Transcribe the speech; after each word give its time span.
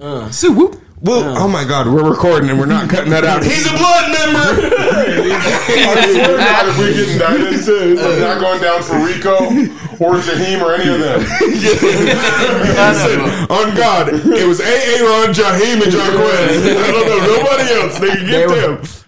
Uh. 0.00 0.30
So 0.30 0.50
whoop. 0.52 0.80
Well, 1.00 1.36
uh. 1.36 1.44
oh 1.44 1.48
my 1.48 1.64
God, 1.64 1.86
we're 1.86 2.08
recording 2.08 2.48
and 2.50 2.58
we're 2.58 2.64
not 2.66 2.88
cutting 2.88 3.10
that 3.10 3.24
out. 3.24 3.42
He's 3.44 3.66
a 3.66 3.70
blood 3.76 4.10
member. 4.12 4.38
I 4.76 6.08
swear 6.12 6.26
to 6.26 6.36
God, 6.36 6.68
if 6.68 6.78
we 6.78 6.92
get 6.94 7.08
indicted, 7.12 7.66
we're 7.98 8.16
uh. 8.16 8.18
not 8.34 8.40
going 8.40 8.60
down 8.60 8.82
for 8.82 8.96
Rico 8.96 9.34
or 10.02 10.18
Jaheim 10.20 10.60
or 10.62 10.74
any 10.74 10.88
of 10.92 10.98
them. 11.00 11.20
On 13.50 13.74
God, 13.76 14.08
it 14.12 14.46
was 14.46 14.60
A. 14.60 14.64
A. 14.64 14.66
Aaron, 14.98 15.32
Jaheim, 15.32 15.82
and 15.82 15.92
Jarquez. 15.92 16.76
I 16.76 16.90
don't 16.90 17.06
know 17.06 17.18
nobody 17.36 17.66
else. 17.72 17.98
They 17.98 18.10
can 18.10 18.26
get 18.26 18.48
were- 18.48 18.76
them. 18.76 19.05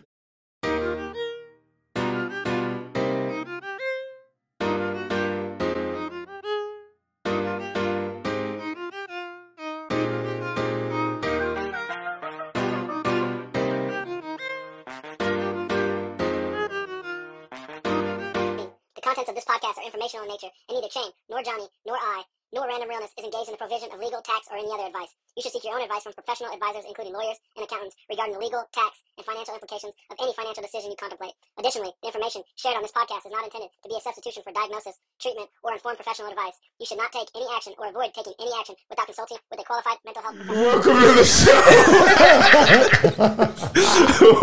Advice. 24.99 25.15
You 25.37 25.43
should 25.43 25.53
seek 25.55 25.63
your 25.63 25.79
own 25.79 25.87
advice 25.87 26.03
from 26.03 26.19
professional 26.19 26.51
advisors, 26.51 26.83
including 26.83 27.15
lawyers 27.15 27.39
and 27.55 27.63
accountants, 27.63 27.95
regarding 28.11 28.35
the 28.35 28.43
legal, 28.43 28.67
tax, 28.75 28.99
and 29.15 29.23
financial 29.23 29.55
implications 29.55 29.95
of 30.11 30.19
any 30.19 30.35
financial 30.35 30.67
decision 30.67 30.91
you 30.91 30.99
contemplate. 30.99 31.39
Additionally, 31.59 31.95
the 32.03 32.11
information 32.11 32.43
shared 32.59 32.75
on 32.75 32.83
this 32.83 32.91
podcast 32.91 33.23
is 33.23 33.31
not 33.31 33.47
intended 33.47 33.71
to 33.71 33.89
be 33.89 33.95
a 33.95 34.03
substitution 34.03 34.43
for 34.43 34.51
diagnosis, 34.51 34.99
treatment, 35.23 35.47
or 35.63 35.79
informed 35.79 36.03
professional 36.03 36.27
advice. 36.27 36.59
You 36.83 36.87
should 36.91 36.99
not 36.99 37.15
take 37.15 37.31
any 37.39 37.47
action 37.55 37.79
or 37.79 37.87
avoid 37.87 38.11
taking 38.11 38.35
any 38.43 38.51
action 38.59 38.75
without 38.91 39.07
consulting 39.07 39.39
with 39.47 39.63
a 39.63 39.65
qualified 39.65 40.03
mental 40.03 40.27
health 40.27 40.35
professional. 40.43 40.67
Welcome 40.67 40.99
to 41.07 41.15
the 41.15 41.23
show. 41.23 41.55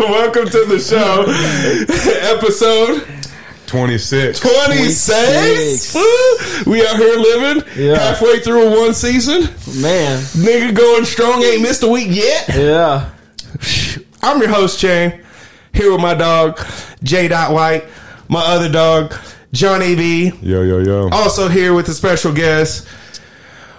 Welcome 0.16 0.48
to 0.48 0.64
the 0.64 0.80
show. 0.80 1.28
Episode 2.32 3.04
26. 3.66 4.40
26. 4.40 5.94
We 6.66 6.86
out 6.86 6.96
here 6.96 7.16
living 7.16 7.64
Yeah. 7.76 7.98
halfway 7.98 8.40
through 8.40 8.70
one 8.80 8.94
season. 8.94 9.48
Man, 9.80 10.20
Nigga 10.36 10.74
going 10.74 11.04
strong, 11.04 11.42
ain't 11.42 11.62
missed 11.62 11.82
a 11.82 11.88
week 11.88 12.08
yet. 12.10 12.48
yeah. 12.54 13.06
I'm 14.22 14.40
your 14.40 14.48
host, 14.50 14.78
Chame. 14.80 15.20
Here 15.72 15.92
with 15.92 16.00
my 16.00 16.14
dog, 16.14 16.58
J. 17.02 17.28
Dot 17.28 17.52
White. 17.52 17.84
My 18.28 18.40
other 18.40 18.68
dog, 18.70 19.14
Johnny 19.52 19.94
B. 19.94 20.32
Yo, 20.42 20.62
yo, 20.62 20.78
yo. 20.78 21.08
Also 21.10 21.48
here 21.48 21.74
with 21.74 21.88
a 21.88 21.94
special 21.94 22.32
guest. 22.32 22.86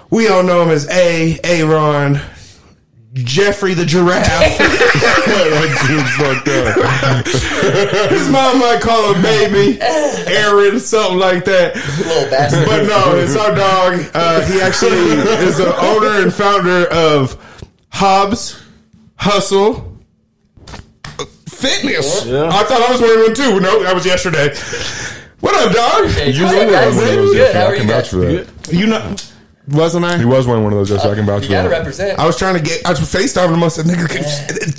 We 0.10 0.28
all 0.30 0.44
know 0.44 0.62
him 0.64 0.70
as 0.70 0.88
A. 0.90 1.38
Aaron. 1.44 2.22
Jeffrey 3.24 3.74
the 3.74 3.86
giraffe. 3.86 4.28
that 4.58 5.86
dude's 5.88 6.14
fucked 6.16 6.48
up. 6.50 8.12
His 8.12 8.30
mom 8.30 8.60
might 8.60 8.82
call 8.82 9.14
him 9.14 9.22
baby, 9.22 9.80
Aaron, 9.82 10.80
something 10.80 11.18
like 11.18 11.46
that. 11.46 11.76
Little 11.76 12.30
bastard. 12.30 12.66
But 12.66 12.84
no, 12.84 13.16
it's 13.18 13.36
our 13.36 13.56
dog. 13.56 14.06
Uh, 14.14 14.42
he 14.46 14.62
actually 14.62 14.98
is 15.48 15.58
the 15.58 15.76
owner 15.80 16.22
and 16.24 16.34
founder 16.34 16.88
of 16.92 17.38
Hobbs 17.90 18.62
Hustle 19.16 19.98
Fitness. 21.48 22.26
Yeah. 22.26 22.50
I 22.50 22.64
thought 22.64 22.82
I 22.88 22.92
was 22.92 23.02
wearing 23.02 23.24
one 23.24 23.34
too. 23.36 23.60
No, 23.60 23.82
that 23.84 23.96
was 23.96 24.06
yesterday. 24.06 24.50
What 25.40 25.56
up, 25.56 25.74
dog? 25.74 26.08
Hey, 26.12 26.30
You 26.32 26.44
what's 26.44 26.56
were 26.56 26.62
up, 26.62 26.70
wearing 26.70 26.72
guys? 26.72 26.96
one 26.96 27.04
of 27.04 27.16
those 27.16 27.30
Good. 27.34 27.38
yesterday. 27.38 27.60
How 27.60 27.66
I 27.66 27.72
are 27.72 27.76
can 27.76 27.88
you 27.88 27.94
vouch 27.94 28.04
guys? 28.04 28.10
for 28.10 28.18
that. 28.18 28.74
You 28.74 28.88
know, 28.88 29.16
wasn't 29.68 30.06
I? 30.06 30.18
He 30.18 30.26
was 30.26 30.48
wearing 30.48 30.64
one 30.64 30.74
of 30.74 30.80
those 30.80 30.90
yesterday. 30.90 31.12
I 31.14 31.16
can 31.16 31.26
vouch 31.26 31.42
You 31.44 31.48
for 31.50 31.54
gotta 31.54 31.70
that. 31.70 31.78
represent. 31.80 32.20
I 32.20 32.26
was 32.26 32.38
trying 32.38 32.56
to 32.56 32.62
get. 32.62 32.86
I 32.86 32.92
was 32.92 33.00
FaceTiming 33.00 33.54
him. 33.54 33.64
I 33.64 33.68
said, 33.68 33.86
"Nigga, 33.86 34.08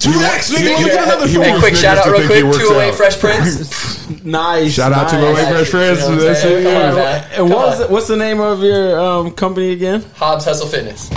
two 0.01 0.11
X, 0.11 0.51
nigga, 0.51 0.65
let 0.65 0.79
me 0.81 0.85
get 0.85 1.03
another 1.05 1.27
He. 1.27 1.33
Hey, 1.35 1.51
wants 1.51 1.61
quick 1.61 1.75
niggas 1.75 1.81
shout 1.83 1.99
out 1.99 2.05
to 2.05 2.11
real 2.13 2.21
think 2.21 2.33
he 2.33 2.41
quick. 2.41 2.53
works 2.53 2.69
Two 2.69 2.75
away 2.75 2.89
out. 2.89 2.95
Fresh 2.95 3.19
Prince. 3.21 4.25
Nice. 4.25 4.73
Shout 4.73 4.93
out 4.93 5.09
to 5.11 5.17
nice. 5.17 5.25
my 5.25 5.33
white 5.43 5.53
fresh 5.53 5.69
friends. 5.69 6.01
You 6.01 6.05
know 6.05 6.11
what 6.13 6.21
I'm 6.21 6.27
That's 6.27 6.41
saying? 6.43 6.67
it. 6.67 6.71
Come 6.73 6.77
on, 6.89 6.95
man. 6.97 7.25
And 7.25 7.37
Come 7.37 7.49
what's 7.51 7.81
on. 7.81 7.87
the, 7.87 7.93
what's 7.93 8.07
the 8.09 8.17
name 8.17 8.41
of 8.41 8.63
your 8.63 8.99
um, 9.01 9.31
company 9.33 9.73
again? 9.73 10.05
Hobbs 10.17 10.45
Hustle 10.47 10.67
Fitness. 10.69 11.11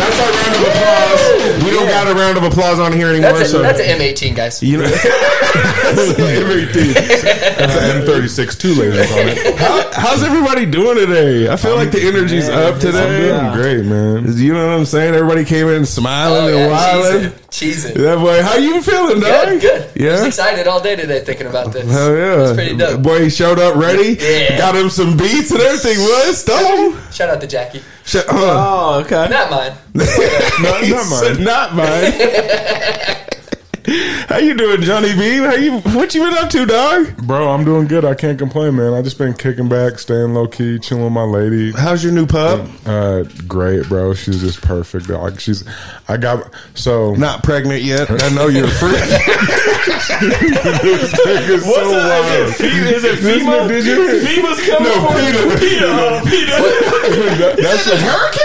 That's 0.00 0.18
our 0.20 0.32
round 0.32 0.54
of 0.56 0.62
applause. 0.70 1.22
We 1.64 1.70
don't 1.70 1.88
got 1.88 2.06
a 2.08 2.14
round 2.14 2.38
of 2.38 2.44
applause 2.44 2.78
on 2.78 2.92
here 2.92 3.08
anymore. 3.08 3.32
That's 3.32 3.48
a, 3.50 3.52
so 3.52 3.62
that's 3.62 3.80
an 3.80 3.98
M18, 4.00 4.34
guys. 4.34 4.62
you 4.62 4.78
know, 4.78 4.84
M18. 4.88 6.94
That's 6.94 7.76
an 7.76 8.02
M36 8.06 8.58
two 8.58 8.74
lasers 8.74 9.10
on 9.12 9.28
it. 9.28 9.56
How, 9.58 9.90
how's 9.92 10.22
everybody 10.22 10.66
doing 10.66 10.96
today? 10.96 11.48
I 11.50 11.56
feel 11.56 11.76
like 11.76 11.90
the 11.90 12.00
energy's 12.02 12.48
up 12.48 12.78
today. 12.80 12.98
I'm 12.98 13.08
today. 13.08 13.28
doing 13.28 13.52
great, 13.52 13.84
man. 13.86 14.36
You 14.36 14.54
know 14.54 14.66
what 14.68 14.78
I'm 14.78 14.84
saying? 14.84 15.14
Everybody 15.14 15.44
came 15.44 15.68
in 15.68 15.84
smiling 15.86 16.42
Oh, 16.42 16.48
and 16.48 16.56
yeah, 16.58 16.68
wilding. 16.68 17.30
cheesing. 17.50 17.50
Cheesing. 17.50 17.94
That 17.94 18.18
boy, 18.18 18.42
how 18.42 18.56
you 18.56 18.80
feeling, 18.82 19.20
dog? 19.20 19.48
Good, 19.48 19.60
good. 19.60 19.90
Yeah. 20.00 20.10
I 20.10 20.12
was 20.12 20.24
excited 20.26 20.66
all 20.66 20.80
day 20.80 20.96
today 20.96 21.20
thinking 21.24 21.46
about 21.46 21.72
this. 21.72 21.90
Hell 21.90 22.16
yeah. 22.16 22.42
It's 22.44 22.52
pretty 22.54 22.76
dope. 22.76 23.02
Boy, 23.02 23.24
he 23.24 23.30
showed 23.30 23.58
up 23.58 23.76
ready. 23.76 24.16
Yeah. 24.20 24.58
Got 24.58 24.76
him 24.76 24.90
some 24.90 25.16
beats 25.16 25.50
and 25.50 25.60
everything. 25.60 25.98
What? 25.98 26.34
Stop. 26.34 27.12
Shout 27.12 27.28
out 27.28 27.40
to 27.40 27.46
Jackie. 27.46 27.82
Shut 28.10 28.28
uh, 28.28 28.32
Oh, 28.34 29.00
okay. 29.04 29.28
Not 29.30 29.50
mine. 29.52 29.72
Not, 29.94 30.82
not 30.88 31.06
mine. 31.10 31.44
Not 31.44 31.74
mine. 31.76 33.26
How 33.90 34.38
you 34.38 34.54
doing, 34.54 34.82
Johnny 34.82 35.12
B? 35.14 35.38
How 35.38 35.54
you? 35.54 35.78
What 35.80 36.14
you 36.14 36.22
been 36.22 36.34
up 36.34 36.48
to, 36.50 36.64
dog? 36.64 37.16
Bro, 37.26 37.48
I'm 37.50 37.64
doing 37.64 37.88
good. 37.88 38.04
I 38.04 38.14
can't 38.14 38.38
complain, 38.38 38.76
man. 38.76 38.92
I 38.94 39.02
just 39.02 39.18
been 39.18 39.34
kicking 39.34 39.68
back, 39.68 39.98
staying 39.98 40.32
low 40.32 40.46
key, 40.46 40.78
chilling 40.78 41.02
with 41.02 41.12
my 41.12 41.24
lady. 41.24 41.72
How's 41.72 42.04
your 42.04 42.12
new 42.12 42.26
pup? 42.26 42.68
Uh, 42.86 43.24
great, 43.48 43.88
bro. 43.88 44.14
She's 44.14 44.40
just 44.40 44.62
perfect, 44.62 45.08
dog. 45.08 45.40
She's, 45.40 45.64
I 46.08 46.18
got, 46.18 46.54
so. 46.74 47.14
Not 47.14 47.42
pregnant 47.42 47.82
yet. 47.82 48.08
I 48.22 48.28
know 48.28 48.46
you're 48.46 48.68
free. 48.68 48.94
This 50.20 51.12
nigga's 51.12 51.64
so 51.64 51.90
wild. 51.90 52.48
Is 52.60 53.04
it 53.04 53.18
FEMA? 53.20 53.68
Did 53.68 53.86
you? 53.86 54.20
FEMA's 54.20 54.60
coming 54.68 54.92
No, 54.92 56.20
Peter. 56.26 56.50
That, 57.40 57.56
that's 57.56 57.86
what, 57.88 58.00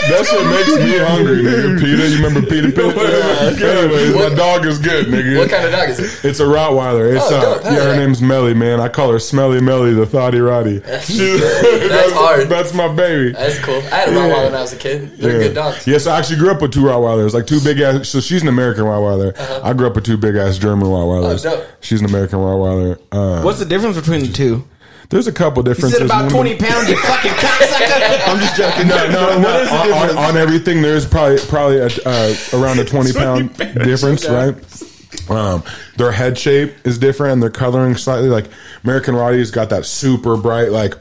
that's 0.09 0.31
what 0.31 0.45
makes 0.49 0.75
me 0.75 0.97
hungry, 0.99 1.43
nigga. 1.43 1.79
Peter, 1.83 2.07
you 2.07 2.15
remember 2.23 2.41
Peter 2.47 2.71
Pitt? 2.71 2.95
Anyways, 2.97 4.13
my 4.13 4.21
What- 4.21 4.35
dog 4.37 4.65
is 4.65 4.79
good, 4.79 5.07
nigga. 5.07 5.37
What 5.37 5.49
kind 5.49 5.65
of 5.65 5.71
dog 5.71 5.89
is 5.89 5.99
it? 5.99 6.25
It's 6.25 6.39
a 6.39 6.43
Rottweiler. 6.43 7.15
It's 7.15 7.25
Oh, 7.31 7.61
uh, 7.63 7.69
yeah, 7.71 7.83
her 7.93 7.95
name's 7.95 8.21
Melly, 8.21 8.53
man. 8.53 8.79
I 8.79 8.87
call 8.87 9.11
her 9.11 9.19
Smelly 9.19 9.59
Melly, 9.61 9.93
the 9.93 10.05
thotty 10.05 10.39
roddy. 10.39 10.77
that's, 10.79 12.13
hard. 12.13 12.47
That's 12.49 12.73
my 12.73 12.87
baby. 12.93 13.31
That's 13.31 13.59
cool. 13.59 13.75
I 13.91 13.95
had 13.97 14.09
a 14.09 14.11
Rottweiler 14.11 14.45
when 14.45 14.55
I 14.55 14.61
was 14.61 14.73
a 14.73 14.77
kid. 14.77 15.17
They're 15.17 15.33
yeah. 15.33 15.47
good 15.47 15.55
dogs. 15.55 15.87
Yes, 15.87 16.07
I 16.07 16.17
actually 16.19 16.37
grew 16.37 16.51
up 16.51 16.61
with 16.61 16.71
two 16.73 16.81
Rottweilers, 16.81 17.33
like 17.33 17.47
two 17.47 17.59
big 17.61 17.79
ass. 17.79 18.09
So 18.09 18.19
she's 18.21 18.41
an 18.41 18.47
American 18.47 18.83
Rottweiler. 18.85 19.37
I 19.63 19.73
grew 19.73 19.87
up 19.87 19.95
with 19.95 20.05
two 20.05 20.17
big 20.17 20.35
ass 20.35 20.57
German 20.57 20.87
Rottweilers. 20.87 21.45
Uh-huh. 21.45 21.55
Oh, 21.55 21.59
dope. 21.61 21.67
She's 21.81 21.99
an 22.01 22.07
American 22.07 22.39
Rottweiler. 22.39 22.99
Uh, 23.11 23.41
What's 23.43 23.59
the 23.59 23.65
difference 23.65 23.95
between 23.97 24.21
the 24.21 24.31
two? 24.31 24.63
There's 25.09 25.27
a 25.27 25.31
couple 25.31 25.61
You 25.63 25.73
differences. 25.73 25.99
said 25.99 26.05
about 26.05 26.29
20 26.31 26.55
pounds, 26.57 26.89
you 26.89 26.97
fucking 26.97 27.31
cocksucker. 27.43 28.27
I'm 28.27 28.39
just 28.39 28.55
joking. 28.57 28.87
No, 28.87 29.07
no, 29.09 29.39
no. 29.39 29.61
is 29.61 29.69
the 29.69 29.75
on, 29.75 29.81
on, 29.91 30.07
difference? 30.07 30.17
on 30.17 30.37
everything, 30.37 30.81
there's 30.81 31.05
probably 31.05 31.37
probably 31.47 31.77
a, 31.77 31.87
uh, 32.05 32.33
around 32.53 32.79
a 32.79 32.85
twenty 32.93 33.13
pound 33.13 33.55
difference, 33.57 34.27
right? 34.27 34.55
Um, 35.29 35.63
their 35.97 36.11
head 36.11 36.37
shape 36.37 36.73
is 36.85 36.97
different, 36.97 37.33
and 37.33 37.43
their 37.43 37.49
coloring 37.49 37.95
slightly 37.95 38.29
like 38.29 38.45
American 38.83 39.15
Rottie's 39.15 39.51
got 39.51 39.69
that 39.69 39.85
super 39.85 40.37
bright 40.37 40.71
like 40.71 40.95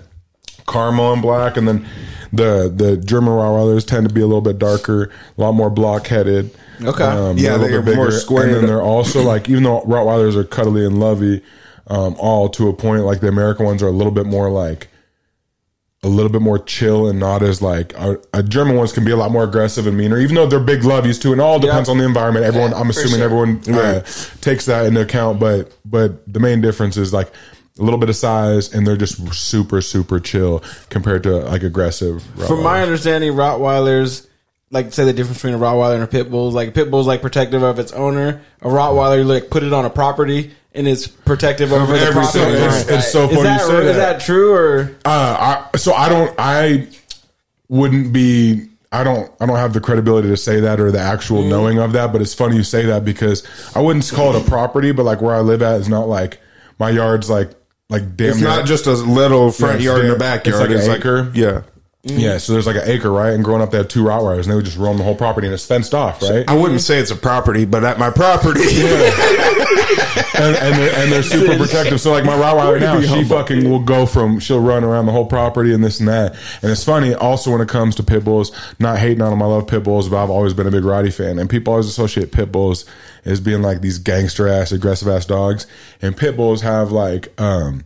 caramel 0.67 1.13
and 1.13 1.23
black, 1.23 1.57
and 1.57 1.67
then 1.67 1.87
the 2.33 2.73
the 2.75 2.97
German 2.97 3.33
Rottweilers 3.33 3.87
tend 3.87 4.09
to 4.09 4.15
be 4.15 4.21
a 4.21 4.27
little 4.27 4.41
bit 4.41 4.59
darker, 4.59 5.11
a 5.37 5.41
lot 5.41 5.53
more 5.53 5.71
block 5.71 6.07
headed. 6.07 6.55
Okay. 6.83 7.05
um, 7.05 7.37
Yeah, 7.39 7.57
they're 7.57 7.57
a 7.57 7.59
little 7.59 7.69
they're 7.71 7.83
bit 7.83 7.97
more 7.97 8.11
square, 8.11 8.21
squared 8.21 8.49
and 8.51 8.57
then 8.59 8.67
they're 8.67 8.83
also 8.83 9.23
like 9.23 9.49
even 9.49 9.63
though 9.63 9.81
Rottweilers 9.83 10.37
are 10.37 10.45
cuddly 10.45 10.85
and 10.87 10.99
lovey, 11.01 11.43
um, 11.87 12.17
all 12.19 12.49
to 12.51 12.69
a 12.69 12.73
point. 12.73 13.03
Like 13.05 13.21
the 13.21 13.29
American 13.29 13.67
ones 13.67 13.83
are 13.83 13.89
a 13.89 13.93
little 13.93 14.13
bit 14.13 14.27
more 14.27 14.51
like 14.51 14.89
a 16.03 16.09
little 16.09 16.31
bit 16.31 16.43
more 16.43 16.59
chill 16.59 17.09
and 17.09 17.19
not 17.19 17.43
as 17.43 17.63
like 17.63 17.95
a, 17.97 18.43
German 18.43 18.77
ones 18.77 18.93
can 18.93 19.05
be 19.07 19.11
a 19.11 19.17
lot 19.17 19.31
more 19.31 19.43
aggressive 19.45 19.87
and 19.87 19.97
meaner, 19.97 20.19
even 20.19 20.35
though 20.35 20.47
they're 20.47 20.61
big 20.61 20.83
loveys 20.83 21.19
too. 21.21 21.33
And 21.33 21.41
all 21.41 21.59
depends 21.59 21.89
Yeah. 21.89 21.93
on 21.93 21.99
the 21.99 22.05
environment. 22.05 22.45
Everyone, 22.45 22.73
Yeah, 22.73 22.79
I'm 22.79 22.91
assuming 22.91 23.17
sure. 23.17 23.25
everyone 23.25 23.61
uh, 23.75 24.03
takes 24.43 24.67
that 24.67 24.85
into 24.87 25.01
account. 25.01 25.41
But 25.41 25.73
but 25.85 26.31
the 26.31 26.41
main 26.41 26.61
difference 26.61 26.97
is 26.99 27.13
like 27.15 27.29
a 27.79 27.83
little 27.83 27.99
bit 27.99 28.09
of 28.11 28.17
size, 28.17 28.73
and 28.73 28.87
they're 28.87 28.99
just 28.99 29.33
super 29.35 29.81
super 29.81 30.21
chill 30.21 30.63
compared 30.91 31.23
to 31.23 31.37
like 31.39 31.63
aggressive. 31.63 32.23
From 32.47 32.63
my 32.63 32.83
understanding, 32.83 33.33
Rottweilers, 33.33 34.27
like 34.71 34.93
say 34.93 35.05
the 35.07 35.13
difference 35.15 35.39
between 35.39 35.55
a 35.55 35.59
Rottweiler 35.59 35.95
and 35.95 36.05
a 36.05 36.07
pit 36.07 36.31
bull 36.31 36.49
is 36.49 36.55
like 36.55 36.69
a 36.69 36.73
pit 36.73 36.91
like 36.91 37.23
protective 37.23 37.63
of 37.63 37.79
its 37.79 37.93
owner. 37.93 38.43
A 38.61 38.69
Rottweiler, 38.69 39.25
like 39.25 39.49
put 39.49 39.63
it 39.63 39.73
on 39.73 39.87
a 39.87 39.91
property 39.91 40.53
and 40.75 40.89
it's 40.89 41.07
protective 41.07 41.73
over 41.73 41.93
the 41.93 41.99
everything. 42.01 42.13
property. 42.23 42.41
it's, 42.65 42.85
owner. 42.89 42.97
it's 42.99 43.13
so 43.13 43.25
Is 43.25 43.31
funny 43.37 43.43
that, 43.45 43.61
you 43.61 43.67
say 43.67 43.87
is 43.91 43.97
that. 43.97 44.19
that 44.19 44.21
true 44.25 44.53
or 44.53 44.97
Uh, 45.05 45.65
I, 45.73 45.77
so 45.77 45.93
I 45.95 46.09
don't. 46.09 46.35
I 46.39 46.89
wouldn't 47.69 48.13
be. 48.13 48.69
I 48.93 49.03
don't. 49.05 49.31
I 49.41 49.47
don't 49.47 49.57
have 49.57 49.73
the 49.73 49.81
credibility 49.81 50.29
to 50.29 50.37
say 50.37 50.61
that 50.61 50.81
or 50.81 50.91
the 50.93 51.01
actual 51.01 51.43
Mm. 51.43 51.49
knowing 51.49 51.79
of 51.79 51.93
that. 51.93 52.13
But 52.13 52.21
it's 52.23 52.35
funny 52.35 52.57
you 52.57 52.63
say 52.63 52.87
that 52.87 53.05
because 53.05 53.43
I 53.75 53.81
wouldn't 53.81 54.11
call 54.13 54.35
it 54.35 54.47
a 54.47 54.49
property, 54.49 54.93
but 54.93 55.05
like 55.05 55.21
where 55.21 55.35
I 55.35 55.41
live 55.41 55.63
at 55.63 55.81
is 55.81 55.89
not 55.89 56.09
like 56.09 56.41
my 56.79 56.91
yard's 56.91 57.29
like 57.31 57.51
like 57.91 58.17
damn. 58.17 58.31
It's 58.31 58.39
near- 58.41 58.49
not 58.49 58.67
just 58.67 58.87
a 58.87 58.93
little 58.93 59.51
front 59.51 59.77
it's 59.77 59.85
yard 59.85 60.01
and 60.01 60.09
a 60.09 60.11
damn- 60.13 60.19
backyard. 60.19 60.47
it's 60.47 60.61
like 60.61 60.71
an 60.71 60.77
It's 60.79 60.89
like, 60.89 60.99
acre. 61.01 61.63
Yeah. 62.05 62.19
Yeah, 62.19 62.39
so 62.39 62.53
there's 62.53 62.67
like 62.67 62.77
an 62.77 62.83
acre, 62.85 63.11
right? 63.11 63.33
And 63.33 63.43
growing 63.43 63.63
up, 63.63 63.71
they 63.71 63.79
had 63.79 63.89
two 63.89 64.05
Rottweilers, 64.05 64.43
and 64.43 64.51
they 64.51 64.55
would 64.55 64.67
just 64.67 64.77
roam 64.77 64.99
the 64.99 65.05
whole 65.05 65.15
property, 65.15 65.47
and 65.47 65.55
it's 65.55 65.65
fenced 65.65 65.95
off, 65.95 66.21
right? 66.21 66.49
I 66.49 66.55
wouldn't 66.55 66.83
say 66.83 66.99
it's 66.99 67.11
a 67.11 67.17
property, 67.17 67.65
but 67.65 67.83
at 67.83 67.99
my 67.99 68.11
property, 68.11 68.61
and, 70.35 70.55
and, 70.57 70.75
they're, 70.77 71.03
and 71.03 71.13
they're 71.13 71.23
super 71.23 71.57
protective. 71.65 71.99
So 72.01 72.13
like 72.13 72.25
my 72.25 72.37
Rottweiler 72.37 72.79
now, 72.79 73.01
she 73.01 73.25
fucking 73.25 73.69
will 73.69 73.81
go 73.81 74.05
from 74.05 74.39
she'll 74.39 74.61
run 74.61 74.85
around 74.85 75.07
the 75.07 75.13
whole 75.13 75.25
property 75.25 75.73
and 75.73 75.83
this 75.83 75.99
and 75.99 76.09
that. 76.09 76.37
And 76.61 76.71
it's 76.71 76.85
funny 76.85 77.15
also 77.15 77.51
when 77.51 77.63
it 77.63 77.69
comes 77.69 77.95
to 77.97 78.03
pit 78.03 78.23
bulls, 78.23 78.53
not 78.79 78.99
hating 78.99 79.23
on 79.23 79.31
them. 79.31 79.43
I 79.43 79.47
love 79.47 79.67
pit 79.67 79.85
bulls, 79.85 80.09
but 80.11 80.23
I've 80.23 80.31
always 80.31 80.53
been 80.53 80.67
a 80.67 80.71
big 80.71 80.85
Roddy 80.85 81.11
fan. 81.11 81.39
And 81.39 81.49
people 81.49 81.73
always 81.73 81.87
associate 81.87 82.33
pit 82.33 82.53
bulls 82.53 82.85
as 83.25 83.41
being 83.41 83.63
like 83.63 83.81
these 83.81 83.99
gangster 83.99 84.47
ass, 84.47 84.73
aggressive 84.73 85.09
ass 85.09 85.25
dogs. 85.25 85.67
And 86.03 86.15
pit 86.15 86.37
bulls 86.37 86.61
have 86.61 86.93
like 86.93 87.39
um 87.41 87.85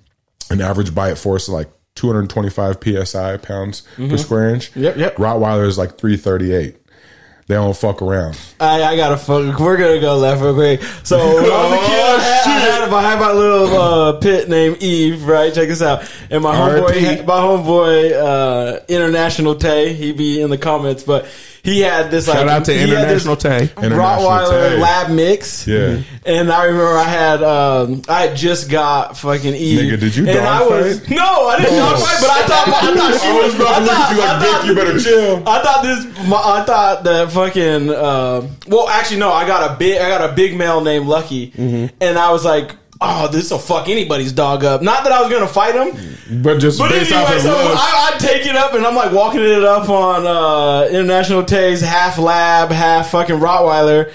an 0.51 0.61
average 0.61 0.95
bite 0.95 1.19
force 1.19 1.47
of 1.47 1.55
like 1.55 1.71
225 1.99 2.79
psi 3.07 3.37
pounds 3.39 3.83
per 3.97 4.17
square 4.17 4.51
inch. 4.55 4.75
Yep, 4.77 4.97
yep. 4.97 5.17
Rottweiler 5.17 5.67
is 5.67 5.77
like 5.79 5.99
338. 5.99 6.77
They 7.49 7.55
don't 7.55 7.75
fuck 7.75 8.03
around. 8.03 8.39
I, 8.61 8.83
I 8.85 8.97
gotta 8.97 9.17
fuck. 9.17 9.59
We're 9.59 9.79
gonna 9.79 10.01
go 10.01 10.19
left 10.19 10.43
real 10.43 10.53
quick. 10.55 10.83
So 11.03 11.17
when 11.17 11.45
I 11.51 11.65
was 11.65 11.73
a 11.73 11.77
kid, 11.87 12.05
I 12.05 12.21
had, 12.21 12.47
I 12.47 12.51
had, 12.61 12.93
I 12.93 13.03
had 13.11 13.21
my 13.21 13.33
little 13.33 13.75
uh, 13.75 14.13
pit 14.21 14.49
named 14.51 14.83
Eve. 14.83 15.25
Right, 15.25 15.53
check 15.55 15.69
this 15.69 15.81
out. 15.81 16.03
And 16.31 16.43
my 16.43 16.55
homeboy, 16.55 16.89
RIP. 16.91 17.27
my 17.27 17.39
homeboy, 17.41 18.13
uh, 18.13 18.81
International 18.89 19.55
Tay. 19.55 19.95
He 19.95 20.13
be 20.13 20.43
in 20.43 20.51
the 20.51 20.59
comments, 20.59 21.03
but 21.03 21.27
he 21.69 21.81
had 21.81 22.11
this 22.11 22.27
like 22.29 22.39
Shout 22.39 22.49
out 22.49 22.65
to 22.67 22.73
he 22.73 22.81
had 22.89 23.09
this 23.09 23.25
International. 23.27 23.35
International 23.85 23.99
Rottweiler 23.99 24.69
Tay. 24.71 24.81
lab 24.81 25.11
mix. 25.11 25.67
Yeah. 25.67 26.01
And 26.25 26.51
I 26.53 26.65
remember 26.65 26.97
I 26.97 27.05
had 27.05 27.43
um, 27.43 28.03
I 28.09 28.27
had 28.27 28.37
just 28.37 28.71
got 28.71 29.17
fucking 29.17 29.55
Eve. 29.55 29.81
Nigga, 29.81 30.01
did 30.01 30.17
you 30.17 30.29
and 30.29 30.39
I 30.41 30.59
dog 30.61 30.71
was 30.71 31.01
fight? 31.01 31.11
no, 31.11 31.49
I 31.49 31.59
didn't 31.59 31.79
dog 31.79 31.99
fight, 31.99 32.17
but 32.21 32.31
I 32.31 32.43
thought 32.47 32.69
I 32.83 32.97
thought 32.97 33.21
she 33.21 33.29
I 33.29 33.41
was 33.43 33.55
about 33.55 33.79
to 33.79 33.85
look 33.85 33.93
at 33.93 34.11
you 34.13 34.19
like, 34.19 34.29
I 34.29 34.41
thought- 34.41 34.61
Vic, 34.63 34.69
you 34.69 34.75
better 34.75 34.99
chill. 34.99 35.49
I 35.49 35.63
thought 35.63 35.83
this. 35.83 36.29
my- 36.29 36.37
I 36.37 36.65
thought 36.65 37.05
that 37.05 37.33
fucking. 37.33 37.91
Uh, 37.91 38.49
well, 38.69 38.89
actually, 38.89 39.19
no. 39.21 39.31
I 39.33 39.47
got 39.47 39.71
a 39.71 39.77
big. 39.79 40.01
I 40.01 40.09
got 40.09 40.31
a 40.31 40.35
big 40.35 40.57
male 40.57 40.81
named 40.81 41.07
Lucky, 41.07 41.51
Mm-hmm. 41.51 41.95
and 42.01 42.19
I 42.19 42.31
was 42.33 42.45
like, 42.45 42.75
"Oh, 43.01 43.29
this 43.29 43.51
will 43.51 43.59
fuck 43.59 43.89
anybody's 43.89 44.33
dog 44.33 44.65
up." 44.65 44.83
Not 44.83 45.05
that 45.05 45.13
I 45.13 45.21
was 45.21 45.31
gonna 45.31 45.47
fight 45.49 45.75
him, 45.75 46.43
But 46.43 46.59
just 46.59 46.79
but 46.79 46.91
based 46.91 47.13
off 47.13 47.19
anyway, 47.27 47.35
his 47.35 47.43
so 47.45 47.51
looks. 47.51 47.81
I, 47.81 48.13
I 48.15 48.19
take 48.19 48.47
it 48.47 48.57
up, 48.57 48.75
and 48.75 48.85
I'm 48.87 48.95
like 48.95 49.13
walking 49.13 49.41
it 49.43 49.65
up 49.65 49.89
on 49.89 50.27
uh, 50.27 50.89
International 50.89 51.45
Tays, 51.45 51.81
half 51.81 52.19
lab, 52.19 52.71
half 52.71 53.11
fucking 53.11 53.37
Rottweiler. 53.37 54.13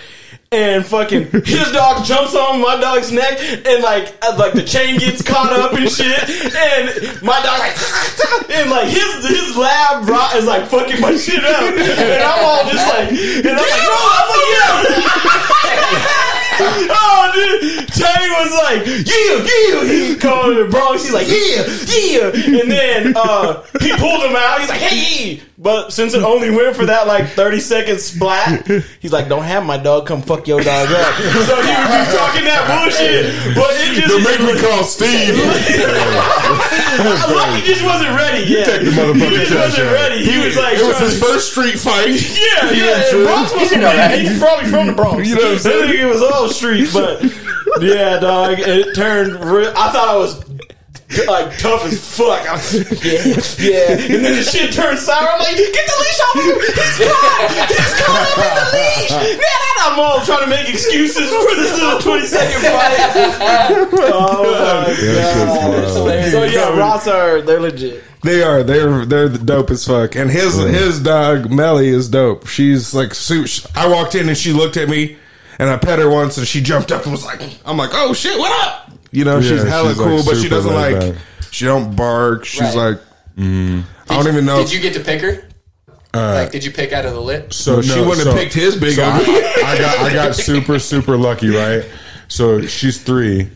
And 0.53 0.85
fucking 0.85 1.31
his 1.31 1.71
dog 1.71 2.05
jumps 2.05 2.35
on 2.35 2.61
my 2.61 2.79
dog's 2.79 3.11
neck, 3.11 3.39
and 3.65 3.81
like 3.81 4.15
uh, 4.21 4.35
like 4.37 4.53
the 4.53 4.61
chain 4.63 4.99
gets 4.99 5.23
caught 5.23 5.51
up 5.51 5.73
and 5.73 5.89
shit, 5.89 6.29
and 6.29 7.21
my 7.23 7.41
dog 7.41 7.57
like 7.57 7.75
and 8.51 8.69
like 8.69 8.87
his 8.87 9.27
his 9.27 9.57
lab 9.57 10.07
rot 10.07 10.35
is 10.35 10.45
like 10.45 10.67
fucking 10.67 11.01
my 11.01 11.15
shit 11.17 11.43
up, 11.43 11.63
and 11.63 12.23
I'm 12.23 12.45
all 12.45 12.69
just 12.69 12.87
like, 12.87 13.09
and 13.09 13.47
I'm 13.49 13.57
like, 13.57 13.81
no, 13.81 13.97
I'm 13.97 14.29
like, 14.29 14.45
yeah. 15.73 16.33
Oh, 16.59 17.31
dude, 17.33 17.87
Tay 17.89 18.29
was 18.29 18.53
like, 18.63 18.85
yeah, 19.07 19.43
yeah. 19.43 19.91
He's 19.91 20.21
calling 20.21 20.57
the 20.57 20.67
Bronx. 20.69 21.03
He's 21.03 21.13
like, 21.13 21.27
yeah, 21.27 21.65
yeah. 21.89 22.61
And 22.61 22.71
then 22.71 23.13
uh, 23.15 23.63
he 23.81 23.91
pulled 23.97 24.21
him 24.23 24.35
out. 24.35 24.59
He's 24.59 24.69
like, 24.69 24.79
hey. 24.79 25.41
But 25.57 25.91
since 25.91 26.13
it 26.13 26.23
only 26.23 26.49
went 26.51 26.75
for 26.75 26.85
that 26.85 27.07
like 27.07 27.29
30 27.29 27.59
second 27.59 27.99
splat, 27.99 28.67
he's 28.99 29.13
like, 29.13 29.29
don't 29.29 29.43
have 29.43 29.65
my 29.65 29.77
dog 29.77 30.05
come 30.05 30.21
fuck 30.21 30.42
your 30.47 30.61
dog 30.61 30.89
up. 30.91 31.13
So 31.43 31.55
he 31.61 31.71
would 31.75 31.91
be 31.91 32.03
talking 32.15 32.45
that 32.47 32.63
bullshit. 32.69 33.33
But 33.55 33.69
it 33.75 33.99
just. 33.99 34.07
Don't 34.07 34.23
make 34.23 34.39
me 34.39 34.55
call 34.61 34.83
Steve. 34.83 35.35
Lucky 37.33 37.61
just 37.67 37.83
wasn't 37.83 38.15
ready 38.15 38.43
yet. 38.45 38.65
Take 38.65 38.85
the 38.85 38.91
motherfucking 38.91 39.29
he 39.29 39.35
just 39.45 39.53
wasn't 39.55 39.87
out. 39.87 39.93
ready. 39.93 40.23
He 40.23 40.37
was 40.43 40.55
like, 40.55 40.77
it 40.77 40.83
was 40.87 40.99
his 40.99 41.19
to- 41.19 41.25
first 41.25 41.51
street 41.51 41.77
fight. 41.79 42.07
yeah, 42.15 42.71
yeah. 42.71 43.09
true. 43.09 43.25
Bronx 43.25 43.53
was 43.53 43.71
You 43.71 43.77
know 43.77 43.93
that. 43.95 44.17
He's 44.19 44.39
probably 44.39 44.69
from 44.69 44.87
the 44.87 44.93
Bronx. 44.93 45.27
You 45.27 45.35
know 45.35 45.41
what 45.43 45.51
I'm 45.53 45.59
saying? 45.59 45.99
It 45.99 46.05
was 46.07 46.21
all 46.21 46.47
street, 46.49 46.89
but 46.93 47.21
yeah, 47.81 48.19
dog. 48.19 48.59
It 48.59 48.95
turned. 48.95 49.43
Real, 49.43 49.69
I 49.75 49.91
thought 49.91 50.07
I 50.09 50.15
was 50.15 50.43
like 51.27 51.57
tough 51.57 51.85
as 51.85 51.99
fuck. 51.99 52.47
I 52.49 52.53
was, 52.53 52.73
yeah, 53.03 53.21
yeah. 53.59 53.91
And 54.15 54.25
then 54.25 54.35
the 54.35 54.43
shit 54.43 54.73
turns 54.73 55.01
sour. 55.01 55.27
I'm 55.29 55.39
like, 55.39 55.55
get 55.57 55.73
the 55.73 55.97
leash 55.99 56.19
off 56.21 56.35
of 56.35 56.43
him. 56.43 56.59
He's 56.61 56.97
caught. 57.07 57.69
He's 57.69 57.93
caught 58.01 58.21
up 58.29 58.37
in 58.37 58.53
the 58.55 58.67
leash. 58.77 59.37
Man, 59.37 59.75
I'm 59.79 59.99
all 59.99 60.21
trying 60.25 60.41
to 60.43 60.47
make 60.47 60.69
excuses 60.69 61.29
for 61.29 61.55
this 61.55 61.77
little 61.79 61.99
20 61.99 62.25
second 62.25 62.61
fight. 62.61 63.89
Oh 64.15 64.43
my 64.43 64.93
god. 64.93 66.31
So 66.31 66.43
yeah, 66.43 66.77
Ross 66.77 67.07
are 67.07 67.41
they're 67.41 67.59
legit. 67.59 68.03
They 68.21 68.41
are. 68.43 68.63
They're 68.63 69.05
they're 69.05 69.27
the 69.29 69.37
dope 69.43 69.71
as 69.71 69.85
fuck. 69.85 70.15
And 70.15 70.29
his 70.31 70.55
his 70.55 70.99
dog 71.01 71.51
Melly 71.51 71.89
is 71.89 72.09
dope. 72.09 72.47
She's 72.47 72.93
like 72.93 73.13
su- 73.13 73.45
I 73.75 73.87
walked 73.87 74.15
in 74.15 74.29
and 74.29 74.37
she 74.37 74.53
looked 74.53 74.77
at 74.77 74.87
me, 74.89 75.17
and 75.59 75.69
I 75.69 75.77
pet 75.77 75.99
her 75.99 76.09
once, 76.09 76.37
and 76.37 76.47
she 76.47 76.61
jumped 76.61 76.91
up 76.91 77.03
and 77.03 77.11
was 77.11 77.25
like, 77.25 77.41
"I'm 77.65 77.77
like, 77.77 77.89
oh 77.93 78.13
shit, 78.13 78.37
what 78.39 78.51
up?" 78.67 78.82
You 79.13 79.23
know, 79.25 79.39
she's 79.41 79.63
Yeah, 79.63 79.69
hella 79.69 79.89
she's, 79.89 79.99
like, 79.99 80.07
cool, 80.07 80.23
but 80.25 80.37
she 80.41 80.49
doesn't 80.49 80.73
laid 80.73 80.97
like. 80.97 81.13
back. 81.13 81.23
She 81.51 81.65
don't 81.65 81.95
bark. 81.95 82.45
She's 82.45 82.61
Right. 82.61 82.75
like, 82.75 82.97
mm-hmm. 83.37 83.81
I 84.09 84.17
don't 84.17 84.27
even 84.27 84.45
know. 84.45 84.57
Did 84.63 84.73
you 84.73 84.79
get 84.81 84.93
to 84.95 84.99
pick 84.99 85.21
her? 85.21 85.43
Uh, 86.15 86.33
like, 86.43 86.51
did 86.51 86.63
you 86.63 86.71
pick 86.71 86.93
out 86.93 87.05
of 87.05 87.13
the 87.13 87.21
lip? 87.21 87.53
So 87.53 87.81
she 87.81 87.99
wouldn't 87.99 88.17
so- 88.17 88.31
have 88.31 88.37
picked 88.39 88.53
his 88.53 88.75
big 88.75 88.95
so 88.95 89.03
eye. 89.03 89.07
I, 89.17 89.63
I 89.65 89.77
got 89.79 89.97
I 89.99 90.13
got 90.13 90.35
super 90.49 90.77
super 90.79 91.15
lucky, 91.17 91.49
right? 91.49 91.85
So 92.27 92.61
she's 92.65 93.01
three. 93.01 93.49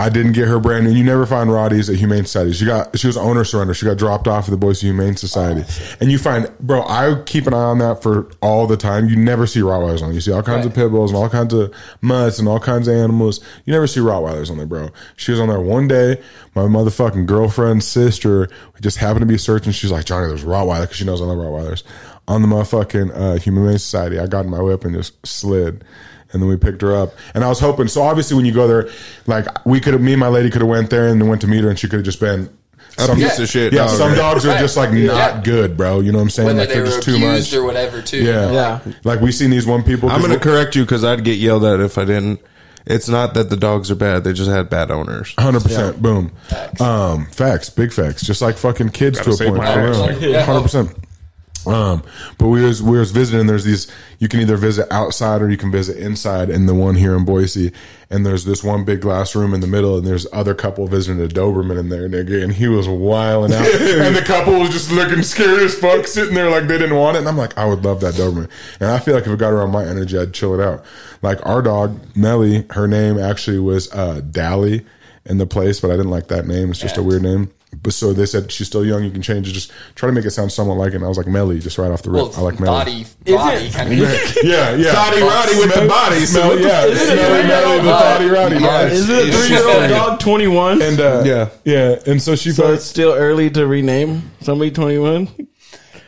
I 0.00 0.08
didn't 0.10 0.32
get 0.32 0.46
her 0.46 0.60
brand 0.60 0.84
new. 0.84 0.92
You 0.92 1.02
never 1.02 1.26
find 1.26 1.50
Roddy's 1.52 1.90
at 1.90 1.96
Humane 1.96 2.24
Society. 2.24 2.52
She 2.52 2.64
got 2.64 2.96
she 2.96 3.08
was 3.08 3.16
owner 3.16 3.42
surrender. 3.42 3.74
She 3.74 3.84
got 3.84 3.98
dropped 3.98 4.28
off 4.28 4.44
at 4.44 4.52
the 4.52 4.56
Boise 4.56 4.86
Humane 4.86 5.16
Society. 5.16 5.64
And 6.00 6.12
you 6.12 6.18
find, 6.18 6.48
bro, 6.60 6.82
I 6.82 7.20
keep 7.26 7.48
an 7.48 7.54
eye 7.54 7.56
on 7.56 7.78
that 7.78 8.00
for 8.00 8.30
all 8.40 8.68
the 8.68 8.76
time. 8.76 9.08
You 9.08 9.16
never 9.16 9.44
see 9.46 9.58
Rottweilers 9.58 10.00
on. 10.00 10.14
You 10.14 10.20
see 10.20 10.30
all 10.30 10.42
kinds 10.44 10.66
of 10.66 10.74
pit 10.74 10.92
bulls 10.92 11.10
and 11.10 11.18
all 11.18 11.28
kinds 11.28 11.52
of 11.52 11.74
mutts 12.00 12.38
and 12.38 12.46
all 12.46 12.60
kinds 12.60 12.86
of 12.86 12.94
animals. 12.94 13.40
You 13.64 13.72
never 13.72 13.88
see 13.88 13.98
Rottweilers 13.98 14.50
on 14.50 14.58
there, 14.58 14.66
bro. 14.66 14.90
She 15.16 15.32
was 15.32 15.40
on 15.40 15.48
there 15.48 15.60
one 15.60 15.88
day. 15.88 16.22
My 16.54 16.62
motherfucking 16.62 17.26
girlfriend's 17.26 17.86
sister 17.86 18.48
just 18.80 18.98
happened 18.98 19.22
to 19.22 19.26
be 19.26 19.38
searching. 19.38 19.72
She's 19.72 19.90
like, 19.90 20.04
Johnny, 20.04 20.28
there's 20.28 20.44
Rottweiler 20.44 20.82
because 20.82 20.96
she 20.96 21.04
knows 21.04 21.20
I 21.20 21.24
love 21.24 21.38
Rottweilers 21.38 21.82
on 22.28 22.42
the 22.42 22.48
motherfucking 22.48 23.10
uh, 23.14 23.38
Humane 23.40 23.78
Society. 23.78 24.20
I 24.20 24.28
got 24.28 24.44
in 24.44 24.50
my 24.50 24.62
whip 24.62 24.84
and 24.84 24.94
just 24.94 25.26
slid. 25.26 25.82
And 26.32 26.42
then 26.42 26.48
we 26.48 26.56
picked 26.58 26.82
her 26.82 26.94
up, 26.94 27.14
and 27.34 27.42
I 27.42 27.48
was 27.48 27.58
hoping. 27.58 27.88
So 27.88 28.02
obviously, 28.02 28.36
when 28.36 28.44
you 28.44 28.52
go 28.52 28.68
there, 28.68 28.90
like 29.26 29.46
we 29.64 29.80
could 29.80 29.94
have, 29.94 30.02
me 30.02 30.12
and 30.12 30.20
my 30.20 30.28
lady 30.28 30.50
could 30.50 30.60
have 30.60 30.68
went 30.68 30.90
there 30.90 31.08
and 31.08 31.20
then 31.20 31.28
went 31.28 31.40
to 31.40 31.46
meet 31.46 31.64
her, 31.64 31.70
and 31.70 31.78
she 31.78 31.88
could 31.88 31.96
have 32.00 32.04
just 32.04 32.20
been 32.20 32.50
A 32.98 33.14
piece 33.14 33.38
of 33.38 33.48
shit 33.48 33.72
Yeah, 33.72 33.86
dog, 33.86 33.96
some 33.96 34.08
right? 34.10 34.16
dogs 34.18 34.44
are 34.44 34.58
just 34.58 34.76
like 34.76 34.90
not 34.90 34.98
Yeah. 35.36 35.40
good, 35.42 35.76
bro. 35.78 36.00
You 36.00 36.12
know 36.12 36.18
what 36.18 36.22
I'm 36.24 36.30
saying? 36.30 36.46
Whether 36.48 36.58
like 36.60 36.68
they 36.68 36.74
they're 36.74 36.84
were 36.84 36.90
just 36.90 37.02
too 37.02 37.18
much. 37.18 37.54
or 37.54 37.64
whatever, 37.64 38.02
too. 38.02 38.22
Yeah. 38.22 38.50
Yeah. 38.52 38.80
Like 39.04 39.20
we 39.20 39.32
seen 39.32 39.48
these 39.50 39.66
one 39.66 39.82
people. 39.82 40.10
I'm 40.10 40.20
going 40.20 40.32
to 40.32 40.38
correct 40.38 40.76
you 40.76 40.82
because 40.84 41.02
I'd 41.02 41.24
get 41.24 41.38
yelled 41.38 41.64
at 41.64 41.80
if 41.80 41.96
I 41.96 42.04
didn't. 42.04 42.40
It's 42.84 43.08
not 43.08 43.34
that 43.34 43.48
the 43.50 43.56
dogs 43.56 43.90
are 43.90 43.94
bad; 43.96 44.24
they 44.24 44.32
just 44.32 44.50
had 44.50 44.68
bad 44.70 44.90
owners. 44.90 45.34
Hundred 45.38 45.62
percent, 45.62 46.00
boom. 46.02 46.32
Facts. 46.48 46.80
Um, 46.80 47.26
facts, 47.26 47.68
big 47.70 47.92
facts. 47.92 48.22
Just 48.22 48.40
like 48.42 48.56
fucking 48.56 48.90
kids 48.90 49.20
to 49.20 49.30
a 49.30 49.32
save 49.34 49.48
point. 49.48 49.58
my 49.62 49.66
ass. 49.68 50.20
Yeah. 50.20 50.42
Hundred 50.42 50.62
percent. 50.62 50.90
Um, 51.68 52.02
but 52.38 52.48
we 52.48 52.64
was 52.64 52.82
we 52.82 52.98
was 52.98 53.10
visiting. 53.10 53.46
There's 53.46 53.64
these. 53.64 53.90
You 54.18 54.28
can 54.28 54.40
either 54.40 54.56
visit 54.56 54.86
outside 54.90 55.42
or 55.42 55.50
you 55.50 55.56
can 55.56 55.70
visit 55.70 55.98
inside. 55.98 56.50
And 56.50 56.68
the 56.68 56.74
one 56.74 56.94
here 56.94 57.14
in 57.14 57.24
Boise, 57.24 57.72
and 58.10 58.24
there's 58.24 58.44
this 58.44 58.64
one 58.64 58.84
big 58.84 59.02
glass 59.02 59.34
room 59.34 59.52
in 59.52 59.60
the 59.60 59.66
middle, 59.66 59.98
and 59.98 60.06
there's 60.06 60.26
other 60.32 60.54
couple 60.54 60.86
visiting 60.86 61.22
a 61.22 61.28
Doberman 61.28 61.78
in 61.78 61.88
there, 61.90 62.08
nigga. 62.08 62.42
And 62.42 62.52
he 62.52 62.68
was 62.68 62.88
wilding 62.88 63.54
out, 63.54 63.66
and 63.80 64.16
the 64.16 64.22
couple 64.22 64.58
was 64.58 64.70
just 64.70 64.90
looking 64.90 65.22
scared 65.22 65.60
as 65.60 65.74
fuck, 65.74 66.06
sitting 66.06 66.34
there 66.34 66.50
like 66.50 66.66
they 66.68 66.78
didn't 66.78 66.96
want 66.96 67.16
it. 67.16 67.20
And 67.20 67.28
I'm 67.28 67.36
like, 67.36 67.56
I 67.58 67.66
would 67.66 67.84
love 67.84 68.00
that 68.00 68.14
Doberman. 68.14 68.48
And 68.80 68.90
I 68.90 68.98
feel 68.98 69.14
like 69.14 69.26
if 69.26 69.32
it 69.32 69.38
got 69.38 69.52
around 69.52 69.70
my 69.70 69.84
energy, 69.84 70.18
I'd 70.18 70.32
chill 70.32 70.58
it 70.58 70.64
out. 70.64 70.84
Like 71.20 71.44
our 71.44 71.62
dog 71.62 72.00
Melly, 72.16 72.64
her 72.70 72.88
name 72.88 73.18
actually 73.18 73.58
was 73.58 73.92
uh, 73.92 74.20
Dally 74.20 74.86
in 75.26 75.38
the 75.38 75.46
place, 75.46 75.80
but 75.80 75.90
I 75.90 75.96
didn't 75.96 76.10
like 76.10 76.28
that 76.28 76.46
name. 76.46 76.70
It's 76.70 76.80
just 76.80 76.96
a 76.96 77.02
weird 77.02 77.22
name. 77.22 77.52
But 77.82 77.92
so 77.92 78.12
they 78.12 78.26
said 78.26 78.50
she's 78.50 78.66
still 78.66 78.84
young. 78.84 79.04
You 79.04 79.10
can 79.10 79.22
change 79.22 79.48
it. 79.48 79.52
Just 79.52 79.70
try 79.94 80.08
to 80.08 80.12
make 80.12 80.24
it 80.24 80.30
sound 80.32 80.50
somewhat 80.52 80.76
like 80.78 80.92
it. 80.92 80.96
And 80.96 81.04
I 81.04 81.08
was 81.08 81.16
like 81.16 81.26
Melly, 81.28 81.58
just 81.60 81.78
right 81.78 81.90
off 81.90 82.02
the 82.02 82.10
rip. 82.10 82.22
Well, 82.22 82.34
I 82.36 82.40
like 82.40 82.58
Melly. 82.60 83.04
body, 83.04 83.06
body 83.26 83.66
it- 83.66 83.72
kind 83.72 83.92
of. 83.92 83.98
Yeah, 84.42 84.74
yeah. 84.74 84.92
Thotty 84.92 85.22
Roddy 85.22 85.58
with 85.58 85.74
the 85.74 85.86
body. 85.88 86.26
So 86.26 86.40
Smell, 86.56 86.58
yeah, 86.60 86.84
Is 86.86 87.00
it 87.00 87.18
a 87.18 87.22
Smelly 87.24 87.40
three-year-old 87.40 87.46
Melly, 87.46 87.76
the 87.78 87.84
dog? 87.88 88.02
Thotty 88.02 88.26
Roddy. 88.26 88.54
Yeah. 88.56 88.80
Yeah. 88.82 88.86
Is 88.88 89.08
it 89.08 89.28
a 89.28 89.32
three 89.32 89.48
year 89.56 89.68
old 89.68 89.88
dog? 89.90 90.20
Twenty 90.20 90.48
one. 90.48 90.82
And 90.82 91.00
uh, 91.00 91.22
Yeah. 91.24 91.48
yeah, 91.64 91.98
and 92.06 92.20
so 92.20 92.34
she 92.34 92.50
So 92.50 92.64
fuck, 92.64 92.74
it's 92.74 92.84
still 92.84 93.12
early 93.12 93.48
to 93.50 93.66
rename 93.66 94.30
somebody 94.40 94.70
21. 94.70 95.26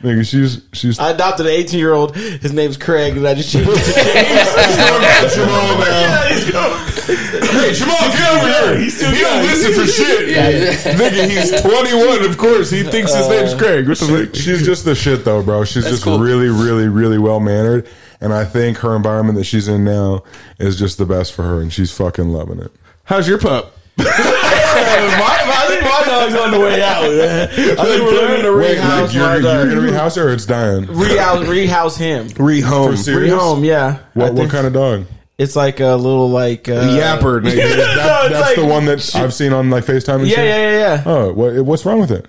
nigga, 0.02 0.26
she's 0.26 0.62
she's 0.72 0.98
I 0.98 1.10
adopted 1.10 1.46
an 1.46 1.52
18 1.52 1.78
year 1.78 1.92
old. 1.92 2.16
His 2.16 2.52
name's 2.52 2.76
Craig, 2.76 3.16
and 3.16 3.26
I 3.28 3.34
just 3.34 3.50
changed 3.52 3.70
it 3.72 3.76
to 5.34 6.99
James. 7.16 7.78
Jamal 7.78 7.96
now. 7.98 8.10
Yeah, 8.10 8.10
he's 8.10 8.10
going- 8.10 8.10
Hey, 8.10 8.12
Jamal, 8.12 8.12
get 8.12 8.30
over 8.34 8.48
here. 8.72 8.78
He's 8.78 8.96
still 8.96 9.10
he 9.12 9.20
don't 9.20 9.42
listen 9.42 9.72
for 9.74 9.86
shit. 9.90 10.28
Yeah. 10.28 10.94
Nigga, 10.94 11.28
he's 11.28 11.60
21. 11.60 12.24
Of 12.24 12.38
course, 12.38 12.70
he 12.70 12.82
thinks 12.82 13.14
his 13.14 13.28
name's 13.28 13.52
uh, 13.54 13.58
Craig. 13.58 13.88
What 13.88 13.98
the 13.98 14.26
fuck? 14.26 14.34
She's 14.34 14.64
just 14.64 14.84
the 14.84 14.94
shit 14.94 15.24
though, 15.24 15.42
bro. 15.42 15.64
She's 15.64 15.84
That's 15.84 15.96
just 15.96 16.04
cool. 16.04 16.18
really, 16.18 16.48
really, 16.48 16.88
really 16.88 17.18
well 17.18 17.40
mannered. 17.40 17.88
And 18.20 18.32
I 18.34 18.44
think 18.44 18.78
her 18.78 18.94
environment 18.94 19.38
that 19.38 19.44
she's 19.44 19.66
in 19.66 19.84
now 19.84 20.24
is 20.58 20.78
just 20.78 20.98
the 20.98 21.06
best 21.06 21.32
for 21.32 21.42
her, 21.42 21.60
and 21.60 21.72
she's 21.72 21.90
fucking 21.90 22.28
loving 22.28 22.58
it. 22.60 22.70
How's 23.04 23.26
your 23.26 23.38
pup? 23.38 23.74
my, 23.96 24.04
my, 24.06 25.64
think 25.68 25.82
my 25.82 26.02
dog's 26.06 26.34
on 26.34 26.50
the 26.50 26.60
way 26.60 26.82
out. 26.82 27.02
Man. 27.10 27.48
I 27.48 27.84
think 27.84 28.02
we're 28.02 28.10
looking 28.12 28.42
to 28.44 28.56
Wait, 28.56 28.76
rehouse 28.76 29.02
like 29.06 29.14
you're, 29.14 29.24
my 29.24 29.32
you're 29.36 29.66
gonna 29.68 29.80
rehouse 29.80 30.16
her 30.16 30.28
or 30.28 30.32
it's 30.32 30.46
dying? 30.46 30.86
rehouse, 30.86 31.46
rehouse 31.46 31.96
him. 31.96 32.28
Rehome. 32.28 32.92
Rehome, 32.94 33.64
yeah. 33.64 33.98
What, 34.14 34.34
what 34.34 34.50
kind 34.50 34.66
of 34.66 34.72
dog? 34.72 35.06
It's 35.40 35.56
like 35.56 35.80
a 35.80 35.94
little 35.96 36.28
like 36.28 36.68
uh, 36.68 36.82
Yapper, 36.82 37.40
nigga. 37.44 37.56
No, 37.56 38.28
That's 38.28 38.40
like- 38.48 38.56
the 38.56 38.66
one 38.66 38.84
that 38.84 39.14
I've 39.16 39.32
seen 39.32 39.52
on 39.54 39.70
like 39.70 39.84
FaceTime 39.84 40.20
and 40.20 40.28
Yeah, 40.28 40.36
shit. 40.36 40.44
yeah, 40.44 40.70
yeah, 40.70 40.78
yeah. 40.78 41.02
Oh, 41.06 41.32
what, 41.32 41.64
what's 41.64 41.86
wrong 41.86 41.98
with 41.98 42.10
it? 42.10 42.26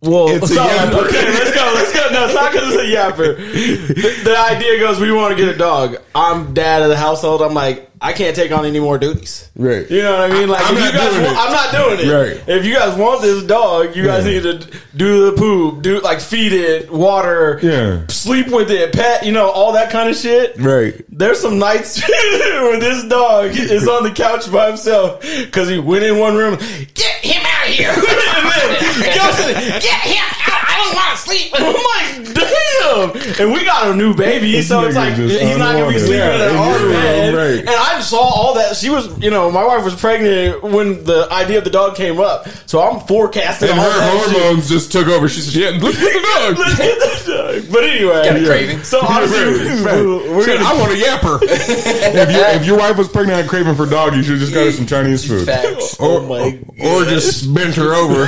Well, 0.00 0.28
It's 0.28 0.44
a 0.50 0.54
so, 0.54 0.64
yapper. 0.64 1.06
okay, 1.08 1.24
let's 1.32 1.52
go, 1.54 1.72
let's 1.74 1.92
go. 1.92 2.08
No, 2.12 2.24
it's 2.26 2.34
not 2.34 2.52
because 2.52 2.72
it's 2.74 2.82
a 2.82 2.96
yapper. 2.96 3.36
The, 3.36 4.24
the 4.30 4.38
idea 4.38 4.78
goes, 4.78 5.00
we 5.00 5.10
want 5.10 5.36
to 5.36 5.44
get 5.44 5.52
a 5.52 5.58
dog. 5.58 5.96
I'm 6.14 6.54
dad 6.54 6.82
of 6.82 6.88
the 6.88 6.96
household. 6.96 7.42
I'm 7.42 7.52
like, 7.52 7.90
I 8.00 8.12
can't 8.12 8.36
take 8.36 8.52
on 8.52 8.64
any 8.64 8.78
more 8.78 8.96
duties. 8.96 9.50
Right. 9.56 9.90
You 9.90 10.02
know 10.02 10.12
what 10.12 10.30
I 10.30 10.32
mean? 10.32 10.48
Like, 10.48 10.64
I'm 10.64 10.76
if 10.76 10.80
not 10.84 10.92
guys 10.94 11.12
doing 11.14 11.24
it. 11.24 11.36
I'm 11.36 11.52
not 11.52 11.72
doing 11.72 11.98
it. 12.08 12.12
Right. 12.38 12.48
If 12.58 12.64
you 12.64 12.74
guys 12.74 12.96
want 12.96 13.22
this 13.22 13.42
dog, 13.42 13.96
you 13.96 14.04
guys 14.04 14.24
Yeah. 14.24 14.32
need 14.34 14.42
to 14.44 14.78
do 14.96 15.26
the 15.32 15.36
poop, 15.36 15.82
do 15.82 16.00
like 16.00 16.20
feed 16.20 16.52
it, 16.52 16.92
water, 16.92 17.58
Yeah. 17.60 18.06
sleep 18.06 18.48
with 18.52 18.70
it, 18.70 18.92
pet, 18.92 19.26
you 19.26 19.32
know, 19.32 19.50
all 19.50 19.72
that 19.72 19.90
kind 19.90 20.08
of 20.08 20.14
shit. 20.16 20.54
Right. 20.60 21.04
There's 21.08 21.40
some 21.40 21.58
nights 21.58 22.00
where 22.08 22.78
this 22.78 23.02
dog 23.02 23.46
is 23.56 23.88
on 23.88 24.04
the 24.04 24.12
couch 24.12 24.50
by 24.52 24.68
himself 24.68 25.20
because 25.22 25.68
he 25.68 25.80
went 25.80 26.04
in 26.04 26.18
one 26.20 26.36
room. 26.36 26.56
Get 26.94 27.16
him 27.24 27.37
here! 27.78 27.94
and 27.94 28.44
then 28.50 29.14
goes 29.14 29.38
get 29.82 30.00
him 30.02 30.26
out! 30.46 30.62
I 30.68 30.74
don't 30.84 30.94
want 30.94 31.10
to 31.10 31.18
sleep. 31.22 31.54
And 31.54 31.64
I'm 31.68 31.74
like, 31.74 32.34
damn! 32.34 33.40
And 33.40 33.52
we 33.54 33.64
got 33.64 33.88
a 33.90 33.94
new 33.96 34.14
baby, 34.14 34.60
so 34.62 34.84
it's 34.86 34.96
like 34.96 35.14
just 35.16 35.40
he's 35.40 35.56
not 35.56 35.72
gonna 35.74 35.88
be 35.92 35.98
sleeping 35.98 36.18
Yeah, 36.18 36.50
in 36.50 36.56
our 36.56 36.74
in 36.76 36.80
your 36.80 36.88
room, 36.88 36.92
bed. 36.92 37.34
right. 37.34 37.58
And 37.60 37.68
I 37.70 38.00
saw 38.00 38.18
all 38.20 38.54
that. 38.54 38.76
She 38.76 38.90
was, 38.90 39.06
you 39.18 39.30
know, 39.30 39.50
my 39.50 39.64
wife 39.64 39.84
was 39.84 39.94
pregnant 39.94 40.62
when 40.62 41.04
the 41.04 41.28
idea 41.30 41.58
of 41.58 41.64
the 41.64 41.70
dog 41.70 41.96
came 41.96 42.20
up, 42.20 42.48
so 42.66 42.80
I'm 42.82 43.00
forecasting 43.06 43.70
And 43.70 43.78
all 43.78 43.90
her 43.90 43.98
that 43.98 44.24
shit. 44.30 44.32
hormones 44.42 44.68
just 44.68 44.92
took 44.92 45.06
over. 45.08 45.28
She 45.28 45.40
said, 45.40 45.54
"Yeah, 45.54 45.78
let's 45.82 45.98
get 45.98 46.12
the 46.12 46.20
dog." 46.54 46.58
Let's 46.58 46.78
get 46.78 46.98
the 46.98 47.32
dog. 47.62 47.72
But 47.72 47.84
anyway, 47.84 48.24
Got 48.24 48.36
a 48.36 48.44
craving. 48.44 48.82
So 48.84 49.00
honestly, 49.06 49.38
we're, 49.38 50.36
we're 50.36 50.44
Shit, 50.44 50.58
gonna 50.60 50.68
I 50.68 50.78
want 50.78 50.92
a 50.92 50.96
yapper. 50.96 51.38
If, 52.18 52.30
you, 52.32 52.40
if 52.40 52.66
your 52.66 52.78
wife 52.78 52.96
was 52.96 53.08
pregnant 53.08 53.40
and 53.40 53.48
craving 53.48 53.74
for 53.74 53.86
dog, 53.86 54.14
you 54.14 54.22
should 54.22 54.38
just 54.38 54.52
got 54.52 54.64
her 54.64 54.72
some 54.72 54.86
Chinese 54.86 55.26
food. 55.26 55.46
Facts. 55.46 55.96
Oh 56.00 56.26
my 56.26 56.58
or 56.82 57.04
just 57.04 57.48
bent 57.68 57.76
her 57.76 57.94
over. 57.94 58.26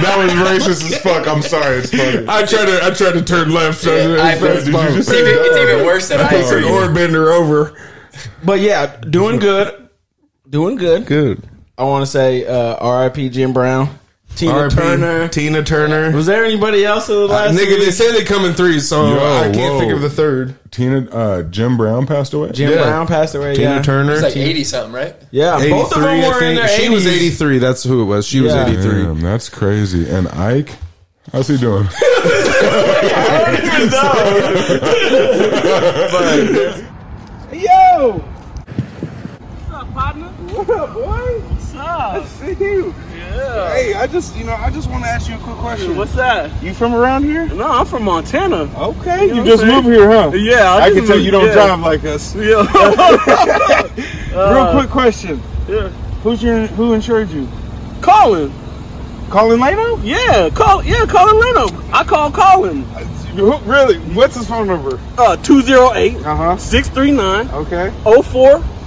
That 0.00 0.14
was 0.16 0.32
racist 0.32 0.90
as 0.92 0.98
fuck. 1.02 1.26
I'm 1.26 1.42
sorry. 1.42 1.78
It's 1.78 1.90
funny. 1.90 2.24
I 2.28 2.44
tried 2.44 2.66
to, 2.66 2.80
I 2.84 2.90
tried 2.90 3.12
to 3.12 3.22
turn 3.22 3.52
left. 3.52 3.78
So 3.80 3.94
Yeah, 3.94 4.22
I- 4.22 4.32
it's- 4.34 4.42
it's 4.42 4.64
Did 4.64 4.66
you 4.66 4.72
fine. 4.72 4.94
just 4.94 5.08
It's 5.10 5.18
even, 5.18 5.32
it's 5.36 5.56
even 5.56 5.84
worse 5.86 6.08
than 6.08 6.20
I 6.20 6.26
I 6.26 6.30
said, 6.42 6.62
said. 6.62 6.64
or 6.64 6.90
bend 6.92 7.12
her 7.14 7.32
over. 7.32 7.74
But 8.44 8.60
yeah, 8.60 8.96
doing 9.10 9.38
good. 9.38 9.88
Doing 10.48 10.76
good. 10.76 11.06
Good. 11.06 11.42
I 11.78 11.84
want 11.84 12.04
to 12.04 12.10
say 12.10 12.46
uh, 12.46 12.76
R.I.P. 12.76 13.30
Jim 13.30 13.52
Brown, 13.52 13.98
Tina 14.36 14.52
R.I.P. 14.52 14.74
Turner. 14.74 15.28
Tina 15.28 15.62
Turner. 15.62 16.12
Was 16.16 16.24
there 16.26 16.44
anybody 16.44 16.84
else 16.84 17.08
in 17.08 17.14
the 17.16 17.26
last? 17.26 17.52
Nigga, 17.54 17.78
they 17.78 17.86
week? 17.86 17.92
say 17.92 18.10
they 18.12 18.24
come 18.24 18.44
in 18.44 18.54
threes, 18.54 18.88
so 18.88 19.06
Yo, 19.06 19.18
I 19.18 19.50
can't 19.52 19.74
whoa. 19.74 19.80
think 19.80 19.92
of 19.92 20.00
the 20.00 20.08
third. 20.08 20.54
Tina, 20.70 21.08
uh, 21.10 21.42
Jim 21.42 21.76
Brown 21.76 22.06
passed 22.06 22.32
away. 22.32 22.50
Jim 22.52 22.70
Yeah. 22.70 22.82
Brown 22.84 23.06
passed 23.06 23.34
away. 23.34 23.54
Tina 23.54 23.76
yeah. 23.76 23.82
Turner. 23.82 24.12
It's 24.14 24.22
like 24.22 24.36
80 24.36 24.64
something, 24.64 24.92
right? 24.92 25.14
Yeah, 25.30 25.58
both 25.68 25.92
of 25.94 26.00
them 26.02 26.08
83, 26.10 26.24
I 26.24 26.28
were 26.28 26.44
in 26.44 26.54
their 26.54 26.68
think. 26.68 26.80
She 26.82 26.88
was 26.88 27.06
83. 27.06 27.58
That's 27.58 27.82
who 27.84 28.00
it 28.02 28.06
was. 28.06 28.26
She 28.26 28.40
was 28.40 28.54
83. 28.54 29.20
That's 29.20 29.48
crazy. 29.50 30.08
And 30.08 30.28
Ike, 30.28 30.74
how's 31.32 31.48
he 31.48 31.58
doing? 31.58 31.86
Yo! 37.52 38.12
What's 39.50 39.70
up, 39.72 39.92
partner? 39.92 40.28
What 40.60 40.78
up, 40.78 40.92
boy? 40.92 41.40
What's 41.40 41.74
up? 41.74 42.12
I 42.12 42.24
see 42.26 42.52
you. 42.62 42.94
Yeah. 43.16 43.72
Hey, 43.72 43.94
I 43.94 44.06
just, 44.06 44.36
you 44.36 44.44
know, 44.44 44.52
I 44.52 44.68
just 44.70 44.90
want 44.90 45.04
to 45.04 45.08
ask 45.08 45.26
you 45.26 45.36
a 45.36 45.38
quick 45.38 45.56
question. 45.56 45.96
What's 45.96 46.12
that? 46.16 46.62
You 46.62 46.74
from 46.74 46.94
around 46.94 47.24
here? 47.24 47.46
No, 47.48 47.66
I'm 47.66 47.86
from 47.86 48.02
Montana. 48.02 48.70
Okay, 48.78 49.28
you, 49.28 49.36
know 49.36 49.44
just 49.46 49.64
moved 49.64 49.86
here, 49.86 50.06
huh? 50.10 50.32
Yeah, 50.34 50.74
I, 50.74 50.90
just 50.90 50.98
can 50.98 51.06
tell 51.06 51.16
moved- 51.16 51.24
you 51.24 51.30
don't 51.30 51.46
yeah. 51.46 51.54
drive 51.54 51.80
like 51.80 52.04
us. 52.04 52.34
Yeah. 52.40 52.60
Real 54.52 54.72
quick 54.78 54.90
question: 54.90 55.40
yeah. 55.66 55.88
Who's 56.22 56.42
your, 56.42 56.66
who 56.66 56.92
insured 56.92 57.30
you? 57.30 57.48
Colin. 58.02 58.52
Colin 59.30 59.60
Leno? 59.60 59.96
Yeah, 60.02 60.50
call. 60.50 60.84
Yeah, 60.84 61.06
Colin 61.06 61.40
Leno. 61.40 61.68
I 61.90 62.04
call 62.04 62.30
Colin. 62.30 62.84
Really? 63.34 63.98
What's 64.12 64.36
his 64.36 64.46
phone 64.46 64.66
number? 64.66 65.00
Uh, 65.16 65.36
208 65.38 66.16
Uh 66.16 66.36
huh. 66.36 66.56
639 66.58 67.48
Okay. 67.64 67.94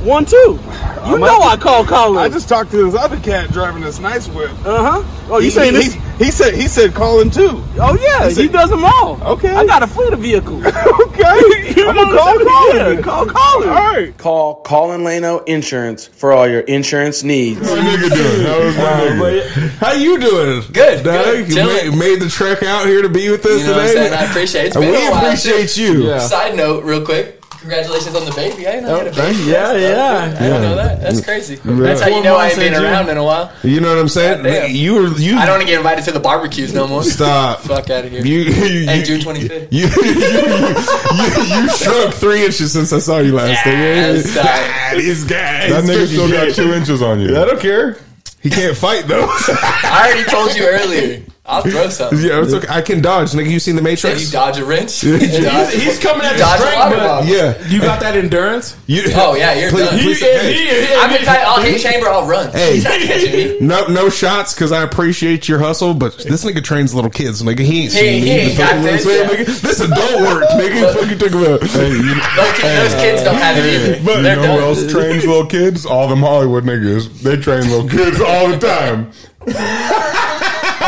0412. 0.03 0.65
You 1.07 1.15
I'm 1.15 1.19
know 1.19 1.37
up- 1.39 1.53
I 1.53 1.57
call 1.57 1.85
Colin. 1.85 2.17
I 2.23 2.29
just 2.29 2.47
talked 2.47 2.71
to 2.71 2.77
this 2.91 2.95
other 2.95 3.19
cat 3.19 3.49
driving 3.51 3.81
this 3.83 3.99
nice 3.99 4.27
whip. 4.27 4.51
Uh 4.65 5.01
huh. 5.01 5.27
Oh, 5.29 5.37
you 5.39 5.45
he, 5.45 5.49
saying 5.49 5.73
this? 5.73 5.93
he, 5.93 6.25
he 6.25 6.31
said 6.31 6.53
he 6.53 6.67
said 6.67 6.93
Colin 6.93 7.29
too. 7.29 7.61
Oh 7.79 7.97
yeah, 7.99 8.23
he 8.23 8.29
he 8.29 8.33
said- 8.47 8.51
does 8.53 8.69
them 8.69 8.85
all. 8.85 9.21
Okay. 9.33 9.53
I 9.53 9.65
got 9.65 9.83
a 9.83 9.87
fleet 9.87 10.13
of 10.13 10.19
vehicles. 10.19 10.65
okay. 10.65 11.69
You 11.73 11.89
I'm 11.89 11.95
gonna 11.95 12.17
call 12.17 12.29
I'm 12.29 12.47
Colin. 12.47 12.75
saying? 12.77 13.01
Call 13.03 13.25
Colin. 13.25 13.69
All 13.69 13.75
right. 13.75 14.17
Call 14.17 14.61
Colin 14.61 15.03
Leno 15.03 15.39
Insurance 15.39 16.05
for 16.07 16.31
all 16.31 16.47
your 16.47 16.61
insurance 16.61 17.23
needs. 17.23 17.59
How's 17.59 17.77
my 17.79 17.83
nigga 17.95 18.09
doing? 18.13 18.45
How 18.47 18.59
was 18.59 18.77
my 18.77 18.83
nigga? 19.25 19.69
How 19.77 19.91
you 19.93 20.19
doing? 20.19 20.61
Good, 20.71 21.03
Doug? 21.03 21.47
good, 21.47 21.49
You 21.49 21.55
made, 21.65 21.97
made 21.97 22.19
the 22.21 22.29
trek 22.29 22.63
out 22.63 22.85
here 22.85 23.01
to 23.01 23.09
be 23.09 23.29
with 23.29 23.45
us 23.45 23.61
You 23.61 23.67
know 23.67 23.73
what 23.73 23.81
I'm 23.81 23.87
today. 23.89 24.09
saying? 24.09 24.13
I 24.13 24.23
appreciate 24.29 24.61
it. 24.65 24.67
It's 24.67 24.77
we 24.77 25.07
appreciate 25.07 25.77
you. 25.77 26.07
Yeah. 26.07 26.19
Side 26.19 26.55
note, 26.55 26.83
real 26.85 27.03
quick. 27.03 27.42
Congratulations 27.63 28.13
on 28.13 28.25
the 28.25 28.31
baby. 28.31 28.67
I 28.67 28.71
didn't 28.73 28.87
know 28.89 28.97
you 28.99 29.05
had 29.05 29.07
a 29.07 29.15
baby. 29.15 29.39
Yeah, 29.43 29.71
That's 29.71 29.81
yeah. 29.81 29.95
dope. 29.95 30.35
I 30.35 30.43
didn't 30.43 30.61
know 30.63 30.75
that. 30.75 30.99
That's 31.01 31.21
crazy. 31.21 31.55
Yeah. 31.63 31.75
That's 31.75 32.01
how 32.01 32.07
you 32.07 32.13
Four 32.15 32.23
know 32.25 32.35
I 32.35 32.41
months 32.47 32.57
ain't 32.57 32.73
been 32.73 32.83
around 32.83 33.07
in 33.07 33.15
a 33.15 33.23
while. 33.23 33.53
You 33.63 33.79
know 33.79 33.87
what 33.87 33.99
I'm 33.99 34.09
saying? 34.09 34.43
Goddamn. 34.43 34.71
You 34.75 34.95
were 34.95 35.07
you. 35.17 35.37
I 35.37 35.45
don't 35.45 35.53
want 35.53 35.61
to 35.61 35.67
get 35.67 35.77
invited 35.77 36.03
to 36.03 36.11
the 36.11 36.19
barbecues 36.19 36.73
no 36.73 36.87
more. 36.87 37.03
stop. 37.03 37.59
Fuck 37.61 37.89
out 37.89 38.03
of 38.03 38.11
here. 38.11 38.25
You, 38.25 38.39
you, 38.41 38.89
and 38.89 39.05
June 39.05 39.21
25th. 39.21 39.69
You, 39.71 39.87
you, 39.87 41.55
you, 41.55 41.63
you 41.63 41.69
shrunk 41.77 42.13
three 42.15 42.43
inches 42.45 42.73
since 42.73 42.91
I 42.91 42.99
saw 42.99 43.19
you 43.19 43.31
last 43.33 43.65
Yes, 43.65 44.33
time. 44.35 44.45
uh, 44.45 44.49
Ah, 44.49 44.91
These 44.97 45.23
guys. 45.23 45.69
That 45.71 45.83
nigga 45.85 45.87
fucking 45.93 46.07
still 46.07 46.29
got 46.29 46.53
two 46.53 46.73
inches 46.73 47.01
on 47.01 47.21
you. 47.21 47.37
I 47.39 47.45
don't 47.45 47.61
care. 47.61 47.97
He 48.41 48.49
can't 48.49 48.75
fight 48.75 49.05
though. 49.07 49.25
I 49.29 50.11
already 50.11 50.29
told 50.29 50.53
you 50.53 50.65
earlier. 50.67 51.23
I'll 51.45 51.61
throw 51.61 51.89
something. 51.89 52.19
yeah, 52.19 52.41
it's 52.41 52.53
okay. 52.53 52.67
I 52.69 52.81
can 52.81 53.01
dodge. 53.01 53.31
Nigga, 53.31 53.49
you 53.51 53.59
seen 53.59 53.75
the 53.75 53.81
Did 53.81 53.89
Matrix? 53.89 54.25
you 54.27 54.31
dodge 54.31 54.59
a 54.59 54.65
wrench? 54.65 55.01
He's- 55.01 55.73
He's 55.73 55.99
coming 55.99 56.25
at 56.25 56.31
you 56.31 56.37
the 56.37 56.43
dodge 56.43 56.59
a 56.59 56.63
strength, 56.63 56.77
water 56.79 56.95
but 56.95 57.03
bottle. 57.05 57.29
yeah. 57.29 57.67
you 57.67 57.81
got 57.81 57.99
that 57.99 58.15
endurance. 58.15 58.77
You, 58.87 59.03
Oh 59.15 59.35
yeah, 59.35 59.53
you're 59.53 59.69
Please- 59.69 59.89
done. 59.89 59.99
please- 59.99 60.19
He- 60.19 60.25
hey. 60.25 60.85
he- 60.87 60.93
I'm 60.95 61.11
the 61.11 61.17
type. 61.17 61.41
I'll 61.45 61.61
hit 61.61 61.81
chamber. 61.81 62.07
I'll 62.07 62.25
run. 62.25 62.49
Hey. 62.51 62.79
Not 62.81 62.93
catching 63.01 63.31
me. 63.33 63.59
No, 63.59 63.87
no 63.87 64.09
shots 64.09 64.53
because 64.53 64.71
I 64.71 64.83
appreciate 64.83 65.49
your 65.49 65.59
hustle, 65.59 65.93
but 65.93 66.17
this 66.17 66.45
nigga 66.45 66.63
trains 66.63 66.95
little 66.95 67.09
kids, 67.11 67.41
nigga. 67.43 67.59
He 67.59 67.83
ain't 67.83 67.91
He- 67.93 67.99
seen 67.99 68.23
he 68.23 68.29
me. 68.29 68.35
ain't 68.39 68.57
got 68.57 68.75
You 68.77 68.81
know 68.85 68.91
this, 68.93 69.03
saying, 69.03 69.29
yeah. 69.29 69.35
nigga? 69.35 69.61
This 69.61 69.79
adult 69.81 70.21
work, 70.21 70.43
nigga. 70.51 70.93
Fucking 70.93 71.17
talk 71.19 71.31
about. 71.31 71.59
Those, 71.59 71.71
kids, 71.73 72.35
those 72.37 72.93
kids 73.01 73.23
don't 73.23 73.35
have 73.35 73.57
it 73.57 73.65
either. 73.65 74.05
But 74.05 74.15
you 74.17 74.23
They're 74.23 74.35
know 74.37 74.59
who 74.59 74.59
else 74.65 74.89
trains 74.89 75.25
little 75.25 75.45
kids? 75.47 75.85
All 75.85 76.07
them 76.07 76.19
Hollywood 76.21 76.63
niggas. 76.63 77.19
They 77.21 77.35
train 77.35 77.69
little 77.69 77.89
kids 77.89 78.21
all 78.21 78.47
the 78.47 78.57
time. 78.57 79.11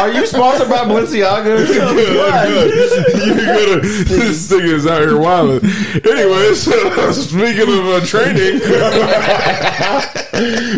Are 0.06 0.12
you 0.12 0.28
sponsored 0.28 0.70
by 0.70 0.86
Balenciaga? 0.86 1.68
you 3.26 3.36
gotta, 3.36 3.82
this 3.82 4.48
thing 4.48 4.62
is 4.62 4.86
out 4.86 5.02
here 5.02 5.18
wilding. 5.18 5.68
Anyways, 6.06 6.62
speaking 7.28 7.64
of 7.64 7.86
uh, 7.88 8.06
training, 8.06 8.60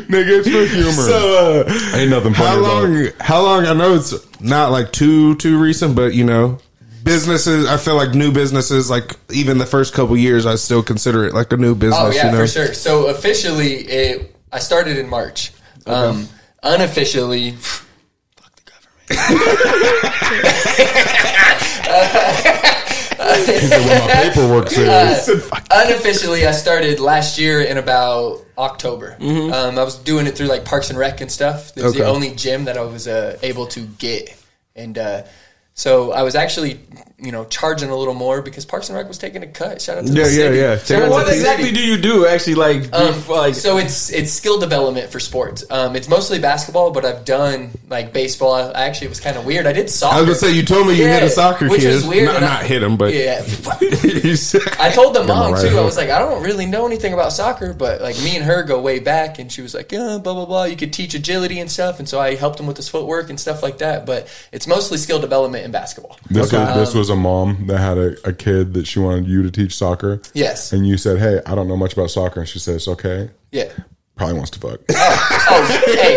Nigga, 0.08 0.40
it's 0.40 0.48
for 0.48 0.66
humor. 0.74 0.94
so 0.94 1.66
uh, 1.68 1.98
Ain't 1.98 2.10
nothing 2.10 2.34
funny 2.34 2.48
how 2.48 2.60
about 2.60 2.84
long? 2.84 3.10
How 3.20 3.42
long? 3.42 3.66
I 3.66 3.74
know 3.74 3.96
it's 3.96 4.14
not 4.40 4.72
like 4.72 4.94
too 4.94 5.36
too 5.36 5.60
recent, 5.60 5.94
but 5.94 6.14
you 6.14 6.24
know, 6.24 6.60
businesses. 7.04 7.68
I 7.68 7.76
feel 7.76 7.96
like 7.96 8.14
new 8.14 8.32
businesses, 8.32 8.90
like 8.90 9.18
even 9.30 9.58
the 9.58 9.66
first 9.66 9.94
couple 9.94 10.16
years, 10.16 10.46
I 10.46 10.56
still 10.56 10.84
consider 10.84 11.26
it 11.26 11.34
like 11.34 11.52
a 11.52 11.58
new 11.58 11.76
business. 11.76 12.00
Oh 12.00 12.12
yeah, 12.12 12.28
you 12.28 12.32
know? 12.32 12.38
for 12.40 12.48
sure. 12.48 12.74
So 12.74 13.08
officially, 13.08 13.74
it 13.74 14.38
I 14.54 14.60
started 14.60 14.98
in 14.98 15.10
March. 15.10 15.52
Um, 15.86 16.30
unofficially, 16.64 17.52
fuck 17.52 17.82
the 17.82 17.87
What 17.87 17.87
my 23.86 24.10
paperwork 24.24 24.70
says. 24.70 25.30
unofficially, 25.72 26.46
I 26.46 26.52
started 26.52 27.00
last 27.00 27.38
year 27.40 27.62
in 27.62 27.78
about 27.78 28.46
October. 28.58 29.18
Um, 29.22 29.78
I 29.78 29.84
was 29.84 29.98
doing 29.98 30.28
it 30.28 30.36
through 30.38 30.48
like 30.48 30.66
Parks 30.66 30.90
and 30.90 31.00
Rec 31.00 31.22
and 31.22 31.32
stuff. 31.32 31.76
It 31.78 31.84
was 31.84 31.94
the 31.94 32.06
only 32.06 32.32
gym 32.36 32.66
that 32.66 32.78
I 32.78 32.82
was 32.82 33.08
uh, 33.08 33.38
able 33.42 33.68
to 33.68 33.82
get, 33.82 34.36
and 34.76 34.98
uh, 34.98 35.24
So 35.78 36.12
I 36.12 36.24
was 36.24 36.34
actually, 36.34 36.80
you 37.20 37.32
know, 37.32 37.46
charging 37.46 37.92
a 37.92 37.96
little 37.96 38.16
more 38.16 38.42
because 38.42 38.66
Parks 38.66 38.90
and 38.90 38.98
Rec 38.98 39.08
was 39.08 39.20
taking 39.20 39.44
a 39.44 39.48
cut. 39.48 39.80
Shout 39.80 40.00
out 40.00 40.08
to 40.08 40.12
Yeah, 40.12 40.24
the 40.24 40.30
yeah, 40.30 40.36
city. 40.36 40.58
yeah. 40.58 40.78
Shout 40.80 41.02
out 41.04 41.10
What 41.12 41.28
to 41.28 41.34
exactly 41.36 41.66
city. 41.66 41.76
do 41.78 41.84
you 41.84 41.98
do? 42.00 42.26
Actually, 42.26 42.56
like, 42.56 42.78
Um, 42.92 43.14
bef- 43.14 43.28
like 43.30 43.54
so 43.54 43.78
it's 43.78 44.10
it's 44.12 44.32
skill 44.34 44.58
development 44.60 45.12
for 45.12 45.20
sports. 45.20 45.64
Um, 45.70 45.96
it's 45.96 46.10
mostly 46.10 46.40
basketball, 46.40 46.90
but 46.90 47.06
I've 47.06 47.26
done 47.26 47.70
like 47.92 48.12
baseball. 48.12 48.56
I 48.56 48.72
actually 48.88 49.06
it 49.06 49.10
was 49.12 49.20
kind 49.20 49.38
of 49.38 49.46
weird. 49.46 49.68
I 49.68 49.72
did 49.74 49.88
soccer. 49.92 50.16
I 50.16 50.22
was 50.22 50.26
gonna 50.42 50.52
say 50.52 50.58
you 50.58 50.64
told 50.66 50.88
me 50.88 50.96
you 50.96 51.06
hit 51.06 51.22
a 51.22 51.30
soccer 51.30 51.66
kid. 51.66 51.72
which 51.74 51.82
kid. 51.82 51.94
was 51.94 52.08
weird, 52.08 52.26
Not, 52.26 52.36
and 52.38 52.46
I- 52.46 52.64
hit 52.64 52.82
him, 52.82 52.98
but 52.98 53.14
yeah. 53.14 53.44
I 54.80 54.92
told 54.96 55.14
the 55.14 55.24
mom 55.28 55.54
right 55.54 55.62
too. 55.70 55.78
I 55.78 55.82
was 55.82 55.96
like, 55.96 56.10
I 56.10 56.18
don't 56.18 56.42
really 56.42 56.66
know 56.66 56.88
anything 56.88 57.14
about 57.14 57.34
soccer, 57.34 57.74
but 57.74 58.02
like 58.02 58.18
me 58.24 58.36
and 58.36 58.44
her 58.46 58.64
go 58.64 58.82
way 58.82 58.98
back, 58.98 59.38
and 59.38 59.52
she 59.52 59.62
was 59.62 59.76
like, 59.76 59.92
yeah, 59.92 60.18
blah 60.18 60.34
blah 60.34 60.46
blah. 60.46 60.64
You 60.64 60.76
could 60.76 60.92
teach 60.92 61.14
agility 61.14 61.60
and 61.60 61.70
stuff, 61.70 62.00
and 62.00 62.10
so 62.10 62.20
I 62.20 62.34
helped 62.34 62.60
him 62.60 62.66
with 62.66 62.78
his 62.78 62.90
footwork 62.90 63.30
and 63.30 63.40
stuff 63.40 63.62
like 63.62 63.78
that. 63.78 64.08
But 64.08 64.28
it's 64.52 64.66
mostly 64.66 64.98
skill 64.98 65.20
development 65.20 65.67
in 65.68 65.72
basketball. 65.72 66.18
This 66.30 66.52
was 66.52 66.76
this 66.76 66.94
Um, 66.94 67.00
was 67.00 67.10
a 67.10 67.16
mom 67.16 67.68
that 67.68 67.78
had 67.78 67.98
a, 67.98 68.16
a 68.28 68.34
kid 68.34 68.74
that 68.74 68.88
she 68.88 69.00
wanted 69.00 69.28
you 69.28 69.44
to 69.44 69.52
teach 69.52 69.76
soccer. 69.78 70.20
Yes. 70.34 70.74
And 70.74 70.88
you 70.88 70.98
said, 70.98 71.20
"Hey, 71.20 71.40
I 71.46 71.54
don't 71.56 71.68
know 71.68 71.78
much 71.78 71.94
about 71.94 72.10
soccer," 72.10 72.40
and 72.40 72.50
she 72.50 72.58
said, 72.60 72.76
"It's 72.76 72.88
okay." 72.88 73.30
Yeah. 73.52 73.72
Probably 74.16 74.34
wants 74.36 74.50
to 74.52 74.60
fuck. 74.60 74.80
Oh, 74.90 75.84
hey. 75.86 76.16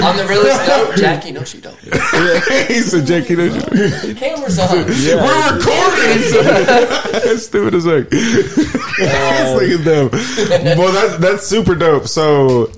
On 0.00 0.16
the 0.16 0.26
realest 0.26 0.66
note, 0.66 0.96
Jackie, 0.96 1.30
no, 1.30 1.44
she 1.44 1.60
don't. 1.60 1.76
Yeah. 1.84 2.40
he 2.68 2.80
said, 2.80 3.06
Jackie, 3.06 3.36
no, 3.36 3.52
she 3.52 3.60
don't 3.60 4.08
you- 4.08 4.14
Cameras 4.14 4.58
on. 4.58 4.70
we're 4.72 5.56
recording. 5.58 6.22
That's 7.12 7.44
stupid 7.46 7.74
as 7.74 7.84
heck. 7.84 8.06
I 8.10 9.52
was 9.52 9.60
thinking 9.60 9.84
them. 9.84 10.08
Well, 10.78 10.90
that's 10.92 11.18
that's 11.18 11.46
super 11.46 11.74
dope. 11.74 12.08
So 12.08 12.72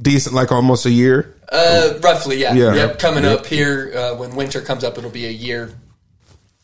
decent, 0.00 0.34
like 0.34 0.50
almost 0.50 0.86
a 0.86 0.90
year. 0.90 1.34
Uh, 1.50 1.98
roughly, 2.00 2.36
yeah. 2.38 2.54
Yeah. 2.54 2.74
Yep. 2.74 2.98
Coming 2.98 3.24
Yep. 3.24 3.40
up 3.40 3.46
here 3.46 3.92
uh, 3.96 4.14
when 4.16 4.36
winter 4.36 4.60
comes 4.60 4.84
up, 4.84 4.96
it'll 4.98 5.10
be 5.10 5.26
a 5.26 5.30
year 5.30 5.72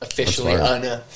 officially, 0.03 0.55
That's. 0.57 0.71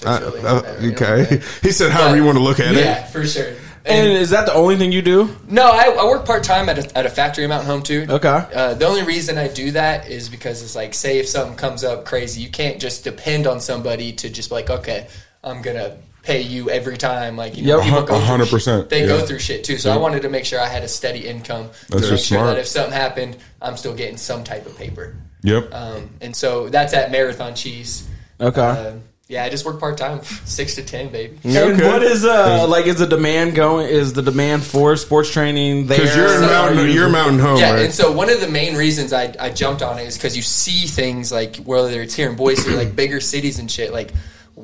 Uh, 0.05 0.09
unofficially. 0.09 0.41
uh, 0.41 0.55
whatever, 0.57 0.83
you 0.83 0.91
know, 0.91 0.97
okay. 0.97 1.41
He 1.63 1.71
said, 1.71 1.91
however 1.93 2.17
you 2.17 2.25
want 2.25 2.39
to 2.39 2.43
look 2.45 2.61
at 2.61 2.75
it. 2.75 2.85
Yeah, 2.85 3.05
for 3.07 3.25
sure. 3.27 3.49
and 3.85 4.09
And, 4.09 4.13
is 4.19 4.31
that 4.31 4.47
the 4.47 4.55
only 4.55 4.77
thing 4.77 4.91
you 4.91 5.03
do? 5.03 5.29
no, 5.49 5.71
I, 5.71 5.95
I 6.01 6.05
work 6.05 6.25
part 6.25 6.43
time 6.45 6.69
at 6.69 6.79
a, 6.79 6.99
at 6.99 7.07
a 7.07 7.11
factory 7.11 7.45
in 7.45 7.51
Mountain 7.51 7.69
Home 7.71 7.83
too. 7.83 8.07
Okay. 8.09 8.29
Uh, 8.55 8.75
the 8.75 8.87
only 8.87 9.03
reason 9.05 9.39
I 9.39 9.49
do 9.49 9.71
that 9.73 10.09
is 10.09 10.29
because 10.29 10.63
it's 10.63 10.75
like, 10.75 10.95
say 10.95 11.19
if 11.19 11.29
something 11.29 11.57
comes 11.57 11.85
up 11.85 12.05
crazy, 12.07 12.41
you 12.41 12.51
can't 12.51 12.81
just 12.81 13.05
depend 13.05 13.47
on 13.47 13.61
somebody 13.61 14.13
to 14.15 14.29
just 14.31 14.49
be 14.49 14.55
like, 14.57 14.71
okay, 14.71 15.07
I'm 15.45 15.63
gonna 15.63 15.97
pay 16.23 16.43
you 16.43 16.71
every 16.71 16.97
time. 16.99 17.37
Like, 17.37 17.57
you 17.57 17.65
know, 17.67 17.77
Yep. 17.77 17.85
people 17.85 18.03
go 18.03 18.15
A 18.15 18.19
through 18.19 18.27
hundred 18.27 18.49
percent. 18.49 18.89
They 18.91 19.01
yeah. 19.01 19.07
go 19.07 19.27
through 19.27 19.39
shit 19.39 19.65
too. 19.65 19.79
So 19.79 19.91
I 19.93 19.97
wanted 19.97 20.23
to 20.23 20.29
make 20.29 20.45
sure 20.45 20.61
I 20.61 20.67
had 20.69 20.83
a 20.83 20.89
steady 20.89 21.27
income 21.27 21.69
That's 21.89 21.89
to 21.89 21.97
make 21.97 22.11
just 22.11 22.27
sure 22.27 22.39
smart. 22.39 22.55
that 22.55 22.61
if 22.61 22.67
something 22.67 22.93
happened, 22.93 23.37
I'm 23.63 23.77
still 23.77 23.95
getting 23.95 24.17
some 24.17 24.45
type 24.45 24.67
of 24.67 24.77
paper. 24.77 25.17
Yep. 25.43 25.73
Um, 25.75 26.11
and 26.21 26.37
so 26.37 26.69
that's 26.69 26.93
at 26.93 27.11
Marathon 27.11 27.55
Cheese. 27.55 28.07
Okay. 28.41 28.61
Uh, 28.61 28.93
yeah, 29.29 29.45
I 29.45 29.49
just 29.49 29.65
work 29.65 29.79
part 29.79 29.97
time, 29.97 30.23
six 30.45 30.75
to 30.75 30.83
ten, 30.83 31.09
baby. 31.11 31.39
And 31.45 31.57
Okay. 31.57 31.87
what 31.87 32.03
is 32.03 32.25
uh 32.25 32.67
like 32.69 32.87
is 32.87 32.97
the 32.97 33.07
demand 33.07 33.55
going? 33.55 33.87
Is 33.89 34.13
the 34.13 34.23
demand 34.23 34.65
for 34.65 34.97
sports 34.97 35.31
training 35.31 35.87
there? 35.87 35.99
Because 36.01 36.17
you're 36.17 36.35
in 36.35 36.41
So- 36.41 36.47
mountain, 36.47 36.91
you're 36.91 37.09
mountain 37.09 37.39
home, 37.39 37.59
Yeah, 37.59 37.75
right? 37.75 37.85
and 37.85 37.95
so 37.95 38.11
one 38.13 38.29
of 38.29 38.41
the 38.41 38.49
main 38.49 38.75
reasons 38.77 39.13
I, 39.13 39.33
I 39.39 39.51
jumped 39.51 39.83
on 39.83 39.99
it 39.99 40.07
is 40.07 40.17
because 40.19 40.37
you 40.37 40.43
see 40.43 40.87
things 40.89 41.31
like 41.33 41.57
whether 41.59 42.03
it's 42.03 42.15
here 42.15 42.29
in 42.29 42.35
Boise, 42.37 42.71
like 42.75 42.95
bigger 42.97 43.21
cities 43.21 43.59
and 43.61 43.71
shit, 43.71 43.93
like 43.93 44.13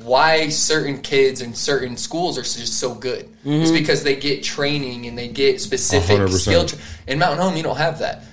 why 0.03 0.49
certain 0.49 1.01
kids 1.01 1.41
and 1.41 1.55
certain 1.57 1.97
schools 1.97 2.37
are 2.37 2.43
just 2.43 2.79
so 2.79 2.93
good. 2.93 3.25
Mm-hmm. 3.25 3.51
It's 3.61 3.71
because 3.71 4.03
they 4.03 4.15
get 4.15 4.43
training 4.43 5.05
and 5.07 5.17
they 5.17 5.27
get 5.27 5.61
specific 5.61 6.17
100%. 6.19 6.29
skill. 6.39 6.65
Tra- 6.65 6.79
in 7.07 7.19
Mountain 7.19 7.39
Home, 7.39 7.55
you 7.57 7.63
don't 7.63 7.77
have 7.77 7.99
that. 7.99 8.23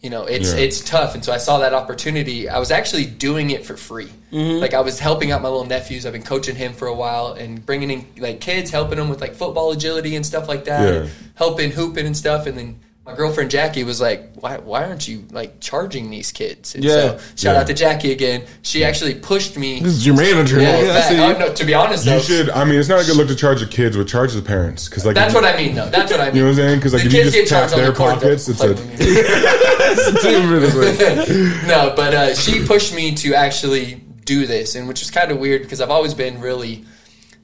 You 0.00 0.08
know, 0.08 0.24
it's 0.24 0.52
Yeah. 0.54 0.60
it's 0.60 0.80
tough, 0.80 1.14
and 1.14 1.22
so 1.22 1.30
I 1.30 1.36
saw 1.36 1.58
that 1.58 1.74
opportunity. 1.74 2.48
I 2.48 2.58
was 2.58 2.70
actually 2.70 3.04
doing 3.04 3.50
it 3.50 3.66
for 3.66 3.76
free. 3.76 4.08
Mm-hmm. 4.32 4.58
Like 4.60 4.72
I 4.72 4.80
was 4.80 4.98
helping 4.98 5.30
out 5.30 5.42
my 5.42 5.48
little 5.50 5.66
nephews. 5.66 6.06
I've 6.06 6.14
been 6.14 6.22
coaching 6.22 6.56
him 6.56 6.72
for 6.72 6.88
a 6.88 6.94
while 6.94 7.32
and 7.34 7.64
bringing 7.66 7.90
in 7.90 8.06
like 8.18 8.40
kids, 8.40 8.70
helping 8.70 8.96
them 8.96 9.10
with 9.10 9.20
like 9.20 9.34
football 9.34 9.72
agility 9.72 10.16
and 10.16 10.24
stuff 10.24 10.48
like 10.48 10.64
that, 10.64 10.94
Yeah. 11.04 11.10
helping 11.34 11.70
hooping 11.70 12.06
and 12.06 12.16
stuff. 12.16 12.46
And 12.46 12.56
then 12.56 12.80
my 13.06 13.14
girlfriend 13.14 13.50
Jackie 13.50 13.82
was 13.82 13.98
like, 14.00 14.30
"Why 14.34 14.58
why 14.58 14.84
aren't 14.84 15.08
you 15.08 15.24
like 15.30 15.58
charging 15.60 16.10
these 16.10 16.30
kids?" 16.32 16.74
And 16.74 16.84
Yeah. 16.84 16.92
so 16.92 17.18
shout 17.34 17.54
Yeah. 17.54 17.60
out 17.60 17.66
to 17.68 17.74
Jackie 17.74 18.12
again. 18.12 18.42
She 18.62 18.84
actually 18.84 19.14
pushed 19.14 19.56
me. 19.56 19.80
this 19.80 19.94
is 19.94 20.06
your 20.06 20.16
manager. 20.16 20.60
Yeah. 20.60 20.76
I 20.76 20.84
fact- 21.00 21.12
oh, 21.14 21.32
no, 21.38 21.52
to 21.54 21.64
be 21.64 21.72
honest, 21.74 22.04
though, 22.04 22.16
You 22.16 22.22
should. 22.22 22.50
I 22.50 22.64
mean, 22.64 22.78
it's 22.78 22.88
not 22.90 23.02
a 23.02 23.06
good 23.06 23.16
look 23.16 23.28
to 23.28 23.34
charge 23.34 23.60
the 23.60 23.66
kids, 23.66 23.96
but 23.96 24.06
charge 24.06 24.34
the 24.34 24.42
parents 24.42 24.88
because 24.88 25.06
like 25.06 25.14
that's 25.14 25.34
if 25.34 25.42
what 25.42 25.44
I 25.44 25.56
mean, 25.56 25.74
though. 25.74 25.88
That's 25.88 26.12
what 26.12 26.20
I 26.20 26.26
mean. 26.26 26.36
You 26.36 26.42
know 26.42 26.48
what 26.50 26.58
I'm 26.58 26.68
saying? 26.68 26.78
Because 26.78 26.92
like 26.92 27.02
the 27.02 27.08
if 27.08 27.14
you 27.14 27.22
kids 27.22 27.34
just 27.34 27.50
get 27.50 27.58
tap 27.60 27.70
charged 27.70 27.82
their 27.82 27.92
the 27.92 27.98
pockets, 27.98 28.48
it's 28.48 28.60
a 28.62 28.74
no, 31.66 31.92
but 31.96 32.14
uh, 32.14 32.34
she 32.34 32.64
pushed 32.64 32.94
me 32.94 33.14
to 33.16 33.34
actually 33.34 34.02
do 34.24 34.46
this, 34.46 34.74
and 34.74 34.86
which 34.86 35.02
is 35.02 35.10
kind 35.10 35.30
of 35.32 35.38
weird 35.38 35.62
because 35.62 35.80
I've 35.80 35.90
always 35.90 36.14
been 36.14 36.40
really 36.40 36.84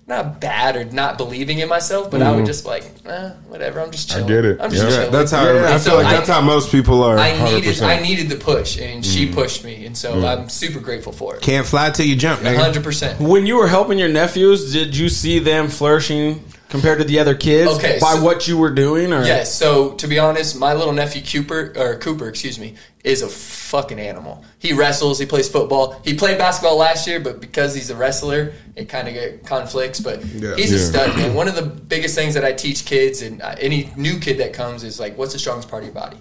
not 0.08 0.40
bad 0.40 0.76
or 0.76 0.84
not 0.84 1.18
believing 1.18 1.58
in 1.58 1.68
myself, 1.68 2.12
but 2.12 2.22
I 2.22 2.31
would 2.31 2.44
mm. 2.44 2.46
just 2.46 2.64
like, 2.64 2.85
eh, 3.07 3.31
whatever. 3.48 3.81
I'm 3.81 3.90
just 3.90 4.09
chilling. 4.09 4.24
I 4.24 4.28
get 4.28 4.44
it. 4.44 4.61
I'm 4.61 4.70
just 4.70 4.83
Yeah. 4.85 4.88
Yeah, 4.90 4.96
chilling. 4.98 5.12
that's 5.12 5.31
how 5.33 5.44
I 5.44 5.50
And 5.50 5.66
feel 5.66 5.78
so 5.81 5.96
like 5.96 6.07
I- 6.07 6.12
that's 6.12 6.28
how 6.28 6.40
most 6.40 6.70
people 6.70 7.02
are. 7.02 7.18
I 7.18 7.33
needed 7.33 7.74
100%. 7.74 7.83
I 7.88 8.00
needed 8.00 8.28
the 8.28 8.37
push, 8.37 8.78
and 8.78 9.04
she 9.04 9.26
mm. 9.26 9.35
pushed 9.35 9.64
me, 9.64 9.85
and 9.85 9.96
so 9.98 10.14
mm. 10.14 10.24
I'm 10.24 10.48
super 10.48 10.78
grateful 10.78 11.12
for 11.12 11.35
it. 11.35 11.42
Can't 11.42 11.66
fly 11.66 11.90
till 11.90 12.07
you 12.07 12.14
jump, 12.14 12.42
nigga. 12.42 12.57
hundred 12.57 12.85
percent. 12.85 13.20
when 13.20 13.46
you 13.46 13.57
were 13.57 13.66
helping 13.66 13.98
your 13.98 14.09
nephews, 14.09 14.72
did 14.72 14.96
you 14.96 15.09
see 15.09 15.40
them 15.40 15.68
flourishing 15.68 16.44
compared 16.68 16.98
to 16.98 17.05
the 17.05 17.18
other 17.18 17.35
kids 17.35 17.70
Okay, 17.72 17.98
by 18.00 18.14
so- 18.14 18.22
what 18.22 18.48
you 18.48 18.57
were 18.59 18.70
doing? 18.70 19.12
Or 19.12 19.22
Yes. 19.24 19.55
So 19.55 19.92
to 19.94 20.07
be 20.07 20.18
honest, 20.18 20.59
my 20.59 20.74
little 20.74 20.92
nephew 20.92 21.22
Cooper 21.22 21.72
or 21.76 21.96
Cooper, 21.98 22.29
excuse 22.29 22.59
me, 22.59 22.74
is 23.05 23.22
a 23.22 23.29
fucking 23.29 24.00
animal. 24.00 24.44
He 24.59 24.72
wrestles. 24.72 25.18
He 25.18 25.26
plays 25.26 25.48
football. 25.48 26.00
He 26.05 26.14
played 26.14 26.38
basketball 26.38 26.76
last 26.76 27.07
year, 27.07 27.20
but 27.20 27.40
because 27.40 27.74
he's 27.74 27.90
a 27.90 27.94
wrestler, 27.96 28.52
it 28.74 28.88
kind 28.88 29.07
of 29.07 29.14
get 29.14 29.46
conflicts. 29.46 30.00
But 30.00 30.24
Yeah. 30.24 30.57
he's 30.57 30.72
a 30.72 30.79
stud, 30.79 31.16
man. 31.16 31.35
One 31.35 31.46
of 31.46 31.55
the 31.55 31.62
biggest 31.62 32.14
things 32.16 32.35
that 32.35 32.44
I 32.44 32.52
teach 32.52 32.85
kids 32.85 33.22
and 33.22 33.40
uh, 33.42 33.55
any 33.61 33.92
new 33.96 34.18
kid 34.18 34.38
that 34.38 34.52
comes 34.52 34.83
is 34.83 34.98
like, 34.98 35.16
what's 35.16 35.33
the 35.33 35.38
strongest 35.38 35.68
part 35.68 35.83
of 35.85 35.87
your 35.87 35.94
body? 35.94 36.16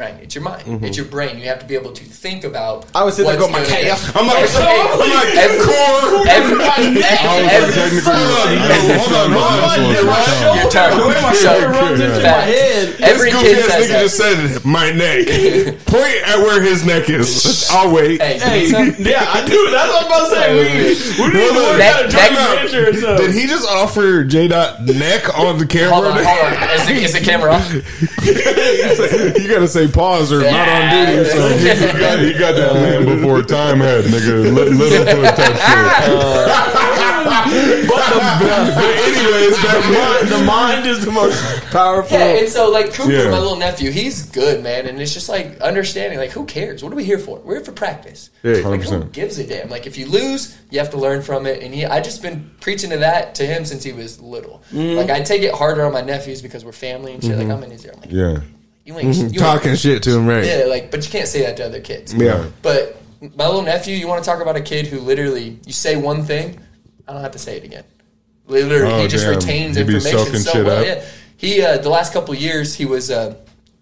Right, 0.00 0.16
it's 0.22 0.34
your 0.34 0.42
mind, 0.42 0.62
it's 0.62 0.68
mm-hmm. 0.70 0.94
your 0.96 1.04
brain. 1.12 1.36
You 1.38 1.44
have 1.52 1.58
to 1.58 1.66
be 1.66 1.74
able 1.74 1.92
to 1.92 2.02
think 2.02 2.44
about. 2.44 2.86
I 2.96 3.04
would 3.04 3.12
say 3.12 3.22
that 3.24 3.36
what's 3.38 3.44
go 3.44 3.52
my 3.52 3.60
good. 3.60 3.68
calf. 3.68 4.16
I'm 4.16 4.24
like, 4.26 4.48
Every- 4.48 4.64
I'm 4.64 5.12
like, 5.12 5.36
every- 5.36 5.60
core. 5.60 6.24
every- 6.24 6.56
Oh, 6.56 7.48
every- 7.52 7.74
technically, 7.76 8.08
Hold 8.96 9.12
on, 9.12 9.28
hold 9.36 9.60
on. 9.60 10.56
Your 10.56 10.70
turn. 10.72 10.96
My 11.20 11.34
So- 11.34 11.52
shoulder 11.52 11.68
runs 11.68 12.00
into 12.00 12.14
my 12.16 12.22
Fact. 12.22 12.46
head. 12.48 12.96
Every 13.02 13.30
This 13.30 13.42
kid 13.42 13.58
ass 13.58 13.66
says 13.68 13.84
nigga 13.84 13.92
that. 13.92 14.00
just 14.00 14.16
said 14.16 14.64
my 14.64 14.90
neck. 14.90 15.84
Point 15.84 16.16
at 16.24 16.38
where 16.38 16.62
his 16.62 16.86
neck 16.86 17.10
is. 17.10 17.68
I'll 17.70 17.92
wait. 17.92 18.22
Hey, 18.22 18.38
Hey, 18.38 18.70
give 18.70 18.80
me 18.80 18.94
some- 18.96 19.04
yeah, 19.04 19.28
I 19.28 19.44
do. 19.44 19.70
That's 19.70 19.92
what 19.92 20.00
I'm 20.00 20.06
about 20.06 20.30
to 20.30 20.34
say. 20.34 20.48
We, 20.56 20.64
we 20.64 21.26
need 21.28 21.44
to 21.48 21.52
Hold 21.52 21.76
work 21.76 21.82
out 21.84 22.00
a 22.00 22.08
neck- 22.08 22.10
joint 22.10 22.70
venture 22.72 22.88
or 22.88 22.94
something. 22.94 23.26
Did 23.26 23.34
he 23.34 23.46
just 23.46 23.68
offer 23.68 24.24
J 24.24 24.48
Dot 24.48 24.80
neck 24.80 25.28
on 25.38 25.58
the 25.58 25.66
camera? 25.66 25.92
Hold 25.92 26.06
on, 26.06 26.24
hold 26.24 26.38
on. 26.56 26.70
Is 26.70 26.86
the, 26.86 26.92
is 26.94 27.12
the 27.12 27.20
camera 27.20 27.52
off? 27.52 27.70
you 28.24 29.48
gotta 29.48 29.68
say 29.68 29.89
pause 29.92 30.32
or 30.32 30.40
not 30.42 30.68
on 30.68 31.06
duty. 31.06 31.18
or 31.20 31.24
something. 31.24 31.58
he 31.58 31.98
got, 32.00 32.18
he 32.20 32.32
got 32.34 32.54
that 32.56 32.74
land 32.74 33.06
before 33.06 33.42
time 33.42 33.78
had, 33.80 34.04
nigga. 34.04 34.52
Li- 34.54 34.70
Littlefoot 34.70 35.36
type 35.36 35.56
shit. 35.56 37.00
But 37.20 38.02
anyways, 38.16 39.56
that 39.62 39.82
mind, 40.22 40.28
the 40.32 40.44
mind 40.44 40.86
is 40.86 41.04
the 41.04 41.10
most 41.12 41.42
powerful. 41.70 42.16
Yeah, 42.18 42.38
and 42.38 42.48
so 42.48 42.70
like 42.70 42.92
Cooper, 42.94 43.12
Yeah. 43.12 43.30
my 43.30 43.38
little 43.38 43.56
nephew, 43.56 43.90
he's 43.90 44.22
good, 44.30 44.62
man, 44.62 44.86
and 44.86 45.00
it's 45.00 45.12
just 45.12 45.28
like 45.28 45.60
understanding, 45.60 46.18
like 46.18 46.30
who 46.30 46.44
cares? 46.46 46.82
What 46.82 46.92
are 46.92 46.96
we 46.96 47.04
here 47.04 47.18
for? 47.18 47.38
We're 47.40 47.56
here 47.56 47.64
for 47.64 47.72
practice. 47.72 48.30
Yeah. 48.42 48.54
Like 48.68 48.82
who 48.82 48.90
100%. 49.00 49.12
gives 49.12 49.38
a 49.38 49.46
damn? 49.46 49.68
Like 49.68 49.86
if 49.86 49.96
you 49.98 50.06
lose, 50.06 50.56
you 50.70 50.78
have 50.78 50.90
to 50.90 50.96
learn 50.98 51.22
from 51.22 51.46
it. 51.46 51.62
And 51.62 51.74
he, 51.74 51.84
I 51.84 52.00
just 52.00 52.22
been 52.22 52.50
preaching 52.60 52.90
to 52.90 52.98
that 52.98 53.34
to 53.36 53.46
him 53.46 53.64
since 53.64 53.82
he 53.84 53.92
was 53.92 54.20
little. 54.20 54.62
Mm-hmm. 54.72 54.96
Like 54.96 55.10
I 55.10 55.20
take 55.20 55.42
it 55.42 55.52
harder 55.54 55.84
on 55.84 55.92
my 55.92 56.00
nephews 56.02 56.40
because 56.42 56.64
we're 56.64 56.72
family 56.72 57.12
and 57.12 57.22
shit. 57.22 57.36
Like 57.36 57.48
I'm 57.48 57.62
in 57.62 57.70
his 57.70 57.84
ear. 57.84 57.92
I'm 57.94 58.00
like, 58.00 58.10
Yeah. 58.12 58.40
You 58.94 58.98
ain't 58.98 59.16
you 59.16 59.24
ain't- 59.24 59.38
talking 59.38 59.74
shit 59.76 60.02
to 60.04 60.10
him, 60.16 60.26
right? 60.26 60.44
Yeah, 60.44 60.64
like, 60.68 60.90
but 60.90 61.04
you 61.04 61.10
can't 61.10 61.28
say 61.28 61.42
that 61.42 61.56
to 61.58 61.66
other 61.66 61.80
kids. 61.80 62.12
Yeah. 62.14 62.46
But 62.62 63.00
my 63.36 63.46
little 63.46 63.62
nephew, 63.62 63.94
you 63.96 64.08
want 64.08 64.22
to 64.24 64.28
talk 64.28 64.40
about 64.40 64.56
a 64.56 64.60
kid 64.60 64.86
who 64.86 64.98
literally, 65.00 65.58
you 65.66 65.72
say 65.72 65.96
one 65.96 66.24
thing, 66.24 66.58
I 67.06 67.12
don't 67.12 67.22
have 67.22 67.32
to 67.32 67.38
say 67.38 67.56
it 67.56 67.64
again. 67.64 67.84
Literally, 68.46 68.92
Oh, 68.92 69.02
he 69.02 69.08
just 69.08 69.24
damn. 69.24 69.34
retains 69.36 69.76
He 69.76 69.84
be 69.84 69.94
information 69.94 70.18
soaking 70.26 70.40
so 70.40 70.52
shit 70.52 70.66
well. 70.66 70.80
up. 70.80 70.86
Yeah, 70.86 71.04
he 71.36 71.62
uh, 71.62 71.78
the 71.78 71.88
last 71.90 72.12
couple 72.12 72.34
years 72.34 72.74
he 72.74 72.84
was 72.84 73.10
uh, 73.10 73.34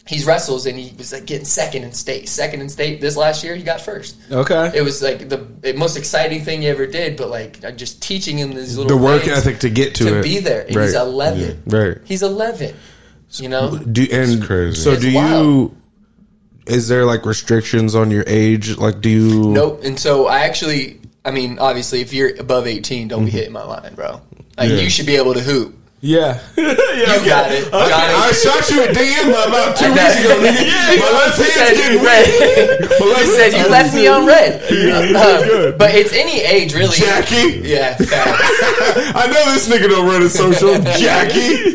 he's 0.06 0.26
wrestles 0.26 0.66
and 0.66 0.78
he 0.78 0.94
was 0.98 1.12
like 1.12 1.24
getting 1.24 1.46
second 1.46 1.84
in 1.84 1.92
state, 1.92 2.28
second 2.28 2.60
in 2.60 2.68
state. 2.68 3.00
This 3.00 3.16
last 3.16 3.42
year 3.42 3.54
he 3.54 3.62
got 3.62 3.80
first. 3.80 4.16
Okay. 4.30 4.72
It 4.74 4.82
was 4.82 5.00
like 5.02 5.28
the 5.30 5.46
most 5.76 5.96
exciting 5.96 6.44
thing 6.44 6.60
he 6.62 6.68
ever 6.68 6.86
did. 6.86 7.16
But 7.16 7.30
like 7.30 7.76
just 7.76 8.02
teaching 8.02 8.36
him 8.38 8.50
these 8.52 8.76
little 8.76 8.94
The 8.98 9.02
work 9.02 9.22
things 9.22 9.38
ethic 9.38 9.60
to 9.60 9.70
get 9.70 9.94
to 9.96 10.04
to 10.04 10.18
it. 10.18 10.22
be 10.22 10.38
there. 10.40 10.66
And 10.66 10.76
Right. 10.76 10.84
He's 10.84 10.94
eleven. 10.94 11.62
Right. 11.66 11.96
He's 12.04 12.22
eleven. 12.22 12.74
You 13.32 13.48
know. 13.48 13.76
Do 13.78 14.06
and 14.10 14.42
crazy. 14.42 14.80
so 14.80 14.92
It's 14.92 15.02
do 15.02 15.10
you? 15.10 15.76
Is 16.66 16.88
there 16.88 17.04
like 17.06 17.24
restrictions 17.24 17.94
on 17.94 18.10
your 18.10 18.24
age? 18.26 18.76
Like, 18.76 19.00
do 19.00 19.08
you? 19.08 19.52
Nope. 19.52 19.80
And 19.84 19.98
so 19.98 20.26
I 20.26 20.40
actually, 20.40 21.00
I 21.24 21.30
mean, 21.30 21.58
obviously, 21.58 22.00
if 22.00 22.12
you're 22.12 22.34
above 22.38 22.66
18, 22.66 23.08
don't 23.08 23.24
be 23.24 23.30
hitting 23.30 23.52
my 23.52 23.62
line, 23.64 23.94
bro. 23.94 24.20
Like 24.58 24.70
Yeah. 24.70 24.76
you 24.76 24.90
should 24.90 25.06
be 25.06 25.16
able 25.16 25.34
to 25.34 25.40
hoop. 25.40 25.74
Yeah, 26.00 26.38
yeah. 26.56 26.64
You 26.64 27.26
got 27.26 27.50
it. 27.50 27.64
Johnny. 27.70 27.82
I 27.82 28.30
shot 28.30 28.70
you 28.70 28.84
a 28.84 28.86
DM 28.94 29.30
about 29.34 29.74
two 29.76 29.90
weeks 29.90 30.20
ago, 30.20 30.38
nigga. 30.38 30.62
My 31.02 31.10
left 31.10 31.38
You 31.38 31.44
hand's 31.44 31.54
said 31.58 31.74
getting 31.74 31.98
you 31.98 32.06
red. 32.06 32.28
red. 32.38 32.90
You 33.18 33.26
said 33.34 33.52
you 33.52 33.68
left 33.68 33.94
me 33.94 34.06
on 34.06 34.24
red. 34.24 34.62
Uh, 34.62 35.72
but 35.76 35.92
it's 35.94 36.12
any 36.12 36.40
age, 36.40 36.72
really. 36.72 36.94
Jackie. 36.94 37.66
Yeah. 37.66 37.96
I 37.98 39.26
know 39.26 39.52
this 39.52 39.68
nigga 39.68 39.88
don't 39.88 40.06
run 40.06 40.22
a 40.22 40.28
social. 40.28 40.78
Jackie. 40.80 41.74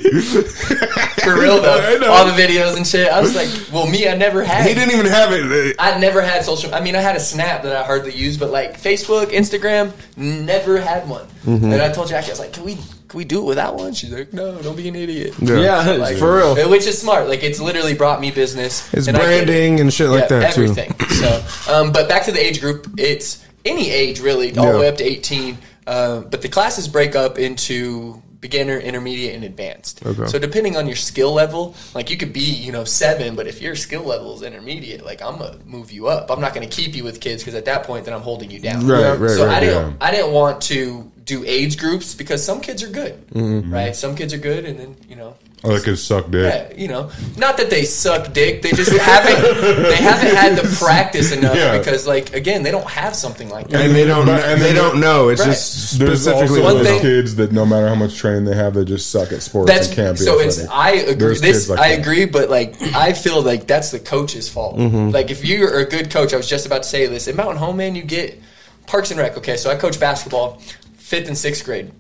for 1.22 1.36
real 1.38 1.62
though. 1.62 2.08
All 2.10 2.26
the 2.26 2.32
videos 2.32 2.78
and 2.78 2.88
shit. 2.88 3.10
I 3.12 3.20
was 3.20 3.36
like, 3.36 3.50
well, 3.74 3.88
me, 3.88 4.08
I 4.08 4.16
never 4.16 4.42
had. 4.42 4.66
He 4.68 4.74
didn't 4.74 4.94
even 4.94 5.06
have 5.08 5.34
it. 5.34 5.76
I 5.80 6.00
never 6.00 6.22
had 6.22 6.46
social. 6.46 6.74
I 6.74 6.80
mean, 6.80 6.96
I 6.96 7.02
had 7.02 7.18
a 7.18 7.20
Snap 7.20 7.64
that 7.64 7.76
I 7.76 7.84
hardly 7.84 8.14
use, 8.14 8.38
but 8.38 8.52
like 8.52 8.80
Facebook, 8.80 9.28
Instagram, 9.32 9.92
never 10.16 10.80
had 10.80 11.10
one. 11.10 11.26
Mm-hmm. 11.46 11.66
And 11.74 11.82
I 11.82 11.92
told 11.92 12.08
Jackie, 12.08 12.28
I 12.28 12.30
was 12.32 12.40
like, 12.40 12.54
"Can 12.54 12.64
we, 12.64 12.78
can 13.14 13.18
we 13.20 13.26
do 13.26 13.42
it 13.42 13.46
without 13.46 13.76
one?" 13.76 13.94
She's 13.94 14.10
like, 14.12 14.34
"No, 14.34 14.60
don't 14.62 14.76
be 14.76 14.88
an 14.88 14.96
idiot." 14.96 15.36
yeah, 15.40 15.92
Like, 15.92 16.18
for 16.18 16.36
real. 16.38 16.70
Which 16.70 16.88
is 16.88 17.00
smart. 17.00 17.28
Like 17.30 17.44
it's 17.44 17.60
literally 17.60 17.94
brought 17.94 18.20
me 18.20 18.32
business. 18.32 18.92
It's 18.94 19.08
and 19.08 19.16
I 19.16 19.20
it. 19.22 19.46
branding 19.46 19.80
and 19.80 19.94
shit 19.94 20.10
like 20.10 20.30
Yeah, 20.30 20.40
that 20.40 20.54
too. 20.56 20.64
everything. 20.64 20.96
So, 21.10 21.44
um, 21.72 21.92
but 21.92 22.10
back 22.10 22.26
to 22.26 22.32
the 22.32 22.44
age 22.44 22.60
group, 22.60 22.88
it's 22.98 23.46
any 23.66 23.92
age 23.92 24.20
really, 24.20 24.58
all 24.58 24.66
Yeah. 24.66 24.72
the 24.74 24.80
way 24.80 24.88
up 24.90 24.98
to 24.98 25.04
eighteen. 25.04 25.60
Uh, 25.86 26.22
but 26.22 26.42
the 26.42 26.48
classes 26.50 26.88
break 26.88 27.16
up 27.16 27.38
into 27.38 28.23
beginner, 28.44 28.78
intermediate, 28.78 29.34
and 29.34 29.44
advanced. 29.44 30.06
Okay. 30.06 30.28
So 30.28 30.38
depending 30.38 30.78
on 30.78 30.86
your 30.86 30.96
skill 30.98 31.34
level, 31.34 31.74
like 31.96 32.12
you 32.12 32.18
could 32.18 32.34
be, 32.34 32.42
you 32.42 32.72
know, 32.72 32.84
seven, 32.84 33.36
but 33.36 33.48
if 33.48 33.60
your 33.62 33.76
skill 33.76 34.04
level 34.04 34.36
is 34.36 34.44
intermediate, 34.44 35.04
like 35.04 35.22
I'm 35.24 35.40
gonna 35.40 35.58
move 35.66 35.92
you 35.92 36.08
up. 36.08 36.30
I'm 36.30 36.42
not 36.42 36.54
gonna 36.54 36.68
keep 36.68 36.94
you 36.96 37.04
with 37.04 37.20
kids 37.22 37.42
because 37.42 37.56
at 37.56 37.66
that 37.66 37.86
point, 37.86 38.06
then 38.06 38.14
I'm 38.14 38.22
holding 38.22 38.52
you 38.52 38.60
down. 38.60 38.86
Right, 38.86 39.18
right, 39.18 39.30
So 39.32 39.48
right, 39.48 39.58
I 39.58 39.60
didn't, 39.62 39.92
yeah. 39.92 39.98
I 40.08 40.12
didn't 40.12 40.34
want 40.34 40.62
to 40.64 41.10
do 41.24 41.44
age 41.46 41.78
groups 41.80 42.14
because 42.14 42.44
some 42.46 42.60
kids 42.60 42.84
are 42.84 42.90
good, 42.90 43.16
Mm-hmm. 43.30 43.74
right? 43.74 43.96
Some 43.96 44.14
kids 44.16 44.34
are 44.34 44.38
good, 44.52 44.66
and 44.66 44.78
then 44.78 44.96
you 45.10 45.16
know 45.16 45.36
Oh, 45.66 45.74
that 45.74 45.84
could 45.84 45.98
suck 45.98 46.30
dick. 46.30 46.44
yeah, 46.44 46.76
you 46.82 46.90
know, 46.90 47.10
not 47.38 47.56
that 47.58 47.70
they 47.70 47.84
suck 47.86 48.34
dick. 48.34 48.62
They 48.62 48.72
just 48.72 48.92
haven't. 48.92 49.62
they 49.62 49.96
haven't 49.96 50.36
had 50.36 50.58
the 50.58 50.76
practice 50.78 51.32
enough 51.32 51.56
Yeah. 51.56 51.78
because, 51.78 52.06
like, 52.06 52.34
again, 52.34 52.64
they 52.64 52.72
don't 52.72 52.86
have 52.90 53.16
something 53.16 53.48
like 53.50 53.70
that. 53.70 53.82
And 53.86 53.96
they 53.96 54.04
don't. 54.06 54.26
But- 54.26 54.44
and 54.44 54.62
they 54.62 54.74
then- 54.74 54.76
don't 54.76 55.00
know. 55.00 55.30
It's 55.30 55.40
Right. 55.40 55.52
just 55.52 55.98
There's 56.00 56.22
specifically 56.22 56.60
also 56.62 56.64
One 56.76 56.78
those 56.84 56.88
thing- 56.88 57.02
kids 57.02 57.36
that 57.36 57.54
no 57.54 57.66
matter 57.66 57.88
how 57.88 57.96
much 57.96 58.16
training 58.18 58.44
they 58.44 58.56
have, 58.56 58.74
they 58.74 58.84
just 58.84 59.10
suck 59.10 59.32
at 59.32 59.42
sports 59.42 59.72
That's 59.72 59.88
and 59.88 59.96
can't 59.96 60.20
be 60.20 60.26
so. 60.26 60.40
It's 60.40 60.60
athletic. 60.60 60.76
I 60.76 60.92
agree. 60.92 61.14
There's 61.16 61.42
This 61.42 61.52
kids 61.60 61.70
like 61.70 61.80
I 61.80 61.90
that. 61.96 62.00
agree, 62.00 62.26
but 62.26 62.50
like 62.50 62.76
I 62.94 63.14
feel 63.14 63.42
like 63.42 63.66
that's 63.66 63.92
the 63.92 64.00
coach's 64.00 64.50
fault. 64.50 64.78
Mm-hmm. 64.78 65.12
Like 65.12 65.32
if 65.32 65.46
you're 65.46 65.80
a 65.80 65.86
good 65.86 66.10
coach, 66.12 66.34
I 66.34 66.38
was 66.38 66.48
just 66.50 66.66
about 66.66 66.84
to 66.84 66.90
say 66.90 67.06
this. 67.08 67.28
In 67.30 67.38
Mountain 67.38 67.58
Home, 67.58 67.78
man, 67.78 67.96
you 67.96 68.04
get 68.04 68.38
Parks 68.86 69.12
and 69.12 69.20
Rec. 69.20 69.38
Okay, 69.38 69.56
so 69.56 69.70
I 69.72 69.76
coach 69.76 69.98
basketball, 69.98 70.62
fifth 70.98 71.30
and 71.30 71.38
sixth 71.38 71.64
grade. 71.64 71.92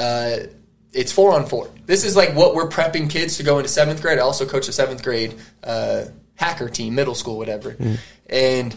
Uh, 0.00 0.38
it's 0.94 1.12
four 1.12 1.34
on 1.34 1.46
four. 1.46 1.68
This 1.86 2.04
is 2.04 2.16
like 2.16 2.34
what 2.34 2.54
we're 2.54 2.68
prepping 2.68 3.10
kids 3.10 3.36
to 3.38 3.42
go 3.42 3.58
into 3.58 3.68
seventh 3.68 4.00
grade. 4.00 4.18
I 4.18 4.22
also 4.22 4.46
coach 4.46 4.68
a 4.68 4.72
seventh 4.72 5.02
grade 5.02 5.34
uh, 5.62 6.04
hacker 6.36 6.68
team, 6.68 6.94
middle 6.94 7.14
school, 7.14 7.36
whatever. 7.36 7.72
Mm. 7.72 7.98
And 8.28 8.76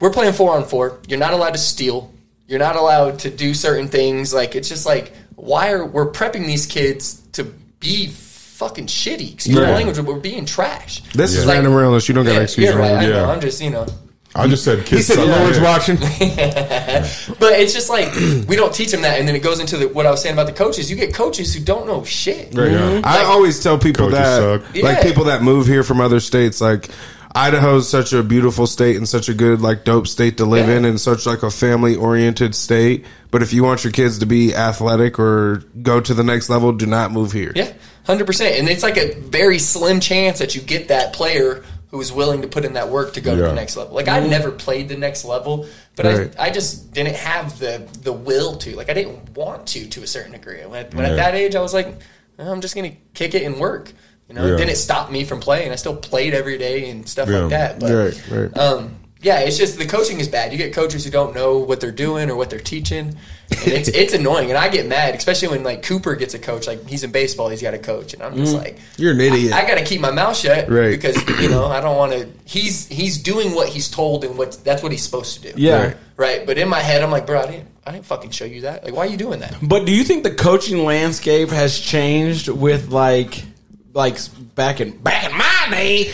we're 0.00 0.10
playing 0.12 0.34
four 0.34 0.54
on 0.56 0.64
four. 0.64 1.00
You're 1.08 1.18
not 1.18 1.32
allowed 1.32 1.52
to 1.54 1.58
steal. 1.58 2.12
You're 2.46 2.58
not 2.60 2.76
allowed 2.76 3.18
to 3.20 3.30
do 3.30 3.54
certain 3.54 3.88
things. 3.88 4.32
Like 4.32 4.54
it's 4.54 4.68
just 4.68 4.86
like 4.86 5.12
why 5.34 5.72
are 5.72 5.84
we're 5.84 6.10
prepping 6.12 6.46
these 6.46 6.66
kids 6.66 7.20
to 7.32 7.44
be 7.80 8.06
fucking 8.08 8.86
shitty? 8.86 9.34
Excuse 9.34 9.58
Right. 9.58 9.66
my 9.66 9.74
language, 9.74 9.96
but 9.96 10.06
we're 10.06 10.20
being 10.20 10.46
trash. 10.46 11.00
This 11.12 11.32
is 11.32 11.38
It's 11.38 11.46
like- 11.46 11.54
random 11.56 11.74
realness. 11.74 12.08
You 12.08 12.14
don't 12.14 12.24
got 12.24 12.32
to 12.32 12.36
Yeah, 12.38 12.42
excuse 12.44 12.68
yeah, 12.70 12.76
right. 12.76 12.92
I 12.96 13.00
know. 13.06 13.10
Yeah. 13.24 13.30
I'm 13.30 13.40
just 13.40 13.60
you 13.60 13.70
know. 13.70 13.86
I 14.34 14.46
just 14.48 14.64
said 14.64 14.80
He 14.80 14.84
kids 14.84 15.06
said 15.06 15.16
suck 15.16 15.26
Lauren's 15.28 15.56
dick. 15.56 15.64
watching. 15.64 15.96
But 17.38 17.52
it's 17.60 17.72
just 17.72 17.88
like 17.88 18.14
we 18.48 18.56
don't 18.56 18.72
teach 18.74 18.90
them 18.90 19.02
that, 19.02 19.18
and 19.18 19.26
then 19.28 19.34
it 19.36 19.42
goes 19.42 19.60
into 19.60 19.76
the, 19.76 19.88
what 19.88 20.06
I 20.06 20.10
was 20.10 20.22
saying 20.22 20.34
about 20.34 20.46
the 20.46 20.52
coaches. 20.52 20.90
You 20.90 20.96
get 20.96 21.14
coaches 21.14 21.54
who 21.54 21.60
don't 21.64 21.86
know 21.86 22.04
shit. 22.04 22.54
Yeah. 22.54 23.00
I 23.04 23.24
always 23.24 23.62
tell 23.62 23.78
people 23.78 24.10
that, 24.10 24.38
suck. 24.38 24.62
like 24.74 24.98
Yeah. 24.98 25.02
people 25.02 25.24
that 25.24 25.42
move 25.42 25.66
here 25.66 25.82
from 25.82 26.00
other 26.00 26.20
states, 26.20 26.60
like 26.60 26.88
Idaho's 27.34 27.88
such 27.88 28.12
a 28.12 28.22
beautiful 28.22 28.66
state 28.66 28.96
and 28.96 29.06
such 29.08 29.28
a 29.28 29.34
good, 29.34 29.60
like, 29.60 29.84
dope 29.84 30.06
state 30.08 30.38
to 30.38 30.46
live 30.46 30.68
Yeah. 30.68 30.76
in, 30.76 30.84
and 30.86 31.00
such 31.00 31.26
like 31.26 31.42
a 31.42 31.50
family 31.50 31.94
oriented 31.94 32.54
state. 32.54 33.04
But 33.30 33.42
if 33.42 33.52
you 33.52 33.62
want 33.62 33.84
your 33.84 33.92
kids 33.92 34.18
to 34.20 34.26
be 34.26 34.54
athletic 34.54 35.18
or 35.18 35.62
go 35.82 36.00
to 36.00 36.14
the 36.14 36.24
next 36.24 36.48
level, 36.48 36.72
do 36.72 36.86
not 36.86 37.12
move 37.12 37.32
here. 37.32 37.52
Yeah, 37.54 37.72
hundred 38.06 38.26
percent. 38.26 38.56
And 38.58 38.68
it's 38.68 38.82
like 38.82 38.96
a 38.96 39.14
very 39.20 39.58
slim 39.58 40.00
chance 40.00 40.38
that 40.38 40.54
you 40.54 40.60
get 40.62 40.88
that 40.88 41.12
player 41.12 41.62
who 41.96 42.02
is 42.02 42.12
willing 42.12 42.42
to 42.42 42.48
put 42.48 42.64
in 42.66 42.74
that 42.74 42.90
work 42.90 43.14
to 43.14 43.22
go 43.22 43.34
to 43.34 43.40
the 43.40 43.52
next 43.54 43.74
level. 43.74 43.94
Like 43.94 44.06
I 44.08 44.20
never 44.20 44.50
played 44.50 44.88
the 44.90 44.98
next 44.98 45.24
level, 45.24 45.66
but 45.96 46.04
Right. 46.04 46.34
I, 46.38 46.48
I 46.48 46.50
just 46.50 46.92
didn't 46.92 47.16
have 47.16 47.58
the 47.58 47.88
the 48.02 48.12
will 48.12 48.56
to. 48.58 48.76
Like 48.76 48.90
I 48.90 48.92
didn't 48.94 49.34
want 49.34 49.66
to 49.68 49.86
to 49.88 50.02
a 50.02 50.06
certain 50.06 50.32
degree. 50.32 50.60
When, 50.60 50.84
when 50.90 51.04
Yeah. 51.06 51.12
at 51.12 51.16
that 51.16 51.34
age, 51.34 51.54
I 51.56 51.62
was 51.62 51.72
like, 51.72 51.88
"Oh, 52.38 52.52
I'm 52.52 52.60
just 52.60 52.74
gonna 52.74 52.92
kick 53.14 53.34
it 53.34 53.44
and 53.44 53.58
work. 53.58 53.90
You 54.28 54.34
know, 54.34 54.46
Yeah. 54.46 54.54
it 54.54 54.58
didn't 54.58 54.76
stop 54.76 55.10
me 55.10 55.24
from 55.24 55.40
playing. 55.40 55.72
I 55.72 55.76
still 55.76 55.96
played 55.96 56.34
every 56.34 56.58
day 56.58 56.90
and 56.90 57.08
stuff 57.08 57.30
Yeah. 57.30 57.38
like 57.40 57.50
that. 57.50 57.80
But 57.80 57.90
Right, 57.92 58.22
right. 58.30 58.58
um, 58.58 58.96
yeah, 59.22 59.40
it's 59.40 59.56
just 59.56 59.78
the 59.78 59.86
coaching 59.86 60.20
is 60.20 60.28
bad. 60.28 60.52
You 60.52 60.58
get 60.58 60.74
coaches 60.74 61.04
who 61.04 61.10
don't 61.10 61.34
know 61.34 61.58
what 61.58 61.80
they're 61.80 61.90
doing 61.90 62.30
or 62.30 62.36
what 62.36 62.50
they're 62.50 62.58
teaching, 62.60 63.16
and 63.50 63.68
it's 63.68 63.88
it's 63.88 64.12
annoying. 64.12 64.50
And 64.50 64.58
I 64.58 64.68
get 64.68 64.86
mad, 64.86 65.14
especially 65.14 65.48
when 65.48 65.64
like 65.64 65.82
Cooper 65.82 66.14
gets 66.16 66.34
a 66.34 66.38
coach. 66.38 66.66
Like 66.66 66.86
he's 66.86 67.02
in 67.02 67.12
baseball, 67.12 67.48
he's 67.48 67.62
got 67.62 67.72
a 67.72 67.78
coach, 67.78 68.12
and 68.12 68.22
I'm 68.22 68.36
just 68.36 68.54
mm-hmm. 68.54 68.64
like, 68.64 68.78
You're 68.98 69.12
an 69.12 69.20
idiot. 69.20 69.54
I, 69.54 69.66
got 69.66 69.78
to 69.78 69.84
keep 69.84 70.00
my 70.00 70.10
mouth 70.10 70.36
shut, 70.36 70.68
Right. 70.68 70.90
Because 70.90 71.16
you 71.40 71.48
know 71.48 71.66
I 71.66 71.80
don't 71.80 71.96
want 71.96 72.12
to. 72.12 72.28
He's 72.44 72.86
he's 72.88 73.16
doing 73.16 73.54
what 73.54 73.68
he's 73.70 73.90
told, 73.90 74.24
and 74.24 74.36
what 74.36 74.62
that's 74.64 74.82
what 74.82 74.92
he's 74.92 75.02
supposed 75.02 75.42
to 75.42 75.52
do. 75.52 75.60
Yeah. 75.60 75.82
Right. 75.82 75.96
right. 76.16 76.46
But 76.46 76.58
in 76.58 76.68
my 76.68 76.80
head, 76.80 77.02
I'm 77.02 77.10
like, 77.10 77.26
bro, 77.26 77.40
I 77.40 77.46
didn't 77.46 77.68
I 77.86 77.92
didn't 77.92 78.06
fucking 78.06 78.32
show 78.32 78.44
you 78.44 78.62
that. 78.62 78.84
Like, 78.84 78.94
why 78.94 79.06
are 79.06 79.10
you 79.10 79.16
doing 79.16 79.40
that? 79.40 79.56
But 79.62 79.86
do 79.86 79.92
you 79.92 80.04
think 80.04 80.24
the 80.24 80.34
coaching 80.34 80.84
landscape 80.84 81.50
has 81.50 81.78
changed 81.78 82.48
with 82.48 82.90
like 82.90 83.44
like 83.94 84.18
back 84.54 84.80
in 84.80 84.98
back 84.98 85.24
in 85.24 85.36
my 85.36 85.55
day? 85.70 86.12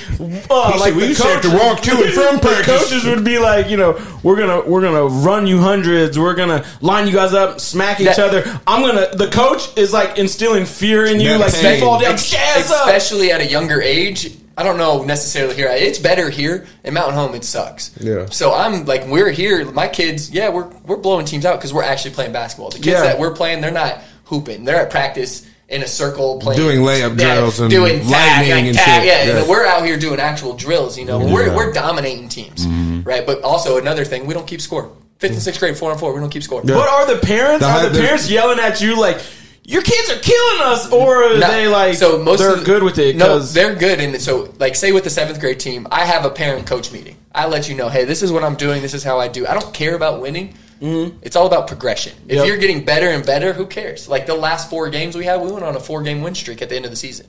Uh, 0.51 0.77
like 0.79 0.95
we 0.95 1.03
the 1.03 1.07
used 1.09 1.23
to 1.23 1.29
have 1.29 1.43
to 1.43 1.51
walk 1.51 1.81
to 1.83 1.91
and 1.93 2.13
from 2.13 2.39
practice. 2.41 2.67
coaches 2.67 3.05
would 3.05 3.25
be 3.25 3.39
like, 3.39 3.69
you 3.69 3.77
know, 3.77 4.01
we're 4.23 4.37
gonna 4.37 4.69
we're 4.69 4.81
gonna 4.83 5.05
run 5.07 5.47
you 5.47 5.59
hundreds, 5.59 6.19
we're 6.19 6.35
gonna 6.35 6.65
line 6.81 7.07
you 7.07 7.13
guys 7.13 7.35
up, 7.35 7.61
smack 7.61 8.01
each 8.01 8.07
That- 8.17 8.19
other. 8.19 8.61
I'm 8.67 8.83
gonna. 8.83 9.15
The 9.17 9.29
coach 9.31 9.77
is 9.77 9.93
like 9.93 10.19
instilling 10.19 10.65
fear 10.67 11.05
in 11.07 11.21
you, 11.21 11.37
like 11.39 11.53
pain. 11.55 11.75
you 11.77 11.81
fall 11.81 12.01
down, 12.01 12.13
Ex- 12.13 12.31
jazz 12.31 12.71
up. 12.71 12.87
especially 12.87 13.31
at 13.33 13.41
a 13.41 13.47
younger 13.47 13.81
age. 13.81 14.37
I 14.57 14.65
don't 14.65 14.77
know 14.77 15.03
necessarily 15.03 15.55
here. 15.55 15.69
It's 15.71 15.99
better 15.99 16.29
here 16.29 16.67
in 16.85 16.93
Mountain 16.93 17.15
Home. 17.15 17.35
It 17.35 17.43
sucks. 17.43 17.91
Yeah. 17.99 18.27
So 18.27 18.53
I'm 18.53 18.85
like, 18.85 19.07
we're 19.07 19.31
here. 19.31 19.65
My 19.73 19.89
kids, 19.89 20.31
yeah, 20.31 20.51
we're 20.51 20.67
we're 20.87 20.99
blowing 20.99 21.25
teams 21.25 21.47
out 21.47 21.57
because 21.59 21.73
we're 21.73 21.83
actually 21.85 22.11
playing 22.15 22.33
basketball. 22.33 22.69
The 22.69 22.77
kids 22.77 22.87
Yeah. 22.89 23.03
that 23.03 23.19
we're 23.19 23.35
playing, 23.35 23.63
they're 23.63 23.71
not 23.71 24.01
hooping. 24.25 24.65
They're 24.65 24.77
at 24.77 24.91
practice 24.91 25.47
in 25.73 25.83
a 25.83 25.87
circle 25.87 26.39
playing, 26.39 26.61
Doing 26.61 26.81
layup 26.81 27.19
Yeah, 27.19 27.35
drills 27.37 27.59
and 27.59 27.71
doing 27.71 28.01
tag, 28.01 28.11
lightning 28.11 28.51
like 28.53 28.65
and 28.67 28.77
tag, 28.77 29.03
shit. 29.03 29.07
Yeah, 29.07 29.25
Yeah. 29.35 29.41
and 29.41 29.49
we're 29.49 29.67
out 29.67 29.85
here 29.85 29.97
doing 29.99 30.21
actual 30.21 30.53
drills. 30.55 30.99
You 30.99 31.07
know, 31.07 31.19
we're 31.19 31.55
we're 31.55 31.73
dominating 31.73 32.29
teams, 32.29 32.67
mm-hmm. 32.67 33.03
right? 33.03 33.25
But 33.27 33.43
also 33.43 33.79
another 33.79 34.05
thing, 34.05 34.27
we 34.27 34.35
don't 34.35 34.47
keep 34.47 34.61
score. 34.61 34.93
Fifth 35.19 35.33
and 35.33 35.43
sixth 35.43 35.61
grade, 35.61 35.77
four 35.79 35.91
on 35.91 35.99
four, 35.99 36.13
we 36.13 36.21
don't 36.21 36.31
keep 36.31 36.43
score. 36.43 36.63
But 36.63 36.89
are 36.89 37.07
the 37.07 37.19
parents 37.21 37.65
The 37.65 37.71
are 37.73 37.83
the 37.85 37.89
the- 37.91 38.01
parents 38.01 38.29
yelling 38.31 38.59
at 38.59 38.81
you 38.81 39.01
like 39.01 39.19
your 39.65 39.83
kids 39.83 40.11
are 40.11 40.19
killing 40.19 40.61
us, 40.63 40.91
or 40.91 41.23
are 41.25 41.39
No, 41.39 41.49
they 41.49 41.69
like 41.69 41.95
so 41.95 42.19
most 42.19 42.41
they're 42.41 42.53
of 42.55 42.61
the- 42.61 42.67
good 42.67 42.83
with 42.83 42.99
it? 42.99 43.17
No, 43.17 43.39
they're 43.39 43.75
good, 43.77 44.01
and 44.01 44.21
so 44.21 44.53
like 44.59 44.75
say 44.77 44.93
with 44.93 45.05
the 45.05 45.11
seventh 45.11 45.41
grade 45.41 45.61
team, 45.61 45.87
I 45.91 46.05
have 46.05 46.25
a 46.25 46.31
parent 46.31 46.67
coach 46.67 46.91
meeting. 46.93 47.17
I 47.35 47.47
let 47.47 47.69
you 47.69 47.75
know, 47.75 47.89
hey, 47.89 48.05
this 48.05 48.23
is 48.23 48.31
what 48.33 48.45
I'm 48.45 48.57
doing. 48.57 48.83
This 48.83 48.95
is 48.95 49.03
how 49.05 49.19
I 49.19 49.29
do. 49.29 49.47
I 49.47 49.55
don't 49.55 49.73
care 49.73 49.95
about 49.95 50.21
winning. 50.21 50.55
Mm-hmm. 50.81 51.19
It's 51.23 51.37
all 51.37 51.47
about 51.47 51.69
progression. 51.69 52.13
If 52.29 52.37
Yep. 52.39 52.47
you're 52.47 52.57
getting 52.57 52.85
better 52.85 53.09
and 53.09 53.25
better, 53.25 53.53
who 53.53 53.67
cares? 53.67 54.09
Like 54.09 54.27
the 54.27 54.35
last 54.35 54.69
four 54.69 54.91
games 54.91 55.17
we 55.17 55.25
had, 55.25 55.41
we 55.41 55.51
went 55.51 55.65
on 55.65 55.77
a 55.77 55.81
four 55.81 56.03
game 56.03 56.23
win 56.23 56.35
streak 56.35 56.61
at 56.61 56.69
the 56.69 56.77
end 56.77 56.85
of 56.85 56.91
the 56.91 56.97
season. 56.97 57.27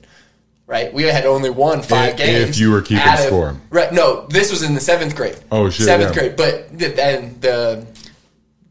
Right, 0.66 0.92
we 0.94 1.02
had 1.02 1.26
only 1.26 1.50
won 1.50 1.82
five 1.82 2.12
If- 2.12 2.16
games. 2.16 2.50
if 2.50 2.58
you 2.58 2.70
were 2.70 2.80
keeping 2.80 3.06
of- 3.06 3.18
score. 3.20 3.54
Right, 3.68 3.92
no, 3.92 4.26
this 4.30 4.50
was 4.50 4.62
in 4.62 4.74
the 4.74 4.80
seventh 4.80 5.14
grade. 5.14 5.36
Oh, 5.52 5.68
shit, 5.68 5.84
seventh 5.84 6.16
yeah. 6.16 6.22
grade. 6.22 6.36
But 6.36 6.78
then 6.78 7.36
the 7.40 7.84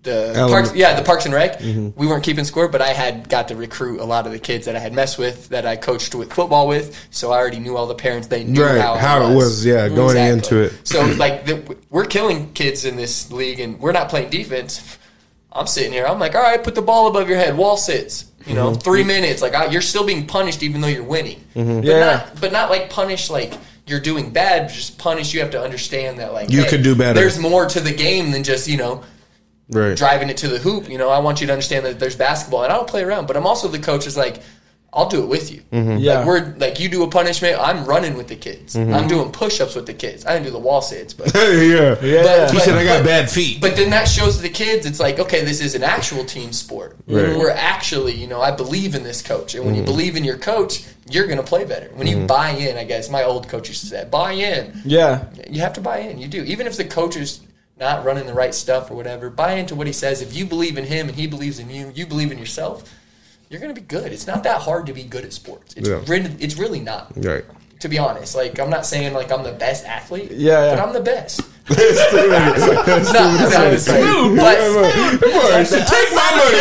the 0.04 0.34
Element. 0.36 0.50
parks, 0.66 0.76
yeah, 0.76 0.94
the 1.00 1.04
Parks 1.06 1.26
and 1.26 1.34
Rec. 1.34 1.60
Mm-hmm. 1.60 2.00
We 2.00 2.08
weren't 2.08 2.24
keeping 2.24 2.44
score, 2.46 2.68
but 2.68 2.82
I 2.82 2.89
had 2.89 3.28
got 3.30 3.48
to 3.48 3.56
recruit 3.56 4.00
a 4.00 4.04
lot 4.06 4.26
of 4.26 4.32
the 4.32 4.39
kids 4.39 4.66
that 4.66 4.76
I 4.76 4.80
had 4.80 4.94
messed 4.94 5.18
with, 5.18 5.50
that 5.50 5.66
I 5.66 5.76
coached 5.78 6.13
with 6.13 6.32
football 6.34 6.68
with. 6.68 7.08
So 7.12 7.32
I 7.32 7.38
already 7.38 7.60
knew 7.60 7.76
all 7.78 7.88
the 7.88 7.96
parents. 7.96 8.28
They 8.28 8.44
knew 8.44 8.63
Right, 8.63 8.80
how, 8.82 8.96
how 8.96 9.32
it 9.32 9.36
was, 9.36 9.66
yeah, 9.66 9.88
going 9.89 10.18
into 10.18 10.58
it. 10.63 10.74
So 10.84 11.06
like, 11.18 11.46
the, 11.46 11.78
we're 11.89 12.06
killing 12.06 12.52
kids 12.54 12.86
in 12.86 12.96
this 12.96 13.32
league, 13.32 13.60
and 13.60 13.80
we're 13.80 13.92
not 13.94 14.10
playing 14.10 14.30
defense. 14.30 14.98
I'm 15.52 15.68
sitting 15.68 15.92
here. 15.94 16.06
I'm 16.06 16.20
like, 16.20 16.36
all 16.36 16.42
right, 16.42 16.63
put 16.63 16.76
the 16.76 16.82
ball 16.82 17.08
above 17.08 17.30
your 17.30 17.38
head. 17.38 17.56
Wall 17.58 17.78
sits. 17.78 18.26
You 18.46 18.56
know, 18.56 18.72
Mm-hmm. 18.72 18.80
three 18.82 19.04
minutes. 19.06 19.42
Like 19.42 19.56
I, 19.56 19.68
you're 19.68 19.82
still 19.82 20.06
being 20.06 20.28
punished, 20.28 20.63
even 20.63 20.82
though 20.82 20.88
you're 20.89 21.02
winning. 21.04 21.42
But 21.54 21.84
Yeah. 21.86 22.00
not, 22.00 22.42
but 22.42 22.52
not 22.52 22.70
like 22.70 22.89
punish 22.89 23.30
like 23.30 23.54
you're 23.88 24.02
doing 24.02 24.32
bad. 24.32 24.68
Just 24.68 24.98
punish. 24.98 25.34
You 25.34 25.39
have 25.39 25.52
to 25.52 25.62
understand 25.62 26.20
that 26.20 26.34
like 26.34 26.50
You 26.50 26.63
hey, 26.63 26.70
could 26.70 26.84
do 26.84 26.94
better. 26.94 27.18
There's 27.18 27.39
more 27.39 27.68
to 27.68 27.80
the 27.80 27.94
game 27.94 28.32
than 28.32 28.44
just 28.44 28.68
you 28.68 28.76
know 28.76 29.02
Right. 29.69 29.97
driving 29.97 30.30
it 30.30 30.38
to 30.38 30.47
the 30.47 30.60
hoop. 30.60 30.89
You 30.89 30.97
know, 30.97 31.10
I 31.10 31.19
want 31.19 31.41
you 31.41 31.47
to 31.47 31.54
understand 31.54 31.86
that 31.86 31.99
there's 31.99 32.15
basketball, 32.15 32.63
and 32.63 32.73
I 32.73 32.76
don't 32.76 32.88
play 32.88 33.04
around. 33.04 33.28
But 33.28 33.38
I'm 33.38 33.47
also 33.47 33.67
the 33.67 33.80
coach. 33.80 34.06
Is 34.06 34.17
like, 34.17 34.41
I'll 34.95 35.10
do 35.10 35.23
it 35.23 35.28
with 35.28 35.52
you. 35.52 35.62
Mm-hmm. 35.71 35.97
Yeah. 35.97 36.19
Like 36.19 36.28
we're 36.28 36.56
like 36.58 36.80
you 36.80 36.88
do 36.88 37.04
a 37.04 37.10
punishment, 37.10 37.58
I'm 37.60 37.86
running 37.86 38.15
with 38.15 38.28
the 38.28 38.36
kids. 38.36 38.76
Mm-hmm. 38.76 38.93
I'm 38.93 39.08
doing 39.08 39.32
push 39.32 39.60
ups 39.60 39.76
with 39.76 39.88
the 39.88 39.93
kids. 39.93 40.26
I 40.26 40.34
didn't 40.34 40.45
do 40.45 40.52
the 40.52 40.60
wall 40.60 40.82
sits, 40.82 41.13
but 41.13 41.34
yeah. 41.36 41.99
Yeah. 42.02 42.52
He 42.52 42.60
said 42.60 42.76
I 42.76 42.84
got 42.84 43.04
bad 43.04 43.30
feet. 43.30 43.60
but 43.60 43.76
then 43.76 43.89
that 43.89 44.08
shows 44.08 44.39
the 44.39 44.49
kids 44.49 44.86
it's 44.86 44.99
like, 44.99 45.19
okay, 45.19 45.43
this 45.43 45.62
is 45.62 45.73
an 45.73 45.84
actual 45.84 46.23
team 46.23 46.54
sport. 46.54 46.95
We're 47.08 47.49
actually, 47.49 48.13
you 48.13 48.28
know, 48.28 48.41
I 48.41 48.52
believe 48.52 48.93
in 48.93 49.04
this 49.04 49.21
coach. 49.21 49.56
And 49.56 49.65
when 49.65 49.73
you 49.73 49.82
mm-hmm. 49.82 49.91
believe 49.91 50.15
in 50.15 50.23
your 50.23 50.38
coach, 50.38 50.86
you're 51.10 51.28
gonna 51.28 51.43
play 51.43 51.65
better. 51.65 51.89
When 51.95 52.08
you 52.08 52.26
buy 52.28 52.52
in, 52.52 52.78
I 52.78 52.84
guess 52.84 53.10
my 53.10 53.23
old 53.23 53.47
coach 53.49 53.69
used 53.69 53.82
to 53.82 53.88
say, 53.88 54.06
buy 54.06 54.34
in. 54.34 54.80
Yeah. 54.86 55.26
You 55.49 55.62
have 55.62 55.73
to 55.73 55.82
buy 55.82 55.99
in. 55.99 56.19
You 56.19 56.28
do. 56.28 56.43
Even 56.43 56.67
if 56.67 56.78
the 56.78 56.86
coach 56.86 57.15
is 57.15 57.41
not 57.80 58.06
running 58.06 58.28
the 58.28 58.34
right 58.34 58.54
stuff 58.54 58.92
or 58.92 58.96
whatever, 58.96 59.30
buy 59.30 59.54
into 59.54 59.76
what 59.76 59.88
he 59.88 59.94
says. 59.94 60.22
If 60.22 60.36
you 60.36 60.46
believe 60.46 60.78
in 60.78 60.86
him 60.86 61.08
and 61.08 61.18
he 61.18 61.28
believes 61.28 61.60
in 61.60 61.70
you, 61.70 61.92
you 61.96 62.06
believe 62.06 62.32
in 62.32 62.38
yourself, 62.38 62.92
you're 63.50 63.60
going 63.60 63.74
to 63.74 63.80
be 63.80 63.86
good. 63.86 64.12
It's 64.12 64.28
not 64.28 64.44
that 64.44 64.62
hard 64.62 64.86
to 64.88 64.94
be 64.94 65.04
good 65.04 65.24
at 65.26 65.34
sports. 65.34 65.74
It's, 65.76 65.88
Yeah. 65.90 66.02
really, 66.08 66.34
it's 66.40 66.58
really 66.58 66.80
not. 66.80 67.12
Right. 67.16 67.46
To 67.80 67.90
be 67.90 67.98
honest, 67.98 68.36
like 68.36 68.60
I'm 68.60 68.70
not 68.70 68.86
saying 68.86 69.14
like 69.14 69.32
I'm 69.32 69.44
the 69.44 69.52
best 69.52 69.86
athlete, 69.86 70.32
Yeah, 70.32 70.66
yeah. 70.70 70.76
but 70.76 70.84
I'm 70.88 70.94
the 70.94 71.02
best. 71.02 71.42
no, 71.70 71.76
no, 71.76 71.82
smooth, 73.78 74.38
but 74.38 74.58
Take 75.70 76.14
my 76.14 76.32
money, 76.36 76.60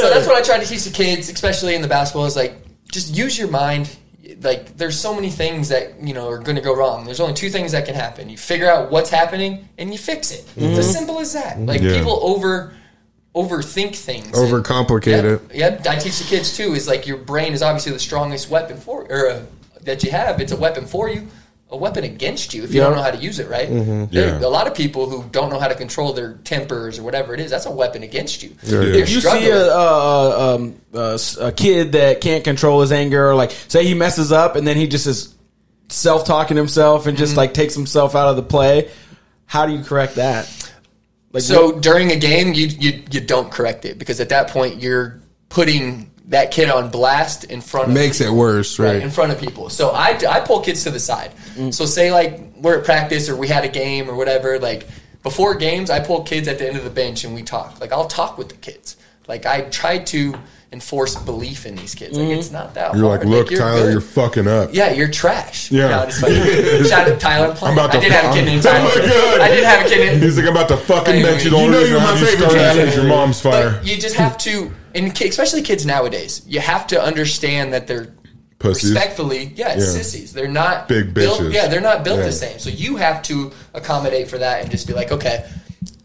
so 0.00 0.10
that's 0.10 0.26
what 0.26 0.36
I 0.36 0.42
try 0.42 0.58
to 0.58 0.66
teach 0.66 0.84
the 0.84 0.90
kids, 0.90 1.28
especially 1.30 1.74
in 1.74 1.82
the 1.82 1.88
basketball, 1.88 2.24
is 2.26 2.36
like 2.36 2.56
just 2.90 3.14
use 3.16 3.38
your 3.38 3.48
mind. 3.48 3.88
Like 4.42 4.76
there's 4.76 4.98
so 4.98 5.14
many 5.14 5.30
things 5.30 5.68
that 5.68 6.00
you 6.02 6.14
know 6.14 6.28
are 6.28 6.38
going 6.38 6.56
to 6.56 6.62
go 6.62 6.74
wrong. 6.74 7.04
There's 7.04 7.20
only 7.20 7.34
two 7.34 7.50
things 7.50 7.72
that 7.72 7.86
can 7.86 7.94
happen. 7.94 8.28
You 8.28 8.36
figure 8.36 8.68
out 8.70 8.90
what's 8.90 9.10
happening 9.10 9.68
and 9.78 9.92
you 9.92 9.98
fix 9.98 10.30
it. 10.32 10.44
It's 10.56 10.78
as 10.78 10.92
simple 10.92 11.20
as 11.20 11.32
that. 11.34 11.58
Like 11.60 11.80
Yeah. 11.80 11.96
people 11.98 12.18
over 12.22 12.74
overthink 13.34 13.96
things. 13.96 14.32
Overcomplicate 14.32 15.24
it. 15.24 15.40
Yep, 15.54 15.84
yep. 15.84 15.86
I 15.86 15.98
teach 15.98 16.18
the 16.18 16.24
kids 16.24 16.56
too. 16.56 16.74
Is 16.74 16.86
like 16.86 17.06
your 17.06 17.16
brain 17.16 17.52
is 17.52 17.62
obviously 17.62 17.92
the 17.92 17.98
strongest 17.98 18.48
weapon 18.50 18.76
for 18.76 19.06
or 19.10 19.28
uh, 19.30 19.42
that 19.82 20.02
you 20.04 20.10
have. 20.10 20.40
It's 20.40 20.52
a 20.52 20.56
weapon 20.56 20.86
for 20.86 21.08
you, 21.08 21.26
a 21.70 21.76
weapon 21.76 22.04
against 22.04 22.54
you 22.54 22.62
if 22.62 22.72
you 22.72 22.80
Yeah. 22.80 22.86
don't 22.88 22.96
know 22.96 23.02
how 23.02 23.10
to 23.10 23.16
use 23.18 23.38
it 23.40 23.48
right. 23.48 23.68
There- 23.68 24.08
Yeah. 24.10 24.46
A 24.46 24.48
lot 24.48 24.66
of 24.66 24.74
people 24.74 25.08
who 25.08 25.24
don't 25.32 25.50
know 25.50 25.58
how 25.58 25.66
to 25.68 25.74
control 25.74 26.12
their 26.12 26.34
tempers 26.44 26.98
or 26.98 27.02
whatever 27.02 27.34
it 27.34 27.40
is, 27.40 27.50
that's 27.50 27.66
a 27.66 27.70
weapon 27.70 28.02
against 28.02 28.42
you. 28.42 28.50
Yeah. 28.62 28.80
If 28.82 29.10
you 29.10 29.20
see 29.20 29.48
a, 29.50 29.66
a, 29.66 30.54
um, 30.54 30.74
a, 30.92 31.14
s- 31.14 31.36
a 31.38 31.50
kid 31.52 31.92
that 31.92 32.20
can't 32.20 32.44
control 32.44 32.80
his 32.82 32.92
anger, 32.92 33.30
or 33.30 33.34
like 33.34 33.50
say 33.68 33.84
he 33.84 33.94
messes 33.94 34.30
up 34.30 34.56
and 34.56 34.66
then 34.66 34.76
he 34.76 34.86
just 34.86 35.06
is 35.06 35.34
self 35.88 36.24
talking 36.24 36.56
himself 36.56 37.06
and 37.06 37.16
just 37.18 37.32
Mm-hmm. 37.32 37.38
like 37.38 37.54
takes 37.54 37.74
himself 37.74 38.14
out 38.14 38.28
of 38.28 38.36
the 38.36 38.42
play, 38.42 38.90
how 39.46 39.66
do 39.66 39.72
you 39.72 39.82
correct 39.82 40.14
that? 40.16 40.48
Like 41.32 41.42
So 41.42 41.72
during 41.72 42.12
a 42.12 42.16
game, 42.16 42.52
you, 42.54 42.66
you 42.66 43.02
you 43.10 43.20
don't 43.20 43.50
correct 43.50 43.84
it 43.84 43.98
because 43.98 44.20
at 44.20 44.28
that 44.28 44.48
point 44.48 44.80
you're 44.80 45.20
putting 45.48 46.10
that 46.28 46.50
kid 46.50 46.70
on 46.70 46.90
blast 46.90 47.44
in 47.44 47.60
front 47.60 47.88
of 47.88 47.94
Makes 47.94 48.20
it 48.20 48.30
worse, 48.30 48.78
right, 48.78 48.94
right? 48.94 49.02
in 49.02 49.10
front 49.10 49.30
of 49.32 49.38
people. 49.38 49.68
So 49.68 49.90
I, 49.90 50.18
I 50.28 50.40
pull 50.40 50.60
kids 50.60 50.82
to 50.84 50.90
the 50.90 51.00
side. 51.00 51.32
Mm. 51.54 51.72
So 51.72 51.84
say 51.84 52.12
like 52.12 52.40
we're 52.56 52.78
at 52.78 52.84
practice 52.84 53.28
or 53.28 53.36
we 53.36 53.48
had 53.48 53.64
a 53.64 53.68
game 53.68 54.08
or 54.08 54.14
whatever. 54.14 54.58
Like 54.58 54.88
before 55.22 55.54
games, 55.54 55.90
I 55.90 56.00
pull 56.00 56.22
kids 56.22 56.48
at 56.48 56.58
the 56.58 56.66
end 56.66 56.76
of 56.76 56.84
the 56.84 56.90
bench 56.90 57.24
and 57.24 57.34
we 57.34 57.42
talk. 57.42 57.80
Like 57.80 57.92
I'll 57.92 58.06
talk 58.08 58.38
with 58.38 58.48
the 58.48 58.56
kids. 58.56 58.96
Like 59.28 59.44
I 59.46 59.62
try 59.62 59.98
to 59.98 60.34
enforce 60.72 61.14
belief 61.14 61.66
in 61.66 61.76
these 61.76 61.94
kids. 61.94 62.16
Like 62.16 62.26
mm-hmm. 62.28 62.38
it's 62.38 62.50
not 62.50 62.74
that 62.74 62.94
You're 62.96 63.06
hard. 63.06 63.20
like, 63.20 63.28
look, 63.28 63.48
Tyler, 63.50 63.82
good. 63.84 63.92
you're 63.92 64.00
fucking 64.00 64.48
up. 64.48 64.70
Yeah, 64.72 64.92
you're 64.92 65.08
trash. 65.10 65.70
Yeah. 65.70 65.88
No, 65.88 66.04
just 66.06 66.22
like, 66.22 66.32
shout 66.86 67.08
out 67.10 67.20
Tyler. 67.20 67.54
I'm 67.62 67.74
about 67.74 67.90
I 67.90 67.92
to- 67.94 68.00
did 68.00 68.12
have 68.12 68.32
a 68.32 68.34
kid 68.34 68.44
named 68.46 68.66
I'm- 68.66 68.82
Tyler. 68.88 69.02
Oh. 69.06 69.38
I 69.42 69.48
did 69.48 69.64
have 69.64 69.86
a 69.86 69.88
kid 69.88 69.98
named 70.10 70.22
He's 70.22 70.36
like, 70.36 70.46
I'm 70.46 70.52
about 70.52 70.68
to 70.68 70.76
fucking 70.76 71.14
Hey, 71.14 71.22
bet 71.22 71.44
you 71.44 71.50
you 71.50 71.56
the 71.56 71.68
know 71.70 71.80
you're 71.80 72.00
my 72.00 72.06
I 72.06 72.18
you 72.18 72.26
favorite 72.26 72.50
started 72.50 72.88
is 72.88 72.96
your 72.96 73.04
mom's 73.06 73.40
fire. 73.40 73.72
But 73.74 73.86
you 73.86 73.96
just 73.98 74.16
have 74.16 74.36
to, 74.38 74.72
and 74.94 75.20
especially 75.20 75.62
kids 75.62 75.84
nowadays, 75.84 76.42
you 76.46 76.60
have 76.60 76.86
to 76.88 77.02
understand 77.02 77.72
that 77.72 77.86
they're 77.86 78.08
Pussies. 78.58 78.92
respectfully, 78.92 79.52
yeah, 79.56 79.74
Yeah. 79.74 79.84
sissies. 79.84 80.32
They're 80.32 80.48
not 80.48 80.88
Big 80.88 81.12
built. 81.12 81.40
bitches. 81.40 81.52
Yeah, 81.52 81.66
they're 81.68 81.80
not 81.80 82.04
built 82.04 82.20
Yeah. 82.20 82.26
the 82.26 82.32
same. 82.32 82.58
So 82.58 82.70
you 82.70 82.96
have 82.96 83.22
to 83.24 83.52
accommodate 83.74 84.28
for 84.28 84.38
that 84.38 84.62
and 84.62 84.70
just 84.70 84.86
be 84.86 84.92
like, 84.94 85.12
okay. 85.12 85.44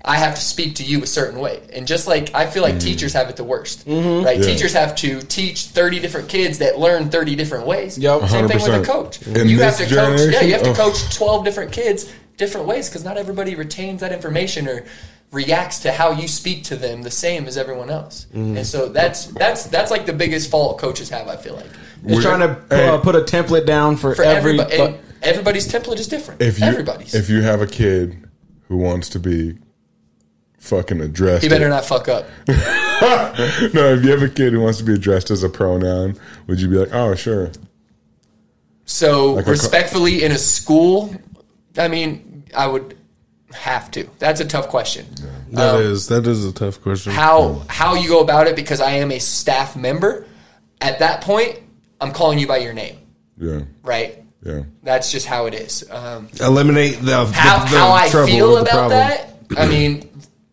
I 0.03 0.15
have 0.15 0.33
to 0.35 0.41
speak 0.41 0.75
to 0.75 0.83
you 0.83 1.03
a 1.03 1.05
certain 1.05 1.39
way, 1.41 1.59
and 1.73 1.85
just 1.85 2.07
like 2.07 2.31
I 2.33 2.47
feel 2.47 2.63
like 2.63 2.75
Mm. 2.75 2.79
teachers 2.81 3.11
have 3.13 3.29
it 3.29 3.35
the 3.35 3.43
worst, 3.43 3.83
right? 3.85 3.95
Mm-hmm. 3.97 4.41
Yeah. 4.41 4.47
Teachers 4.47 4.71
have 4.73 4.95
to 4.95 5.21
teach 5.23 5.65
thirty 5.65 5.99
different 5.99 6.29
kids 6.29 6.59
that 6.59 6.79
learn 6.79 7.09
thirty 7.09 7.35
different 7.35 7.67
ways. 7.67 7.97
Yep. 7.97 8.29
Same 8.29 8.47
thing 8.47 8.61
with 8.61 8.73
a 8.81 8.81
coach. 8.81 9.21
In 9.23 9.49
you 9.49 9.61
have 9.61 9.75
to 9.77 9.85
coach. 9.85 10.21
Yeah, 10.31 10.41
you 10.41 10.53
have 10.53 10.63
to 10.63 10.69
Ugh. 10.71 10.75
coach 10.77 11.13
twelve 11.13 11.43
different 11.43 11.73
kids 11.73 12.05
different 12.37 12.65
ways 12.65 12.87
because 12.87 13.03
not 13.03 13.17
everybody 13.17 13.55
retains 13.55 13.99
that 13.99 14.13
information 14.13 14.69
or 14.69 14.85
reacts 15.31 15.79
to 15.79 15.91
how 15.91 16.11
you 16.11 16.27
speak 16.27 16.63
to 16.65 16.75
them 16.75 17.03
the 17.03 17.11
same 17.11 17.45
as 17.47 17.57
everyone 17.57 17.89
else. 17.89 18.25
Mm-hmm. 18.33 18.57
And 18.57 18.65
so 18.65 18.89
that's 18.89 19.27
that's 19.27 19.65
that's 19.65 19.91
like 19.91 20.05
the 20.05 20.13
biggest 20.13 20.49
fault 20.49 20.79
coaches 20.79 21.09
have. 21.09 21.27
I 21.27 21.35
feel 21.37 21.55
like 21.55 21.67
It's 22.05 22.21
trying 22.23 22.39
to 22.39 22.55
pu- 22.55 22.75
Hey. 22.75 22.87
uh, 22.87 22.97
put 22.99 23.15
a 23.15 23.21
template 23.21 23.65
down 23.65 23.95
for, 23.97 24.15
for 24.15 24.23
every. 24.23 24.59
everybody, 24.59 24.97
everybody's 25.21 25.67
template 25.71 25.99
is 25.99 26.07
different. 26.07 26.41
if 26.41 26.59
you 26.59 26.65
everybody's. 26.65 27.13
if 27.13 27.29
you 27.29 27.41
have 27.41 27.61
a 27.61 27.67
kid 27.67 28.27
who 28.67 28.77
wants 28.77 29.09
to 29.09 29.19
be 29.19 29.57
fucking 30.57 30.99
addressed, 31.01 31.43
he 31.43 31.49
better 31.49 31.69
not 31.69 31.85
fuck 31.85 32.07
up. 32.07 32.25
no, 32.47 33.93
if 33.93 34.03
you 34.03 34.11
have 34.11 34.23
a 34.23 34.29
kid 34.29 34.53
who 34.53 34.61
wants 34.61 34.77
to 34.79 34.83
be 34.83 34.93
addressed 34.93 35.29
as 35.31 35.43
a 35.43 35.49
pronoun, 35.49 36.17
would 36.47 36.59
you 36.59 36.67
be 36.67 36.75
like, 36.77 36.93
oh 36.93 37.13
sure? 37.15 37.51
So 38.85 39.33
Like 39.33 39.43
a 39.43 39.45
co- 39.45 39.51
respectfully, 39.51 40.23
in 40.23 40.31
a 40.31 40.37
school, 40.37 41.13
I 41.77 41.87
mean, 41.87 42.43
I 42.55 42.65
would 42.67 42.97
have 43.53 43.89
to. 43.91 44.07
That's 44.19 44.39
a 44.39 44.45
tough 44.45 44.67
question. 44.69 45.05
That 45.51 45.75
Um, 45.75 45.81
is 45.81 46.07
that 46.07 46.27
is 46.27 46.45
a 46.45 46.51
tough 46.51 46.81
question. 46.81 47.11
how 47.11 47.63
how 47.67 47.95
you 47.95 48.07
go 48.09 48.19
about 48.21 48.47
it 48.47 48.55
because 48.55 48.81
I 48.81 48.91
am 48.91 49.11
a 49.11 49.19
staff 49.19 49.75
member. 49.75 50.25
At 50.81 50.99
that 50.99 51.21
point, 51.21 51.59
I'm 51.99 52.11
calling 52.11 52.39
you 52.39 52.47
by 52.47 52.57
your 52.57 52.73
name, 52.73 52.97
Yeah, 53.37 53.61
right? 53.83 54.23
yeah. 54.45 54.61
That's 54.83 55.11
just 55.11 55.25
how 55.25 55.47
it 55.47 55.53
is. 55.53 55.83
Um, 55.91 56.29
Eliminate 56.39 57.01
the 57.01 57.25
how 57.25 57.25
the, 57.65 57.71
the 57.71 57.77
how 57.77 57.91
I 57.91 58.07
feel 58.09 58.55
the 58.55 58.61
about 58.61 58.89
that, 58.91 59.33
I 59.57 59.67
mean, 59.67 60.09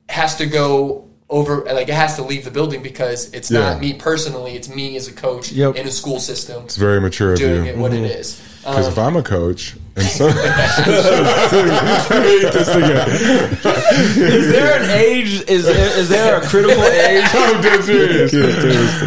has 0.09 0.37
to 0.37 0.47
go 0.47 1.05
over. 1.29 1.65
Like 1.65 1.89
it 1.89 1.95
has 1.95 2.17
to 2.17 2.23
leave 2.23 2.45
the 2.45 2.51
building 2.51 2.83
because 2.83 3.31
it's 3.33 3.51
Yeah. 3.51 3.61
not 3.75 3.81
me 3.81 3.93
personally. 3.93 4.57
It's 4.57 4.69
me 4.69 4.97
as 4.97 5.07
a 5.07 5.13
coach 5.13 5.53
Yep. 5.53 5.77
in 5.77 5.87
a 5.87 5.91
school 5.93 6.19
system 6.19 6.65
It's 6.65 6.77
very 6.77 7.01
mature 7.01 7.35
of 7.35 7.39
doing 7.39 7.67
you. 7.67 7.73
it 7.73 7.77
what 7.79 7.93
it 7.93 8.03
is. 8.05 8.41
Because 8.65 8.87
Um, 8.87 8.93
if 8.93 8.99
I'm 8.99 9.17
a 9.17 9.23
coach 9.23 9.77
and 9.97 10.07
so, 10.07 10.29
I 10.31 10.31
hate 12.23 12.53
this 12.53 12.69
again. 12.69 13.09
is 14.31 14.49
there 14.53 14.83
an 14.83 14.91
age? 14.91 15.43
Is 15.49 15.67
is 15.67 16.09
there 16.09 16.41
a 16.41 16.47
critical 16.47 16.83
age? 16.85 17.25
I'm 17.33 17.63
dead 17.63 17.83
serious. 17.85 18.33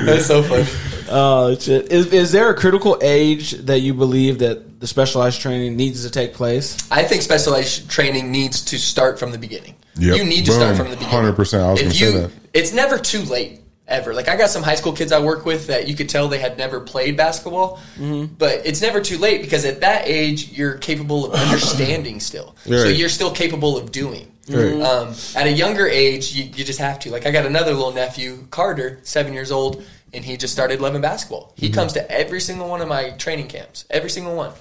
that's 0.06 0.26
so 0.26 0.42
funny. 0.44 0.66
Oh 1.12 1.56
shit! 1.58 1.92
Is 1.92 2.12
is 2.14 2.32
there 2.32 2.50
a 2.50 2.54
critical 2.56 2.98
age 3.02 3.52
that 3.66 3.80
you 3.80 3.94
believe 3.94 4.40
that 4.40 4.80
the 4.80 4.88
specialized 4.88 5.42
training 5.42 5.76
needs 5.76 6.04
to 6.04 6.12
take 6.12 6.34
place? 6.34 6.76
I 6.92 7.04
think 7.04 7.22
specialized 7.22 7.90
training 7.90 8.32
needs 8.32 8.62
to 8.66 8.78
start 8.78 9.20
from 9.20 9.32
the 9.32 9.38
beginning. 9.38 9.76
Yep. 9.98 10.18
You 10.18 10.24
need 10.26 10.46
to 10.46 10.52
start 10.52 10.78
from 10.78 10.90
the 10.92 10.98
beginning. 10.98 11.34
100%. 11.34 11.60
I 11.62 11.72
was 11.72 11.80
If 11.82 11.86
gonna 11.88 11.94
say 11.96 12.06
you, 12.14 12.20
that. 12.22 12.32
It's 12.54 12.72
never 12.74 12.98
too 12.98 13.22
late 13.24 13.60
ever. 13.90 14.14
Like 14.14 14.28
I 14.28 14.36
got 14.38 14.50
some 14.50 14.64
high 14.64 14.76
school 14.76 14.94
kids 14.94 15.12
I 15.12 15.20
work 15.20 15.46
with 15.46 15.68
that 15.68 15.88
you 15.88 15.96
could 15.96 16.10
tell 16.10 16.28
they 16.28 16.40
had 16.40 16.58
never 16.58 16.80
played 16.80 17.18
basketball, 17.18 17.78
Mm-hmm. 17.98 18.34
but 18.36 18.62
it's 18.66 18.82
never 18.82 19.02
too 19.02 19.18
late 19.18 19.42
because 19.42 19.66
at 19.66 19.82
that 19.82 20.04
age 20.08 20.52
you're 20.52 20.76
capable 20.76 21.26
of 21.26 21.34
understanding 21.40 22.20
still. 22.30 22.56
So 22.66 22.88
you're 22.88 23.10
still 23.10 23.32
capable 23.32 23.78
of 23.78 23.92
doing. 23.92 24.32
Right. 24.50 24.82
Um, 24.82 25.14
at 25.36 25.46
a 25.46 25.52
younger 25.52 25.86
age, 25.88 26.34
you, 26.34 26.46
you 26.46 26.64
just 26.64 26.80
have 26.80 27.00
to. 27.02 27.12
Like 27.12 27.28
I 27.28 27.32
got 27.32 27.46
another 27.46 27.74
little 27.74 27.94
nephew, 27.94 28.48
Carter, 28.50 29.00
seven 29.04 29.34
years 29.34 29.52
old, 29.52 29.84
and 30.12 30.26
he 30.26 30.38
just 30.38 30.54
started 30.54 30.82
loving 30.82 31.02
basketball. 31.02 31.54
He 31.56 31.70
comes 31.70 31.94
to 31.94 32.12
every 32.12 32.42
single 32.42 32.68
one 32.68 32.82
of 32.82 32.88
my 32.88 33.12
training 33.12 33.48
camps, 33.48 33.86
every 33.92 34.10
single 34.10 34.36
one. 34.36 34.52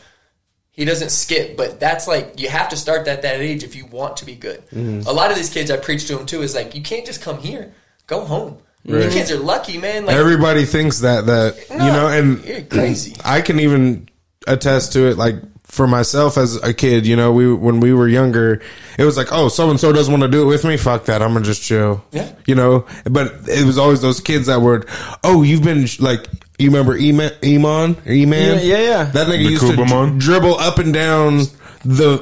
He 0.72 0.84
doesn't 0.84 1.10
skip, 1.10 1.56
but 1.56 1.80
that's 1.80 2.06
like 2.06 2.38
you 2.38 2.48
have 2.50 2.68
to 2.68 2.76
start 2.76 3.08
at 3.08 3.22
that 3.22 3.40
age 3.40 3.64
if 3.64 3.74
you 3.74 3.86
want 3.86 4.18
to 4.18 4.24
be 4.26 4.34
good. 4.36 4.62
A 4.72 5.12
lot 5.12 5.30
of 5.30 5.36
these 5.36 5.50
kids 5.50 5.70
I 5.70 5.76
preach 5.78 6.06
to 6.08 6.16
them 6.16 6.26
too 6.26 6.42
is 6.42 6.54
like 6.54 6.74
you 6.74 6.82
can't 6.82 7.06
just 7.06 7.22
come 7.22 7.38
here, 7.38 7.72
go 8.06 8.24
home. 8.26 8.58
You 8.84 9.00
kids 9.10 9.30
are 9.30 9.38
lucky, 9.38 9.76
man. 9.78 10.06
Like 10.06 10.16
Everybody 10.16 10.64
thinks 10.64 11.00
that 11.00 11.26
that 11.26 11.56
you 11.70 11.76
know, 11.76 12.08
and 12.08 12.42
you're 12.44 12.62
crazy. 12.62 13.16
I 13.24 13.40
can 13.42 13.60
even 13.60 14.08
attest 14.46 14.92
to 14.94 15.08
it. 15.08 15.18
Like 15.18 15.36
for 15.64 15.86
myself 15.86 16.38
as 16.38 16.56
a 16.56 16.72
kid, 16.72 17.06
you 17.06 17.14
know, 17.14 17.32
we 17.32 17.52
when 17.52 17.80
we 17.80 17.92
were 17.92 18.08
younger, 18.08 18.62
it 18.98 19.04
was 19.04 19.16
like, 19.18 19.28
oh, 19.30 19.48
so 19.48 19.68
and 19.68 19.78
so 19.78 19.92
doesn't 19.92 20.10
want 20.12 20.22
to 20.22 20.28
do 20.30 20.42
it 20.42 20.46
with 20.46 20.64
me. 20.64 20.76
Fuck 20.78 21.04
that, 21.06 21.20
I'm 21.20 21.34
gonna 21.34 21.44
just 21.44 21.62
chill. 21.62 22.02
Yeah. 22.12 22.32
you 22.46 22.54
know. 22.54 22.86
But 23.04 23.32
it 23.46 23.66
was 23.66 23.76
always 23.76 24.00
those 24.00 24.20
kids 24.20 24.46
that 24.46 24.60
were, 24.62 24.86
oh, 25.24 25.42
you've 25.42 25.62
been 25.62 25.86
like. 26.00 26.26
You 26.60 26.70
remember 26.70 26.98
Eman? 26.98 27.30
Eman? 27.38 27.94
Eman? 28.02 28.56
Yeah, 28.56 28.60
yeah, 28.62 28.78
yeah. 28.78 29.04
That 29.04 29.28
nigga 29.28 29.44
The 29.44 29.50
used 29.50 29.66
to 29.68 29.74
Kubamon? 29.74 30.18
dri- 30.18 30.18
dribble 30.18 30.56
up 30.56 30.78
and 30.78 30.92
down 30.92 31.42
the 31.84 32.18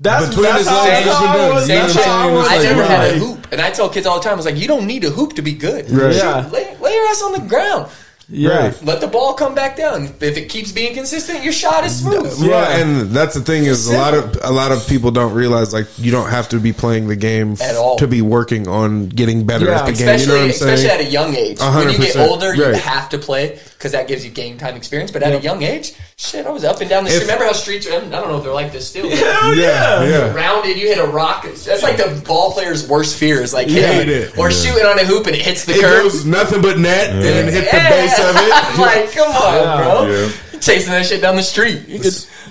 That's 0.00 0.28
Between 0.28 0.44
that's 0.44 0.58
his 0.58 0.68
how, 0.68 0.84
legs 0.84 1.06
that's 1.06 1.16
up 1.16 1.22
and 1.22 1.28
how 1.28 1.32
I 1.32 1.36
down. 1.38 1.54
was. 1.54 1.68
You 1.68 1.74
know 1.76 1.88
Same 1.88 1.94
That's 1.94 1.94
what 1.96 2.62
shit. 2.62 2.78
I'm 2.78 3.30
how 3.30 3.37
I 3.52 3.56
saying? 3.56 3.56
was. 3.56 3.56
It's 3.56 3.56
I 3.56 3.56
like, 3.56 3.56
never 3.56 3.56
right. 3.56 3.56
had 3.56 3.56
a 3.56 3.56
hoop, 3.56 3.58
and 3.58 3.60
I 3.60 3.70
tell 3.70 3.88
kids 3.88 4.06
all 4.06 4.18
the 4.18 4.24
time, 4.24 4.32
I 4.34 4.36
was 4.36 4.46
like, 4.46 4.56
you 4.56 4.68
don't 4.68 4.86
need 4.86 5.04
a 5.04 5.10
hoop 5.10 5.34
to 5.34 5.42
be 5.42 5.52
good. 5.52 5.90
Right. 5.90 6.14
Yeah. 6.14 6.48
Lay, 6.48 6.76
lay 6.76 6.94
your 6.94 7.06
ass 7.08 7.22
on 7.22 7.32
the 7.32 7.40
ground. 7.48 7.90
Yeah. 8.30 8.74
Let 8.82 9.00
the 9.00 9.06
ball 9.06 9.32
come 9.32 9.54
back 9.54 9.74
down. 9.74 10.04
If 10.20 10.36
it 10.36 10.50
keeps 10.50 10.70
being 10.70 10.92
consistent, 10.92 11.42
your 11.42 11.52
shot 11.54 11.86
is 11.86 12.00
smooth. 12.00 12.36
Yeah, 12.42 12.76
and 12.78 13.08
that's 13.10 13.32
the 13.34 13.40
thing 13.40 13.64
is 13.64 13.88
a 13.88 13.96
lot 13.96 14.12
of 14.12 14.36
a 14.44 14.50
lot 14.52 14.70
of 14.70 14.86
people 14.86 15.10
don't 15.10 15.32
realize 15.32 15.72
like 15.72 15.86
you 15.98 16.10
don't 16.12 16.28
have 16.28 16.50
to 16.50 16.60
be 16.60 16.74
playing 16.74 17.08
the 17.08 17.16
game 17.16 17.56
At 17.58 17.74
all. 17.76 17.96
to 17.96 18.06
be 18.06 18.20
working 18.20 18.68
on 18.68 19.08
getting 19.08 19.46
better 19.46 19.64
Yeah. 19.64 19.78
at 19.80 19.86
the 19.86 19.92
game. 19.92 20.00
You 20.00 20.06
know 20.06 20.12
especially 20.12 20.34
what 20.34 20.42
I'm 20.44 20.50
especially 20.50 20.76
saying? 20.88 21.00
at 21.00 21.06
a 21.06 21.10
young 21.10 21.34
age. 21.34 21.58
A 21.62 21.72
When 21.72 21.88
you 21.90 21.96
get 21.96 22.16
100%, 22.16 22.28
older, 22.28 22.54
you 22.54 22.64
right. 22.66 22.74
have 22.74 23.08
to 23.08 23.16
play. 23.18 23.60
Because 23.78 23.92
that 23.92 24.08
gives 24.08 24.24
you 24.24 24.30
game 24.32 24.58
time 24.58 24.74
experience. 24.74 25.12
But 25.12 25.22
at 25.22 25.32
a 25.32 25.38
young 25.40 25.62
age, 25.62 25.94
shit, 26.16 26.44
I 26.44 26.50
was 26.50 26.64
up 26.64 26.80
and 26.80 26.90
down 26.90 27.04
the 27.04 27.10
street. 27.10 27.22
Remember 27.22 27.44
how 27.44 27.52
streets? 27.52 27.86
Are, 27.86 27.92
I 27.94 28.00
don't 28.00 28.10
know 28.10 28.38
if 28.38 28.42
they're 28.42 28.52
like 28.52 28.72
this 28.72 28.88
still. 28.90 29.08
Hell 29.16 29.54
Yeah, 29.54 30.02
yeah. 30.02 30.04
yeah. 30.04 30.34
Rounded, 30.34 30.76
you 30.76 30.88
hit 30.88 30.98
a 30.98 31.06
rock. 31.06 31.44
That's 31.44 31.82
like 31.84 31.96
the 31.96 32.22
ball 32.26 32.52
player's 32.52 32.88
worst 32.88 33.16
fear 33.16 33.40
is 33.40 33.54
like 33.54 33.68
Yeah, 33.68 33.92
hitting 33.92 34.00
it 34.02 34.08
is. 34.08 34.36
or 34.38 34.50
shooting 34.50 34.84
on 34.84 34.98
a 34.98 35.04
hoop 35.04 35.26
and 35.26 35.36
it 35.36 35.42
hits 35.42 35.64
the 35.64 35.74
It 35.74 35.80
curve. 35.80 36.02
goes 36.02 36.26
nothing 36.26 36.60
but 36.60 36.78
net 36.78 37.10
and 37.10 37.22
then 37.22 37.44
hit 37.52 37.64
the 37.66 37.78
base 37.88 38.18
of 38.18 38.34
it. 38.36 38.80
like, 38.80 39.12
come 39.12 39.30
on, 39.30 39.78
bro. 39.78 40.10
Yeah. 40.10 40.58
Chasing 40.60 40.90
that 40.90 41.06
shit 41.06 41.22
down 41.22 41.36
the 41.36 41.42
street. 41.44 41.86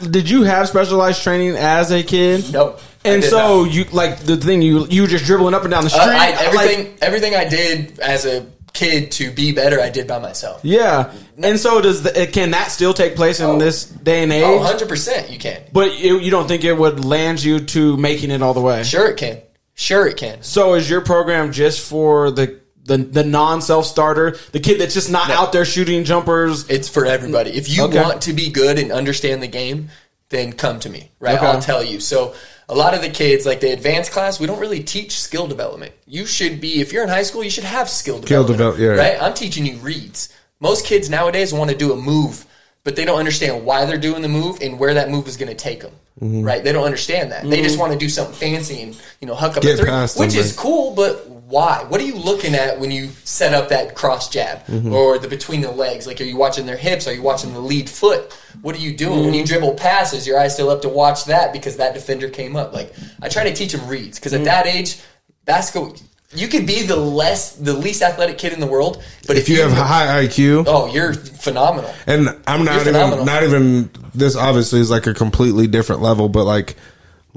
Did 0.10 0.30
you 0.30 0.44
have 0.44 0.70
specialized 0.70 1.22
training 1.24 1.58
as 1.58 1.92
a 1.92 2.04
kid? 2.04 2.54
Nope. 2.54 2.80
And 3.04 3.22
so 3.24 3.64
not. 3.66 3.74
you 3.74 3.84
like 3.92 4.20
the 4.20 4.38
thing 4.38 4.62
you 4.62 4.86
you 4.88 5.02
were 5.02 5.08
just 5.10 5.26
dribbling 5.26 5.54
up 5.54 5.64
and 5.64 5.72
down 5.72 5.84
the 5.84 5.90
street. 5.90 6.04
Uh, 6.04 6.12
I, 6.12 6.30
like- 6.32 6.42
everything, 6.42 6.98
everything 7.02 7.36
I 7.36 7.46
did 7.50 8.00
as 8.00 8.26
a 8.26 8.46
kid 8.78 9.12
to 9.14 9.32
be 9.32 9.52
better, 9.52 9.82
I 9.82 9.90
did 9.90 10.08
by 10.08 10.20
myself. 10.20 10.62
yeah. 10.64 11.12
And 11.42 11.60
so 11.60 11.82
does 11.82 12.04
the, 12.04 12.28
can 12.32 12.52
that 12.52 12.72
still 12.72 12.94
take 12.94 13.16
place 13.16 13.40
in 13.40 13.46
Oh. 13.48 13.58
this 13.60 13.86
day 13.86 14.24
and 14.24 14.32
oh, 14.32 14.36
age? 14.36 14.44
Oh, 14.62 14.86
100% 14.86 15.32
you 15.32 15.40
can. 15.40 15.62
But 15.74 16.00
you, 16.00 16.20
you 16.20 16.32
don't 16.32 16.48
think 16.48 16.64
it 16.64 16.74
would 16.74 17.04
land 17.04 17.44
you 17.44 17.60
to 17.60 17.98
making 17.98 18.32
it 18.32 18.42
all 18.42 18.54
the 18.54 18.62
way? 18.62 18.84
Sure 18.84 19.08
it 19.10 19.18
can. 19.18 19.42
Sure 19.74 20.08
it 20.08 20.18
can. 20.18 20.42
So 20.44 20.76
is 20.76 20.90
your 20.90 21.02
program 21.02 21.52
just 21.52 21.82
for 21.88 22.32
the 22.32 22.60
the, 22.86 22.98
the 22.98 23.24
non 23.26 23.62
self 23.62 23.86
starter, 23.86 24.38
the 24.54 24.60
kid 24.62 24.80
that's 24.80 24.94
just 24.94 25.12
not 25.12 25.30
out 25.30 25.52
there 25.52 25.66
shooting 25.66 26.06
jumpers? 26.06 26.70
It's 26.70 26.88
for 26.88 27.06
everybody. 27.06 27.50
If 27.52 27.68
you 27.70 27.84
Okay. 27.84 28.02
want 28.02 28.22
to 28.24 28.34
be 28.34 28.50
good 28.50 28.80
and 28.80 28.92
understand 28.94 29.44
the 29.44 29.48
game, 29.48 29.90
then 30.30 30.54
come 30.54 30.80
to 30.80 30.90
me, 30.90 31.12
right? 31.20 31.36
Okay. 31.38 31.46
I'll 31.46 31.62
tell 31.62 31.84
you. 31.84 32.00
So 32.00 32.34
a 32.70 32.76
lot 32.76 32.94
of 32.94 33.02
the 33.02 33.10
kids, 33.10 33.46
like 33.46 33.62
the 33.62 33.72
advanced 33.72 34.12
class, 34.12 34.40
we 34.40 34.48
don't 34.48 34.60
really 34.60 34.84
teach 34.84 35.20
skill 35.20 35.48
development. 35.48 35.94
You 36.06 36.26
should 36.26 36.60
be, 36.60 36.82
if 36.82 36.92
you're 36.92 37.04
in 37.04 37.10
high 37.10 37.24
school, 37.24 37.44
you 37.44 37.50
should 37.50 37.64
have 37.64 37.90
skill 37.90 38.22
Skill 38.22 38.44
development. 38.44 38.78
develop- 38.78 38.98
yeah. 38.98 39.12
Right? 39.14 39.22
I'm 39.22 39.34
teaching 39.34 39.66
you 39.66 39.78
reads. 39.78 40.30
Most 40.60 40.86
kids 40.86 41.10
nowadays 41.10 41.54
want 41.54 41.70
to 41.72 41.78
do 41.78 41.94
a 41.94 41.96
move, 41.96 42.46
but 42.84 42.96
they 42.96 43.06
don't 43.06 43.20
understand 43.20 43.64
why 43.66 43.86
they're 43.86 43.98
doing 43.98 44.22
the 44.22 44.28
move 44.28 44.60
and 44.62 44.80
where 44.80 44.94
that 44.96 45.10
move 45.10 45.28
is 45.28 45.38
going 45.38 45.50
to 45.50 45.56
take 45.56 45.82
them. 45.82 45.94
Mm-hmm. 46.22 46.42
Right? 46.42 46.64
They 46.64 46.72
don't 46.74 46.84
understand 46.84 47.32
that. 47.32 47.48
They 47.48 47.62
just 47.62 47.78
want 47.78 47.94
to 47.94 47.98
do 48.00 48.10
something 48.10 48.34
fancy 48.34 48.82
and 48.82 49.00
you 49.22 49.28
know 49.28 49.36
huck 49.36 49.56
up 49.56 49.62
Get 49.62 49.76
a 49.76 49.78
three, 49.84 49.90
past 49.90 50.20
which 50.20 50.32
them, 50.32 50.40
is 50.40 50.52
right. 50.54 50.58
cool. 50.58 50.96
But 50.96 51.30
why? 51.48 51.86
What 51.88 52.02
are 52.02 52.04
you 52.04 52.16
looking 52.16 52.56
at 52.56 52.78
when 52.80 52.92
you 52.92 53.08
set 53.24 53.54
up 53.54 53.70
that 53.70 53.96
cross 53.96 54.30
jab 54.30 54.66
Mm-hmm. 54.66 54.92
or 54.94 55.18
the 55.18 55.28
between 55.30 55.62
the 55.62 55.72
legs? 55.72 56.06
Like, 56.06 56.20
are 56.20 56.26
you 56.26 56.36
watching 56.38 56.66
their 56.66 56.76
hips? 56.78 57.08
Are 57.08 57.14
you 57.14 57.22
watching 57.22 57.54
the 57.54 57.60
lead 57.62 57.90
foot? 57.90 58.34
What 58.62 58.76
are 58.76 58.80
you 58.80 58.96
doing 58.96 59.20
when 59.26 59.34
you 59.34 59.44
Mm-hmm. 59.44 59.48
dribble 59.54 59.74
passes? 59.76 60.28
Your 60.28 60.38
eyes 60.40 60.54
still 60.54 60.70
up 60.70 60.82
to 60.82 60.90
watch 60.90 61.26
that 61.26 61.54
because 61.54 61.78
that 61.78 61.94
defender 61.94 62.30
came 62.30 62.56
up. 62.58 62.74
Like, 62.74 62.94
I 63.22 63.30
try 63.30 63.44
to 63.46 63.54
teach 63.54 63.72
them 63.72 63.88
reads 63.88 64.20
because 64.20 64.34
at 64.34 64.44
that 64.44 64.68
age, 64.68 65.00
basketball. 65.46 65.96
You 66.36 66.50
could 66.50 66.68
be 66.68 66.82
the 66.82 66.98
less, 66.98 67.54
the 67.56 67.72
least 67.72 68.02
athletic 68.02 68.38
kid 68.38 68.52
in 68.52 68.60
the 68.60 68.68
world, 68.68 69.02
but 69.28 69.38
If 69.38 69.48
you 69.48 69.62
have 69.62 69.72
high 69.72 70.26
IQ, 70.26 70.66
oh, 70.68 70.92
you're 70.94 71.14
phenomenal. 71.14 71.90
and 72.06 72.28
I'm 72.46 72.66
not 72.66 72.74
You're 72.74 72.82
even 72.82 72.94
phenomenal. 72.96 73.26
not 73.26 73.44
even 73.44 73.90
this 74.14 74.36
obviously 74.36 74.82
is 74.82 74.92
like 74.92 75.08
a 75.08 75.14
completely 75.14 75.68
different 75.68 76.02
level, 76.02 76.28
but 76.28 76.44
like 76.44 76.76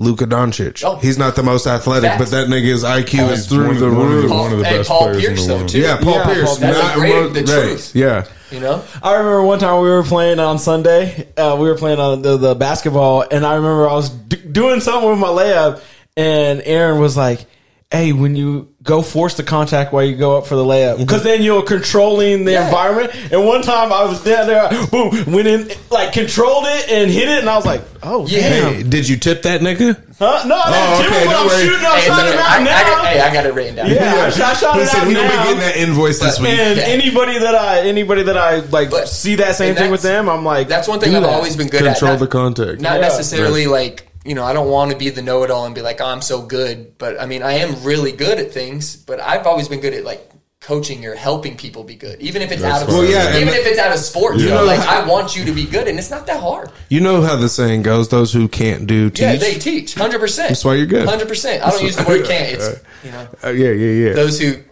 Luka 0.01 0.27
Doncic, 0.27 0.83
Oh. 0.83 0.97
he's 0.97 1.19
not 1.19 1.37
the 1.37 1.43
most 1.43 1.67
athletic, 1.67 2.11
Facts. 2.13 2.19
but 2.19 2.31
that 2.31 2.49
nigga's 2.49 2.83
IQ 2.85 3.31
is 3.31 3.47
through 3.47 3.67
one 3.67 3.75
of- 3.77 3.81
the 3.81 3.87
one 3.91 4.07
of 4.07 4.09
the- 4.09 4.15
roof. 4.23 4.31
one 4.31 4.53
of 4.53 4.59
the 4.59 4.65
best 4.65 4.89
Paul 4.89 4.99
players 5.03 5.17
in 5.19 5.23
Pierce, 5.23 5.41
the 5.43 5.49
though, 5.49 5.57
world. 5.59 5.69
too. 5.69 5.79
Yeah, 5.79 5.97
Paul 5.99 6.13
Yeah, 6.15 6.25
Pierce. 6.25 6.45
Paul- 6.47 6.57
That's 6.57 6.79
a 6.79 6.83
not 6.83 6.95
great- 6.95 7.15
mo- 7.15 7.29
the 7.29 7.41
right, 7.45 7.63
truth. 7.63 7.91
Yeah, 7.95 8.23
You 8.51 8.59
know, 8.61 8.81
I 9.03 9.13
remember 9.13 9.43
one 9.45 9.59
time 9.61 9.81
we 9.83 9.89
were 9.91 10.03
playing 10.03 10.41
on 10.41 10.59
Sunday. 10.59 11.27
Uh, 11.37 11.55
we 11.59 11.69
were 11.69 11.77
playing 11.77 12.01
on 12.01 12.23
the, 12.23 12.37
the 12.37 12.55
basketball, 12.57 13.25
and 13.31 13.47
I 13.47 13.55
remember 13.55 13.89
I 13.89 13.93
was 13.95 14.09
d- 14.09 14.39
doing 14.51 14.81
something 14.81 15.09
with 15.09 15.19
my 15.21 15.29
layup, 15.29 15.79
and 16.17 16.61
Aaron 16.65 16.99
was 16.99 17.17
like, 17.17 17.45
"Hey, 17.91 18.13
when 18.13 18.37
you 18.37 18.69
go 18.83 19.03
force 19.03 19.35
the 19.35 19.43
contact 19.43 19.93
while 19.93 20.05
you 20.05 20.17
go 20.17 20.39
up 20.39 20.47
for 20.47 20.55
the 20.55 20.65
layup, 20.65 20.95
mm-hmm. 20.95 21.03
because 21.03 21.23
then 21.23 21.43
you're 21.43 21.63
controlling 21.63 22.45
the 22.45 22.53
Yeah. 22.53 22.67
environment." 22.67 23.13
And 23.33 23.45
one 23.47 23.63
time 23.63 23.93
I 23.93 24.05
was 24.05 24.23
down 24.23 24.47
there, 24.47 24.69
boom, 24.91 25.33
went 25.33 25.49
in, 25.49 25.71
like 25.91 26.13
controlled 26.13 26.65
it 26.67 26.89
and 26.91 27.11
hit 27.11 27.29
it, 27.29 27.41
and 27.41 27.49
I 27.51 27.57
was 27.57 27.67
like, 27.67 27.83
"Oh 28.03 28.27
Yeah. 28.27 28.49
damn!" 28.49 28.75
Hey, 28.75 28.83
did 28.85 29.09
you 29.09 29.17
tip 29.17 29.43
that 29.43 29.61
nigga? 29.61 29.97
Huh? 30.19 30.45
No, 30.47 30.55
I 30.55 30.63
Oh, 30.67 31.03
didn't 31.03 31.15
okay, 31.17 31.25
but 31.27 31.31
no 31.33 31.39
I'm 31.41 31.47
worries. 31.47 31.61
shooting. 31.65 31.87
I'm 31.87 31.95
hey, 31.95 32.01
shooting 32.03 32.17
look, 32.27 32.35
it 32.35 32.41
I, 32.41 32.43
out 32.45 32.61
I 32.61 32.65
now. 32.65 32.83
got, 32.83 33.07
hey, 33.07 33.21
I 33.21 33.33
got 33.35 33.47
it 33.47 33.55
written 33.55 33.75
down. 33.77 33.91
Yeah, 33.91 34.25
I 34.27 34.31
shot, 34.31 34.57
shot 34.59 34.75
He 34.77 34.83
it 34.83 34.89
said 34.89 34.99
out 35.01 35.07
he 35.09 35.15
gonna 35.15 35.29
be 35.31 35.35
now. 35.37 35.45
getting 35.45 35.61
that 35.61 35.77
invoice 35.77 36.19
this 36.21 36.39
week. 36.39 36.51
And 36.51 36.77
Yeah. 36.79 36.85
anybody 36.85 37.39
that 37.39 37.55
I 37.55 37.81
anybody 37.89 38.23
that 38.25 38.37
I 38.37 38.57
like 38.71 38.91
But- 38.91 39.09
see 39.09 39.37
that 39.37 39.57
same 39.57 39.71
and 39.71 39.79
thing 39.79 39.91
with 39.91 40.03
that's- 40.03 40.19
them, 40.21 40.29
I'm 40.29 40.45
like, 40.45 40.69
That's 40.69 40.89
one 40.89 41.01
thing 41.01 41.17
I've 41.17 41.23
that. 41.23 41.31
always 41.33 41.57
been 41.57 41.69
good 41.69 41.83
at 41.87 41.97
Control 41.97 42.13
at. 42.13 42.19
the 42.19 42.27
Not- 42.27 42.31
contact. 42.31 42.81
Not 42.83 42.95
Yeah. 42.97 43.01
necessarily 43.01 43.67
like 43.67 44.10
you 44.31 44.37
know 44.37 44.45
I 44.45 44.53
don't 44.53 44.71
want 44.71 44.93
to 44.93 44.97
be 44.97 45.11
the 45.11 45.23
know-it-all 45.23 45.67
and 45.67 45.75
be 45.75 45.83
like 45.83 46.01
oh, 46.01 46.07
I'm 46.07 46.23
so 46.23 46.41
good, 46.41 46.97
but 46.99 47.21
I 47.21 47.27
mean 47.27 47.43
I 47.43 47.55
am 47.55 47.83
really 47.83 48.13
good 48.13 48.39
at 48.39 48.53
things. 48.53 48.95
But 48.95 49.19
I've 49.19 49.45
always 49.45 49.67
been 49.69 49.81
good 49.81 49.93
at 49.93 50.05
like 50.05 50.31
coaching 50.61 51.05
or 51.05 51.17
helping 51.17 51.57
people 51.57 51.83
be 51.83 51.97
good, 51.97 52.21
even 52.21 52.41
if 52.41 52.53
it's 52.53 52.63
That's 52.63 52.83
out 52.83 52.89
of. 52.89 52.95
Well, 52.95 53.05
yeah, 53.05 53.37
even 53.39 53.53
if 53.55 53.67
it's 53.67 53.81
out 53.81 53.93
of 53.93 53.99
sports. 53.99 54.39
You 54.39 54.45
You 54.45 54.51
know, 54.51 54.61
know 54.61 54.67
like 54.67 54.79
I 54.79 55.05
want 55.05 55.35
you 55.35 55.45
to 55.47 55.53
be 55.53 55.67
good, 55.67 55.89
and 55.89 55.99
it's 55.99 56.13
not 56.13 56.29
that 56.29 56.41
hard. 56.41 56.71
You 56.89 57.01
know 57.01 57.23
how 57.23 57.35
the 57.35 57.49
saying 57.49 57.83
goes: 57.83 58.09
those 58.09 58.33
who 58.33 58.47
can't 58.47 58.87
do 58.87 59.11
teach. 59.11 59.21
Yeah, 59.21 59.35
they 59.35 59.55
teach 59.55 59.95
hundred 59.95 60.21
percent. 60.21 60.51
That's 60.51 60.65
why 60.65 60.75
you're 60.75 60.87
good. 60.87 61.09
Hundred 61.09 61.27
percent. 61.27 61.65
I 61.65 61.71
don't 61.71 61.83
use 61.83 61.97
the 61.97 62.05
word 62.05 62.25
can't. 62.25 62.55
It's 62.55 62.81
you 63.03 63.11
know 63.11 63.27
Uh, 63.43 63.49
yeah, 63.49 63.71
yeah, 63.71 64.07
yeah. 64.07 64.13
those 64.13 64.39
who 64.39 64.63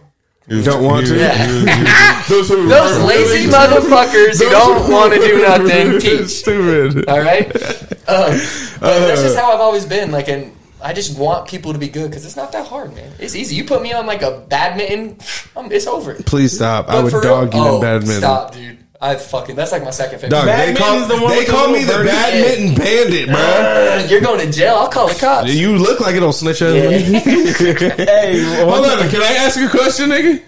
you 0.49 0.63
don't 0.63 0.83
want 0.83 1.07
to. 1.07 1.17
Yeah. 1.17 2.23
those 2.29 2.49
who 2.49 2.67
those 2.67 3.03
lazy 3.03 3.49
motherfuckers 3.49 4.41
who 4.41 4.49
don't 4.49 4.91
want 4.91 5.13
to 5.13 5.19
do 5.19 5.41
nothing 5.41 5.99
teach. 5.99 6.29
Stupid. 6.29 7.07
All 7.07 7.19
right. 7.19 7.45
Um, 7.45 8.39
but 8.79 9.07
that's 9.07 9.21
just 9.21 9.37
how 9.37 9.53
I've 9.53 9.59
always 9.59 9.85
been. 9.85 10.11
Like, 10.11 10.27
and 10.27 10.55
I 10.81 10.93
just 10.93 11.17
want 11.17 11.47
people 11.47 11.73
to 11.73 11.79
be 11.79 11.89
good 11.89 12.09
because 12.09 12.25
it's 12.25 12.35
not 12.35 12.51
that 12.53 12.67
hard, 12.67 12.95
man. 12.95 13.11
It's 13.19 13.35
easy. 13.35 13.55
You 13.55 13.65
put 13.65 13.81
me 13.81 13.93
on 13.93 14.07
like 14.07 14.21
a 14.21 14.45
badminton, 14.49 15.19
um, 15.55 15.71
it's 15.71 15.87
over. 15.87 16.15
Please 16.15 16.53
stop. 16.53 16.89
I 16.89 17.03
would 17.03 17.11
for 17.11 17.21
real- 17.21 17.45
dog 17.45 17.53
you 17.53 17.59
oh, 17.59 17.75
in 17.75 17.81
badminton. 17.81 18.17
Stop, 18.17 18.53
dude. 18.53 18.78
I 19.01 19.15
fucking 19.15 19.55
that's 19.55 19.71
like 19.71 19.83
my 19.83 19.91
second 19.91 20.19
favorite. 20.19 20.31
Dog, 20.31 20.45
they 20.45 20.73
call, 20.75 21.07
the 21.07 21.13
one 21.15 21.31
they 21.31 21.37
with 21.37 21.47
the 21.47 21.51
call 21.53 21.69
me 21.71 21.83
the 21.85 21.93
birdie. 21.93 22.09
badminton 22.09 22.75
bandit, 22.75 23.27
bro. 23.29 23.37
Uh, 23.37 24.07
You're 24.09 24.19
going 24.19 24.39
to 24.45 24.51
jail. 24.51 24.75
I'll 24.75 24.89
call 24.89 25.07
the 25.07 25.15
cops. 25.15 25.53
You 25.53 25.77
look 25.77 26.01
like 26.01 26.15
it'll 26.15 26.33
snitch 26.33 26.61
on 26.61 26.73
me. 26.73 27.01
Hey, 27.21 28.43
Hold 28.65 28.85
on, 28.85 29.09
can 29.09 29.21
I 29.21 29.35
ask 29.39 29.57
you 29.57 29.67
a 29.67 29.69
question, 29.69 30.09
nigga? 30.09 30.43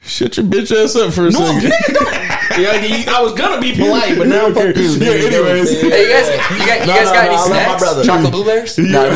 Shut 0.00 0.36
your 0.36 0.46
bitch 0.46 0.72
ass 0.74 0.96
up 0.96 1.12
for 1.12 1.26
a 1.28 1.30
no, 1.30 1.38
second. 1.38 1.70
nigga, 1.70 1.94
don't. 1.94 2.28
Yeah, 2.58 2.74
you- 2.84 3.04
I 3.12 3.22
was 3.22 3.34
gonna 3.34 3.60
be 3.60 3.72
polite, 3.76 4.18
but 4.18 4.26
now 4.26 4.52
fuck 4.52 4.74
you. 4.76 4.82
Yeah, 4.98 5.12
anyways. 5.12 5.80
Hey, 5.80 6.02
you 6.02 6.08
guys, 6.08 6.50
you, 6.50 6.66
got, 6.66 6.80
you 6.80 6.86
guys 6.86 7.06
no, 7.06 7.12
got 7.12 7.14
no, 7.14 7.20
any 7.20 7.28
I 7.28 7.38
love 7.38 7.50
my 7.50 7.56
snacks? 7.56 7.82
brother. 7.82 8.04
Chocolate 8.04 8.32
blueberries? 8.32 8.78
No, 8.78 9.10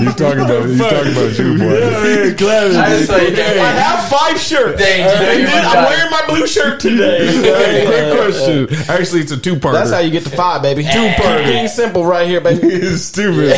He's 0.00 0.14
talking 0.14 0.40
about 0.40 0.68
he's 0.68 0.78
talking 0.78 1.12
about 1.12 1.38
you, 1.38 1.58
boy. 1.58 1.76
I 1.76 2.98
just 2.98 3.10
like, 3.10 3.34
I 3.34 3.72
have 3.72 4.08
five 4.08 4.40
shirts. 4.40 4.80
Dang, 4.80 5.00
you 5.00 5.04
know 5.04 5.30
And 5.30 5.40
you're 5.40 5.48
then 5.50 5.64
my 5.64 5.70
I'm 5.70 5.84
wearing 5.84 6.10
my 6.10 6.26
blue 6.26 6.46
shirt 6.46 6.80
today. 6.80 7.28
Hey, 7.52 7.84
quick 7.86 8.16
question. 8.16 8.90
Actually, 8.90 9.20
it's 9.20 9.32
a 9.32 9.36
two-parter. 9.36 9.72
That's 9.74 9.90
how 9.90 9.98
you 9.98 10.10
get 10.10 10.24
to 10.24 10.30
five, 10.30 10.62
baby. 10.62 10.82
Two 10.82 11.12
part. 11.16 11.44
Being 11.44 11.68
simple 11.68 12.04
right 12.04 12.26
here, 12.26 12.40
baby. 12.40 12.60
It's 12.72 13.02
stupid. 13.02 13.52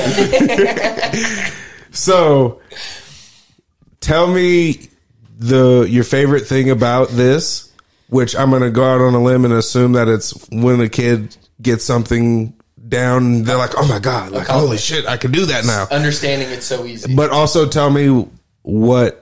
so, 1.92 2.60
tell 4.00 4.26
me 4.26 4.88
the 5.38 5.86
your 5.88 6.04
favorite 6.04 6.46
thing 6.46 6.70
about 6.70 7.08
this, 7.10 7.72
which 8.08 8.34
I'm 8.34 8.50
going 8.50 8.62
to 8.62 8.70
go 8.70 8.84
out 8.84 9.00
on 9.00 9.14
a 9.14 9.22
limb 9.22 9.44
and 9.44 9.54
assume 9.54 9.92
that 9.92 10.08
it's 10.08 10.48
when 10.50 10.80
a 10.80 10.88
kid 10.88 11.36
gets 11.62 11.84
something 11.84 12.54
down, 12.94 13.42
they're 13.44 13.56
like, 13.64 13.74
"Oh 13.76 13.86
my 13.88 13.98
god, 13.98 14.32
like 14.32 14.46
holy 14.46 14.78
shit, 14.78 15.06
I 15.06 15.16
can 15.16 15.30
do 15.32 15.46
that 15.46 15.64
now." 15.64 15.86
understanding 15.90 16.48
it's 16.50 16.66
so 16.66 16.84
easy. 16.86 17.14
But 17.14 17.30
also 17.30 17.68
tell 17.68 17.90
me 17.90 18.26
what 18.62 19.20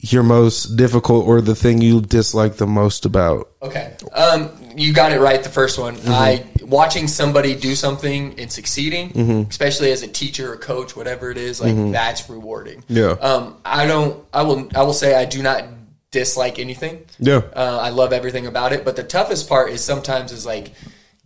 your 0.00 0.22
most 0.22 0.76
difficult 0.76 1.26
or 1.26 1.40
the 1.40 1.54
thing 1.56 1.80
you 1.82 2.00
dislike 2.00 2.56
the 2.56 2.66
most 2.66 3.04
about. 3.04 3.48
Okay. 3.60 3.94
Um, 4.14 4.50
you 4.76 4.92
got 4.92 5.10
it 5.10 5.18
right 5.20 5.42
the 5.42 5.48
first 5.48 5.76
one. 5.78 5.96
Mm-hmm. 5.96 6.12
I 6.12 6.44
watching 6.62 7.08
somebody 7.08 7.56
do 7.56 7.74
something 7.74 8.38
and 8.38 8.50
succeeding, 8.52 9.10
Mm-hmm. 9.10 9.50
especially 9.50 9.90
as 9.90 10.02
a 10.04 10.08
teacher 10.08 10.52
or 10.52 10.56
coach, 10.56 10.94
whatever 10.94 11.30
it 11.32 11.36
is, 11.36 11.60
like 11.60 11.74
that's 11.92 12.30
rewarding. 12.30 12.84
Yeah. 12.88 13.10
Um, 13.20 13.56
I 13.64 13.86
don't. 13.86 14.24
I 14.32 14.42
will. 14.42 14.68
I 14.76 14.82
will 14.84 14.92
say 14.94 15.14
I 15.16 15.24
do 15.24 15.42
not 15.42 15.64
dislike 16.12 16.58
anything. 16.60 17.04
Yeah. 17.18 17.42
Uh, 17.52 17.78
I 17.82 17.90
love 17.90 18.12
everything 18.12 18.46
about 18.46 18.72
it. 18.72 18.84
But 18.84 18.94
the 18.96 19.02
toughest 19.02 19.48
part 19.48 19.70
is 19.72 19.82
sometimes 19.82 20.30
is 20.32 20.46
like 20.46 20.72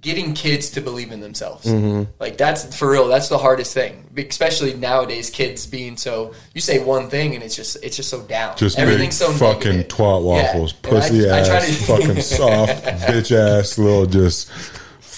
getting 0.03 0.35
kids 0.35 0.69
to 0.71 0.81
believe 0.81 1.11
in 1.12 1.21
themselves. 1.21 1.65
Mm-hmm. 1.65 2.11
Like 2.21 2.37
that's 2.37 2.77
for 2.77 2.91
real. 2.91 3.07
That's 3.09 3.29
the 3.29 3.38
hardest 3.38 3.73
thing, 3.73 4.05
especially 4.17 4.75
nowadays. 4.75 5.31
Kids 5.31 5.65
being 5.67 5.97
so 5.97 6.35
you 6.55 6.61
say 6.61 6.83
one 6.85 7.09
thing 7.09 7.35
and 7.35 7.43
it's 7.43 7.57
just 7.57 7.77
it's 7.83 7.97
just 7.97 8.11
so 8.11 8.21
down. 8.23 8.57
Just 8.57 8.79
Everything's 8.79 9.17
so 9.17 9.31
fucking 9.33 9.71
negative. 9.71 9.88
twat 9.97 10.23
waffles, 10.23 10.75
Yeah. 10.83 10.88
I- 10.88 10.91
pussy 10.91 11.31
I 11.31 11.38
ass, 11.38 11.49
try 11.49 11.61
to- 11.61 11.73
fucking 12.07 12.21
soft, 12.23 12.85
bitch 12.85 13.33
ass, 13.33 13.79
little 13.79 14.05
just 14.07 14.51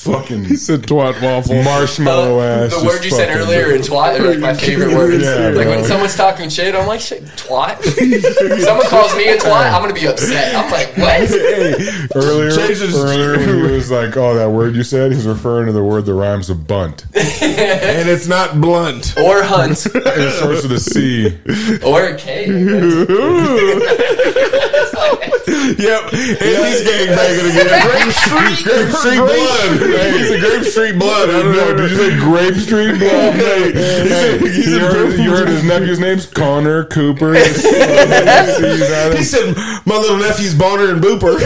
fucking 0.05 0.45
He 0.45 0.57
said 0.57 0.83
twat 0.83 1.21
waffle. 1.23 1.62
marshmallow 1.62 2.40
ass. 2.40 2.77
the 2.79 2.85
word 2.87 3.05
you 3.05 3.11
said 3.11 3.35
earlier 3.37 3.73
in 3.75 3.81
twat 3.83 4.19
are 4.21 4.31
like 4.31 4.38
my 4.38 4.55
favorite 4.64 4.95
words. 4.95 5.25
Yeah, 5.25 5.49
like 5.49 5.67
when 5.69 5.85
someone's 5.85 6.14
talking 6.17 6.49
shit, 6.49 6.75
I'm 6.75 6.87
like, 6.87 7.01
shit, 7.01 7.25
twat. 7.37 7.83
Someone 8.64 8.87
calls 8.88 9.14
me 9.17 9.29
a 9.29 9.37
twat, 9.37 9.73
I'm 9.73 9.81
gonna 9.83 9.95
be 9.95 10.07
upset. 10.07 10.55
I'm 10.55 10.71
like, 10.71 10.97
what? 10.97 11.31
Earlier, 12.17 12.51
Change 12.55 12.79
his- 12.81 12.97
earlier 12.99 13.38
when 13.38 13.49
he 13.71 13.73
was 13.73 13.90
like, 13.90 14.17
"Oh, 14.17 14.35
that 14.35 14.51
word 14.51 14.75
you 14.77 14.83
said," 14.85 15.12
he's 15.12 15.27
referring 15.27 15.67
to 15.67 15.73
the 15.73 15.83
word 15.83 16.07
that 16.07 16.14
rhymes 16.14 16.49
with 16.49 16.67
bunt. 16.67 17.05
and 17.14 18.09
it's 18.09 18.27
not 18.29 18.61
blunt. 18.61 19.14
Or 19.19 19.43
hunt. 19.43 19.85
And 19.87 20.05
it 20.07 20.33
starts 20.38 20.62
with 20.62 20.73
a 20.73 20.81
C. 20.81 21.38
Or 21.85 22.05
a 22.05 22.17
K. 22.17 22.45
I 22.45 22.49
guess. 25.21 25.45
Yep. 25.79 26.03
And 26.12 26.67
he's 26.67 26.83
gangbanging 26.85 27.51
again. 27.51 27.69
Grape 27.88 28.12
Street. 28.12 28.59
Grape 28.64 28.95
Street 28.95 29.19
blood. 29.19 29.81
Hey, 29.94 30.18
he's 30.18 30.30
a 30.30 30.38
Grape 30.40 30.64
Street 30.64 30.98
blood. 30.98 31.28
I 31.30 31.33
don't 31.42 31.52
No, 31.52 31.64
know. 31.73 31.77
did 31.77 31.90
you 31.90 31.96
say 31.96 32.19
Grape 32.19 32.54
Street 32.56 32.98
Blood? 32.98 33.35
Hey, 33.44 33.73
hey, 33.73 34.38
you, 34.40 34.79
heard, 34.81 35.19
you 35.19 35.31
heard 35.31 35.48
his 35.48 35.62
nephew's 35.64 35.98
name's 36.00 36.27
Connor 36.27 36.85
Cooper. 36.87 37.35
He 37.44 39.23
said, 39.25 39.54
"My 39.87 39.96
little 39.96 40.16
nephew's 40.19 40.54
Boner 40.54 40.90
and 40.92 41.02
Booper." 41.02 41.38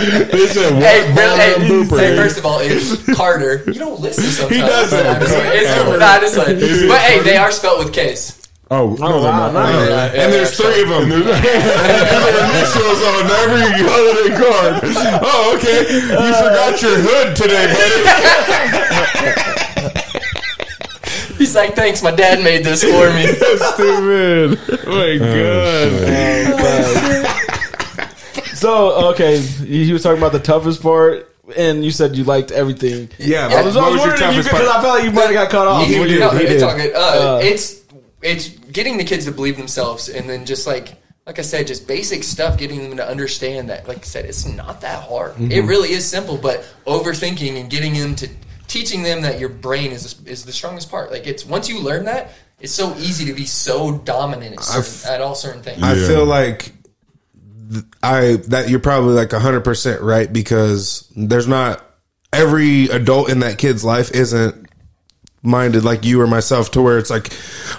He 0.00 0.46
said, 0.46 0.72
what? 0.74 0.82
Hey, 0.82 1.12
real, 1.14 1.36
hey, 1.36 1.52
Boner 1.54 1.84
Booper, 1.84 1.98
hey, 1.98 2.12
eh? 2.12 2.16
first 2.16 2.38
of 2.38 2.46
all, 2.46 2.58
it's 2.60 3.02
Carter. 3.16 3.62
You 3.66 3.74
don't 3.74 4.00
listen 4.00 4.24
sometimes. 4.24 4.54
He 4.54 4.60
does 4.60 4.90
but 4.90 5.02
that. 5.02 5.22
It's, 5.22 5.70
it's, 5.70 5.98
not, 5.98 6.22
it's 6.22 6.36
like, 6.36 6.88
but 6.88 7.00
hey, 7.00 7.20
they 7.22 7.36
are 7.36 7.50
spelled 7.50 7.84
with 7.84 7.92
K's. 7.92 8.39
Oh, 8.72 8.94
no, 9.00 9.20
they're 9.20 9.32
wow, 9.32 9.50
not. 9.50 9.52
nice. 9.52 9.88
Yeah, 9.88 10.12
and 10.22 10.32
there's 10.32 10.56
three 10.56 10.82
of 10.82 10.88
them. 10.90 11.10
and 11.10 11.12
their 11.12 11.22
initials 11.34 13.02
on 13.10 13.26
every 13.42 13.66
holiday 13.82 14.30
card. 14.38 14.72
Oh, 15.24 15.56
okay. 15.56 15.78
You 15.92 16.30
forgot 16.38 16.78
your 16.80 16.94
hood 17.02 17.34
today, 17.34 17.66
buddy. 17.74 18.00
He's 21.36 21.54
like, 21.56 21.74
thanks, 21.74 22.00
my 22.02 22.12
dad 22.12 22.44
made 22.44 22.64
this 22.64 22.84
for 22.84 23.10
me. 23.12 23.26
That's 23.26 23.74
stupid. 23.74 24.60
Oh 24.86 24.86
my 24.86 25.18
god. 25.18 25.90
So 28.56 29.10
okay, 29.12 29.38
he 29.38 29.84
he 29.86 29.92
was 29.92 30.02
talking 30.02 30.18
about 30.18 30.32
the 30.32 30.38
toughest 30.38 30.82
part, 30.82 31.34
and 31.56 31.82
you 31.84 31.90
said 31.90 32.14
you 32.14 32.24
liked 32.24 32.50
everything. 32.52 33.08
Yeah. 33.18 33.48
I 33.50 33.62
was, 33.62 33.74
I 33.74 33.80
what 33.80 33.92
was 33.92 34.02
was 34.02 34.04
your 34.04 34.12
wondering 34.28 34.30
if 34.30 34.36
you 34.36 34.42
because 34.52 34.68
I 34.68 34.82
felt 34.82 34.94
like 34.96 35.04
you 35.04 35.10
might 35.12 35.22
have 35.24 35.32
got 35.32 35.48
cut 35.50 35.66
off. 35.66 35.86
He- 35.86 35.94
he 35.96 36.04
did, 36.04 36.20
no, 36.20 36.28
he 36.30 36.42
it's 36.44 36.52
did. 36.52 36.62
all 36.62 36.76
good. 36.76 36.94
Uh, 36.94 36.98
Uh, 36.98 37.40
it's 37.42 37.79
it's 38.22 38.48
getting 38.48 38.96
the 38.98 39.04
kids 39.04 39.24
to 39.26 39.32
believe 39.32 39.56
themselves, 39.56 40.08
and 40.08 40.28
then 40.28 40.46
just 40.46 40.66
like 40.66 40.94
like 41.26 41.38
I 41.38 41.42
said, 41.42 41.66
just 41.66 41.86
basic 41.86 42.24
stuff, 42.24 42.58
getting 42.58 42.88
them 42.88 42.96
to 42.96 43.06
understand 43.06 43.70
that. 43.70 43.86
Like 43.86 43.98
I 43.98 44.02
said, 44.02 44.24
it's 44.24 44.46
not 44.46 44.80
that 44.80 45.04
hard. 45.04 45.32
Mm-hmm. 45.34 45.52
It 45.52 45.60
really 45.60 45.92
is 45.92 46.08
simple, 46.08 46.36
but 46.36 46.66
overthinking 46.86 47.60
and 47.60 47.70
getting 47.70 47.94
them 47.94 48.16
to 48.16 48.28
teaching 48.66 49.02
them 49.02 49.22
that 49.22 49.38
your 49.38 49.48
brain 49.48 49.92
is 49.92 50.20
is 50.26 50.44
the 50.44 50.52
strongest 50.52 50.90
part. 50.90 51.10
Like 51.10 51.26
it's 51.26 51.44
once 51.44 51.68
you 51.68 51.80
learn 51.80 52.04
that, 52.06 52.32
it's 52.60 52.72
so 52.72 52.94
easy 52.96 53.26
to 53.26 53.32
be 53.32 53.44
so 53.46 53.98
dominant 53.98 54.54
at, 54.54 54.62
certain, 54.62 55.14
at 55.14 55.20
all 55.20 55.34
certain 55.34 55.62
things. 55.62 55.82
I 55.82 55.94
Yeah. 55.94 56.06
feel 56.06 56.24
like 56.24 56.72
I 58.02 58.36
that 58.48 58.68
you're 58.68 58.80
probably 58.80 59.14
like 59.14 59.30
100% 59.30 60.00
right 60.02 60.32
because 60.32 61.08
there's 61.14 61.46
not 61.46 61.84
every 62.32 62.84
adult 62.86 63.28
in 63.30 63.40
that 63.40 63.58
kid's 63.58 63.84
life 63.84 64.10
isn't 64.12 64.69
minded 65.42 65.84
like 65.84 66.04
you 66.04 66.20
or 66.20 66.26
myself 66.26 66.70
to 66.72 66.82
where 66.82 66.98
it's 66.98 67.08
like 67.10 67.32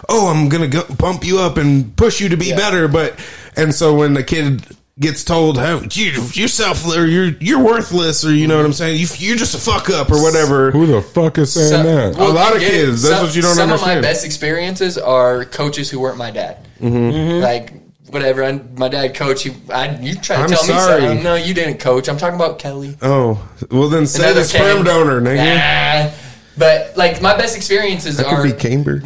oh 0.10 0.28
I'm 0.30 0.50
going 0.50 0.70
to 0.70 0.78
go 0.78 0.84
bump 0.96 1.24
you 1.24 1.40
up 1.40 1.58
and 1.58 1.96
push 1.96 2.20
you 2.20 2.30
to 2.30 2.38
be 2.38 2.52
better 2.54 2.88
but 2.88 3.20
and 3.56 3.74
so 3.76 3.94
when 3.96 4.14
the 4.16 4.24
kid 4.24 4.66
gets 5.00 5.24
told 5.24 5.58
hey, 5.58 5.80
you 5.94 6.12
you're 6.34 6.48
self 6.48 6.86
or 6.88 7.06
you're 7.06 7.30
you're 7.40 7.64
worthless 7.64 8.26
or 8.26 8.34
you 8.34 8.48
know 8.48 8.58
what 8.58 8.66
I'm 8.66 8.74
saying 8.74 9.00
you, 9.00 9.08
you're 9.18 9.38
just 9.38 9.54
a 9.56 9.58
fuck 9.58 9.90
up 9.90 10.12
or 10.12 10.22
whatever 10.22 10.72
Who 10.72 10.86
the 10.88 11.02
fuck 11.02 11.38
is 11.38 11.54
saying 11.54 11.70
So- 11.70 11.84
that? 11.84 12.18
well, 12.18 12.32
A 12.32 12.34
lot 12.34 12.54
of 12.56 12.60
get 12.62 12.74
it. 12.74 12.86
kids, 12.86 13.04
that's 13.04 13.16
Some- 13.16 13.26
what 13.28 13.36
you 13.36 13.42
don't 13.44 13.56
some 13.56 13.70
of 13.70 13.74
understand. 13.74 14.02
my 14.02 14.08
best 14.08 14.26
experiences 14.26 14.98
are 14.98 15.46
coaches 15.46 15.90
who 15.90 16.00
weren't 16.00 16.18
my 16.18 16.32
dad. 16.32 16.68
Mm-hmm. 16.80 17.42
Like 17.44 17.74
whatever, 18.10 18.44
I, 18.44 18.60
my 18.76 18.90
dad 18.90 19.16
coach. 19.16 19.46
You, 19.46 19.54
I, 19.72 19.98
you 20.00 20.16
try 20.16 20.36
to 20.38 20.42
I'm 20.44 20.50
tell 20.50 20.62
me 20.64 20.68
sorry. 20.74 21.02
something. 21.02 21.24
No, 21.24 21.36
you 21.36 21.54
didn't 21.54 21.80
coach. 21.80 22.10
I'm 22.10 22.18
talking 22.18 22.36
about 22.36 22.60
Kelly. 22.60 22.98
oh 23.02 23.42
well 23.72 23.88
then 23.88 24.06
say 24.08 24.24
Another 24.24 24.42
the 24.42 24.46
sperm 24.46 24.84
donor 24.84 25.22
nigga 25.22 25.58
Ah, 25.58 26.14
but 26.58 26.96
like 26.98 27.22
my 27.22 27.36
best 27.38 27.56
experiences 27.56 28.18
that 28.18 28.26
are 28.28 28.42
could 28.42 28.56
be 28.56 28.60
Camber 28.62 29.02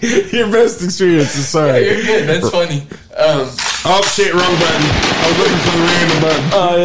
your 0.32 0.50
best 0.50 0.82
experiences 0.82 1.48
sorry 1.48 1.84
You're 1.86 2.02
good. 2.02 2.28
That's 2.28 2.50
funny. 2.50 2.80
Um, 3.16 3.48
Oh 3.82 4.02
shit! 4.14 4.34
Wrong 4.34 4.42
button. 4.42 4.82
I 4.82 5.28
was 5.28 5.38
looking 5.38 5.58
for 5.58 5.70
the 5.70 5.84
random 5.84 6.20
button. 6.20 6.50
Oh 6.52 6.76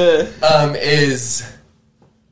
yeah. 0.41 0.47
um, 0.47 0.75
is 0.77 1.43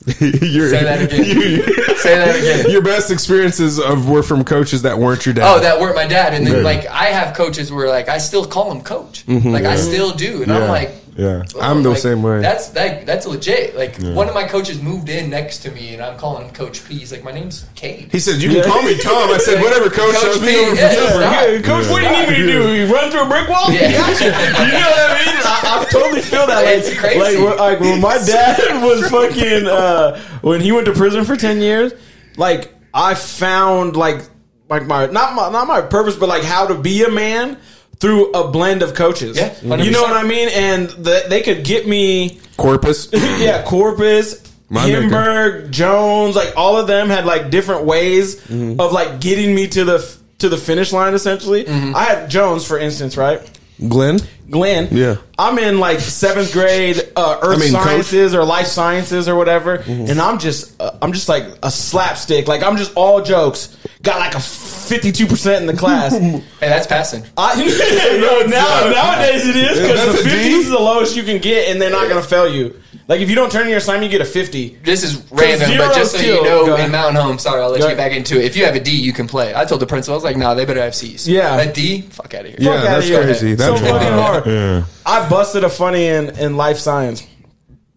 Your- 0.51 0.69
say 0.69 0.83
that 0.83 1.01
again. 1.03 1.25
you- 1.25 1.63
say 1.97 2.15
that 2.17 2.35
again. 2.35 2.69
Your 2.71 2.81
best 2.81 3.11
experiences 3.11 3.77
of 3.79 4.07
were 4.09 4.23
from 4.23 4.43
coaches 4.45 4.81
that 4.83 4.97
weren't 4.97 5.25
your 5.25 5.33
dad. 5.35 5.43
Oh, 5.53 5.59
that 5.59 5.79
weren't 5.81 5.95
my 5.95 6.07
dad. 6.07 6.33
And 6.33 6.45
then, 6.47 6.57
Yeah. 6.57 6.61
like, 6.63 6.85
I 6.87 7.05
have 7.07 7.35
coaches 7.35 7.71
where, 7.73 7.87
like, 7.89 8.07
I 8.09 8.17
still 8.19 8.45
call 8.45 8.69
them 8.73 8.81
coach. 8.83 9.25
Like, 9.27 9.63
I 9.65 9.75
still 9.77 10.11
do. 10.13 10.43
And 10.43 10.51
I'm 10.51 10.67
like, 10.69 10.91
Yeah. 11.15 11.43
oh, 11.55 11.59
I'm 11.61 11.83
the 11.83 11.89
like, 11.91 11.99
same 11.99 12.23
way. 12.23 12.41
That's 12.41 12.69
that, 12.69 13.05
that's 13.05 13.27
legit. 13.27 13.75
Like, 13.75 13.97
one 14.01 14.27
of 14.27 14.33
my 14.33 14.47
coaches 14.47 14.81
moved 14.81 15.09
in 15.09 15.29
next 15.29 15.59
to 15.59 15.71
me, 15.71 15.93
and 15.93 16.01
I'm 16.01 16.17
calling 16.17 16.47
him 16.47 16.53
Coach 16.53 16.83
P. 16.87 16.97
He's 16.97 17.11
like, 17.11 17.23
my 17.23 17.31
name's 17.31 17.65
Cade. 17.75 18.09
He 18.11 18.19
said, 18.19 18.41
"You 18.41 18.49
can 18.49 18.63
call 18.63 18.81
me 18.81 18.97
Tom." 18.97 19.29
I 19.29 19.37
said, 19.37 19.61
"Whatever, 19.63 19.89
coach. 19.89 20.15
Coach 20.15 20.41
P, 20.41 20.57
over 20.57 20.71
for 20.71 20.75
yeah, 20.75 20.93
Gilbert." 20.95 21.63
stop. 21.63 21.63
Coach, 21.65 21.89
what 21.91 21.99
do 22.01 22.05
you 22.05 22.11
need 22.11 22.29
me 22.29 22.35
to 22.37 22.45
do? 22.51 22.73
You 22.75 22.93
run 22.93 23.11
through 23.11 23.23
a 23.23 23.27
brick 23.27 23.47
wall? 23.47 23.71
Yeah. 23.71 23.91
Gotcha. 23.91 24.25
You 24.73 24.79
know 24.79 24.89
what 24.89 25.11
I 25.11 25.25
mean? 25.25 25.35
I, 25.45 25.79
I 25.81 25.85
totally 25.91 26.21
feel 26.21 26.47
that. 26.47 26.63
Like, 26.65 26.77
It's 26.77 26.99
crazy. 26.99 27.19
Like, 27.19 27.37
when- 27.37 27.57
like 27.57 27.79
when 27.79 28.01
my 28.01 28.17
dad 28.17 28.83
was 28.83 29.07
fucking 29.09 29.67
uh, 29.67 30.19
when 30.41 30.61
he 30.61 30.71
went 30.71 30.85
to 30.87 30.93
prison 30.93 31.25
for 31.25 31.35
ten 31.35 31.59
years. 31.59 31.93
Like 32.37 32.73
I 32.93 33.13
found 33.13 33.95
like 33.95 34.21
like 34.69 34.87
my 34.87 35.05
not 35.07 35.35
my 35.35 35.49
not 35.49 35.67
my 35.67 35.81
purpose, 35.81 36.15
but 36.15 36.27
like 36.29 36.43
how 36.43 36.67
to 36.67 36.75
be 36.75 37.03
a 37.03 37.09
man 37.09 37.57
through 38.03 38.31
a 38.33 38.49
blend 38.51 38.81
of 38.81 38.93
coaches. 38.93 39.37
Yeah, 39.37 39.55
you 39.81 39.89
know 39.91 40.01
what 40.01 40.11
I 40.11 40.23
mean? 40.27 40.49
And 40.51 40.89
the, 40.89 41.23
they 41.29 41.41
could 41.41 41.63
get 41.63 41.87
me. 41.87 42.37
Corpus. 42.57 43.07
yeah, 43.13 43.63
Corpus, 43.63 44.43
My 44.69 44.89
nigga. 44.89 45.09
Himberg, 45.09 45.71
Jones, 45.71 46.35
like 46.35 46.51
all 46.57 46.75
of 46.77 46.85
them 46.87 47.07
had 47.07 47.25
like 47.25 47.49
different 47.49 47.85
ways 47.85 48.41
Mm-hmm. 48.41 48.81
of 48.81 48.91
like 48.91 49.21
getting 49.21 49.55
me 49.55 49.67
to 49.69 49.85
the 49.85 50.17
to 50.39 50.49
the 50.49 50.57
finish 50.57 50.91
line. 50.91 51.13
Essentially, 51.13 51.63
Mm-hmm. 51.63 51.95
I 51.95 52.03
had 52.03 52.29
Jones 52.29 52.65
for 52.67 52.77
instance, 52.77 53.15
right? 53.15 53.39
Glenn. 53.87 54.19
Glenn, 54.49 54.87
Yeah. 54.91 55.15
I'm 55.37 55.57
in 55.57 55.79
like 55.79 55.99
seventh 55.99 56.51
grade 56.53 57.01
uh, 57.15 57.39
earth 57.41 57.57
I 57.57 57.59
mean, 57.59 57.73
coach. 57.73 57.83
sciences 57.83 58.35
or 58.35 58.43
life 58.45 58.67
sciences 58.67 59.27
or 59.27 59.35
whatever, 59.35 59.79
Mm-hmm. 59.79 60.11
and 60.11 60.21
I'm 60.21 60.37
just 60.37 60.79
uh, 60.81 60.91
I'm 61.01 61.11
just 61.11 61.27
like 61.27 61.45
a 61.63 61.71
slapstick, 61.71 62.47
like 62.47 62.61
I'm 62.63 62.77
just 62.77 62.93
all 62.95 63.21
jokes. 63.23 63.75
Got 64.03 64.19
like 64.19 64.35
a 64.35 64.39
52 64.39 65.25
percent 65.27 65.61
in 65.61 65.67
the 65.67 65.79
class. 65.79 66.13
Hey, 66.59 66.69
that's 66.69 66.87
passing. 66.87 67.23
I, 67.37 67.55
no, 68.21 68.45
now, 68.47 68.89
nowadays 68.91 69.47
it 69.47 69.55
is 69.55 69.79
because 69.79 70.05
That's 70.05 70.23
the 70.23 70.29
50s 70.29 70.59
is 70.59 70.69
the 70.69 70.77
lowest 70.79 71.15
you 71.15 71.23
can 71.23 71.39
get, 71.41 71.69
and 71.69 71.81
they're 71.81 71.89
not 71.89 72.07
going 72.09 72.21
to 72.21 72.27
fail 72.27 72.47
you. 72.47 72.79
Like 73.07 73.19
if 73.21 73.29
you 73.29 73.35
don't 73.35 73.51
turn 73.51 73.63
in 73.63 73.69
your 73.69 73.79
assignment, 73.79 74.11
you 74.11 74.17
get 74.17 74.25
a 74.25 74.29
50. 74.29 74.79
This 74.83 75.03
is 75.03 75.17
random, 75.31 75.67
zero 75.67 75.87
but 75.87 75.95
just 75.95 76.13
so 76.13 76.19
kill. 76.19 76.35
you 76.37 76.43
know, 76.67 76.75
in. 76.77 76.89
Mountain 76.91 77.21
Home, 77.21 77.37
sorry, 77.37 77.61
I'll 77.61 77.69
let 77.69 77.79
Go 77.81 77.87
you 77.87 77.91
get 77.91 77.97
back 77.97 78.11
into 78.13 78.39
it. 78.39 78.45
If 78.45 78.55
you 78.55 78.63
have 78.65 78.75
a 78.75 78.79
D, 78.79 78.91
you 78.91 79.11
can 79.11 79.27
play. 79.27 79.53
I 79.53 79.65
told 79.65 79.81
the 79.81 79.85
principal, 79.87 80.13
I 80.13 80.17
was 80.17 80.23
like, 80.23 80.37
nah, 80.37 80.53
they 80.53 80.63
better 80.65 80.81
have 80.81 80.95
C's. 80.95 81.27
Yeah. 81.27 81.59
A 81.59 81.71
D? 81.73 82.01
Fuck 82.01 82.33
out 82.33 82.41
of 82.45 82.47
here. 82.51 82.57
Yeah, 82.59 82.71
outta 82.71 82.81
that's 82.89 83.07
here. 83.07 83.23
crazy. 83.23 83.57
so 83.57 83.71
That's 83.71 83.81
fucking 83.81 84.07
wild. 84.15 84.21
hard. 84.21 84.45
Yeah. 84.45 84.85
I 85.05 85.27
busted 85.29 85.63
a 85.65 85.69
funny 85.69 86.07
in, 86.07 86.29
in 86.39 86.55
life 86.55 86.77
science. 86.77 87.27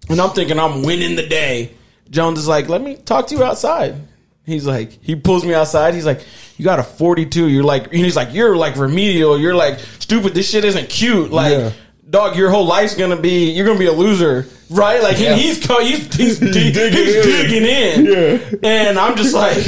And 0.09 0.21
I'm 0.21 0.31
thinking 0.31 0.59
I'm 0.59 0.83
winning 0.83 1.15
the 1.17 1.27
day. 1.27 1.73
Jones 2.11 2.39
is 2.39 2.49
like, 2.49 2.69
let 2.69 2.81
me 2.83 2.97
talk 2.97 3.27
to 3.29 3.35
you 3.37 3.43
outside. 3.45 3.97
He's 4.45 4.65
like, 4.67 4.93
he 5.03 5.17
pulls 5.17 5.45
me 5.45 5.55
outside. 5.55 5.95
He's 5.95 6.07
like, 6.07 6.25
you 6.57 6.65
got 6.65 6.79
a 6.79 6.85
42. 6.85 7.49
You're 7.49 7.65
like, 7.65 7.87
and 7.87 7.95
he's 7.97 8.15
like, 8.15 8.33
you're 8.33 8.57
like 8.57 8.77
remedial. 8.77 9.37
You're 9.39 9.57
like 9.57 9.79
stupid. 9.99 10.35
This 10.35 10.49
shit 10.51 10.65
isn't 10.65 10.89
cute. 10.89 11.33
Like, 11.33 11.53
Yeah. 11.53 11.73
Dog, 12.09 12.37
your 12.37 12.51
whole 12.51 12.65
life's 12.67 12.95
gonna 12.95 13.17
be, 13.21 13.51
you're 13.51 13.67
gonna 13.67 13.79
be 13.79 13.87
a 13.87 13.93
loser, 13.93 14.47
right? 14.71 15.03
Like, 15.03 15.19
Yeah. 15.19 15.33
and 15.33 15.41
he's 15.41 15.65
co- 15.65 15.81
he's 15.83 16.15
he's, 16.15 16.39
dig- 16.41 16.75
he's 16.75 17.25
digging 17.25 17.65
in. 17.65 18.07
Yeah. 18.07 18.59
And 18.63 18.99
I'm 18.99 19.17
just 19.17 19.35
like, 19.35 19.59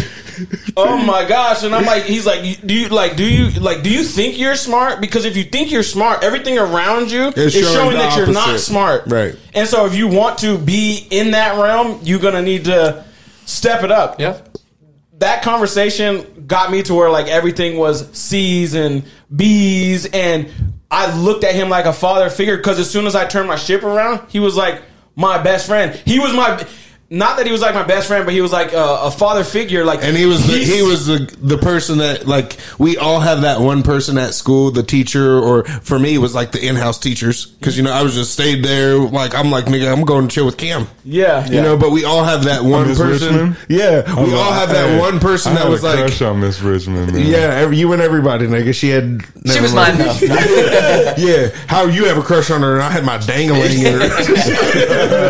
oh 0.76 0.96
my 0.98 1.24
gosh! 1.28 1.64
And 1.64 1.74
I'm 1.74 1.84
like, 1.84 2.04
he's 2.04 2.24
like, 2.24 2.42
do 2.64 2.72
you 2.74 2.88
like, 2.88 3.16
do 3.16 3.24
you 3.28 3.50
like, 3.60 3.82
do 3.82 3.90
you 3.90 4.04
think 4.04 4.38
you're 4.38 4.54
smart? 4.54 5.00
Because 5.00 5.24
if 5.24 5.36
you 5.36 5.44
think 5.44 5.70
you're 5.72 5.82
smart, 5.82 6.22
everything 6.22 6.58
around 6.58 7.10
you 7.10 7.28
It's 7.28 7.38
is 7.38 7.54
showing 7.54 7.74
showing 7.74 7.96
that 7.98 8.16
you're 8.16 8.26
not 8.32 8.60
smart, 8.60 9.04
Right. 9.06 9.34
And 9.54 9.66
so, 9.68 9.86
if 9.86 9.94
you 9.96 10.06
want 10.08 10.38
to 10.38 10.56
be 10.58 11.06
in 11.10 11.32
that 11.32 11.58
realm, 11.60 12.00
you're 12.04 12.20
gonna 12.20 12.42
need 12.42 12.66
to 12.66 13.04
step 13.46 13.82
it 13.82 13.90
up. 13.90 14.20
Yeah. 14.20 14.40
That 15.18 15.42
conversation 15.42 16.37
got 16.48 16.72
me 16.72 16.82
to 16.82 16.94
where 16.94 17.10
like 17.10 17.28
everything 17.28 17.76
was 17.76 18.10
C's 18.16 18.74
and 18.74 19.04
B's, 19.34 20.06
and 20.06 20.50
I 20.90 21.16
looked 21.16 21.44
at 21.44 21.54
him 21.54 21.68
like 21.68 21.84
a 21.84 21.92
father 21.92 22.30
figure 22.30 22.56
because 22.56 22.80
as 22.80 22.90
soon 22.90 23.06
as 23.06 23.14
I 23.14 23.26
turned 23.26 23.46
my 23.46 23.56
ship 23.56 23.84
around, 23.84 24.28
he 24.28 24.40
was 24.40 24.56
like 24.56 24.82
my 25.14 25.40
best 25.40 25.66
friend. 25.66 25.94
He 25.94 26.18
was 26.18 26.32
my 26.32 26.66
not 27.10 27.38
that 27.38 27.46
he 27.46 27.52
was 27.52 27.62
like 27.62 27.74
my 27.74 27.84
best 27.84 28.06
friend, 28.06 28.26
but 28.26 28.34
he 28.34 28.42
was 28.42 28.52
like 28.52 28.72
a, 28.74 28.98
a 29.04 29.10
father 29.10 29.42
figure. 29.42 29.82
Like, 29.82 30.00
And 30.02 30.14
he 30.14 30.26
was 30.26 30.46
the, 30.46 30.58
he 30.58 30.82
was 30.82 31.06
the 31.06 31.18
the 31.40 31.56
person 31.56 31.98
that 31.98 32.26
like 32.26 32.58
we 32.78 32.98
all 32.98 33.18
have 33.20 33.40
that 33.42 33.60
one 33.60 33.82
person 33.82 34.18
at 34.18 34.34
school, 34.34 34.70
the 34.70 34.82
teacher, 34.82 35.38
or 35.38 35.64
for 35.64 35.98
me 35.98 36.14
it 36.14 36.18
was 36.18 36.34
like 36.34 36.52
the 36.52 36.62
in 36.66 36.76
house 36.76 36.98
teachers 36.98 37.46
because 37.46 37.78
you 37.78 37.82
know 37.82 37.92
I 37.92 38.02
was 38.02 38.14
just 38.14 38.32
stayed 38.34 38.62
there 38.62 38.98
like 38.98 39.34
I'm 39.34 39.50
like 39.50 39.64
nigga 39.66 39.90
I'm 39.90 40.04
going 40.04 40.28
to 40.28 40.34
chill 40.34 40.44
with 40.44 40.58
Cam, 40.58 40.86
yeah, 41.04 41.46
you 41.46 41.62
know. 41.62 41.78
But 41.78 41.92
we 41.92 42.04
all 42.04 42.24
have 42.24 42.44
that 42.44 42.62
one 42.62 42.88
Miss 42.88 42.98
person. 42.98 43.34
Richmond? 43.34 43.56
Yeah, 43.70 44.02
we 44.22 44.34
all 44.34 44.52
have 44.52 44.68
that 44.68 44.88
Hey, 44.90 45.00
one 45.00 45.18
person 45.18 45.52
I 45.52 45.54
that 45.56 45.62
had 45.62 45.70
was 45.70 45.82
a 45.82 45.86
like 45.86 45.98
crush 46.00 46.20
on 46.20 46.40
Miss 46.40 46.60
Richmond. 46.60 47.14
Man. 47.14 47.26
yeah, 47.26 47.38
every, 47.62 47.78
you 47.78 47.90
and 47.94 48.02
everybody, 48.02 48.46
nigga. 48.46 48.74
She 48.74 48.90
had 48.90 49.22
She 49.50 49.60
was 49.60 49.72
mine 49.74 49.96
though. 49.96 50.14
yeah, 51.16 51.48
how 51.68 51.86
you 51.86 52.04
have 52.04 52.18
a 52.18 52.22
crush 52.22 52.50
on 52.50 52.60
her 52.60 52.74
and 52.74 52.82
I 52.82 52.90
had 52.90 53.04
my 53.04 53.16
dangling 53.16 53.62
in 53.80 53.98
her. 53.98 54.08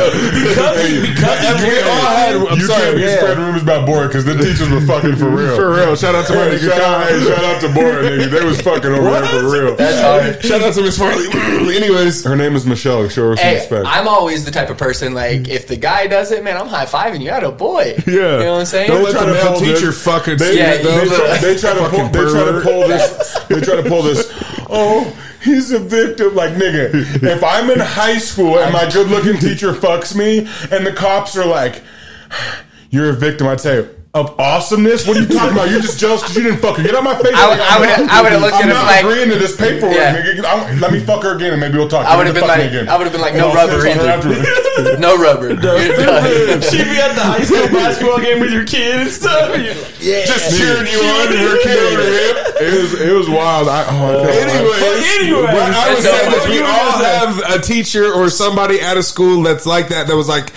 because, 0.09 1.09
because 1.09 1.61
we 1.69 1.79
all 1.81 2.07
had. 2.17 2.37
I'm 2.37 2.59
you 2.59 2.67
sorry, 2.67 2.83
can't 2.83 2.97
be 2.97 3.03
yeah. 3.03 3.17
spreading 3.19 3.45
rumors 3.45 3.63
about 3.63 3.87
Bora 3.87 4.07
because 4.09 4.25
the 4.25 4.35
teachers 4.37 4.69
were 4.71 4.81
fucking 4.81 5.17
for 5.17 5.29
real. 5.31 5.55
For 5.57 5.71
real. 5.75 5.97
Shout 5.97 6.15
out 6.15 6.27
to 6.29 6.35
my 6.35 6.45
Hey, 6.49 6.57
nigga 6.59 6.69
shout, 6.71 6.81
out, 6.81 7.09
hey, 7.09 7.21
shout 7.25 7.45
out 7.45 7.61
to 7.61 7.69
Bora, 7.73 8.03
nigga. 8.05 8.31
They 8.31 8.45
was 8.45 8.61
fucking 8.69 8.91
over 8.93 9.11
there 9.11 9.25
for 9.27 9.51
real. 9.51 9.77
That's 9.77 10.01
hard. 10.01 10.43
Shout 10.45 10.63
out 10.63 10.75
to 10.75 10.83
Miss 10.83 10.99
Farley. 10.99 11.27
Anyways, 11.77 12.25
Her 12.25 12.37
name 12.37 12.55
is 12.57 12.67
Michelle. 12.67 13.09
Show 13.09 13.31
her 13.31 13.37
some 13.37 13.45
Hey, 13.45 13.55
respect. 13.57 13.87
I'm 13.87 14.09
always 14.09 14.45
the 14.45 14.51
type 14.51 14.71
of 14.71 14.79
person 14.79 15.15
like 15.15 15.49
if 15.49 15.67
the 15.69 15.77
guy 15.77 16.07
does 16.07 16.33
it, 16.33 16.43
man, 16.45 16.57
I'm 16.57 16.69
high 16.69 16.87
fiving 16.87 17.21
you. 17.23 17.31
At 17.31 17.45
a 17.45 17.51
boy. 17.51 17.95
Yeah. 18.07 18.13
you 18.15 18.19
know 18.45 18.53
what 18.53 18.61
I'm 18.61 18.67
saying. 18.67 18.89
Don't 18.89 19.03
let 19.05 19.15
the 19.15 19.27
male 19.27 19.59
teacher 19.61 19.93
fucking 19.93 20.39
They, 20.39 20.57
Yeah, 20.59 20.77
they, 20.83 21.03
you- 21.05 21.09
try, 21.15 21.37
they 21.39 21.57
try 21.57 21.75
to 21.75 21.89
pull. 21.89 22.09
They 22.09 22.31
try 22.31 22.45
to 22.53 22.61
pull 22.63 22.89
this. 22.89 23.39
They 23.49 23.61
try 23.61 23.77
to 23.83 23.89
pull 23.89 24.03
this. 24.03 24.33
Oh, 24.69 25.17
he's 25.43 25.71
a 25.71 25.79
victim. 25.79 26.35
Like 26.35 26.53
nigga, 26.53 27.23
if 27.23 27.43
I'm 27.43 27.71
in 27.71 27.79
high 27.81 28.19
school 28.19 28.59
and 28.59 28.73
my 28.73 28.91
good-looking 28.91 29.39
teacher 29.41 29.73
fucks 29.73 30.15
me, 30.15 30.41
and 30.71 30.87
the 30.87 30.93
cops 30.93 31.37
are 31.37 31.47
like, 31.47 31.83
"You're 32.91 33.11
a 33.11 33.15
victim," 33.15 33.47
I'd 33.47 33.61
say. 33.61 33.89
Of 34.15 34.41
awesomeness? 34.41 35.07
What 35.07 35.19
are 35.19 35.21
you 35.21 35.27
talking 35.29 35.53
about? 35.53 35.69
You're 35.69 35.83
just 35.85 36.01
jealous 36.01 36.23
because 36.23 36.35
you 36.35 36.43
didn't 36.43 36.61
fuck 36.61 36.79
her. 36.79 36.83
Get 36.83 36.95
out 36.95 37.05
my 37.05 37.15
face! 37.15 37.29
I 37.37 37.45
would- 37.51 37.61
I 37.61 37.79
would- 37.79 38.09
I 38.09 38.23
would've 38.23 38.41
looked 38.41 38.55
at 38.55 38.63
I'm 38.63 38.69
him 38.71 38.75
not 38.75 38.87
like- 38.87 39.05
agreeing 39.05 39.29
to 39.29 39.37
this 39.37 39.55
paperwork, 39.55 39.95
Yeah. 39.95 40.77
let 40.81 40.93
me 40.93 41.01
fuck 41.01 41.23
her 41.25 41.37
again, 41.37 41.53
and 41.53 41.61
maybe 41.61 41.77
we'll 41.77 41.89
talk. 41.93 42.07
I 42.07 42.17
would 42.17 42.25
have 42.25 42.35
been 42.35 42.49
like. 42.49 42.73
I 42.89 42.97
would 42.97 43.05
have 43.05 43.13
been 43.13 43.21
like, 43.21 43.35
no 43.35 43.49
oh, 43.49 43.51
I'll 43.51 43.69
rubber 43.69 43.81
snitch 43.83 43.99
on 43.99 44.23
her 44.23 44.33
either. 44.33 44.97
no 44.99 45.15
rubber. 45.19 45.49
You're 45.53 45.57
done. 45.61 46.63
she 46.63 46.83
be 46.83 46.97
at 46.97 47.15
the 47.15 47.21
high 47.21 47.45
school 47.45 47.69
basketball 47.79 48.19
game 48.19 48.41
with 48.41 48.51
your 48.51 48.65
kid 48.65 48.97
and 48.99 49.11
stuff. 49.11 49.55
Yeah. 50.01 50.25
just 50.25 50.57
cheering 50.57 50.87
you 50.89 50.99
on. 50.99 51.29
Cheering 51.29 51.45
Her 51.45 51.63
kid 51.63 51.79
over 51.79 52.03
the 52.03 52.11
hip. 52.11 52.37
It 52.63 52.81
was 52.83 53.01
it 53.03 53.13
was 53.13 53.29
wild. 53.29 53.69
I, 53.69 53.85
oh, 53.93 54.25
I 54.25 54.25
felt 54.25 54.37
Anyways, 54.49 55.21
anyway, 55.21 55.47
I 55.53 55.95
was 55.95 56.03
That's 56.03 56.17
saying 56.19 56.33
so 56.33 56.39
is 56.39 56.49
we 56.49 56.61
all 56.61 56.93
have 57.05 57.61
a 57.61 57.63
teacher 57.63 58.11
or 58.13 58.31
somebody 58.31 58.81
at 58.81 58.97
a 58.97 59.03
school 59.03 59.43
that's 59.43 59.67
like 59.67 59.89
that. 59.89 60.07
That 60.09 60.17
was 60.17 60.29
like, 60.29 60.51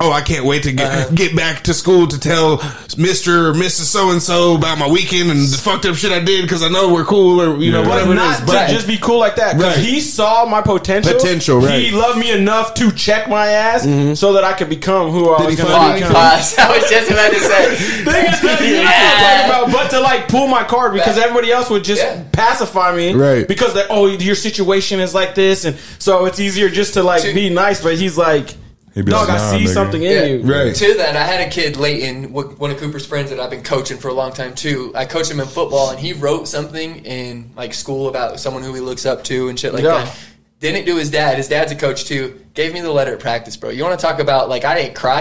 oh, 0.00 0.12
I 0.12 0.20
can't 0.22 0.44
wait 0.44 0.62
to 0.64 0.72
get 0.72 0.90
uh-huh. 0.92 1.14
get 1.14 1.34
back 1.36 1.64
to 1.64 1.74
school 1.74 2.06
to 2.06 2.18
tell 2.20 2.58
Mister 2.96 3.48
or 3.48 3.52
Mrs. 3.52 3.86
So 3.88 4.10
and 4.10 4.22
So 4.22 4.56
about 4.56 4.78
my 4.78 4.88
weekend 4.88 5.30
and 5.30 5.40
the 5.40 5.56
fucked 5.58 5.86
up 5.86 5.96
shit 5.96 6.12
I 6.12 6.20
did 6.20 6.42
because 6.42 6.62
I 6.62 6.68
know 6.68 6.92
we're 6.92 7.04
cool 7.04 7.40
or 7.40 7.56
you 7.58 7.72
know 7.72 7.78
Yeah. 7.80 7.84
But 7.84 7.90
whatever 7.90 8.12
it 8.12 8.16
not 8.16 8.34
is. 8.34 8.40
to 8.40 8.46
But 8.46 8.70
just 8.70 8.86
be 8.86 8.98
cool 8.98 9.18
like 9.18 9.36
that. 9.36 9.56
Because 9.56 9.76
Right. 9.76 9.84
he 9.84 10.00
saw 10.00 10.44
my 10.46 10.62
potential. 10.62 11.12
Potential, 11.12 11.58
right. 11.60 11.80
He 11.80 11.90
loved 11.90 12.18
me 12.18 12.30
enough 12.30 12.74
to 12.74 12.90
check 12.92 13.28
my 13.28 13.48
ass 13.48 13.84
mm-hmm. 13.86 14.14
so 14.14 14.32
that 14.34 14.44
I 14.44 14.52
could 14.52 14.68
become 14.68 15.10
who 15.10 15.32
I 15.34 15.38
Did 15.38 15.46
was 15.46 15.58
he 15.58 15.64
going 15.64 15.88
to 15.88 15.94
become. 15.94 16.12
Pause. 16.14 16.58
I 16.58 16.78
was 16.78 16.90
just 16.90 17.10
about 17.10 17.30
to 17.32 17.40
say. 17.40 17.74
Thing 17.76 18.04
that 18.04 18.60
you 18.60 18.74
know 18.74 18.82
what 18.82 19.18
talking 19.18 19.72
about, 19.72 19.72
but 19.72 19.90
to 19.90 20.00
like 20.00 20.28
pull 20.28 20.46
my 20.48 20.64
card 20.64 20.92
because 20.92 21.18
everybody 21.18 21.50
else 21.52 21.70
would 21.70 21.84
just 21.84 22.02
Yeah. 22.02 22.22
pacify 22.32 22.94
me, 22.94 23.14
Right. 23.14 23.46
Because 23.48 23.74
they, 23.74 23.84
oh, 23.90 24.06
your 24.06 24.34
situation 24.34 25.00
is 25.00 25.14
like 25.14 25.34
this, 25.34 25.64
and 25.64 25.76
so 25.98 26.24
it's 26.26 26.40
easier 26.40 26.68
just 26.68 26.94
to 26.94 27.02
like 27.02 27.22
To- 27.22 27.34
be 27.34 27.50
nice. 27.50 27.80
But 27.82 27.96
he's 27.96 28.16
like, 28.16 28.54
He'd 28.94 29.04
be 29.04 29.10
dog, 29.12 29.28
like, 29.28 29.38
I 29.38 29.50
see 29.58 29.64
nigga." 29.64 29.74
something 29.74 30.02
in 30.02 30.10
Yeah. 30.12 30.24
you, 30.24 30.40
Right. 30.42 30.74
To 30.74 30.94
that, 30.94 31.16
I 31.16 31.24
had 31.24 31.46
a 31.46 31.50
kid, 31.50 31.76
Leighton, 31.76 32.24
wh- 32.24 32.60
one 32.60 32.70
of 32.70 32.78
Cooper's 32.78 33.06
friends 33.06 33.30
that 33.30 33.38
I've 33.40 33.50
been 33.50 33.62
coaching 33.62 33.98
for 33.98 34.08
a 34.08 34.12
long 34.14 34.32
time 34.32 34.54
too. 34.54 34.92
I 34.94 35.04
coached 35.04 35.30
him 35.30 35.40
in 35.40 35.46
football, 35.46 35.90
and 35.90 35.98
he 35.98 36.12
wrote 36.12 36.48
something 36.48 37.04
in 37.04 37.50
like 37.56 37.74
school 37.74 38.08
about 38.08 38.40
someone 38.40 38.62
who 38.62 38.72
he 38.74 38.80
looks 38.80 39.06
up 39.06 39.24
to 39.24 39.48
and 39.48 39.58
shit 39.58 39.72
like 39.74 39.82
Yeah. 39.84 40.04
that. 40.04 40.16
Didn't 40.60 40.86
do 40.86 40.96
his 40.96 41.10
dad. 41.10 41.36
His 41.36 41.46
dad's 41.48 41.70
a 41.70 41.76
coach 41.76 42.04
too. 42.06 42.34
Gave 42.58 42.72
me 42.74 42.80
the 42.80 42.90
letter 42.90 43.12
at 43.14 43.20
practice, 43.20 43.56
bro. 43.56 43.70
You 43.70 43.84
want 43.84 44.00
to 44.00 44.04
talk 44.04 44.18
about 44.18 44.48
like 44.48 44.64
I 44.64 44.74
didn't 44.74 44.96
cry, 44.96 45.20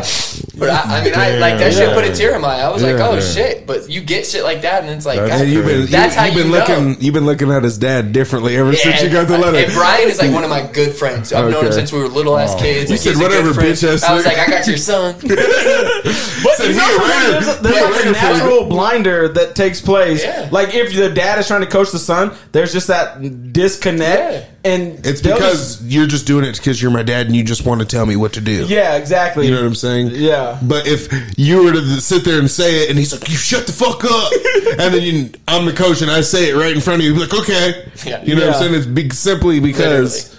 but 0.58 0.72
I, 0.72 0.98
I 0.98 1.04
mean, 1.04 1.14
I 1.14 1.38
like 1.38 1.60
that 1.60 1.72
shit 1.72 1.94
put 1.94 2.04
a 2.04 2.12
tear 2.12 2.34
in 2.34 2.42
my 2.42 2.48
eye. 2.48 2.62
I 2.62 2.70
was 2.72 2.82
like, 2.82 2.96
oh 2.96 3.14
Yeah. 3.14 3.20
shit! 3.20 3.68
But 3.68 3.88
you 3.88 4.02
get 4.02 4.26
shit 4.26 4.44
like 4.44 4.64
that, 4.64 4.82
and 4.82 4.90
it's 4.92 5.06
like, 5.06 5.20
That's 5.20 5.44
God, 5.44 5.48
you've 5.48 5.64
been, 5.68 5.86
that's 5.86 6.16
you, 6.16 6.20
how 6.20 6.26
you've 6.26 6.36
you 6.36 6.42
been 6.46 6.52
know. 6.52 6.58
looking. 6.58 7.00
You've 7.00 7.14
been 7.14 7.28
looking 7.28 7.52
at 7.52 7.62
his 7.64 7.78
dad 7.78 8.12
differently 8.12 8.58
ever 8.58 8.74
since 8.74 9.02
you 9.02 9.10
and, 9.10 9.14
got 9.14 9.28
the 9.28 9.38
letter. 9.38 9.56
and 9.56 9.72
Brian 9.72 10.10
is 10.10 10.18
like 10.18 10.34
one 10.34 10.46
of 10.46 10.50
my 10.50 10.66
good 10.74 10.96
friends. 10.96 11.32
I've 11.32 11.52
known 11.52 11.68
him 11.68 11.74
since 11.74 11.92
we 11.94 12.00
were 12.00 12.08
little 12.08 12.36
ass 12.40 12.56
kids. 12.60 12.90
You 12.90 12.96
Like, 12.96 13.02
said 13.02 13.10
he's 13.12 13.20
a 13.20 13.22
good 13.22 13.44
whatever, 13.44 13.62
bitch-ass 13.62 14.04
I 14.04 14.16
was 14.16 14.26
like, 14.26 14.40
I 14.40 14.48
got 14.48 14.66
your 14.66 14.78
son. 14.78 15.14
But 16.44 16.60
you 16.70 16.76
know, 16.76 16.96
a 16.96 17.00
writer. 17.00 17.32
there's, 17.32 17.48
a, 17.60 17.62
there's 17.62 17.76
like 17.76 17.84
a 17.84 17.92
writer 17.92 18.12
natural 18.14 18.66
blinder 18.66 19.28
that 19.30 19.56
takes 19.56 19.82
place. 19.82 20.24
Like 20.52 20.74
if 20.74 20.96
the 20.96 21.10
dad 21.10 21.38
is 21.40 21.48
trying 21.48 21.62
to 21.62 21.68
coach 21.68 21.92
the 21.92 22.00
son, 22.00 22.36
there's 22.52 22.72
just 22.74 22.88
that 22.88 23.54
disconnect, 23.54 24.50
and 24.64 25.06
it's 25.06 25.22
because 25.22 25.84
you're 25.84 26.08
just 26.08 26.26
doing 26.28 26.46
it 26.46 26.56
because 26.58 26.82
you're 26.82 26.92
my 26.92 27.04
dad 27.04 27.27
and 27.28 27.36
you 27.36 27.44
just 27.44 27.66
want 27.66 27.80
to 27.82 27.86
tell 27.86 28.06
me 28.06 28.16
what 28.16 28.34
to 28.34 28.42
do. 28.42 28.66
yeah, 28.66 28.96
exactly. 28.96 29.46
You 29.46 29.52
know 29.52 29.62
what 29.62 29.68
I'm 29.68 29.76
saying? 29.76 30.12
Yeah. 30.14 30.60
But 30.64 30.88
if 30.88 31.08
you 31.38 31.64
were 31.64 31.72
to 31.74 32.02
sit 32.02 32.24
there 32.26 32.40
and 32.40 32.50
say 32.50 32.84
it, 32.84 32.90
and 32.90 32.98
he's 32.98 33.12
like, 33.14 33.30
"You 33.30 33.36
shut 33.36 33.68
the 33.68 33.74
fuck 33.74 34.04
up," 34.04 34.32
and 34.80 34.94
then 34.94 35.02
you, 35.04 35.30
I'm 35.48 35.66
the 35.66 35.74
coach 35.74 36.02
and 36.02 36.10
I 36.12 36.22
say 36.22 36.50
it 36.50 36.56
right 36.56 36.74
in 36.74 36.82
front 36.82 37.02
of 37.02 37.06
you, 37.06 37.14
you'd 37.14 37.30
be 37.30 37.36
like, 37.36 37.42
"Okay," 37.44 37.92
Yeah. 38.06 38.24
you 38.24 38.36
know 38.36 38.48
what 38.48 38.56
I'm 38.56 38.62
saying? 38.62 38.74
It's 38.76 38.86
be- 38.86 39.10
simply 39.10 39.60
because 39.60 40.36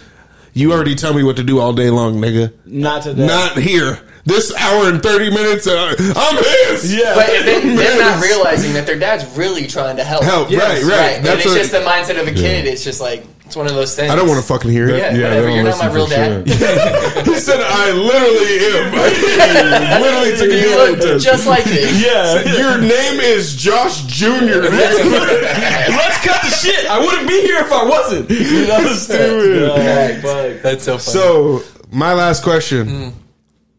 you 0.55 0.73
already 0.73 0.95
tell 0.95 1.15
me 1.15 1.23
what 1.23 1.37
to 1.37 1.45
do 1.45 1.61
all 1.61 1.73
day 1.73 1.91
long, 1.91 2.17
nigga. 2.17 2.53
Not 2.67 3.03
today. 3.03 3.27
Not 3.27 3.57
here. 3.59 4.01
This 4.25 4.55
hour 4.57 4.89
and 4.91 5.03
thirty 5.03 5.31
minutes, 5.31 5.67
uh, 5.67 5.95
I'm 6.15 6.37
his. 6.37 6.95
yeah. 6.95 7.15
But 7.15 7.27
then 7.29 7.77
they're 7.77 7.99
not 7.99 8.23
realizing 8.23 8.75
that 8.75 8.85
their 8.85 8.99
dad's 8.99 9.25
really 9.39 9.67
trying 9.67 9.97
to 9.97 10.05
help. 10.05 10.23
Help, 10.23 10.51
Yes, 10.51 10.83
right, 10.83 10.91
right. 10.91 10.99
Right. 10.99 11.17
And 11.17 11.25
That's 11.25 11.41
it's 11.41 11.47
what, 11.47 11.57
just 11.59 11.73
the 11.73 11.79
mindset 11.79 12.21
of 12.21 12.29
a 12.29 12.33
kid. 12.33 12.67
It's 12.67 12.85
just 12.85 13.01
like 13.01 13.25
it's 13.49 13.57
one 13.57 13.67
of 13.67 13.73
those 13.73 13.97
things. 13.97 14.11
I 14.11 14.15
don't 14.15 14.29
want 14.29 14.43
to 14.43 14.47
fucking 14.47 14.71
hear 14.71 14.91
it. 14.91 14.99
Yeah, 14.99 15.15
Yeah, 15.15 15.29
whatever. 15.29 15.47
they 15.47 15.55
You're 15.55 15.65
don't 15.65 15.79
my 15.79 15.91
real 15.91 16.07
dad. 16.07 16.47
shit. 16.47 17.27
He 17.27 17.41
said, 17.41 17.61
"I 17.63 17.93
literally 17.93 18.59
am." 18.69 18.93
literally 20.03 20.37
took 20.37 20.53
a 20.53 20.91
look 20.91 21.01
test. 21.01 21.25
just 21.25 21.47
like 21.47 21.65
it. 21.65 21.97
yeah. 22.07 22.59
Your 22.59 22.79
name 22.79 23.21
is 23.21 23.57
Josh 23.57 24.03
Junior. 24.03 24.61
Let's 24.61 26.19
cut 26.27 26.43
the 26.43 26.51
shit. 26.51 26.91
I 26.91 26.99
wouldn't 26.99 27.27
be 27.27 27.41
here 27.41 27.61
if 27.61 27.73
I 27.73 27.85
wasn't. 27.85 28.29
You 28.29 28.67
know, 28.67 28.93
stupid. 28.93 30.63
That's 30.63 30.85
so 30.85 30.99
funny. 30.99 31.19
So 31.19 31.63
my 31.91 32.13
last 32.13 32.43
question 32.43 32.89
hmm. 32.89 33.19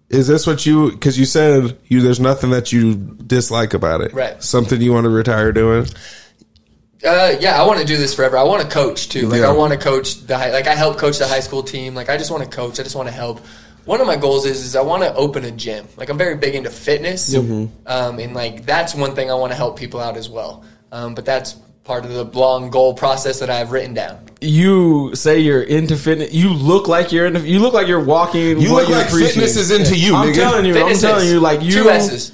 is: 0.09 0.27
This 0.27 0.47
what 0.47 0.65
you? 0.65 0.89
Because 0.93 1.19
you 1.19 1.25
said 1.25 1.77
you 1.85 2.01
there's 2.01 2.19
nothing 2.19 2.49
that 2.49 2.71
you 2.71 2.95
dislike 2.95 3.75
about 3.75 4.01
it, 4.01 4.13
Right. 4.13 4.41
Something 4.41 4.81
you 4.81 4.93
want 4.93 5.03
to 5.03 5.11
retire 5.11 5.51
doing. 5.51 5.85
Uh, 7.03 7.35
yeah, 7.39 7.61
I 7.61 7.65
want 7.65 7.79
to 7.79 7.85
do 7.85 7.95
this 7.95 8.13
forever. 8.13 8.37
I 8.37 8.43
want 8.43 8.61
to 8.61 8.67
coach 8.67 9.07
too. 9.09 9.27
Like 9.29 9.41
Yeah. 9.41 9.49
I 9.49 9.51
want 9.53 9.71
to 9.71 9.79
coach 9.79 10.21
the 10.27 10.37
high, 10.37 10.51
like 10.51 10.67
I 10.67 10.75
help 10.75 10.97
coach 10.97 11.17
the 11.17 11.27
high 11.27 11.39
school 11.39 11.63
team. 11.63 11.95
Like 11.95 12.09
I 12.09 12.17
just 12.17 12.29
want 12.29 12.43
to 12.43 12.49
coach. 12.49 12.79
I 12.79 12.83
just 12.83 12.95
want 12.95 13.07
to 13.07 13.13
help. 13.13 13.39
One 13.85 14.01
of 14.01 14.07
my 14.07 14.17
goals 14.17 14.45
is 14.45 14.63
is 14.65 14.75
I 14.75 14.81
want 14.81 15.03
to 15.03 15.13
open 15.15 15.45
a 15.45 15.51
gym. 15.51 15.87
Like 15.97 16.09
I'm 16.09 16.17
very 16.17 16.35
big 16.35 16.55
into 16.55 16.69
fitness, 16.69 17.33
um, 17.33 18.19
and 18.19 18.33
like 18.35 18.65
that's 18.65 18.93
one 18.93 19.15
thing 19.15 19.31
I 19.31 19.33
want 19.33 19.51
to 19.51 19.55
help 19.55 19.79
people 19.79 19.99
out 20.01 20.17
as 20.17 20.29
well. 20.29 20.63
Um, 20.91 21.15
but 21.15 21.25
that's 21.25 21.53
part 21.85 22.03
of 22.05 22.11
the 22.11 22.25
long 22.37 22.69
goal 22.69 22.93
process 22.93 23.39
that 23.39 23.49
I 23.49 23.55
have 23.55 23.71
written 23.71 23.93
down. 23.93 24.19
You 24.41 25.15
say 25.15 25.39
you're 25.39 25.63
into 25.63 25.95
fitness. 25.95 26.33
You 26.33 26.49
look 26.53 26.87
like 26.89 27.11
you're 27.13 27.25
into. 27.25 27.39
You 27.47 27.59
look 27.59 27.73
like 27.73 27.87
you're 27.87 28.03
walking. 28.03 28.59
You 28.59 28.73
look 28.75 28.89
like 28.89 29.09
fitness 29.09 29.55
is 29.55 29.71
into 29.71 29.95
you, 29.97 30.15
I'm 30.15 30.29
nigga. 30.29 30.35
telling 30.35 30.65
you. 30.65 30.73
Fitness 30.73 31.03
I'm 31.03 31.09
telling 31.11 31.27
you. 31.29 31.39
Like 31.39 31.61
you. 31.63 31.71
two 31.71 31.89
S's. 31.89 32.33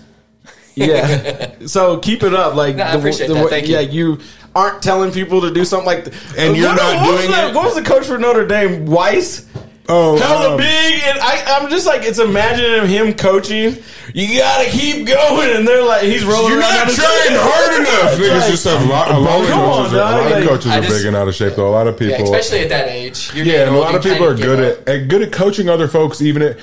Yeah. 0.73 1.51
so 1.67 1.99
keep 1.99 2.23
it 2.23 2.33
up. 2.33 2.55
Like 2.55 2.75
No, 2.75 2.83
I 2.83 2.93
appreciate 2.95 3.27
that. 3.27 3.35
way- 3.45 3.49
Thank 3.49 3.67
you. 3.67 3.75
yeah, 3.75 3.79
you 3.79 4.19
aren't 4.55 4.81
telling 4.81 5.11
people 5.11 5.41
to 5.41 5.51
do 5.51 5.65
something 5.65 5.85
like. 5.85 6.07
And 6.37 6.55
you're 6.57 6.69
What- 6.69 6.77
not 6.77 6.95
what 7.01 7.11
was 7.13 7.21
doing 7.27 7.31
the- 7.31 7.47
it? 7.49 7.53
What 7.55 7.65
was 7.65 7.75
the 7.75 7.83
coach 7.83 8.05
for 8.05 8.17
Notre 8.17 8.47
Dame? 8.47 8.87
Weis. 8.87 9.43
Oh, 9.87 10.17
Hella 10.17 10.53
um, 10.53 10.57
big, 10.57 10.99
and 11.05 11.19
I, 11.19 11.43
I'm 11.59 11.69
just 11.69 11.85
like 11.85 12.01
it's 12.05 12.17
imagining 12.17 12.87
him 12.89 13.13
coaching. 13.13 13.77
You 14.15 14.39
gotta 14.39 14.67
keep 14.67 15.05
going, 15.05 15.55
and 15.55 15.67
they're 15.67 15.83
like 15.83 16.01
he's 16.01 16.25
rolling. 16.25 16.53
You're 16.53 16.59
around 16.61 16.87
not 16.87 16.95
trying 16.95 17.37
hard 17.37 17.81
enough. 17.81 18.17
Niggas 18.17 18.49
just 18.49 18.63
have 18.65 18.81
a 18.83 18.89
lot, 18.89 19.11
a 19.11 19.17
lot 19.19 19.41
of 19.43 19.47
Come 19.47 19.59
on, 19.59 19.75
coaches. 19.83 19.93
Are, 19.93 19.95
a 19.95 19.99
dog. 19.99 20.31
lot 20.31 20.41
of 20.41 20.47
coaches 20.49 20.71
I 20.71 20.77
are 20.79 20.81
just- 20.81 20.97
big 20.97 21.05
and 21.05 21.15
out 21.15 21.27
of 21.27 21.35
shape. 21.35 21.53
Though 21.55 21.67
a 21.67 21.69
lot 21.69 21.85
of 21.85 22.01
Yeah, 22.01 22.17
people, 22.17 22.33
especially 22.33 22.61
at 22.63 22.69
that 22.69 22.87
age. 22.87 23.31
You're 23.35 23.45
yeah, 23.45 23.67
and 23.67 23.75
a 23.75 23.79
lot 23.79 23.93
of 23.93 24.01
people 24.01 24.25
are 24.25 24.33
good 24.33 24.59
at, 24.59 24.89
at 24.89 25.07
good 25.07 25.21
at 25.21 25.31
coaching 25.31 25.69
other 25.69 25.87
folks. 25.87 26.19
Even 26.19 26.41
it, 26.41 26.59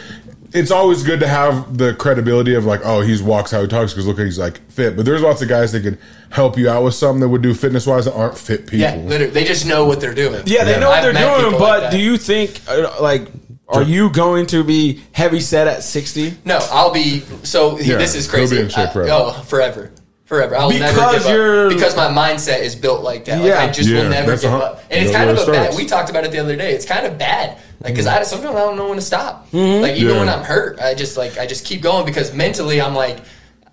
it's 0.54 0.70
always 0.70 1.02
good 1.02 1.20
to 1.20 1.28
have 1.28 1.78
the 1.78 1.94
credibility 1.94 2.54
of 2.54 2.64
like, 2.64 2.80
oh, 2.84 3.00
he's 3.00 3.22
walks 3.22 3.50
how 3.50 3.62
he 3.62 3.68
talks 3.68 3.92
because 3.92 4.06
look, 4.06 4.18
at 4.18 4.24
he's 4.26 4.38
like 4.38 4.58
fit. 4.70 4.96
But 4.96 5.04
there's 5.04 5.22
lots 5.22 5.40
of 5.42 5.48
guys 5.48 5.72
that 5.72 5.82
could 5.82 5.98
help 6.30 6.56
you 6.58 6.68
out 6.68 6.84
with 6.84 6.94
something 6.94 7.20
that 7.20 7.28
would 7.28 7.42
do 7.42 7.54
fitness 7.54 7.86
wise 7.86 8.04
that 8.04 8.14
aren't 8.14 8.36
fit 8.38 8.62
people. 8.66 8.78
Yeah, 8.78 8.96
literally, 8.96 9.32
they 9.32 9.44
just 9.44 9.66
know 9.66 9.84
what 9.86 10.00
they're 10.00 10.14
doing. 10.14 10.42
Yeah, 10.46 10.64
they 10.64 10.78
know 10.78 10.88
what 10.90 10.98
I've 10.98 11.04
they're 11.04 11.12
met 11.14 11.36
doing, 11.38 11.44
people 11.52 11.58
but 11.58 11.68
like 11.82 11.90
that. 11.90 11.92
do 11.92 11.98
you 12.02 12.16
think 12.16 12.60
uh, 12.68 12.96
like 13.00 13.28
are 13.68 13.82
you 13.82 14.10
going 14.10 14.46
to 14.48 14.62
be 14.62 15.02
heavy 15.12 15.40
set 15.40 15.66
at 15.66 15.82
60? 15.82 16.34
No, 16.44 16.58
I'll 16.70 16.92
be. 16.92 17.20
So 17.42 17.78
Yeah, 17.78 17.96
this 17.96 18.14
is 18.14 18.26
he'll 18.26 18.34
crazy. 18.40 18.56
be 18.56 18.62
in 18.62 18.68
shape 18.68 18.88
I- 18.90 18.92
forever. 18.92 19.10
oh, 19.12 19.32
forever, 19.44 19.90
forever. 20.26 20.56
I'll 20.56 20.68
never 20.70 20.92
Because 20.92 21.22
give 21.24 21.32
you're- 21.34 21.74
because 21.74 21.96
my 21.96 22.08
mindset 22.08 22.60
is 22.60 22.74
built 22.76 23.02
like 23.02 23.24
that. 23.24 23.42
Yeah. 23.42 23.54
like 23.54 23.70
I 23.70 23.72
just 23.72 23.88
Yeah, 23.88 24.02
will 24.02 24.10
never 24.10 24.30
that's 24.32 24.42
give 24.42 24.52
a- 24.52 24.56
up. 24.56 24.82
And 24.90 25.02
it's 25.02 25.10
that's 25.12 25.16
kind 25.16 25.30
of 25.30 25.36
where 25.38 25.46
a 25.46 25.48
it 25.48 25.52
bad. 25.52 25.62
starts. 25.72 25.76
We 25.78 25.86
talked 25.86 26.10
about 26.10 26.24
it 26.24 26.32
the 26.32 26.38
other 26.40 26.54
day. 26.56 26.72
It's 26.74 26.84
kind 26.84 27.06
of 27.06 27.16
bad 27.16 27.56
Like, 27.82 27.94
because 27.94 28.06
I 28.06 28.16
mm-hmm. 28.16 28.24
sometimes 28.24 28.54
I 28.54 28.60
don't 28.60 28.76
know 28.76 28.86
when 28.88 28.96
to 28.96 29.02
stop. 29.02 29.50
Mm-hmm. 29.50 29.82
Like 29.82 29.96
even 29.96 30.14
Yeah. 30.14 30.20
when 30.20 30.28
I'm 30.28 30.44
hurt, 30.44 30.78
I 30.80 30.94
just 30.94 31.16
like 31.16 31.38
I 31.38 31.46
just 31.46 31.64
keep 31.64 31.82
going 31.82 32.06
because 32.06 32.32
mentally 32.32 32.80
I'm 32.80 32.94
like, 32.94 33.18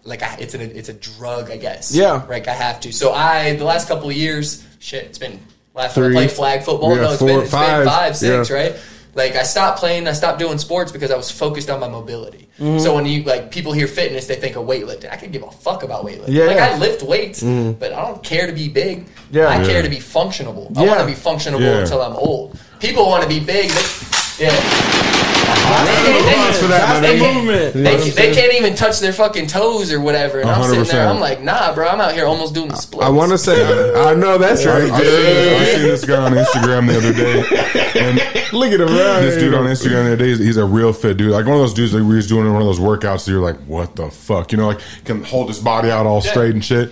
like 0.04 0.24
I, 0.24 0.36
it's 0.40 0.56
a 0.56 0.78
it's 0.78 0.90
a 0.90 0.94
drug, 0.94 1.52
I 1.52 1.58
guess. 1.58 1.94
Yeah. 1.94 2.26
Like 2.28 2.48
I 2.48 2.54
have 2.54 2.80
to. 2.82 2.92
So 2.92 3.14
I 3.14 3.56
the 3.56 3.66
last 3.66 3.88
couple 3.88 4.10
of 4.10 4.16
years, 4.16 4.66
shit, 4.80 5.06
it's 5.06 5.20
been 5.20 5.40
last 5.76 5.94
time 5.96 6.06
I 6.06 6.12
played 6.12 6.32
flag 6.32 6.64
football. 6.64 6.96
Yeah, 6.96 7.02
no, 7.04 7.10
it's 7.12 7.20
four, 7.20 7.28
been 7.28 7.40
it's 7.42 7.52
five. 7.52 7.80
been 7.84 7.88
five, 7.88 8.18
six, 8.18 8.50
Yeah. 8.50 8.56
right? 8.56 8.76
Like 9.16 9.36
I 9.36 9.44
stopped 9.44 9.80
playing, 9.80 10.08
I 10.08 10.14
stopped 10.14 10.40
doing 10.40 10.58
sports 10.58 10.92
because 10.92 11.12
I 11.12 11.18
was 11.18 11.32
focused 11.32 11.70
on 11.70 11.80
my 11.80 11.88
mobility. 11.88 12.48
Mm-hmm. 12.60 12.80
So 12.80 12.94
when 12.94 13.06
you 13.06 13.24
like 13.24 13.52
people 13.52 13.72
hear 13.72 13.88
fitness, 13.88 14.28
they 14.28 14.36
think 14.36 14.56
of 14.56 14.66
weightlifting. 14.66 15.12
I 15.12 15.16
could 15.18 15.32
give 15.32 15.44
a 15.44 15.52
fuck 15.52 15.84
about 15.84 16.06
weightlifting. 16.06 16.30
Yeah, 16.30 16.46
like 16.46 16.58
yeah. 16.58 16.76
I 16.76 16.78
lift 16.78 17.02
weights, 17.04 17.42
mm-hmm. 17.42 17.80
but 17.80 17.94
I 17.94 18.06
don't 18.06 18.24
care 18.24 18.48
to 18.48 18.54
be 18.54 18.70
big. 18.70 19.06
Yeah. 19.32 19.48
I 19.48 19.62
Yeah. 19.62 19.66
care 19.68 19.82
to 19.82 19.90
be 19.90 19.98
functionable. 19.98 20.78
I 20.78 20.86
want 20.86 21.00
to 21.00 21.06
be 21.06 21.14
functionable 21.14 21.62
Yeah. 21.62 21.80
until 21.80 22.02
I'm 22.02 22.16
old. 22.16 22.60
People 22.80 23.06
want 23.08 23.24
to 23.24 23.30
be 23.30 23.40
big. 23.40 23.70
They, 23.70 23.86
yeah. 24.40 24.50
applause 25.50 26.60
for 26.60 26.68
that, 26.68 27.02
they, 27.02 27.20
can't- 27.20 27.36
movement. 27.36 27.74
they, 27.74 28.10
they 28.10 28.34
can't 28.34 28.54
even 28.54 28.76
touch 28.76 29.00
their 29.00 29.14
fucking 29.14 29.48
toes 29.48 29.92
or 29.92 30.00
whatever. 30.00 30.40
And 30.40 30.50
I'm 30.50 30.64
sitting 30.70 30.86
there, 30.86 31.08
I'm 31.08 31.20
like, 31.20 31.42
nah, 31.42 31.74
bro, 31.74 31.88
I'm 31.88 32.02
out 32.02 32.14
here 32.14 32.26
almost 32.26 32.54
doing 32.54 32.70
the 32.70 32.76
splits. 32.76 33.06
I 33.06 33.10
want 33.10 33.32
to 33.32 33.38
say, 33.38 33.94
I, 33.94 34.12
I 34.12 34.14
know 34.14 34.38
that's 34.38 34.66
I, 34.66 34.80
right. 34.80 34.92
I, 34.92 35.04
seen, 35.04 35.62
I 35.62 35.66
seen 35.66 35.82
this 35.84 36.06
guy 36.06 36.24
on 36.24 36.34
Instagram 36.34 36.88
the 36.88 36.98
other 36.98 37.14
day, 37.14 38.00
and 38.00 38.40
Look 38.54 38.72
at 38.72 38.82
him, 38.82 38.88
right? 38.88 39.22
this 39.22 39.38
dude 39.38 39.54
on 39.54 39.66
Instagram 39.66 39.90
the 39.90 40.00
other 40.00 40.16
day, 40.18 40.30
he's, 40.30 40.40
he's 40.40 40.58
a 40.58 40.66
real 40.66 40.92
fit 40.92 41.18
dude, 41.18 41.32
like 41.32 41.46
one 41.46 41.56
of 41.56 41.62
those 41.62 41.74
dudes 41.74 41.92
that 41.92 42.04
where 42.04 42.16
he's 42.16 42.28
doing 42.28 42.52
one 42.52 42.62
of 42.62 42.68
those 42.68 42.80
workouts. 42.80 43.26
That 43.26 43.32
you're 43.32 43.42
like, 43.42 43.58
what 43.62 43.96
the 43.96 44.10
fuck, 44.10 44.52
you 44.52 44.58
know, 44.58 44.68
like 44.68 44.80
can 45.06 45.24
hold 45.24 45.50
his 45.50 45.60
body 45.60 45.92
out 45.92 46.06
all 46.06 46.22
straight 46.22 46.54
and 46.54 46.64
shit. 46.64 46.92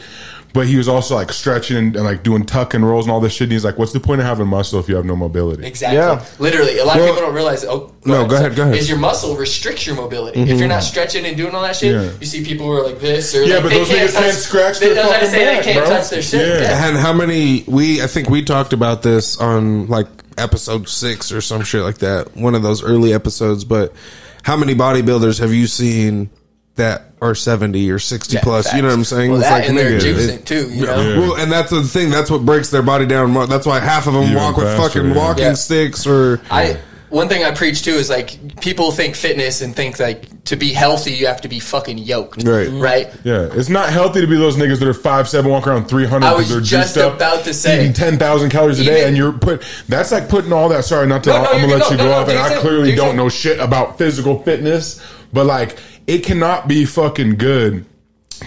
But 0.58 0.66
he 0.66 0.76
was 0.76 0.88
also 0.88 1.14
like 1.14 1.32
stretching 1.32 1.78
and, 1.78 1.96
and 1.96 2.04
like 2.04 2.24
doing 2.24 2.44
tuck 2.44 2.74
and 2.74 2.84
rolls 2.84 3.06
and 3.06 3.12
all 3.12 3.20
this 3.20 3.34
shit. 3.34 3.44
And 3.44 3.52
he's 3.52 3.64
like, 3.64 3.78
what's 3.78 3.94
the 3.94 4.00
point 4.00 4.22
of 4.22 4.28
having 4.28 4.48
muscle 4.48 4.80
if 4.80 4.90
you 4.90 4.96
have 4.96 5.06
no 5.06 5.16
mobility? 5.16 5.68
Exactly. 5.68 5.98
Yeah. 5.98 6.26
Literally, 6.40 6.80
a 6.80 6.86
lot 6.86 6.98
Well- 6.98 7.10
of 7.10 7.12
people 7.12 7.28
don't 7.28 7.36
realize. 7.36 7.64
Oh, 7.64 7.94
No, 8.06 8.26
go 8.26 8.38
ahead, 8.38 8.56
go 8.56 8.64
ahead. 8.64 8.76
Is 8.76 8.90
your 8.90 8.98
muscle 8.98 9.36
restricts 9.36 9.86
your 9.86 9.96
mobility? 9.96 10.40
If 10.40 10.48
mm-hmm. 10.48 10.58
you're 10.58 10.68
not 10.68 10.82
stretching 10.82 11.26
and 11.26 11.38
doing 11.38 11.54
all 11.54 11.62
that 11.62 11.76
shit, 11.76 11.94
Yeah. 11.94 12.12
you 12.20 12.26
see 12.26 12.44
people 12.44 12.66
who 12.66 12.72
are 12.72 12.84
like 12.84 13.00
this 13.00 13.36
or 13.36 13.44
Yeah, 13.44 13.56
like, 13.56 13.64
but 13.64 13.70
they 13.70 13.78
those 13.78 13.88
can't 13.88 14.10
niggas 14.10 14.20
can't 14.20 14.36
scratch 14.36 14.80
They, 14.80 14.94
their 14.94 15.06
I 15.06 15.10
fucking 15.10 15.30
say 15.30 15.46
back, 15.46 15.64
they 15.64 15.74
can't 15.74 15.86
bro. 15.86 15.96
touch 15.96 16.10
their 16.10 16.22
shit. 16.24 16.48
Yeah. 16.48 16.62
Yeah. 16.62 16.88
And 16.88 16.98
how 16.98 17.14
many 17.14 17.64
we? 17.68 18.02
I 18.02 18.08
think 18.08 18.30
we 18.30 18.44
talked 18.44 18.74
about 18.74 19.04
this 19.04 19.40
on 19.40 19.88
like 19.88 20.08
episode 20.40 20.90
six 20.90 21.32
or 21.32 21.42
some 21.42 21.62
shit 21.62 21.82
like 21.82 22.00
that. 22.00 22.36
One 22.36 22.56
of 22.56 22.64
those 22.64 22.84
early 22.84 23.14
episodes. 23.14 23.64
But 23.64 23.94
how 24.42 24.58
many 24.58 24.74
bodybuilders 24.74 25.40
have 25.40 25.54
you 25.54 25.68
seen 25.68 26.30
that 26.78 27.12
are 27.22 27.36
seventy 27.36 27.90
or 27.92 28.00
sixty 28.00 28.36
Yeah, 28.36 28.42
plus? 28.44 28.74
You 28.74 28.82
know 28.82 28.88
what 28.88 28.94
I'm 28.96 29.04
saying? 29.04 29.32
Well, 29.32 29.42
It's 29.42 29.50
that 29.50 29.68
and 29.68 29.78
they're 29.78 30.00
nigga, 30.00 30.16
juicing 30.16 30.30
it- 30.36 30.46
too. 30.46 30.70
You 30.72 30.86
know. 30.86 31.02
Yeah. 31.02 31.20
Well, 31.20 31.36
and 31.38 31.52
that's 31.52 31.70
the 31.72 31.84
thing. 31.84 32.10
That's 32.10 32.32
what 32.32 32.46
breaks 32.46 32.70
their 32.70 32.82
body 32.84 33.06
down. 33.06 33.34
That's 33.50 33.66
why 33.66 33.80
half 33.80 34.08
of 34.08 34.14
them 34.14 34.24
Even 34.24 34.36
walk 34.36 34.58
with 34.58 34.76
fucking 34.78 35.10
yeah. 35.10 35.16
walking 35.16 35.44
Yeah. 35.44 35.54
sticks 35.54 36.08
or. 36.08 36.42
I 36.50 36.78
one 37.10 37.30
thing 37.30 37.44
I 37.44 37.52
preach 37.52 37.84
too 37.84 37.92
is 37.92 38.10
like 38.10 38.60
people 38.60 38.92
think 38.92 39.16
fitness 39.16 39.62
and 39.62 39.74
think 39.74 39.98
like 39.98 40.44
to 40.44 40.58
be 40.58 40.74
healthy 40.74 41.14
you 41.14 41.28
have 41.28 41.40
to 41.42 41.48
be 41.48 41.60
fucking 41.60 41.98
yoked. 41.98 42.44
Right. 42.44 42.68
Right. 42.70 43.10
Yeah, 43.24 43.48
it's 43.54 43.70
not 43.70 43.90
healthy 43.90 44.20
to 44.22 44.28
be 44.28 44.36
those 44.36 44.58
niggas 44.58 44.80
that 44.80 44.88
are 44.90 44.94
five 44.94 45.30
seven, 45.30 45.50
walk 45.50 45.68
around 45.68 45.86
three 45.86 46.06
hundred. 46.06 46.28
I 46.28 46.34
was 46.36 46.50
they're 46.50 46.60
just 46.60 46.96
juiced 46.96 46.98
up, 46.98 47.16
about 47.16 47.46
to 47.46 47.54
say. 47.54 47.80
eating 47.80 47.94
ten 47.94 48.18
thousand 48.20 48.50
calories 48.50 48.80
a 48.80 48.84
day, 48.84 49.08
and 49.08 49.16
you're 49.16 49.32
put. 49.32 49.64
That's 49.88 50.12
like 50.12 50.28
putting 50.28 50.52
all 50.52 50.68
that. 50.70 50.84
Sorry, 50.84 51.08
not 51.08 51.24
to. 51.24 51.30
No, 51.30 51.44
no, 51.44 51.50
I'm 51.52 51.62
gonna 51.62 51.74
let 51.74 51.80
no, 51.80 51.90
you 51.92 51.98
no, 51.98 52.04
go 52.04 52.10
no, 52.10 52.18
off, 52.18 52.28
and 52.30 52.38
I 52.38 52.58
clearly 52.60 52.94
don't 52.94 53.16
know 53.16 53.30
shit 53.30 53.60
about 53.60 53.98
physical 53.98 54.44
fitness, 54.44 55.02
but 55.32 55.46
like 55.46 55.78
it 56.08 56.24
cannot 56.24 56.68
be 56.68 56.86
fucking 56.86 57.36
good 57.36 57.86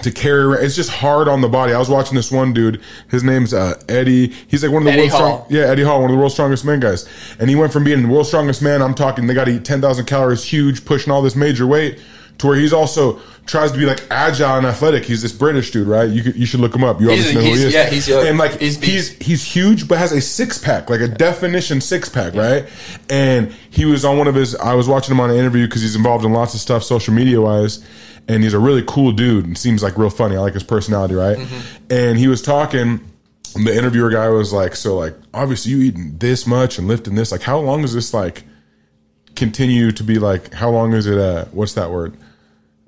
to 0.02 0.10
carry. 0.10 0.42
around. 0.42 0.64
It's 0.64 0.76
just 0.76 0.90
hard 0.90 1.28
on 1.28 1.40
the 1.40 1.48
body. 1.48 1.72
I 1.72 1.78
was 1.78 1.88
watching 1.88 2.14
this 2.14 2.30
one 2.30 2.52
dude. 2.52 2.80
His 3.10 3.22
name's 3.24 3.52
uh, 3.52 3.80
Eddie. 3.88 4.28
He's 4.48 4.62
like 4.62 4.72
one 4.72 4.82
of 4.82 4.86
the 4.86 4.92
Eddie 4.92 5.00
world's 5.02 5.14
Hall. 5.14 5.44
strong. 5.44 5.60
Yeah, 5.60 5.66
Eddie 5.68 5.82
Hall, 5.82 6.00
one 6.00 6.10
of 6.10 6.14
the 6.14 6.18
world's 6.18 6.34
strongest 6.34 6.64
men 6.64 6.80
guys. 6.80 7.08
And 7.38 7.50
he 7.50 7.56
went 7.56 7.72
from 7.72 7.84
being 7.84 8.02
the 8.02 8.08
world's 8.08 8.28
strongest 8.28 8.62
man. 8.62 8.82
I'm 8.82 8.94
talking. 8.94 9.26
They 9.26 9.34
got 9.34 9.44
to 9.46 9.52
eat 9.52 9.64
ten 9.64 9.80
thousand 9.80 10.06
calories, 10.06 10.44
huge, 10.44 10.84
pushing 10.84 11.12
all 11.12 11.22
this 11.22 11.36
major 11.36 11.66
weight, 11.66 11.98
to 12.40 12.46
where 12.46 12.56
he's 12.56 12.72
also 12.72 13.20
tries 13.46 13.72
to 13.72 13.78
be 13.78 13.84
like 13.86 14.02
agile 14.10 14.56
and 14.58 14.66
athletic. 14.66 15.04
He's 15.04 15.22
this 15.22 15.32
British 15.32 15.70
dude, 15.70 15.88
right? 15.88 16.08
You 16.08 16.22
could, 16.22 16.36
you 16.36 16.46
should 16.46 16.60
look 16.60 16.74
him 16.74 16.84
up. 16.84 17.00
You 17.00 17.10
obviously 17.10 17.34
know 17.34 17.40
who 17.40 17.46
he 17.56 17.62
is. 17.64 17.72
yeah, 17.74 17.88
he's 17.88 18.06
young. 18.08 18.26
and 18.26 18.38
like 18.38 18.58
He's 18.60 18.80
he's 18.82 19.10
he's 19.18 19.42
huge, 19.44 19.88
but 19.88 19.98
has 19.98 20.12
a 20.12 20.20
six 20.20 20.58
pack, 20.58 20.90
like 20.90 21.00
a 21.00 21.08
definition 21.08 21.80
six 21.80 22.08
pack, 22.08 22.34
right? 22.34 22.66
And 23.08 23.52
he 23.70 23.84
was 23.86 24.04
on 24.04 24.18
one 24.18 24.28
of 24.28 24.34
his. 24.34 24.54
I 24.56 24.74
was 24.74 24.88
watching 24.88 25.14
him 25.14 25.20
on 25.20 25.30
an 25.30 25.36
interview 25.36 25.66
because 25.66 25.82
he's 25.82 25.96
involved 25.96 26.24
in 26.24 26.32
lots 26.32 26.54
of 26.54 26.60
stuff, 26.60 26.82
social 26.84 27.14
media 27.14 27.40
wise, 27.40 27.84
and 28.28 28.42
he's 28.42 28.54
a 28.54 28.58
really 28.58 28.84
cool 28.86 29.12
dude 29.12 29.44
and 29.46 29.56
seems 29.58 29.82
like 29.82 29.96
real 29.98 30.10
funny. 30.10 30.36
I 30.36 30.40
like 30.40 30.54
his 30.54 30.62
personality, 30.64 31.14
right? 31.14 31.38
And 31.90 32.18
he 32.18 32.28
was 32.28 32.40
talking. 32.42 33.00
and 33.56 33.66
The 33.66 33.76
interviewer 33.76 34.10
guy 34.10 34.28
was 34.28 34.52
like, 34.52 34.76
"So, 34.76 34.96
like, 34.96 35.14
obviously, 35.34 35.72
you 35.72 35.82
eating 35.82 36.16
this 36.18 36.46
much 36.46 36.78
and 36.78 36.86
lifting 36.86 37.16
this. 37.16 37.32
Like, 37.32 37.42
how 37.42 37.58
long 37.58 37.82
is 37.84 37.92
this 37.94 38.14
like 38.14 38.44
continue 39.36 39.90
to 39.92 40.04
be 40.04 40.18
like? 40.18 40.52
How 40.54 40.70
long 40.70 40.92
is 40.92 41.06
it? 41.06 41.18
Uh, 41.18 41.46
what's 41.46 41.74
that 41.74 41.90
word? 41.90 42.16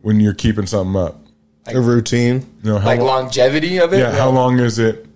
When 0.02 0.20
you're 0.20 0.34
keeping 0.34 0.66
something 0.66 1.00
up? 1.00 1.18
a 1.66 1.80
routine. 1.80 2.44
You 2.64 2.72
know, 2.72 2.78
how 2.78 2.86
Like 2.86 2.98
lo- 3.00 3.06
longevity 3.06 3.78
of 3.78 3.92
it. 3.92 3.98
yeah, 4.00 4.10
how 4.12 4.30
long 4.30 4.58
is 4.58 4.78
it? 4.80 5.06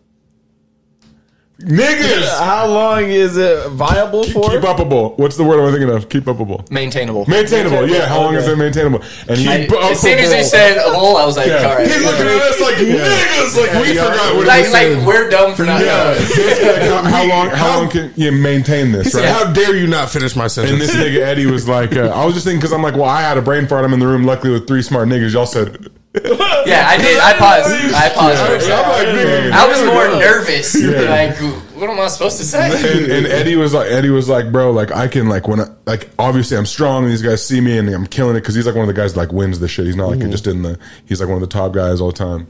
Niggas, 1.59 2.39
How 2.39 2.67
long 2.67 3.05
is 3.05 3.39
it 3.39 3.69
viable 3.71 4.25
for? 4.25 4.51
keep 4.51 4.61
upable. 4.61 5.17
What's 5.19 5.39
the 5.39 5.45
word 5.45 5.59
I'm 5.65 5.73
thinking 5.73 5.89
of? 5.89 6.11
Keep 6.11 6.25
upable. 6.25 6.71
Maintainable. 6.71 7.25
Maintainable. 7.27 7.89
Yeah, 7.89 8.07
how 8.07 8.21
long 8.21 8.35
is 8.35 8.47
it 8.47 8.59
maintainable? 8.59 9.01
And 9.27 9.39
he 9.39 9.49
I- 9.49 9.91
as 9.91 9.99
soon 10.01 10.19
as 10.19 10.31
he 10.35 10.43
said 10.43 10.77
a 10.77 10.93
bowl, 10.93 11.17
I 11.17 11.25
was 11.25 11.39
like, 11.39 11.47
Yeah. 11.47 11.67
all 11.67 11.77
right. 11.77 11.87
He's 11.87 12.05
looking 12.05 12.27
at 12.27 12.43
us 12.43 12.61
like 12.61 12.75
niggas. 12.75 13.57
Like 13.57 13.83
we 13.87 13.95
Yeah. 13.95 14.05
forgot 14.05 14.37
what 14.37 14.47
like, 14.47 14.67
he 14.67 14.71
like 14.71 14.83
said. 14.89 15.07
we're 15.07 15.31
dumb 15.31 15.55
for 15.55 15.65
not 15.65 15.81
Yeah. 15.81 16.13
knowing. 16.15 16.67
Like, 16.67 16.83
how, 16.83 17.03
how 17.05 17.27
long? 17.29 17.49
How 17.49 17.79
long 17.81 17.89
can 17.89 18.13
you 18.17 18.33
maintain 18.33 18.93
this? 18.93 19.15
Right? 19.15 19.25
"How 19.25 19.51
dare 19.51 19.75
you 19.75 19.87
not 19.87 20.11
finish 20.11 20.37
my 20.37 20.49
sentence? 20.49 20.73
And 20.73 20.81
this 20.83 20.95
nigga 20.95 21.21
Eddie 21.21 21.47
was 21.47 21.67
like, 21.67 21.97
uh, 21.97 22.09
I 22.15 22.27
was 22.27 22.35
just 22.35 22.45
thinking 22.45 22.61
because 22.61 22.73
I'm 22.75 22.83
like, 22.83 22.95
well, 22.97 23.05
I 23.05 23.23
had 23.23 23.39
a 23.39 23.43
brain 23.43 23.67
fart. 23.67 23.83
I'm 23.87 23.95
in 23.95 24.01
the 24.01 24.07
room, 24.07 24.25
luckily 24.25 24.53
with 24.53 24.67
three 24.69 24.83
smart 24.83 25.09
niggas. 25.09 25.33
Y'all 25.33 25.47
said, 25.47 25.87
Yeah, 26.67 26.89
I 26.89 26.97
did. 26.97 27.21
I 27.21 27.33
paused. 27.39 27.95
I 27.95 28.09
paused 28.09 28.43
for 28.43 28.53
a 28.53 28.55
I'm 28.55 28.61
second. 28.61 28.91
like, 28.91 29.07
nigga, 29.07 29.53
I 29.53 29.69
was 29.69 29.81
you 29.81 29.87
more 29.87 30.09
know. 30.09 30.19
nervous. 30.19 30.75
Yeah. 30.75 31.01
Like, 31.03 31.37
what 31.77 31.89
am 31.89 32.01
I 32.01 32.09
supposed 32.09 32.39
to 32.39 32.45
say? 32.45 33.05
and, 33.05 33.13
and 33.13 33.27
Eddie 33.27 33.55
was 33.55 33.73
like, 33.73 33.89
Eddie 33.89 34.11
was 34.11 34.29
like, 34.29 34.51
bro, 34.51 34.73
like 34.73 34.91
I 34.91 35.07
can 35.07 35.29
like 35.29 35.47
when 35.47 35.61
I, 35.61 35.67
like 35.87 36.11
obviously 36.19 36.57
I'm 36.57 36.67
strong 36.67 37.05
and 37.05 37.13
these 37.13 37.23
guys 37.23 37.47
see 37.47 37.61
me 37.61 37.79
and 37.79 37.89
I'm 37.89 38.07
killing 38.07 38.35
it 38.35 38.41
because 38.41 38.57
he's 38.57 38.67
like 38.67 38.75
one 38.75 38.89
of 38.89 38.93
the 38.93 39.01
guys 39.01 39.15
that 39.15 39.21
like 39.21 39.33
wins 39.33 39.61
the 39.61 39.69
shit. 39.69 39.87
He's 39.87 39.95
not 39.95 40.09
like 40.09 40.19
mm-hmm. 40.19 40.31
just 40.31 40.49
in 40.49 40.63
the. 40.63 40.79
He's 41.05 41.21
like 41.21 41.29
one 41.29 41.41
of 41.41 41.49
the 41.49 41.55
top 41.55 41.73
guys 41.73 42.01
all 42.01 42.11
the 42.11 42.19
time, 42.19 42.49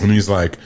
and 0.00 0.10
he's 0.10 0.28
like, 0.28 0.58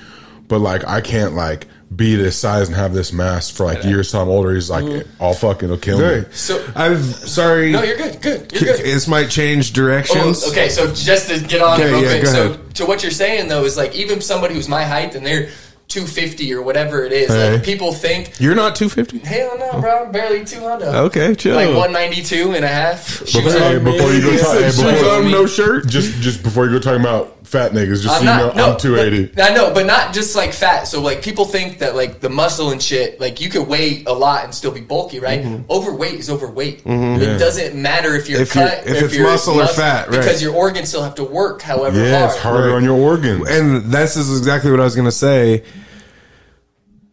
but 0.49 0.61
like 0.61 0.87
I 0.87 1.03
can't 1.03 1.35
like 1.35 1.67
be 1.95 2.15
this 2.15 2.39
size 2.39 2.69
and 2.69 2.77
have 2.77 2.95
this 2.95 3.13
mass 3.13 3.51
for 3.51 3.67
like 3.67 3.83
years 3.83 4.13
till 4.13 4.21
I'm 4.21 4.29
older. 4.29 4.55
He's 4.55 4.71
like, 4.71 4.85
mm-hmm. 4.85 5.23
all 5.23 5.35
fucking 5.35 5.69
will 5.69 5.77
kill 5.77 5.99
me. 5.99 6.05
Right. 6.05 6.35
So- 6.35 6.65
I'm 6.77 7.03
sorry. 7.03 7.73
No, 7.73 7.83
you're 7.83 7.97
good. 7.97 8.23
Good. 8.23 8.53
You're 8.53 8.77
good. 8.77 8.85
This 8.85 9.09
might 9.09 9.29
change 9.29 9.73
Oh, 9.73 9.75
directions. 9.75 10.47
okay, 10.49 10.69
so 10.69 10.93
just 10.95 11.29
to 11.31 11.41
get 11.41 11.61
on 11.61 11.81
Okay, 11.81 11.91
real 11.91 12.03
yeah, 12.03 12.09
quick. 12.11 12.23
go 12.25 12.33
So 12.33 12.51
ahead. 12.53 12.75
to 12.77 12.87
what 12.87 13.03
you're 13.03 13.11
saying 13.11 13.49
though 13.49 13.65
is 13.65 13.77
like 13.77 13.95
even 13.97 14.21
somebody 14.21 14.55
who's 14.55 14.69
my 14.69 14.85
height 14.85 15.15
and 15.17 15.27
they're 15.27 15.49
250 15.91 16.55
or 16.55 16.63
whatever 16.63 17.05
it 17.05 17.13
is, 17.13 17.29
Hey. 17.29 17.53
like 17.55 17.65
people 17.65 17.93
think, 17.93 18.33
You're 18.41 18.55
not 18.55 18.77
250. 18.77 19.19
hell 19.27 19.59
no, 19.59 19.81
bro, 19.81 20.05
I'm 20.07 20.13
barely 20.13 20.45
200. 20.45 20.87
Okay, 21.07 21.35
chill. 21.35 21.57
Like 21.57 21.69
192 21.69 22.53
and 22.53 22.65
a 22.65 22.69
half. 22.69 23.07
Shoes 23.29 23.33
Before, 23.45 23.53
hey, 23.53 23.77
on. 23.77 23.85
before 23.85 24.13
you 24.13 24.21
go 24.23 24.37
talk, 24.39 24.59
hey, 24.59 24.67
before, 24.67 25.11
on, 25.11 25.31
no 25.31 25.47
shirt. 25.47 25.87
just 25.89 26.15
just 26.21 26.43
before 26.43 26.65
you 26.67 26.73
go 26.73 26.79
talking 26.79 27.01
about 27.01 27.37
fat 27.47 27.73
niggas, 27.73 28.03
just 28.05 28.09
I'm 28.15 28.21
you 28.21 28.27
not. 28.27 28.57
know, 28.57 28.67
no, 28.67 28.73
I'm 28.75 28.79
280. 28.79 29.33
but- 29.35 29.51
I 29.51 29.53
know, 29.55 29.75
but 29.75 29.85
not 29.85 30.15
just 30.15 30.37
like 30.37 30.53
fat. 30.53 30.85
So 30.85 31.01
like 31.03 31.21
people 31.23 31.45
think 31.45 31.81
that 31.81 31.97
like 31.97 32.21
the 32.21 32.29
muscle 32.29 32.71
and 32.71 32.81
shit, 32.81 33.21
like 33.21 33.41
you 33.41 33.51
could 33.51 33.67
weigh 33.67 34.05
a 34.07 34.13
lot 34.13 34.45
and 34.45 34.55
still 34.55 34.71
be 34.71 34.81
bulky, 34.81 35.19
right? 35.19 35.43
Mm-hmm. 35.43 35.71
Overweight 35.71 36.15
is 36.15 36.31
overweight. 36.31 36.85
Mm-hmm. 36.85 37.21
It 37.23 37.39
doesn't 37.39 37.75
matter 37.75 38.15
if 38.15 38.29
you're 38.29 38.41
If 38.41 38.55
you're- 38.55 38.69
cut, 38.69 38.87
if 38.87 39.03
it's 39.03 39.15
you're 39.17 39.27
muscle 39.27 39.61
or 39.61 39.67
fat, 39.67 40.09
right. 40.09 40.19
because 40.19 40.41
your 40.41 40.55
organs 40.55 40.89
still 40.91 41.03
have 41.03 41.17
to 41.17 41.25
work. 41.25 41.61
However 41.63 41.99
yeah, 41.99 42.21
hard. 42.21 42.31
it's 42.31 42.39
harder 42.41 42.69
Right. 42.69 42.77
on 42.77 42.85
your 42.85 42.97
organs. 42.99 43.49
and 43.49 43.85
this 43.91 44.17
is 44.17 44.39
exactly 44.39 44.71
what 44.71 44.79
I 44.79 44.85
was 44.85 44.95
going 44.95 45.07
to 45.07 45.13
say. 45.13 45.65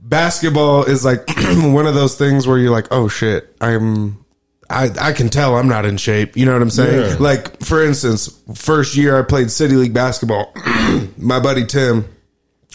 Basketball 0.07 0.83
is 0.85 1.03
like 1.03 1.27
one 1.37 1.85
of 1.85 1.93
those 1.95 2.15
things 2.17 2.47
where 2.47 2.57
you're 2.57 2.71
like, 2.71 2.87
oh 2.91 3.07
shit, 3.09 3.53
I'm, 3.59 4.23
I, 4.69 4.89
I 4.99 5.11
can 5.13 5.29
tell 5.29 5.55
I'm 5.57 5.67
not 5.67 5.85
in 5.85 5.97
shape. 5.97 6.37
You 6.37 6.45
know 6.45 6.53
what 6.53 6.61
I'm 6.61 6.69
saying? 6.69 7.11
Yeah. 7.11 7.17
Like, 7.19 7.61
for 7.61 7.83
instance, 7.83 8.39
first 8.55 8.95
year 8.95 9.19
I 9.19 9.23
played 9.23 9.51
City 9.51 9.75
League 9.75 9.93
basketball, 9.93 10.53
my 11.17 11.39
buddy 11.41 11.65
Tim, 11.65 12.05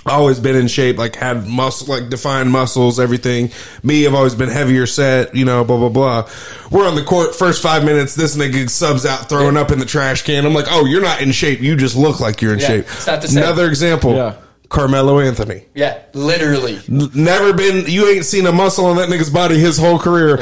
always 0.04 0.40
been 0.40 0.56
in 0.56 0.68
shape, 0.68 0.98
like 0.98 1.16
had 1.16 1.46
muscle, 1.46 1.86
like 1.94 2.10
defined 2.10 2.50
muscles, 2.50 3.00
everything. 3.00 3.50
Me, 3.82 4.06
I've 4.06 4.14
always 4.14 4.34
been 4.34 4.48
heavier 4.50 4.86
set, 4.86 5.34
you 5.34 5.44
know, 5.46 5.64
blah, 5.64 5.78
blah, 5.78 5.88
blah. 5.88 6.28
We're 6.70 6.86
on 6.86 6.96
the 6.96 7.04
court, 7.04 7.34
first 7.34 7.62
five 7.62 7.82
minutes, 7.84 8.14
this 8.14 8.36
nigga 8.36 8.68
subs 8.68 9.06
out, 9.06 9.30
throwing 9.30 9.56
up 9.56 9.70
in 9.70 9.78
the 9.78 9.86
trash 9.86 10.22
can. 10.22 10.44
I'm 10.44 10.52
like, 10.54 10.66
oh, 10.68 10.84
you're 10.84 11.00
not 11.02 11.22
in 11.22 11.32
shape. 11.32 11.60
You 11.60 11.76
just 11.76 11.96
look 11.96 12.20
like 12.20 12.42
you're 12.42 12.52
in 12.52 12.58
Yeah, 12.58 12.66
shape. 12.66 12.84
it's 12.88 13.06
not 13.06 13.22
the 13.22 13.28
same. 13.28 13.42
Another 13.42 13.66
example, 13.68 14.16
Yeah. 14.16 14.34
Carmelo 14.72 15.20
Anthony. 15.20 15.66
Yeah, 15.74 16.00
literally. 16.14 16.80
N- 16.88 17.10
Never 17.14 17.52
been, 17.52 17.84
you 17.86 18.08
ain't 18.08 18.24
seen 18.24 18.46
a 18.46 18.52
muscle 18.52 18.86
on 18.86 18.96
that 18.96 19.10
nigga's 19.10 19.28
body 19.28 19.58
his 19.58 19.76
whole 19.76 19.98
career. 19.98 20.38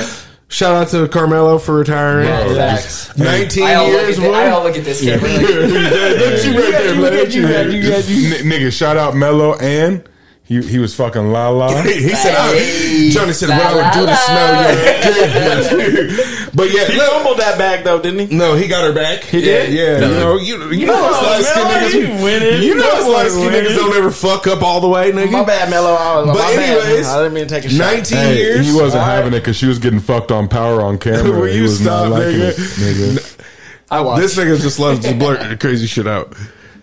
Shout 0.47 0.75
out 0.75 0.89
to 0.89 1.09
Carmelo 1.09 1.59
for 1.59 1.75
retiring. 1.77 2.29
Facts. 2.57 3.17
19 3.19 3.65
I 3.65 3.75
all, 3.75 3.89
look 3.91 4.03
years, 4.03 4.19
at 4.19 4.25
thi- 4.25 4.31
I 4.35 4.51
all 4.51 4.61
boy. 4.63 4.69
look 4.69 4.77
at 4.79 4.85
this 4.85 5.01
camera. 5.03 5.29
Like, 5.31 5.41
Look 5.41 6.45
you 6.45 6.53
right 6.61 6.71
there, 6.73 6.95
man. 7.01 7.31
you 7.33 7.43
got 7.49 7.73
you, 7.73 7.89
got 7.91 8.09
you. 8.09 8.45
Nigga, 8.45 8.73
shout 8.73 8.97
out 8.97 9.15
Melo 9.17 9.57
and 9.59 10.03
He 10.51 10.61
he 10.63 10.79
was 10.81 10.97
fucking 10.97 11.31
la 11.31 11.49
la. 11.51 11.69
he 11.85 12.09
said, 12.09 12.35
I, 12.37 13.09
Johnny 13.13 13.33
said, 13.33 13.51
what 13.51 13.63
I 13.63 13.75
would 13.77 13.93
do 13.95 14.01
la. 14.03 14.11
to 14.11 14.17
smell 14.19 15.79
your 15.79 16.51
But 16.53 16.73
yeah, 16.75 16.87
He 16.87 16.97
look, 16.99 17.09
fumbled 17.13 17.39
that 17.39 17.55
bag 17.57 17.85
though, 17.85 18.03
didn't 18.03 18.29
he? 18.31 18.37
no, 18.37 18.57
he 18.57 18.67
got 18.67 18.83
her 18.85 18.93
back. 18.93 19.23
He 19.23 19.43
did? 19.43 19.73
Yeah, 19.73 20.05
you 20.09 20.15
know, 20.15 20.37
you, 20.39 20.73
you 20.73 20.87
know, 20.87 20.95
No, 20.95 21.07
us 21.07 21.23
light 21.23 21.45
skinned 21.45 21.69
Melo, 21.69 21.81
niggas, 21.87 21.93
he 22.19 22.25
winning. 22.25 22.63
you 22.65 22.75
know, 22.75 22.83
us 22.91 23.05
Melo 23.05 23.13
light 23.13 23.31
skinned 23.31 23.45
winning. 23.47 23.71
niggas 23.71 23.77
don't 23.77 23.95
ever 23.97 24.11
fuck 24.11 24.49
up 24.49 24.61
all 24.63 24.81
the 24.81 24.89
way, 24.89 25.13
nigga. 25.13 25.31
My 25.31 25.45
bad, 25.45 25.71
Melo. 25.71 25.93
I 25.95 26.17
was, 26.17 26.27
But 26.27 26.35
my 26.35 26.57
bad. 26.57 26.59
anyways, 26.89 27.07
I 27.07 27.19
didn't 27.23 27.35
mean 27.35 27.47
to 27.47 27.55
take 27.55 27.65
a 27.67 27.69
shot. 27.69 27.79
19 27.95 28.19
Hey, 28.19 28.37
years. 28.39 28.67
he 28.67 28.73
wasn't 28.75 29.03
All 29.03 29.09
right. 29.09 29.15
having 29.15 29.33
it 29.35 29.39
because 29.39 29.55
she 29.57 29.67
was 29.67 29.79
getting 29.79 30.01
fucked 30.01 30.33
on 30.33 30.49
power 30.49 30.83
on 30.83 30.99
camera. 31.07 31.31
Will 31.31 31.47
you 31.55 31.63
was 31.63 31.79
stop, 31.79 32.09
not 32.09 32.19
liking 32.19 32.41
nigga? 32.41 32.51
it, 32.51 32.57
nigga. 33.21 33.41
I 33.89 34.01
watched. 34.01 34.23
This 34.23 34.37
nigga 34.37 34.61
just 34.61 34.81
loves 34.81 34.99
to 35.07 35.15
blurt 35.15 35.61
crazy 35.61 35.87
shit 35.87 36.09
out. 36.09 36.35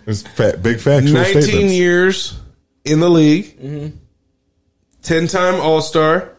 It's 0.06 0.22
fat, 0.22 0.64
big 0.64 0.80
factual 0.80 1.16
19 1.16 1.42
statements. 1.42 1.74
years 1.74 2.40
in 2.90 3.00
the 3.00 3.10
league, 3.10 3.60
Mm-hmm. 3.60 3.98
10 5.04 5.28
time 5.28 5.56
All 5.62 5.82
Star. 5.82 6.34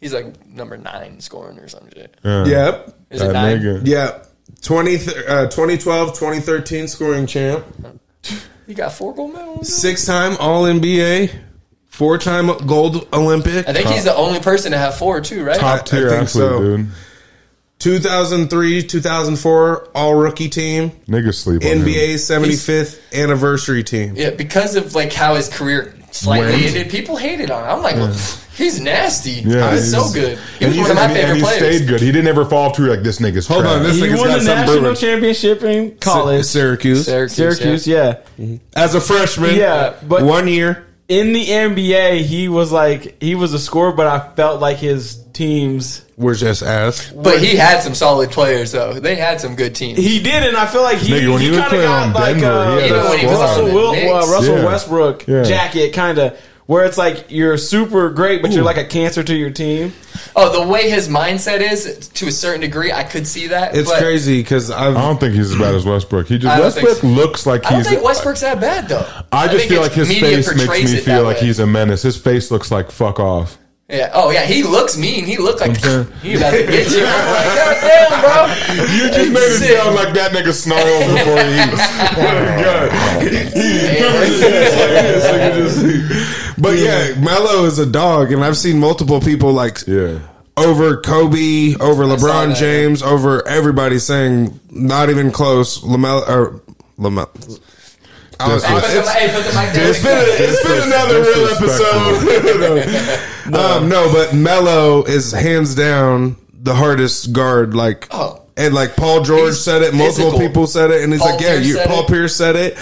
He's 0.00 0.12
like 0.12 0.46
number 0.46 0.76
nine 0.76 1.20
scoring 1.20 1.58
or 1.58 1.68
some 1.68 1.88
shit. 1.94 2.14
Yeah. 2.22 2.44
Yep. 2.44 2.98
Is 3.10 3.22
it 3.22 3.32
nine? 3.32 3.58
nigga. 3.60 3.80
Yeah. 3.86 4.22
20, 4.62 4.98
th- 4.98 5.08
uh, 5.26 5.44
2012, 5.46 6.08
2013 6.18 6.88
scoring 6.88 7.26
champ. 7.26 7.64
He 8.66 8.74
got 8.74 8.92
four 8.92 9.14
gold 9.14 9.32
medals. 9.32 9.72
Six 9.74 10.04
time 10.04 10.36
All 10.38 10.64
NBA. 10.64 11.34
Four 11.86 12.18
time 12.18 12.48
gold 12.66 13.08
Olympic. 13.12 13.66
I 13.66 13.72
think 13.72 13.88
he's 13.88 14.04
the 14.04 14.14
only 14.14 14.40
person 14.40 14.72
to 14.72 14.78
have 14.78 14.96
four 14.98 15.20
too, 15.22 15.42
right? 15.44 15.58
Top 15.58 15.86
tier 15.86 16.08
I 16.08 16.10
think 16.10 16.22
athlete, 16.24 16.28
so. 16.28 16.60
dude. 16.76 16.88
2003, 17.78 18.82
2004 18.84 19.88
All 19.94 20.14
Rookie 20.14 20.48
Team. 20.48 20.90
Niggas 21.08 21.34
sleep 21.34 21.62
on 21.64 21.68
him. 21.70 21.82
NBA 21.84 22.14
75th 22.14 22.98
anniversary 23.12 23.84
team. 23.84 24.14
Yeah, 24.16 24.30
because 24.30 24.76
of 24.76 24.94
like 24.94 25.12
how 25.12 25.34
his 25.34 25.48
career 25.48 25.94
slightly 26.10 26.52
Went. 26.52 26.64
ended, 26.64 26.90
people 26.90 27.16
hated 27.16 27.50
on 27.50 27.62
him. 27.64 27.70
I'm 27.70 27.82
like, 27.82 27.96
well, 27.96 28.12
he's 28.56 28.80
nasty. 28.80 29.42
Yeah, 29.44 29.72
he's, 29.72 29.90
so 29.90 30.10
good. 30.12 30.38
He 30.58 30.64
And 30.64 30.74
was 30.74 30.78
one 30.78 30.90
of 30.90 30.96
my 30.96 31.08
he- 31.08 31.14
favorite 31.14 31.28
and 31.32 31.36
he 31.36 31.42
players. 31.42 31.76
stayed 31.76 31.88
good. 31.88 32.00
He 32.00 32.10
didn't 32.10 32.28
ever 32.28 32.44
fall 32.46 32.72
through 32.72 32.88
like 32.90 33.02
this 33.02 33.18
nigga's 33.20 33.46
Hold 33.46 33.64
trash. 33.64 33.76
on, 33.76 33.82
this 33.82 33.96
He 33.96 34.02
nigga's 34.02 34.18
won 34.20 34.28
got 34.28 34.38
the 34.38 34.44
something 34.44 34.56
national 34.66 34.80
brewing. 34.80 34.96
championship 34.96 35.62
in 35.62 35.96
college. 35.98 36.44
Syracuse. 36.46 37.04
Syracuse, 37.04 37.36
Syracuse, 37.36 37.86
yeah. 37.86 38.20
As 38.74 38.94
a 38.94 39.00
freshman. 39.00 39.54
Yeah, 39.54 39.94
but- 40.02 40.22
one 40.24 40.48
year. 40.48 40.82
In 41.08 41.32
the 41.32 41.44
NBA, 41.46 42.22
he 42.22 42.48
was 42.48 42.72
like 42.72 43.22
he 43.22 43.34
was 43.36 43.52
a 43.54 43.58
scorer, 43.60 43.92
but 43.92 44.06
I 44.08 44.18
felt 44.34 44.60
like 44.60 44.78
his 44.78 45.16
teams. 45.32 46.04
We're 46.16 46.34
just 46.34 46.62
ass. 46.64 47.12
But 47.12 47.40
he 47.40 47.54
had 47.56 47.80
some 47.82 47.94
solid 47.94 48.30
players 48.30 48.72
though. 48.72 48.94
They 48.94 49.14
had 49.14 49.40
some 49.40 49.54
good 49.54 49.74
teams. 49.76 49.98
He 49.98 50.20
did, 50.20 50.42
and 50.42 50.56
I 50.56 50.66
feel 50.66 50.82
like 50.82 50.98
he, 50.98 51.12
Nigga, 51.12 51.38
he 51.38 51.50
he 51.50 51.56
kind 51.56 51.74
of 51.76 51.82
got 51.82 52.14
like 52.14 52.34
Denver, 52.38 52.46
uh, 52.50 52.76
he 52.80 52.88
had 52.88 52.96
a 52.98 53.04
when 53.08 53.18
he 53.20 53.26
was 53.26 53.38
Russell, 53.38 53.66
the 53.66 53.74
Wil- 53.74 53.92
Knicks. 53.92 54.10
uh, 54.12 54.32
Russell 54.32 54.56
Yeah. 54.58 54.64
Westbrook 54.64 55.26
Yeah. 55.28 55.42
jacket, 55.44 55.92
kind 55.92 56.18
of 56.18 56.36
where 56.66 56.84
it's 56.84 56.98
like 56.98 57.26
you're 57.28 57.56
super 57.58 58.10
great, 58.10 58.42
but 58.42 58.52
you're 58.52 58.64
like 58.64 58.76
a 58.76 58.84
cancer 58.84 59.22
to 59.22 59.34
your 59.34 59.50
team. 59.50 59.92
oh, 60.34 60.60
the 60.60 60.66
way 60.70 60.90
his 60.90 61.08
mindset 61.08 61.60
is, 61.60 62.08
to 62.08 62.26
a 62.28 62.32
certain 62.32 62.60
degree, 62.60 62.92
I 62.92 63.04
could 63.04 63.26
see 63.26 63.46
that. 63.48 63.76
It's 63.76 63.88
but 63.88 64.00
crazy 64.00 64.40
because 64.42 64.70
I've. 64.70 64.94
Don't 64.94 65.18
think 65.18 65.34
he's 65.34 65.52
as 65.52 65.58
bad 65.58 65.74
as 65.74 65.84
Westbrook. 65.84 66.26
He 66.26 66.38
just 66.38 66.52
I 66.52 66.56
don't 66.56 66.66
Westbrook 66.66 66.96
so. 66.98 67.06
looks 67.06 67.46
like 67.46 67.62
he's. 67.62 67.70
I 67.70 67.74
don't 67.76 67.84
think 67.84 68.02
Westbrook's 68.04 68.40
that 68.40 68.60
bad 68.60 68.88
though. 68.88 69.06
I 69.32 69.48
just 69.48 69.68
feel 69.68 69.80
like 69.82 69.92
his 69.92 70.08
face 70.08 70.54
makes 70.54 70.92
me 70.92 70.98
feel 70.98 71.22
like 71.22 71.40
way. 71.40 71.46
he's 71.46 71.58
a 71.58 71.66
menace. 71.66 72.02
His 72.02 72.16
face 72.16 72.50
looks 72.50 72.70
like 72.70 72.90
fuck 72.90 73.20
off. 73.20 73.58
Yeah. 73.88 74.10
Oh 74.14 74.32
yeah, 74.32 74.44
he 74.44 74.64
looks 74.64 74.96
mean. 74.98 75.24
He 75.24 75.36
looked 75.36 75.60
like 75.60 75.76
saying- 75.76 76.08
he 76.20 76.34
about 76.34 76.50
to 76.50 76.66
get 76.66 76.90
you. 76.90 77.04
Like, 77.04 77.80
damn, 77.82 78.20
bro. 78.20 78.46
You 78.96 79.08
just 79.10 79.30
made 79.30 79.38
it 79.38 79.78
sound 79.78 79.94
like 79.94 80.12
that 80.14 80.32
nigga 80.32 80.52
snarls 80.52 81.06
before 81.14 81.38
he 81.38 81.54
eats. 81.62 81.82
Oh 86.28 86.35
But 86.58 86.78
yeah, 86.78 87.14
Melo 87.20 87.64
is 87.66 87.78
a 87.78 87.84
dog, 87.86 88.32
and 88.32 88.42
I've 88.44 88.56
seen 88.56 88.78
multiple 88.80 89.20
people 89.20 89.52
like 89.52 89.86
Yeah. 89.86 90.18
over 90.56 90.96
Kobe, 91.02 91.74
over 91.80 92.04
saw 92.06 92.16
LeBron 92.16 92.48
that. 92.48 92.56
James, 92.56 93.02
over 93.02 93.46
everybody 93.46 93.98
saying 93.98 94.58
not 94.70 95.10
even 95.10 95.30
close. 95.30 95.80
Lamelo 95.80 96.26
or 96.28 96.60
Lamelo. 96.98 97.28
Was, 98.38 98.64
Hey, 98.64 98.76
it's, 98.98 99.08
hey, 99.10 99.28
put 99.34 99.44
the 99.44 99.52
mic 99.58 99.72
down. 99.72 99.86
it's 99.86 100.02
been 100.02 100.24
it's 100.28 100.62
been 100.66 100.82
another 100.82 101.22
real 101.22 101.46
episode. 101.46 103.18
um, 103.54 103.88
no, 103.88 104.10
but 104.12 104.34
Melo 104.34 105.04
is 105.04 105.32
hands 105.32 105.74
down 105.74 106.36
the 106.62 106.74
hardest 106.74 107.32
guard. 107.32 107.74
Like, 107.74 108.08
Oh. 108.10 108.42
and 108.58 108.74
like 108.74 108.94
Paul 108.96 109.22
George 109.22 109.52
He's 109.54 109.60
said 109.64 109.80
it, 109.82 109.94
multiple 109.94 110.30
physical. 110.32 110.48
people 110.48 110.66
said 110.66 110.90
it, 110.90 111.00
and 111.02 111.12
he's 111.14 111.22
Paul 111.22 111.30
like, 111.32 111.40
yeah, 111.40 111.54
Pierce 111.54 111.66
you, 111.66 111.78
Paul 111.86 112.00
it. 112.02 112.08
Pierce 112.08 112.36
said 112.36 112.56
it. 112.56 112.76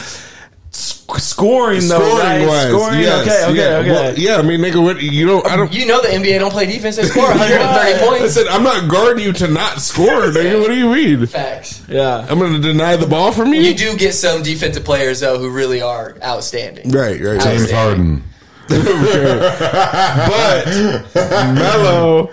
Scoring 0.75 1.87
though, 1.87 2.01
Scoring 2.01 2.19
right? 2.19 2.47
wise, 2.47 2.69
Scoring, 2.69 2.99
yes, 3.01 3.23
okay, 3.27 3.45
okay, 3.45 3.57
yeah. 3.57 3.77
okay. 3.79 3.91
Well, 3.91 4.15
yeah, 4.19 4.37
I 4.37 4.43
mean, 4.43 4.61
nigga, 4.61 4.83
what 4.83 5.01
you 5.01 5.25
don't, 5.27 5.47
I 5.47 5.57
don't. 5.57 5.73
You 5.73 5.87
know 5.87 6.03
the 6.03 6.09
NBA 6.09 6.41
don't 6.41 6.51
play 6.51 6.67
defense. 6.67 6.97
They 6.97 7.05
score 7.05 7.23
130 7.29 7.55
I 7.63 8.07
points. 8.09 8.35
said, 8.35 8.49
I'm 8.49 8.65
not 8.65 8.91
guarding 8.91 9.25
you 9.25 9.33
to 9.35 9.47
not 9.47 9.81
score, 9.81 10.07
nigga. 10.07 10.61
What 10.61 10.69
do 10.69 10.77
you 10.77 10.91
mean? 10.93 11.27
Facts. 11.27 11.83
yeah. 11.89 12.27
I'm 12.29 12.39
going 12.41 12.55
to 12.55 12.59
deny 12.61 12.97
the 12.97 13.07
ball 13.07 13.31
from 13.31 13.55
you? 13.55 13.61
You 13.61 13.75
do 13.75 13.97
get 13.97 14.15
some 14.15 14.43
defensive 14.43 14.85
players 14.85 15.21
though 15.21 15.39
who 15.39 15.51
really 15.51 15.81
are 15.81 16.17
outstanding. 16.25 16.91
Right, 16.91 17.21
right, 17.21 17.37
right. 17.37 17.41
James 17.41 17.71
Harden. 17.71 18.25
But 18.69 20.67
Melo 21.55 22.31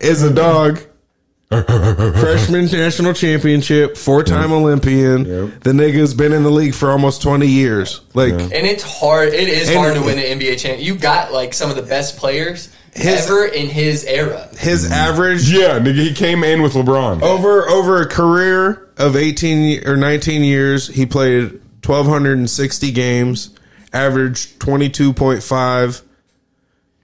is 0.00 0.22
a 0.22 0.32
dog. 0.32 0.80
Freshman 1.50 2.66
national 2.66 3.12
championship, 3.12 3.96
four 3.96 4.22
time 4.24 4.52
Olympian. 4.52 5.24
Yep. 5.24 5.60
The 5.60 5.70
nigga's 5.72 6.14
been 6.14 6.32
in 6.32 6.42
the 6.42 6.50
league 6.50 6.74
for 6.74 6.90
almost 6.90 7.22
20 7.22 7.46
years. 7.46 8.00
Like, 8.14 8.32
And 8.32 8.52
it's 8.52 8.82
hard. 8.82 9.28
It 9.28 9.48
is 9.48 9.68
And- 9.68 9.78
hard 9.78 9.94
to 9.94 10.02
win 10.02 10.18
an 10.18 10.40
NBA 10.40 10.58
champ. 10.58 10.80
You 10.80 10.94
got 10.96 11.32
like 11.32 11.54
some 11.54 11.70
of 11.70 11.76
the 11.76 11.82
best 11.82 12.16
players 12.16 12.70
His- 12.94 13.26
ever 13.26 13.44
in 13.44 13.68
his 13.68 14.04
era. 14.04 14.48
his 14.58 14.84
mm-hmm. 14.84 14.94
average 14.94 15.48
Yeah, 15.50 15.78
nigga, 15.78 15.94
he 15.94 16.12
came 16.14 16.42
in 16.44 16.62
with 16.62 16.72
LeBron. 16.74 17.22
over 17.22 17.68
over 17.68 18.00
a 18.00 18.06
career 18.06 18.88
of 18.96 19.14
18 19.16 19.86
or 19.86 19.96
19 19.96 20.42
years, 20.44 20.88
he 20.88 21.04
played 21.06 21.60
1260 21.84 22.90
games, 22.92 23.50
averaged 23.92 24.58
22.5 24.60 26.02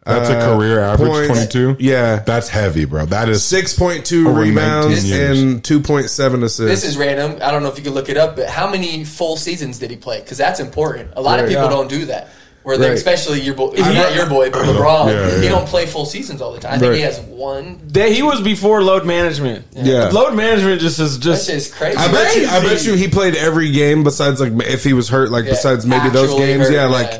That's 0.06 0.30
a 0.30 0.38
uh, 0.38 0.56
career 0.56 0.80
average, 0.80 1.10
points. 1.28 1.52
22? 1.52 1.76
Yeah. 1.78 2.20
That's 2.20 2.48
heavy, 2.48 2.86
bro. 2.86 3.04
That 3.06 3.28
is 3.28 3.42
6.2 3.42 4.26
Over 4.26 4.40
rebounds 4.40 5.04
19 5.04 5.10
years. 5.10 5.42
and 5.42 5.62
2.7 5.62 6.42
assists. 6.42 6.58
This 6.58 6.84
is 6.84 6.96
random. 6.96 7.38
I 7.42 7.50
don't 7.50 7.62
know 7.62 7.68
if 7.68 7.76
you 7.76 7.84
can 7.84 7.92
look 7.94 8.08
it 8.08 8.16
up, 8.16 8.34
but 8.36 8.48
how 8.48 8.70
many 8.70 9.04
full 9.04 9.36
seasons 9.36 9.78
did 9.78 9.90
he 9.90 9.96
play? 9.96 10.20
Because 10.20 10.38
that's 10.38 10.58
important. 10.58 11.10
A 11.16 11.20
lot 11.20 11.38
of 11.38 11.44
Right. 11.44 11.50
people 11.50 11.64
Yeah. 11.64 11.70
don't 11.70 11.88
do 11.88 12.06
that. 12.06 12.30
Where 12.62 12.76
they, 12.76 12.88
Right. 12.88 12.94
especially 12.96 13.40
your 13.40 13.54
boy, 13.54 13.72
he- 13.74 13.80
not 13.82 14.14
your 14.14 14.26
boy, 14.26 14.50
but 14.52 14.62
LeBron, 14.66 15.08
Yeah, 15.10 15.36
he 15.38 15.44
yeah. 15.44 15.48
don't 15.50 15.66
play 15.66 15.86
full 15.86 16.04
seasons 16.04 16.42
all 16.42 16.52
the 16.52 16.60
time. 16.60 16.74
I 16.74 16.78
think 16.78 16.94
he 16.94 17.02
Right. 17.02 17.12
has 17.14 17.20
one. 17.26 17.80
That 17.88 18.12
he 18.12 18.22
was 18.22 18.40
before 18.42 18.82
load 18.82 19.06
management. 19.06 19.64
Yeah. 19.74 20.08
load 20.08 20.34
management 20.34 20.80
just 20.80 20.98
is 20.98 21.18
That's 21.18 21.46
just 21.46 21.48
is 21.50 21.68
crazy. 21.74 21.96
I 21.96 22.08
bet 22.12 22.36
you. 22.36 22.46
I 22.46 22.60
bet 22.60 22.84
you 22.84 22.92
he 22.94 23.08
played 23.08 23.34
every 23.34 23.70
game 23.70 24.02
besides 24.04 24.40
like 24.42 24.52
if 24.68 24.84
he 24.84 24.92
was 24.92 25.08
hurt. 25.08 25.30
Like 25.30 25.44
Yeah, 25.46 25.52
besides 25.52 25.86
maybe 25.86 26.10
those 26.10 26.30
actually 26.30 26.46
games. 26.48 26.64
hurt, 26.68 26.72
yeah, 26.74 26.88
yeah. 26.88 27.18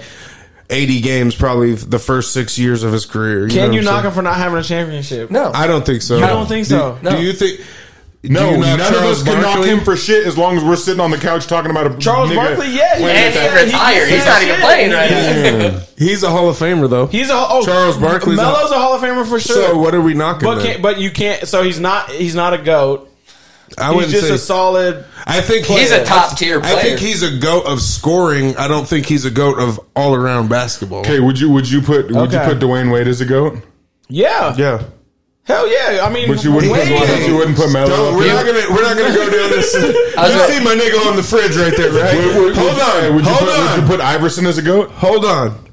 Like 0.70 0.78
eighty 0.78 1.00
games 1.00 1.34
probably 1.34 1.74
the 1.74 1.98
first 1.98 2.32
six 2.32 2.58
years 2.58 2.82
of 2.82 2.92
his 2.92 3.06
career. 3.06 3.48
Can 3.48 3.56
know 3.56 3.62
you 3.64 3.68
what 3.70 3.78
I'm 3.78 3.84
knock 3.84 3.92
saying? 3.94 4.04
him 4.06 4.12
for 4.12 4.22
not 4.22 4.36
having 4.36 4.58
a 4.58 4.62
championship? 4.62 5.30
no. 5.30 5.50
I 5.52 5.66
don't 5.66 5.84
think 5.84 6.02
so. 6.02 6.16
You 6.16 6.26
don't 6.26 6.46
think 6.46 6.66
so? 6.66 6.96
Do, 7.02 7.10
No. 7.10 7.16
do 7.16 7.22
you 7.22 7.32
think? 7.32 7.60
No, 8.22 8.50
do 8.50 8.56
you 8.56 8.60
none 8.60 8.76
knock 8.78 8.88
of 8.90 8.96
Charles 8.98 9.18
us 9.20 9.22
can 9.24 9.34
knock 9.40 9.54
Barkley? 9.54 9.70
him 9.70 9.80
for 9.80 9.96
shit 9.96 10.26
as 10.26 10.36
long 10.36 10.58
as 10.58 10.62
we're 10.62 10.76
sitting 10.76 11.00
on 11.00 11.10
the 11.10 11.16
couch 11.16 11.46
talking 11.46 11.70
about 11.70 11.90
a 11.90 11.96
Charles 11.96 12.28
nigga 12.30 12.34
Barkley, 12.36 12.68
yeah, 12.76 12.96
he- 12.96 13.02
playing 13.02 13.16
and 13.16 13.34
with 13.34 13.58
he 13.58 13.64
retired. 13.64 14.08
he- 14.08 14.14
He's 14.16 14.26
not 14.26 14.42
even 14.42 14.60
playing 14.60 14.90
right 14.92 15.10
now. 15.10 15.80
He's 15.96 16.22
a 16.22 16.28
Hall 16.28 16.50
of 16.50 16.56
Famer 16.58 16.90
though. 16.90 17.06
He's 17.06 17.30
a 17.30 17.32
oh, 17.34 17.64
Charles 17.64 17.96
Barkley's 17.96 18.38
a- 18.38 18.42
Melo's 18.42 18.70
a, 18.72 18.78
Hall 18.78 18.92
of 18.92 19.00
Famer 19.00 19.26
for 19.26 19.40
sure. 19.40 19.56
so 19.68 19.78
what 19.78 19.94
are 19.94 20.02
we 20.02 20.12
knocking? 20.12 20.46
but 20.46 20.56
then? 20.56 20.66
can't, 20.66 20.82
but 20.82 21.00
you 21.00 21.10
can't. 21.10 21.48
So 21.48 21.62
he's 21.62 21.80
not. 21.80 22.10
He's 22.10 22.34
not 22.34 22.52
a 22.52 22.58
goat. 22.58 23.09
I 23.78 23.86
He's 23.88 23.94
wouldn't 23.94 24.12
just 24.12 24.28
say. 24.28 24.34
a 24.34 24.38
solid. 24.38 25.04
I 25.26 25.40
think 25.40 25.66
He's 25.66 25.90
a 25.92 26.04
top 26.04 26.36
tier. 26.36 26.60
I 26.62 26.74
think 26.82 26.98
he's 26.98 27.22
a 27.22 27.38
goat 27.38 27.66
of 27.66 27.80
scoring. 27.80 28.56
I 28.56 28.66
don't 28.68 28.86
think 28.86 29.06
he's 29.06 29.24
a 29.24 29.30
goat 29.30 29.58
of 29.58 29.78
all 29.94 30.14
around 30.14 30.48
basketball. 30.48 31.00
Okay, 31.00 31.20
would 31.20 31.38
you 31.38 31.50
would 31.50 31.70
you 31.70 31.80
put 31.80 32.10
would 32.10 32.32
you 32.32 32.38
put 32.40 32.58
Dwyane 32.58 32.92
Wade 32.92 33.06
as 33.08 33.20
a 33.20 33.26
goat? 33.26 33.58
Yeah, 34.08 34.54
Yeah. 34.56 34.82
hell 35.44 35.68
yeah. 35.70 36.04
I 36.04 36.10
mean, 36.10 36.26
But 36.28 36.42
you 36.42 36.52
wouldn't 36.52 36.72
put, 36.72 36.82
Wade- 36.82 37.08
but 37.08 37.26
you 37.28 37.36
wouldn't 37.36 37.56
put 37.56 37.70
Melo. 37.72 37.86
Don't, 37.88 38.16
we're 38.16 38.26
not 38.26 38.44
gonna 38.44 38.66
we're 38.70 38.82
not 38.82 38.96
gonna 38.98 39.14
go 39.14 39.30
down 39.30 39.50
this. 39.50 39.72
You 39.74 39.82
was 39.86 39.94
gonna- 40.16 40.48
see 40.52 40.64
my 40.64 40.74
nigga 40.74 41.06
on 41.08 41.16
the 41.16 41.22
fridge 41.22 41.56
right 41.56 41.74
there, 41.76 41.92
right? 41.92 42.16
Would- 42.16 42.44
would- 42.44 42.56
hold 42.56 42.80
on, 42.80 43.14
Would 43.14 43.24
you, 43.24 43.30
hold 43.30 43.48
put, 43.48 43.58
on, 43.58 43.70
would 43.76 43.82
you 43.82 43.86
put 43.88 44.00
Iverson 44.00 44.46
as 44.46 44.58
a 44.58 44.62
goat? 44.62 44.90
hold 44.90 45.24
on. 45.24 45.69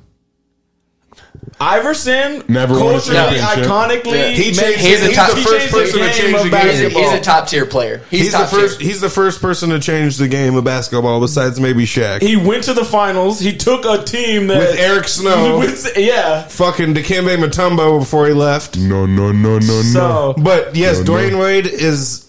Iverson 1.60 2.43
Never 2.47 2.76
won 2.76 2.93
culturally, 2.99 3.18
championship. 3.39 3.66
iconically, 3.72 4.14
Yeah. 4.14 4.28
He 4.30 4.51
made- 4.51 4.55
changed. 4.55 4.80
He's 4.80 5.01
a 5.01 5.05
he's 5.08 5.16
top- 5.16 5.30
the 5.32 5.36
first 5.38 5.49
changed 5.49 5.74
the 5.74 5.78
person 5.80 5.99
to 5.99 6.10
change 6.14 6.20
of 6.20 6.22
the 6.22 6.28
He's, 6.38 6.43
game. 6.43 6.51
basketball. 6.51 7.01
he's 7.03 7.12
a 7.14 7.22
top 7.24 7.47
tier 7.47 7.66
player. 7.66 8.01
He's, 8.12 8.22
He's 8.22 8.32
the 8.34 8.38
first. 8.45 8.80
Tier. 8.80 8.88
He's 8.88 9.01
the 9.01 9.10
first 9.10 9.41
person 9.41 9.70
to 9.72 9.80
change 9.80 10.18
the 10.18 10.28
game 10.28 10.55
of 10.55 10.64
basketball, 10.64 11.20
besides 11.20 11.60
maybe 11.60 11.86
Shaq. 11.86 12.22
He 12.22 12.36
went 12.36 12.64
to 12.66 12.74
the 12.74 12.86
finals. 12.86 13.39
He 13.39 13.53
took 13.55 13.86
a 13.86 14.03
team 14.03 14.47
that 14.47 14.60
With 14.60 14.80
Eric 14.80 15.08
Snow. 15.08 15.58
With- 15.60 15.97
yeah. 15.97 16.43
Fucking 16.43 16.93
Dikembe 16.93 17.36
Mutombo 17.38 17.99
before 17.99 18.28
he 18.28 18.34
left. 18.34 18.78
No, 18.78 19.05
no, 19.08 19.32
no, 19.32 19.58
no, 19.58 19.60
no. 19.60 19.82
So 19.82 20.36
But 20.38 20.76
yes, 20.76 20.99
No, 20.99 21.03
no. 21.16 21.20
Dwyane 21.20 21.39
Wade 21.41 21.66
is 21.68 22.24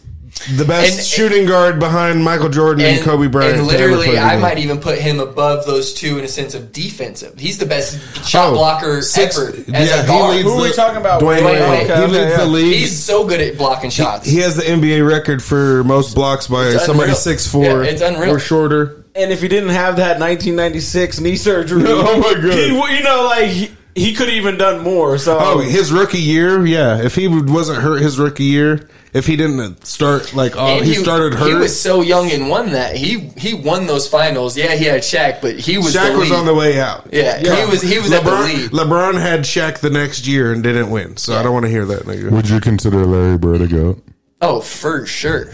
the 0.57 0.64
best 0.64 0.99
And- 0.99 1.07
shooting 1.07 1.47
guard 1.47 1.78
behind 1.80 2.22
Michael 2.22 2.49
Jordan 2.49 2.84
and, 2.84 3.03
Kobe 3.03 3.26
Bryant. 3.26 3.59
And 3.59 3.68
to 3.68 3.74
ever 3.74 3.89
play 3.97 3.97
literally, 3.99 4.18
I 4.18 4.32
game. 4.32 4.41
might 4.41 4.59
even 4.59 4.78
put 4.78 4.99
him 4.99 5.20
above 5.20 5.66
those 5.66 5.93
two 5.93 6.18
in 6.18 6.24
a 6.24 6.28
sense 6.28 6.55
of 6.55 6.72
defensive. 6.72 7.34
He's 7.39 7.59
the 7.59 7.66
best 7.66 7.99
shot 8.26 8.51
Oh, 8.51 8.55
blocker 8.55 9.03
six- 9.03 9.36
ever 9.39 9.49
as 9.74 9.89
yeah, 9.89 9.97
a 9.99 10.03
he 10.03 10.07
guard. 10.09 10.34
leads 10.36 10.49
Who 10.49 10.55
are 10.55 10.62
we 10.62 10.72
talking 10.72 10.97
about? 10.99 11.20
Dwyane 11.22 11.45
Wade. 11.45 11.59
Okay, 11.62 11.86
He 11.86 11.93
okay, 11.93 12.07
leads 12.07 12.14
yeah. 12.30 12.36
the 12.39 12.47
league. 12.47 12.74
He's 12.76 12.99
so 13.03 13.24
good 13.26 13.41
at 13.41 13.59
blocking 13.59 13.91
shots. 13.91 14.28
He 14.28 14.39
has 14.39 14.57
the 14.57 14.62
NBA 14.62 15.03
record 15.09 15.43
for 15.43 15.82
most 15.84 16.14
blocks 16.14 16.47
by 16.47 16.66
It's 16.68 16.86
somebody 16.86 17.12
six 17.14 17.47
four 17.47 17.64
Yeah, 17.64 17.91
it's 17.91 18.01
unreal. 18.03 18.34
or 18.34 18.39
shorter. 18.39 19.05
And 19.14 19.32
if 19.32 19.43
he 19.43 19.49
didn't 19.49 19.70
have 19.70 19.97
that 19.97 20.20
1996 20.20 21.18
knee 21.20 21.34
surgery, 21.36 21.82
Oh 21.86 22.18
my 22.18 22.34
God. 22.34 22.53
he, 22.53 22.66
you 22.97 23.03
know, 23.03 23.24
like 23.24 23.70
he, 23.99 24.07
he 24.07 24.14
could 24.14 24.28
have 24.28 24.36
even 24.36 24.57
done 24.57 24.82
more. 24.82 25.18
So 25.18 25.38
Oh, 25.40 25.59
his 25.61 25.92
rookie 25.92 26.18
year, 26.18 26.64
yeah. 26.66 27.03
If 27.03 27.14
he 27.14 27.28
wasn't 27.28 27.82
hurt 27.82 28.01
his 28.01 28.18
rookie 28.18 28.44
year, 28.44 28.88
if 29.12 29.26
he 29.26 29.36
didn't 29.36 29.86
start 29.86 30.34
like 30.34 30.57
oh, 30.57 30.66
And 30.78 30.84
he, 30.84 30.94
started 30.94 31.34
hurt. 31.34 31.49
He 31.49 31.55
was 31.55 31.78
so 31.78 32.03
young 32.03 32.30
and 32.30 32.49
won 32.49 32.72
that. 32.72 32.96
He 32.96 33.20
he 33.36 33.55
won 33.55 33.86
those 33.86 34.09
finals. 34.09 34.57
Yeah, 34.57 34.74
he 34.74 34.84
had 34.84 35.01
Shaq, 35.01 35.40
but 35.40 35.59
he 35.59 35.78
was 35.78 35.94
Shaq 35.94 36.12
the 36.12 36.18
was 36.18 36.30
lead. 36.30 36.38
on 36.38 36.46
the 36.46 36.55
way 36.55 36.80
out. 36.80 37.09
Yeah, 37.12 37.38
he 37.38 37.70
was 37.70 37.82
he 37.82 37.99
was 37.99 38.12
at 38.12 38.24
the 38.24 38.30
LeBron, 38.30 38.55
lead. 38.55 38.70
LeBron 38.70 39.20
had 39.20 39.40
Shaq 39.40 39.80
the 39.80 39.90
next 39.90 40.26
year 40.26 40.53
and 40.53 40.62
didn't 40.62 40.90
win, 40.90 41.16
so 41.16 41.34
I 41.34 41.42
don't 41.42 41.53
want 41.53 41.64
to 41.64 41.70
hear 41.70 41.84
that 41.86 42.03
nigga. 42.03 42.30
Would 42.30 42.49
you 42.49 42.61
consider 42.61 43.05
Larry 43.05 43.38
Bird 43.38 43.62
a 43.62 43.66
goat? 43.66 44.05
Oh, 44.40 44.61
for 44.61 45.07
sure. 45.07 45.53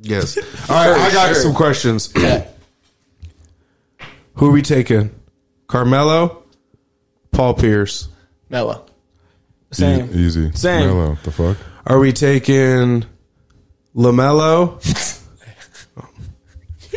Yes. 0.00 0.36
All 0.70 0.90
right, 0.90 1.00
I 1.00 1.12
got 1.12 1.26
sure. 1.32 1.42
some 1.42 1.54
questions. 1.54 2.12
Yeah. 2.16 2.46
Who 4.34 4.48
are 4.48 4.52
we 4.52 4.62
taking? 4.62 5.10
Carmelo, 5.66 6.44
Paul 7.32 7.54
Pierce. 7.54 8.08
Melo. 8.50 8.86
same. 9.70 10.10
E- 10.10 10.14
easy. 10.18 10.50
Same. 10.52 10.86
Melo, 10.88 11.18
the 11.22 11.30
fuck? 11.30 11.56
Are 11.86 11.98
we 11.98 12.12
taking 12.12 13.04
Lamelo? 13.94 14.78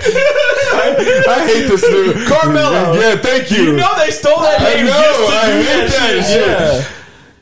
I 0.03 1.45
hate 1.47 1.67
this 1.67 1.81
dude. 1.81 2.27
Carmelo. 2.27 2.93
Yeah, 2.93 3.15
thank 3.17 3.51
you. 3.51 3.63
You 3.63 3.75
know 3.77 3.89
they 3.97 4.09
stole 4.11 4.39
that 4.39 4.61
I 4.61 4.73
name 4.75 4.85
know, 4.85 4.91
just 4.91 5.19
to 5.19 5.35
I 5.35 5.45
do 5.45 5.57
hate 5.57 5.87
that, 5.89 5.89
that 5.89 6.79
shit. 6.79 6.85
shit. 6.85 6.93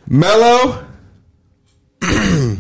Melo. 0.08 0.86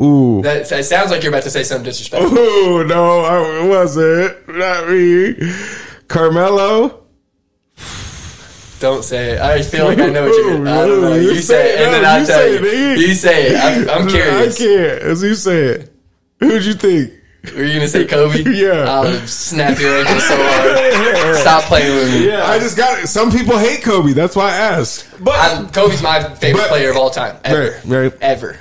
Ooh. 0.00 0.42
That, 0.42 0.68
that 0.68 0.84
sounds 0.84 1.10
like 1.10 1.22
you're 1.22 1.32
about 1.32 1.44
to 1.44 1.50
say 1.50 1.62
something 1.62 1.84
disrespectful. 1.84 2.36
Ooh, 2.36 2.84
no, 2.84 3.20
I 3.20 3.66
wasn't. 3.66 4.48
Not 4.48 4.88
me. 4.90 5.34
Carmelo. 6.08 7.05
Don't 8.80 9.02
say 9.04 9.32
it. 9.32 9.40
I 9.40 9.62
feel 9.62 9.86
like 9.86 9.98
I 9.98 10.08
know 10.10 10.24
what 10.24 10.34
you're. 10.36 10.60
I 10.68 10.86
don't 10.86 11.00
know. 11.00 11.14
You 11.14 11.32
You 11.32 11.40
say 11.40 11.74
it, 11.74 11.80
and 11.80 11.94
then 11.94 12.04
I'll 12.04 12.20
you 12.20 12.26
tell 12.26 12.38
say 12.38 12.52
you. 12.52 12.92
it. 12.92 12.98
You 12.98 13.14
say 13.14 13.46
it. 13.48 13.88
I'm, 13.88 14.02
I'm 14.02 14.08
curious. 14.08 14.56
I 14.60 14.64
can't. 14.64 15.02
As 15.02 15.22
you 15.22 15.34
say 15.34 15.58
it. 15.64 15.92
Who'd 16.40 16.64
you 16.64 16.74
think? 16.74 17.12
Were 17.54 17.62
you 17.62 17.74
gonna 17.74 17.88
say 17.88 18.04
Kobe? 18.06 18.42
Yeah. 18.52 18.84
I'll 18.90 19.26
snap 19.26 19.78
your 19.78 19.96
ankle 19.98 20.20
so 20.20 20.36
hard. 20.36 21.36
Stop 21.40 21.62
playing 21.64 21.94
with 21.94 22.10
me. 22.12 22.26
Yeah. 22.28 22.44
I 22.44 22.58
just 22.58 22.76
got 22.76 22.98
it. 23.02 23.06
Some 23.06 23.30
people 23.30 23.56
hate 23.56 23.82
Kobe. 23.82 24.12
That's 24.12 24.34
why 24.36 24.50
I 24.50 24.56
asked. 24.56 25.08
But 25.24 25.34
I'm, 25.38 25.70
Kobe's 25.70 26.02
my 26.02 26.22
favorite 26.34 26.62
But- 26.62 26.68
player 26.68 26.90
of 26.90 26.96
all 26.96 27.08
time. 27.10 27.36
Ever. 27.44 27.80
Right, 27.84 28.10
right. 28.10 28.14
Ever. 28.20 28.58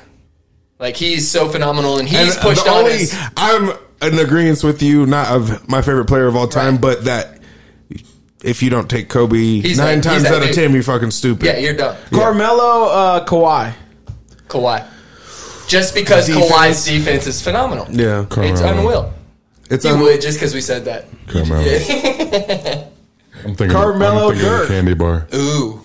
Like 0.80 0.96
he's 0.98 1.30
so 1.30 1.50
phenomenal, 1.50 1.98
and 2.00 2.08
he's 2.08 2.20
And 2.36 2.40
uh, 2.40 2.42
pushed 2.42 2.68
on 2.68 2.86
only-. 2.86 3.06
I'm 3.38 3.72
in 4.02 4.20
agreement 4.20 4.64
with 4.64 4.82
you, 4.84 5.06
not 5.06 5.28
of 5.30 5.68
my 5.68 5.82
favorite 5.82 6.06
player 6.06 6.28
of 6.28 6.36
all 6.36 6.48
time, 6.48 6.74
Right. 6.74 6.82
but 6.82 7.06
that 7.06 7.35
if 8.46 8.62
you 8.64 8.70
don't 8.70 8.90
take 8.90 9.10
Kobe 9.10 9.38
He's 9.38 9.78
nine 9.78 10.02
that- 10.02 10.10
times 10.10 10.26
out 10.26 10.44
of 10.44 10.52
ten, 10.54 10.72
you're 10.74 10.84
fucking 10.84 11.12
stupid. 11.12 11.46
Yeah, 11.46 11.58
you're 11.58 11.74
done. 11.74 11.98
Carmelo, 12.14 12.86
uh, 12.90 13.26
Kawhi. 13.26 13.74
Kawhi. 14.48 14.86
Just 15.68 15.96
because 15.96 16.28
Defense. 16.28 16.52
Kawhi's 16.52 16.86
defense 16.86 17.28
is 17.28 17.42
phenomenal. 17.42 17.88
yeah. 17.90 18.22
It's 18.22 18.36
Carmelo. 18.36 18.80
unreal. 18.80 19.14
It's 19.70 19.84
You 19.84 19.92
un- 19.92 20.00
would 20.02 20.22
just 20.22 20.38
because 20.38 20.54
we 20.54 20.62
said 20.62 20.86
that. 20.86 21.06
Carmelo. 21.28 21.62
Yeah. 21.62 22.84
I'm 23.44 23.56
thinking 23.56 23.70
Carmelo 23.70 24.30
I'm 24.30 24.36
thinking 24.36 24.48
of 24.54 24.60
Dirk. 24.60 24.68
candy 24.70 24.94
bar. 24.94 25.28
Ooh. 25.34 25.82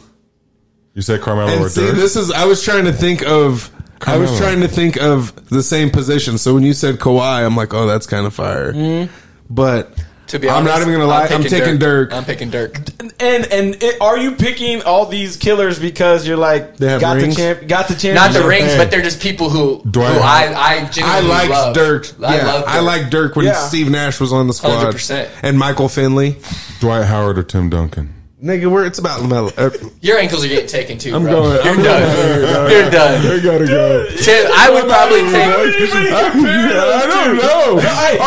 You 0.95 1.03
said 1.03 1.21
Carmelo 1.23 1.51
or 1.59 1.63
And 1.63 1.71
see, 1.71 1.81
Dirk? 1.87 1.95
this 1.97 2.15
is. 2.17 2.31
I 2.31 2.45
was 2.45 2.63
trying 2.63 2.85
to 2.85 2.93
think 2.93 3.23
of. 3.27 3.71
I 4.07 4.17
was 4.17 4.37
trying 4.39 4.61
to 4.61 4.69
think 4.69 4.97
of 4.99 5.49
the 5.51 5.63
same 5.63 5.91
position. 5.91 6.37
So 6.39 6.55
when 6.55 6.63
you 6.63 6.73
said 6.73 6.97
Kawhi, 6.99 7.45
I'm 7.45 7.55
like, 7.57 7.73
oh, 7.75 7.87
that's 7.87 8.07
kind 8.07 8.27
of 8.27 8.35
fire. 8.35 9.09
But 9.49 9.93
To 10.31 10.39
be 10.39 10.49
I'm 10.49 10.65
not 10.65 10.81
even 10.81 10.93
gonna 10.93 11.07
lie. 11.07 11.27
I'm, 11.27 11.43
taking 11.43 11.79
Dirk. 11.79 12.13
I'm 12.13 12.25
picking 12.25 12.51
Dirk. 12.51 12.77
And 13.19 13.47
and 13.53 13.83
it, 13.83 14.01
are 14.01 14.17
you 14.17 14.33
picking 14.37 14.81
all 14.83 15.07
these 15.07 15.37
killers 15.37 15.79
because 15.81 16.25
you're 16.27 16.37
like 16.37 16.77
They 16.77 16.89
have 16.89 17.01
got 17.01 17.17
rings? 17.17 17.35
the 17.35 17.43
champ, 17.43 17.67
got 17.69 17.89
the 17.89 17.97
champ, 17.97 18.15
Not 18.15 18.33
the 18.33 18.47
rings, 18.47 18.69
Hey. 18.73 18.79
but 18.79 18.93
they're 18.93 19.03
just 19.03 19.21
people 19.21 19.51
who, 19.51 19.79
who 19.79 20.01
I, 20.01 20.13
Howard. 20.13 20.57
I 20.57 20.85
I 20.87 20.89
genuinely 20.89 21.29
liked 21.31 21.51
love. 21.51 21.75
Dirk. 21.75 22.07
I 22.23 22.37
yeah, 22.37 22.47
love 22.47 22.61
Dirk. 22.65 22.69
I 22.75 22.81
like 22.81 23.11
Dirk 23.11 23.35
when 23.37 23.47
Yeah. 23.47 23.55
Steve 23.55 23.91
Nash 23.91 24.21
was 24.21 24.33
on 24.33 24.47
the 24.47 24.53
squad, 24.53 24.95
100%. 24.95 25.29
and 25.43 25.59
Michael 25.59 25.89
Finley. 25.89 26.37
Dwight 26.79 27.07
Howard 27.07 27.37
or 27.39 27.43
Tim 27.43 27.69
Duncan? 27.71 28.15
Nigga, 28.43 28.71
where 28.71 28.87
it's 28.87 28.99
about 28.99 29.21
Lamelo. 29.21 29.53
Uh, 29.59 29.71
Your 30.01 30.17
ankles 30.19 30.43
are 30.45 30.49
getting 30.49 30.67
taken 30.67 30.97
too. 30.97 31.15
I'm 31.15 31.25
bro. 31.25 31.33
going. 31.43 31.63
You're 31.65 31.75
I'm 31.75 31.83
done. 31.83 32.17
going. 32.17 32.71
You're 32.73 32.91
done. 32.91 33.27
I 33.27 33.39
gotta 33.43 33.67
go. 33.67 34.07
Tim, 34.17 34.47
I 34.57 34.71
would 34.71 34.85
probably 34.89 35.21
take. 35.21 35.45
I 35.45 37.07
don't 37.07 37.37
know. 37.37 37.71
All 37.71 37.77
right, 37.77 38.19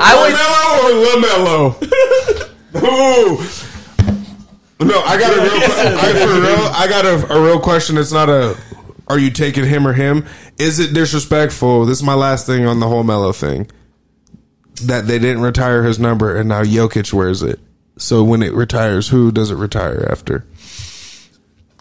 I 0.00 0.16
would- 0.22 0.34
Carmelo 0.38 0.86
or 0.86 0.92
Lamelo? 1.06 1.60
Ooh. 2.76 3.36
No, 4.86 4.98
I 5.02 5.18
got 5.18 5.36
a 5.36 5.40
real. 5.42 5.52
I, 5.98 6.12
for 6.24 6.32
real, 6.40 6.70
I 6.72 6.86
got 6.88 7.04
a, 7.04 7.34
a 7.34 7.38
real 7.44 7.60
question. 7.60 7.98
It's 7.98 8.12
not 8.12 8.30
a. 8.30 8.56
Are 9.08 9.18
you 9.18 9.30
taking 9.30 9.66
him 9.66 9.86
or 9.86 9.92
him? 9.92 10.24
Is 10.58 10.78
it 10.78 10.94
disrespectful? 10.94 11.84
This 11.84 11.98
is 11.98 12.04
my 12.04 12.14
last 12.14 12.46
thing 12.46 12.64
on 12.64 12.80
the 12.80 12.88
whole 12.88 13.02
Melo 13.02 13.32
thing. 13.32 13.68
That 14.84 15.06
they 15.06 15.18
didn't 15.18 15.42
retire 15.42 15.82
his 15.82 15.98
number 15.98 16.34
and 16.36 16.48
now 16.48 16.62
Jokic 16.62 17.12
wears 17.12 17.42
it. 17.42 17.60
So 18.00 18.24
when 18.24 18.42
it 18.42 18.52
retires, 18.54 19.08
who 19.08 19.30
does 19.30 19.50
it 19.50 19.56
retire 19.56 20.06
after? 20.10 20.44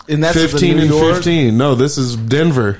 and 0.08 0.24
that's 0.24 0.36
fifteen 0.36 0.80
and 0.80 0.90
York? 0.90 1.16
fifteen. 1.16 1.58
No, 1.58 1.76
this 1.76 1.98
is 1.98 2.16
Denver. 2.16 2.80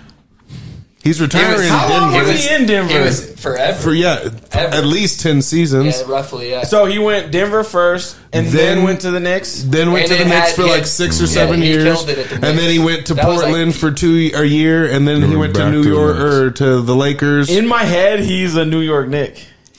He's 1.02 1.18
He 1.20 1.24
retiring 1.24 1.54
was, 1.54 1.62
in 1.62 1.70
How 1.70 1.90
long 1.90 2.12
Denver. 2.12 2.28
was 2.34 2.44
he 2.46 2.54
in 2.56 2.66
Denver? 2.66 2.92
He 2.94 3.00
was 3.00 3.40
forever. 3.40 3.80
for 3.82 3.94
yeah, 3.94 4.20
Ever. 4.52 4.76
at 4.76 4.86
least 4.86 5.22
10 5.22 5.42
seasons. 5.42 5.98
yeah, 6.02 6.12
roughly. 6.12 6.50
Yeah. 6.50 6.64
So 6.64 6.86
he 6.88 7.00
went 7.00 7.32
Denver 7.32 7.64
first, 7.64 8.18
and 8.34 8.48
then, 8.48 8.76
Then- 8.80 8.84
went 8.84 9.02
to 9.02 9.12
the 9.12 9.22
Knicks. 9.22 9.64
Then 9.64 9.94
went 9.94 10.10
And 10.10 10.12
to 10.12 10.18
the 10.18 10.30
it 10.30 10.34
Knicks 10.34 10.48
had- 10.48 10.56
for 10.58 10.64
like 10.64 10.74
had- 10.80 10.88
six 10.88 11.22
or 11.22 11.24
yeah, 11.24 11.30
seven 11.30 11.62
years, 11.62 11.84
killed 11.86 12.10
it 12.10 12.18
at 12.18 12.28
the 12.30 12.36
and 12.48 12.60
then 12.60 12.70
he 12.70 12.80
went 12.80 13.06
to 13.06 13.14
That 13.14 13.28
was 13.30 13.38
like- 13.38 13.46
Portland 13.46 13.76
for 13.78 13.92
two 13.92 14.32
a 14.36 14.44
year, 14.44 14.86
and 14.92 15.08
then 15.08 15.22
he 15.22 15.38
went 15.38 15.56
to 15.56 15.72
New 15.72 15.84
York 15.84 16.18
Knicks. 16.18 16.34
or 16.36 16.52
to 16.52 16.82
the 16.82 16.96
Lakers. 16.96 17.50
In 17.50 17.66
my 17.66 17.84
head, 17.86 18.20
he's 18.20 18.56
a 18.58 18.66
New 18.66 18.82
York 18.82 19.08
Knick. 19.08 19.38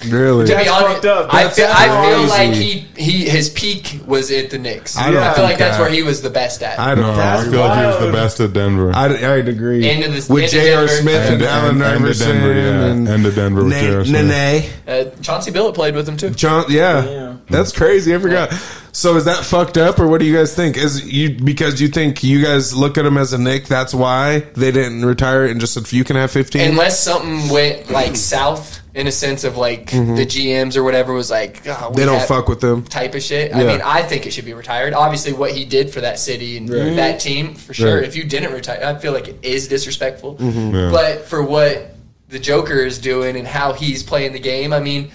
Really, 0.09 0.47
to 0.47 0.53
be 0.53 0.57
That's 0.65 0.71
honest, 0.71 0.93
fucked 0.95 1.05
up. 1.05 1.35
I 1.35 1.43
That's 1.45 1.57
feel, 1.57 1.67
I 1.69 2.09
feel 2.09 2.29
like 2.29 2.53
he, 2.55 2.71
he 2.97 3.29
his 3.29 3.51
peak 3.51 4.01
was 4.07 4.31
at 4.31 4.49
the 4.51 4.59
Knicks. 4.59 4.97
I 4.97 5.11
don't 5.11 5.23
I 5.23 5.35
feel 5.35 5.45
like 5.45 5.59
that's 5.59 5.77
that. 5.77 5.83
where 5.83 5.91
he 5.93 6.03
was 6.03 6.23
the 6.23 6.31
best 6.31 6.63
at. 6.63 6.79
I 6.79 6.95
don't. 6.95 7.05
No, 7.05 7.15
know. 7.15 7.21
I 7.23 7.43
feel 7.45 7.61
like 7.61 7.79
he 7.81 7.87
was 7.87 8.07
the 8.07 8.13
best 8.13 8.41
at 8.41 8.53
Denver. 8.55 8.93
I'd, 8.95 9.13
I'd 9.23 9.49
agree 9.49 9.89
Into 9.91 10.09
the- 10.09 10.33
with 10.33 10.45
into 10.45 10.57
J.R. 10.57 10.89
Smith 10.89 11.31
and, 11.31 11.35
And- 11.35 11.43
Allen 11.43 11.71
and- 11.71 11.83
and 11.83 11.91
to 11.99 12.05
Iverson 12.07 12.29
Denver, 12.29 12.55
yeah. 12.55 12.85
and, 12.87 13.09
And 13.09 13.25
to 13.25 13.31
Denver 13.33 13.65
with 13.65 13.73
J.R. 13.75 14.05
Smith. 14.05 14.27
Nene. 14.27 14.71
Uh, 14.87 15.11
Chauncey 15.23 15.51
Billup 15.51 15.75
played 15.75 15.95
with 15.95 16.09
him 16.09 16.17
too. 16.17 16.31
John, 16.31 16.65
yeah. 16.69 17.05
Yeah. 17.05 17.37
that's 17.49 17.73
crazy. 17.73 18.15
I 18.15 18.19
forgot. 18.19 18.53
So 18.93 19.17
is 19.17 19.27
that 19.27 19.45
fucked 19.45 19.77
up, 19.79 20.01
or 20.01 20.09
what 20.09 20.19
do 20.19 20.27
you 20.27 20.35
guys 20.37 20.55
think? 20.57 20.77
Is 20.77 21.05
you 21.13 21.31
because 21.39 21.81
you 21.81 21.87
think 21.89 22.25
you 22.25 22.43
guys 22.43 22.75
look 22.75 22.99
at 22.99 23.07
him 23.07 23.17
as 23.19 23.33
a 23.33 23.39
Knick? 23.39 23.67
That's 23.67 23.95
why 23.95 24.41
they 24.55 24.73
didn't 24.73 25.05
retire 25.05 25.45
it 25.45 25.53
and 25.53 25.61
just 25.61 25.75
said 25.75 25.93
you 25.93 26.03
can 26.03 26.17
have 26.17 26.33
fifteen. 26.33 26.63
Unless 26.71 26.99
something 27.01 27.49
went 27.51 27.89
like 27.91 28.17
south 28.17 28.80
in 28.95 29.07
a 29.07 29.13
sense 29.13 29.45
of 29.45 29.57
like 29.57 29.91
the 29.91 30.27
GMs 30.27 30.77
or 30.77 30.83
whatever 30.83 31.13
was 31.13 31.31
like 31.31 31.63
"Oh, 31.67 31.71
Mm-hmm. 31.71 31.95
they 31.95 32.05
don't 32.05 32.23
fuck 32.27 32.49
with 32.49 32.61
them. 32.61 32.83
type 32.85 33.15
of 33.15 33.23
shit. 33.23 33.55
I 33.55 33.63
mean, 33.65 33.81
I 33.85 34.03
think 34.03 34.27
it 34.27 34.33
should 34.33 34.45
be 34.45 34.55
retired. 34.55 34.95
Obviously, 34.95 35.33
what 35.33 35.53
he 35.53 35.65
did 35.65 35.91
for 35.91 36.01
that 36.01 36.19
city 36.19 36.57
and 36.57 36.69
that 36.69 37.21
team, 37.21 37.55
for 37.55 37.73
sure. 37.75 37.97
Right. 37.97 38.05
If 38.05 38.17
you 38.17 38.25
didn't 38.25 38.53
retire, 38.53 38.83
I 38.85 38.99
feel 38.99 39.13
like 39.13 39.29
it 39.29 39.39
is 39.43 39.69
disrespectful. 39.69 40.37
Mm-hmm. 40.37 40.75
Yeah. 40.75 40.91
But 40.91 41.27
for 41.27 41.43
what 41.43 41.95
the 42.29 42.39
Joker 42.39 42.79
is 42.79 42.99
doing 42.99 43.37
and 43.37 43.47
how 43.47 43.73
he's 43.73 44.03
playing 44.03 44.33
the 44.33 44.39
game, 44.41 44.73
I 44.73 44.81
mean, 44.81 45.11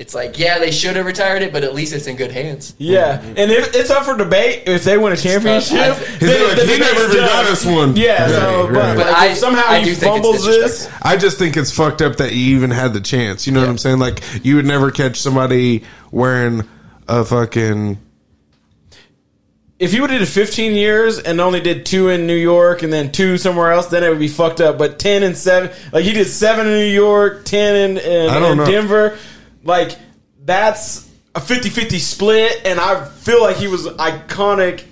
it's 0.00 0.14
like, 0.14 0.38
yeah, 0.38 0.58
they 0.58 0.70
should 0.70 0.96
have 0.96 1.04
retired 1.04 1.42
it, 1.42 1.52
but 1.52 1.62
at 1.62 1.74
least 1.74 1.92
it's 1.92 2.06
in 2.06 2.16
good 2.16 2.32
hands. 2.32 2.74
Yeah, 2.78 3.18
mm-hmm. 3.18 3.34
and 3.36 3.50
if 3.50 3.74
it's 3.76 3.90
up 3.90 4.06
for 4.06 4.16
debate 4.16 4.62
if 4.66 4.82
they 4.82 4.96
win 4.96 5.12
a 5.12 5.16
championship. 5.16 5.76
I- 5.78 5.92
He's 5.94 6.22
like, 6.22 6.66
he 6.66 6.78
never 6.78 7.04
even 7.04 7.16
got 7.18 7.44
us 7.44 7.66
one. 7.66 7.94
Yeah, 7.96 8.22
Right, 8.22 8.30
so 8.30 8.64
right. 8.68 8.72
but, 8.72 8.96
But 8.96 9.06
like, 9.08 9.16
I- 9.16 9.34
somehow 9.34 9.62
I 9.66 9.80
he 9.80 9.84
do 9.84 9.94
think 9.94 10.16
it's 10.16 10.26
fumbles 10.26 10.44
this. 10.46 10.90
I 11.02 11.18
just 11.18 11.38
think 11.38 11.58
it's 11.58 11.70
fucked 11.70 12.00
up 12.00 12.16
that 12.16 12.32
you 12.32 12.56
even 12.56 12.70
had 12.70 12.94
the 12.94 13.02
chance. 13.02 13.46
You 13.46 13.52
know 13.52 13.60
what 13.60 13.68
I'm 13.68 13.76
saying? 13.76 13.98
Like 13.98 14.22
you 14.42 14.56
would 14.56 14.64
never 14.64 14.90
catch 14.90 15.20
somebody 15.20 15.84
wearing 16.10 16.62
a 17.06 17.22
fucking. 17.22 17.98
If 19.78 19.92
he 19.92 20.00
would 20.00 20.10
have 20.10 20.20
did 20.20 20.28
15 20.28 20.74
years 20.74 21.18
and 21.18 21.40
only 21.42 21.60
did 21.60 21.84
two 21.86 22.08
in 22.08 22.26
New 22.26 22.36
York 22.36 22.82
and 22.82 22.90
then 22.92 23.12
two 23.12 23.36
somewhere 23.38 23.72
else, 23.72 23.86
then 23.88 24.02
it 24.04 24.08
would 24.10 24.18
be 24.18 24.28
fucked 24.28 24.60
up. 24.62 24.76
But 24.78 24.98
10 24.98 25.22
and 25.22 25.36
seven, 25.36 25.70
like 25.92 26.04
he 26.04 26.12
did 26.12 26.26
seven 26.26 26.66
in 26.66 26.72
New 26.72 26.84
York, 26.92 27.44
10 27.46 27.76
in, 27.76 27.98
in, 27.98 28.30
I 28.30 28.38
don't 28.38 28.52
in 28.52 28.58
know. 28.58 28.64
Denver, 28.66 29.18
like 29.64 29.96
that's 30.44 31.08
a 31.34 31.40
50-50 31.40 31.98
split, 31.98 32.62
and 32.64 32.80
I 32.80 33.04
feel 33.04 33.40
like 33.42 33.56
he 33.56 33.68
was 33.68 33.86
iconic 33.86 34.84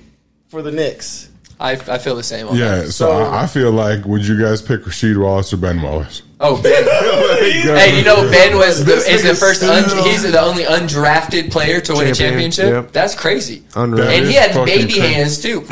for 0.49 0.62
the 0.62 0.71
Knicks. 0.71 1.31
I, 1.61 1.73
I 1.73 1.99
feel 1.99 2.14
the 2.14 2.23
same. 2.23 2.47
On 2.49 2.57
Yeah, 2.57 2.77
that. 2.83 2.93
so, 2.93 3.07
So- 3.07 3.12
I, 3.25 3.43
I 3.43 3.47
feel 3.47 3.73
like 3.73 4.05
would 4.05 4.25
you 4.27 4.41
guys 4.41 4.62
pick 4.62 4.83
Rasheed 4.83 5.16
Wallace 5.21 5.53
or 5.53 5.57
Ben 5.57 5.83
Wallace? 5.83 6.23
Oh, 6.41 6.62
Ben. 6.62 6.84
hey, 7.78 7.99
you 7.99 8.05
know 8.05 8.22
Ben 8.30 8.57
was 8.57 8.84
the, 8.84 8.95
is 8.95 9.24
the 9.24 9.34
first 9.34 9.61
un, 9.64 9.82
he's 10.05 10.22
the 10.22 10.41
only 10.41 10.62
undrafted 10.62 11.51
player 11.51 11.80
to 11.80 11.95
win 11.95 12.07
a 12.07 12.14
championship. 12.14 12.66
yep. 12.70 12.93
That's 12.93 13.16
crazy. 13.16 13.64
Unreal. 13.74 14.07
And 14.07 14.24
he 14.24 14.34
had 14.34 14.55
baby 14.64 14.84
crazy. 14.93 15.01
hands 15.01 15.39
too. 15.43 15.62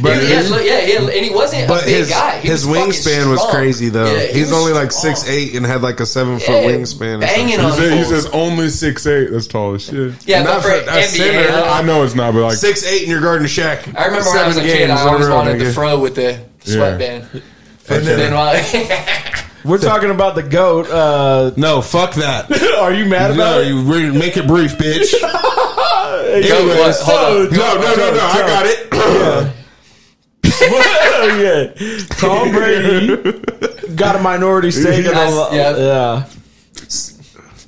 But 0.00 0.18
He 0.22 0.30
had- 0.32 0.44
yeah, 0.64 0.80
he 0.80 0.92
had- 0.92 1.02
and 1.02 1.24
he 1.26 1.34
wasn't 1.34 1.66
But 1.66 1.82
a 1.82 1.86
big 1.86 1.96
his 1.96 2.10
guy. 2.10 2.38
He 2.38 2.48
his 2.48 2.64
was 2.64 2.76
fucking 2.78 2.92
wingspan 2.92 3.30
was 3.32 3.44
crazy 3.50 3.88
though. 3.88 4.06
Yeah, 4.14 4.26
he 4.26 4.38
He's 4.38 4.50
was 4.50 4.52
only 4.60 4.72
like 4.72 4.92
strong. 4.92 5.16
six 5.16 5.28
eight 5.28 5.56
and 5.56 5.66
had 5.66 5.82
like 5.82 5.98
a 5.98 6.06
seven 6.06 6.38
foot 6.38 6.48
Yeah, 6.50 6.70
wingspan. 6.70 7.20
banging 7.20 7.58
on 7.58 7.72
He 7.72 7.78
said, 7.78 7.98
he 7.98 8.04
says 8.04 8.26
only 8.26 8.68
six 8.68 9.04
eight. 9.08 9.30
That's 9.32 9.48
tall 9.48 9.74
as 9.74 9.84
shit. 9.86 10.14
Yeah, 10.24 10.42
Not 10.44 10.62
but 10.62 10.62
for 10.62 10.68
for 10.84 10.90
a 10.90 11.02
NBA, 11.02 11.06
center. 11.16 11.48
uh, 11.52 11.64
I 11.72 11.82
know 11.82 12.04
it's 12.04 12.14
not, 12.14 12.32
but 12.32 12.42
like 12.42 12.56
six 12.58 12.84
eight 12.86 13.02
in 13.02 13.10
your 13.10 13.20
garden 13.22 13.48
shack. 13.48 13.88
I 13.98 14.06
remember 14.06 14.30
when 14.30 14.38
I 14.38 14.46
was 14.46 14.56
a 14.56 14.60
kid, 14.62 14.88
I 14.88 15.00
always 15.08 15.26
in 15.26 15.32
wanted 15.32 15.58
the 15.58 15.64
nigga. 15.64 15.74
fro 15.74 15.98
with 15.98 16.14
the 16.14 16.40
sweatband. 16.64 17.26
And 17.32 18.06
Then 18.06 18.18
then- 18.18 18.34
while- 18.34 18.54
We're 19.64 19.78
talking 19.78 20.10
about 20.10 20.34
the 20.34 20.42
goat. 20.42 20.88
Uh, 20.88 21.52
no, 21.56 21.82
fuck 21.82 22.14
that. 22.14 22.50
are 22.78 22.92
you 22.92 23.04
mad 23.06 23.32
about 23.32 23.36
no, 23.36 23.60
it? 23.60 23.68
you 23.68 23.80
re- 23.82 24.10
make 24.16 24.36
it 24.36 24.46
brief, 24.46 24.72
bitch. 24.72 25.14
Anyways, 26.30 26.78
what? 26.78 26.96
Hold 27.00 27.48
on. 27.48 27.56
no, 27.56 27.74
no, 27.74 27.94
no, 27.94 28.14
no. 28.14 28.20
I 28.20 28.40
got 28.40 28.66
it. 28.66 28.88
Oh 30.62 31.40
yeah. 31.40 32.06
Tom 32.16 32.52
Brady 32.52 33.16
got 33.94 34.16
a 34.16 34.18
minority 34.18 34.70
stake 34.70 35.04
in 35.06 35.12
the 35.14 35.48
Yes, 35.52 35.78
yeah. 35.78 36.39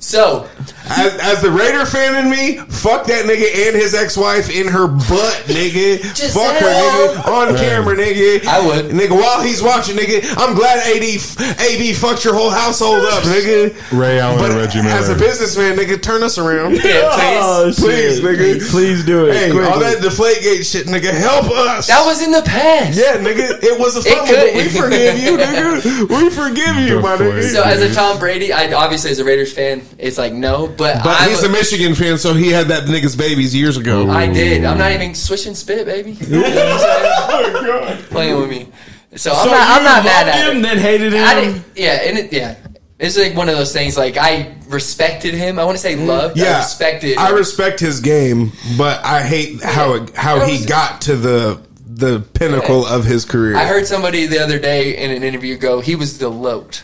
So, 0.07 0.49
As, 0.89 1.15
as 1.21 1.41
the 1.41 1.49
Raider 1.49 1.85
fan 1.85 2.25
in 2.25 2.29
me, 2.29 2.57
fuck 2.67 3.07
that 3.07 3.23
nigga 3.23 3.67
and 3.67 3.73
his 3.75 3.95
ex 3.95 4.17
wife 4.17 4.49
in 4.51 4.67
her 4.67 4.85
butt, 4.87 5.43
nigga. 5.47 6.03
Fuck 6.33 6.59
her, 6.59 6.67
nigga. 6.67 7.25
On 7.31 7.55
camera, 7.55 7.95
nigga. 7.95 8.45
I 8.45 8.59
would. 8.67 8.85
Nigga, 8.91 9.11
while 9.11 9.41
he's 9.41 9.63
watching, 9.63 9.95
nigga, 9.95 10.19
I'm 10.37 10.55
glad 10.55 10.79
AD, 10.79 11.01
AB 11.01 11.93
fucked 11.93 12.25
your 12.25 12.33
whole 12.33 12.49
household 12.49 13.05
up, 13.05 13.23
nigga. 13.23 13.71
Ray 13.97 14.19
Allen 14.19 14.39
But 14.39 14.51
and 14.51 14.59
Reggie 14.59 14.79
as 14.79 15.07
a 15.07 15.15
businessman, 15.15 15.77
nigga, 15.77 16.01
turn 16.01 16.21
us 16.21 16.37
around. 16.37 16.73
yeah, 16.75 16.81
please. 16.83 17.39
Oh, 17.39 17.71
Please, 17.77 18.17
shit. 18.19 18.23
nigga. 18.25 18.69
Please 18.71 19.05
do 19.05 19.27
it. 19.27 19.33
Hey, 19.35 19.51
quickly. 19.51 19.69
all 19.69 19.79
that 19.79 19.99
Deflategate 19.99 20.69
shit, 20.69 20.87
nigga, 20.87 21.11
help 21.13 21.45
us. 21.49 21.87
That 21.87 22.05
was 22.05 22.21
in 22.21 22.31
the 22.31 22.41
past. 22.41 22.97
yeah, 22.99 23.15
nigga, 23.23 23.63
it 23.63 23.79
was 23.79 23.95
a 23.95 23.99
It 23.99 24.17
fumble, 24.17 24.35
but 24.35 24.53
we 24.53 24.67
forgive 24.67 25.17
you, 25.17 25.37
nigga. 25.37 26.09
We 26.23 26.29
forgive 26.29 26.75
you, 26.89 26.99
my 27.01 27.15
nigga. 27.15 27.43
So 27.53 27.63
as 27.63 27.81
a 27.81 27.93
Tom 27.93 28.19
Brady, 28.19 28.51
I 28.51 28.71
obviously 28.73 29.09
as 29.11 29.19
a 29.19 29.23
Raiders 29.25 29.53
fan, 29.53 29.81
it's 30.03 30.17
like 30.17 30.33
no, 30.33 30.67
but, 30.67 31.01
But 31.01 31.21
I'm 31.21 31.29
he's 31.29 31.43
a 31.43 31.49
Michigan 31.49 31.95
fan, 31.95 32.17
so 32.17 32.33
he 32.33 32.49
had 32.49 32.67
that 32.67 32.83
nigga's 32.89 33.15
babies 33.15 33.55
years 33.55 33.77
ago. 33.77 34.09
I 34.09 34.27
did. 34.27 34.65
I'm 34.65 34.77
not 34.77 34.91
even 34.91 35.15
swishing 35.15 35.55
spit, 35.55 35.85
baby. 35.85 36.11
You 36.11 36.27
know 36.27 36.41
what 36.41 36.57
I'm 36.57 36.79
saying? 36.79 37.09
Oh, 37.25 38.05
Playing 38.09 38.39
with 38.39 38.49
me. 38.49 38.67
So 39.15 39.31
I'm 39.31 39.45
So 39.45 39.51
not. 39.51 39.77
I'm 39.77 39.83
not 39.83 40.03
mad 40.03 40.27
at 40.27 40.47
him, 40.47 40.57
him. 40.57 40.61
then 40.61 40.77
hated 40.77 41.13
him. 41.13 41.23
I 41.23 41.33
didn't, 41.33 41.63
yeah, 41.75 41.99
and 42.03 42.17
it, 42.17 42.33
yeah, 42.33 42.57
it's 42.99 43.17
like 43.17 43.35
one 43.35 43.47
of 43.47 43.55
those 43.55 43.71
things. 43.71 43.97
Like 43.97 44.17
I 44.17 44.55
respected 44.67 45.33
him. 45.33 45.57
I 45.57 45.63
want 45.63 45.77
to 45.77 45.81
say 45.81 45.95
mm. 45.95 46.05
loved. 46.05 46.37
I 46.37 46.43
yeah, 46.43 46.57
respected. 46.57 47.17
I 47.17 47.29
respect 47.29 47.79
his 47.79 48.01
game, 48.01 48.51
but 48.77 49.03
I 49.05 49.23
hate 49.23 49.63
how 49.63 49.93
it, 49.93 50.15
how 50.15 50.39
That 50.39 50.49
he 50.49 50.65
got 50.65 51.01
to 51.01 51.15
the 51.15 51.61
the 51.85 52.19
pinnacle 52.33 52.85
of 52.85 53.05
his 53.05 53.23
career. 53.23 53.55
I 53.55 53.65
heard 53.65 53.87
somebody 53.87 54.25
the 54.25 54.39
other 54.39 54.59
day 54.59 54.97
in 54.97 55.11
an 55.11 55.23
interview 55.23 55.55
go, 55.57 55.79
he 55.79 55.95
was 55.95 56.17
the 56.17 56.29
loat. 56.29 56.83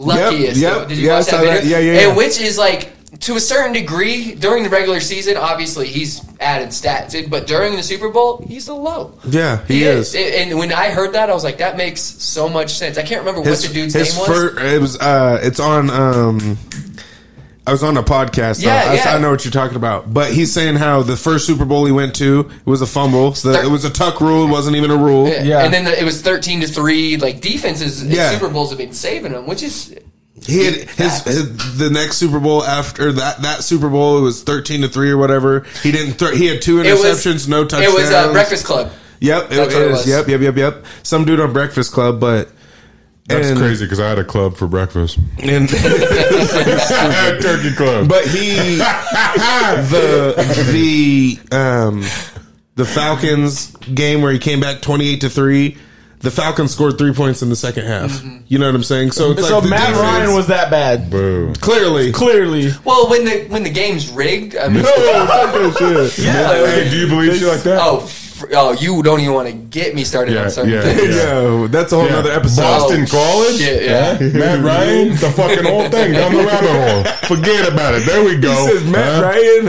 Luckiest. 0.00 0.60
yep. 0.60 0.88
Did 0.88 0.98
you 0.98 1.06
Yeah, 1.08 1.16
watch 1.18 1.26
that 1.26 1.42
that. 1.44 1.62
video? 1.62 1.78
Yeah, 1.78 1.92
yeah, 1.92 2.08
And 2.08 2.16
which 2.16 2.40
is 2.40 2.56
like, 2.58 2.92
to 3.20 3.34
a 3.36 3.40
certain 3.40 3.72
degree, 3.72 4.34
during 4.34 4.62
the 4.62 4.70
regular 4.70 5.00
season, 5.00 5.36
obviously 5.36 5.88
he's 5.88 6.22
added 6.40 6.68
stats. 6.70 7.28
But 7.28 7.46
during 7.46 7.76
the 7.76 7.82
Super 7.82 8.08
Bowl, 8.08 8.42
he's 8.48 8.66
the 8.66 8.74
low. 8.74 9.12
yeah, 9.28 9.64
he, 9.66 9.82
is. 9.84 10.14
And 10.14 10.58
when 10.58 10.72
I 10.72 10.90
heard 10.90 11.12
that, 11.14 11.28
I 11.28 11.34
was 11.34 11.44
like, 11.44 11.58
that 11.58 11.76
makes 11.76 12.00
so 12.00 12.48
much 12.48 12.70
sense. 12.74 12.96
I 12.98 13.02
can't 13.02 13.20
remember 13.24 13.42
His, 13.48 13.62
what 13.62 13.68
the 13.68 13.74
dude's 13.74 13.94
name 13.94 14.04
was. 14.04 14.26
fir- 14.26 14.58
it 14.74 14.80
was 14.80 14.96
uh, 14.98 15.38
it's 15.42 15.60
on. 15.60 15.90
Um, 15.90 16.56
I 17.66 17.72
was 17.72 17.82
on 17.82 17.96
a 17.96 18.02
podcast. 18.02 18.62
Yeah, 18.64 18.74
I, 18.88 18.94
yeah. 18.94 19.14
I 19.14 19.18
know 19.18 19.30
what 19.30 19.44
you're 19.44 19.52
talking 19.52 19.76
about. 19.76 20.12
But 20.12 20.32
he's 20.32 20.52
saying 20.52 20.76
how 20.76 21.02
the 21.02 21.16
first 21.16 21.46
Super 21.46 21.64
Bowl 21.64 21.84
he 21.84 21.92
went 21.92 22.14
to 22.16 22.40
it 22.50 22.66
was 22.66 22.80
a 22.82 22.86
fumble. 22.86 23.34
So 23.34 23.52
Thir- 23.52 23.64
it 23.64 23.70
was 23.70 23.84
a 23.84 23.90
tuck 23.90 24.20
rule. 24.20 24.44
It 24.48 24.50
wasn't 24.50 24.76
even 24.76 24.90
a 24.90 24.96
rule. 24.96 25.28
Yeah. 25.28 25.42
Yeah. 25.42 25.64
And 25.64 25.72
then 25.72 25.84
the, 25.84 26.00
it 26.00 26.04
was 26.04 26.22
13 26.22 26.62
to 26.62 26.66
3. 26.66 27.18
Like, 27.18 27.40
defenses 27.40 28.02
in 28.02 28.10
Yeah. 28.10 28.30
Super 28.30 28.48
Bowls 28.48 28.70
have 28.70 28.78
been 28.78 28.92
saving 28.92 29.32
them, 29.32 29.46
which 29.46 29.62
is. 29.62 29.94
He 30.46 30.64
had 30.64 30.74
his, 30.90 31.22
his 31.24 31.76
the 31.78 31.90
next 31.90 32.16
Super 32.16 32.40
Bowl 32.40 32.64
after 32.64 33.12
that 33.12 33.42
that 33.42 33.62
Super 33.62 33.90
Bowl 33.90 34.16
it 34.16 34.22
was 34.22 34.42
thirteen 34.42 34.80
to 34.80 34.88
three 34.88 35.10
or 35.10 35.18
whatever. 35.18 35.66
He 35.82 35.92
didn't. 35.92 36.14
Th- 36.18 36.34
he 36.34 36.46
had 36.46 36.62
two 36.62 36.80
It 36.80 36.92
was, 36.92 37.02
interceptions, 37.04 37.46
no 37.46 37.64
touchdowns. 37.64 37.92
It 37.94 38.00
was 38.00 38.10
uh, 38.10 38.32
Breakfast 38.32 38.64
Club. 38.64 38.90
Yep, 39.20 39.44
it, 39.44 39.48
That's 39.50 39.74
it 39.74 39.76
what 39.76 39.82
it 39.82 39.90
is. 39.90 39.98
was. 39.98 40.08
Yep, 40.08 40.28
yep, 40.28 40.40
yep, 40.40 40.56
yep. 40.56 40.84
Some 41.02 41.26
dude 41.26 41.40
on 41.40 41.52
Breakfast 41.52 41.92
Club, 41.92 42.20
but 42.20 42.48
That's 43.30 43.48
and- 43.48 43.58
crazy 43.58 43.84
because 43.84 44.00
I 44.00 44.08
had 44.08 44.18
a 44.18 44.24
club 44.24 44.56
for 44.56 44.66
breakfast. 44.66 45.18
And 45.38 45.68
Turkey 47.42 47.72
club. 47.76 48.08
but 48.08 48.26
he 48.26 48.76
the 49.90 50.34
the 50.72 51.56
um 51.56 52.04
the 52.76 52.84
Falcons 52.84 53.70
game 53.76 54.22
where 54.22 54.32
he 54.32 54.38
came 54.38 54.60
back 54.60 54.80
twenty 54.82 55.08
eight 55.08 55.20
to 55.22 55.30
three. 55.30 55.76
The 56.20 56.30
Falcons 56.30 56.70
scored 56.72 56.98
three 56.98 57.14
points 57.14 57.40
in 57.40 57.48
the 57.48 57.56
second 57.56 57.86
half. 57.86 58.10
Mm-hmm. 58.10 58.40
You 58.46 58.58
know 58.58 58.66
what 58.66 58.74
I'm 58.74 58.82
saying? 58.82 59.12
So 59.12 59.30
it's 59.30 59.48
so 59.48 59.60
like 59.60 59.70
Matt 59.70 59.80
defense- 59.88 59.98
Ryan 60.00 60.34
was 60.34 60.48
that 60.48 60.70
bad. 60.70 61.08
Boo. 61.08 61.54
clearly 61.60 62.12
Clearly. 62.12 62.72
Well, 62.84 63.08
when 63.08 63.24
the 63.24 63.46
when 63.48 63.62
the 63.62 63.70
game's 63.70 64.10
rigged, 64.10 64.54
I 64.56 64.68
mean. 64.68 64.84
Hey, 66.20 66.88
do 66.90 66.98
you 66.98 67.06
believe 67.08 67.36
shit 67.36 67.48
like 67.48 67.62
that? 67.62 67.78
Oh, 67.80 68.00
fr- 68.00 68.29
oh, 68.52 68.72
you 68.72 69.02
don't 69.02 69.20
even 69.20 69.34
want 69.34 69.48
to 69.48 69.54
get 69.54 69.94
me 69.94 70.04
started 70.04 70.34
Yeah, 70.34 70.44
on 70.44 70.50
certain 70.50 70.72
yeah, 70.72 70.82
things. 70.82 71.16
yeah. 71.16 71.32
Yo, 71.32 71.66
that's 71.68 71.92
a 71.92 71.96
whole 71.96 72.04
Yeah. 72.06 72.12
nother 72.12 72.32
episode. 72.32 72.62
Oh, 72.62 72.78
Boston 72.80 73.02
Oh, 73.02 73.06
College? 73.10 73.58
shit, 73.58 73.82
yeah. 73.84 74.18
Matt 74.38 74.64
Ryan? 74.64 75.08
The 75.10 75.30
fucking 75.30 75.64
whole 75.64 75.88
thing 75.88 76.12
down 76.12 76.34
the 76.34 76.44
rabbit 76.44 76.70
hole. 76.70 77.04
Forget 77.36 77.68
about 77.72 77.94
it. 77.94 78.06
There 78.06 78.24
we 78.24 78.36
go. 78.36 78.50
He 78.66 78.72
says 78.72 78.84
Matt 78.90 79.14
Huh? 79.16 79.22
Ryan. 79.22 79.68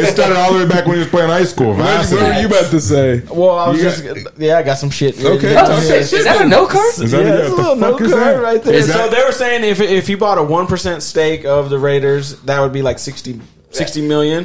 It 0.00 0.06
started 0.12 0.36
all 0.36 0.52
the 0.52 0.60
way 0.60 0.66
back 0.66 0.86
when 0.86 0.94
he 0.94 1.00
was 1.00 1.08
playing 1.08 1.28
high 1.30 1.44
school. 1.44 1.68
What 1.74 1.78
Varsity. 1.78 2.22
were 2.22 2.32
you 2.40 2.46
about 2.46 2.70
to 2.70 2.80
say? 2.80 3.22
Well, 3.30 3.50
I 3.58 3.68
was 3.68 3.78
You 3.78 3.84
just 3.90 4.38
yeah, 4.38 4.58
I 4.58 4.62
got 4.62 4.78
some 4.78 4.90
shit. 4.90 5.22
Okay, 5.22 5.52
Yeah, 5.52 5.60
talk 5.62 5.82
yeah. 5.82 5.88
that 5.88 6.12
Is 6.12 6.24
that 6.24 6.40
a 6.42 6.48
no 6.48 6.66
card? 6.66 6.86
Is 6.98 7.10
that 7.10 7.24
yeah, 7.24 7.30
what 7.30 7.38
it's 7.40 7.46
a 7.46 7.50
the 7.50 7.56
little 7.56 7.76
fuck 7.76 8.00
no 8.00 8.08
card 8.10 8.40
right 8.42 8.62
there. 8.62 8.74
Is 8.74 8.86
so 8.86 8.92
that- 8.92 9.10
they 9.10 9.22
were 9.24 9.32
saying 9.32 9.64
if 9.64 9.80
if 9.80 10.08
you 10.08 10.16
bought 10.16 10.38
a 10.38 10.42
one 10.42 10.66
percent 10.66 11.02
stake 11.02 11.44
of 11.44 11.70
the 11.70 11.78
Raiders, 11.78 12.36
that 12.42 12.60
would 12.60 12.72
be 12.72 12.82
like 12.82 12.98
60, 12.98 13.40
60 13.70 14.02
million. 14.06 14.44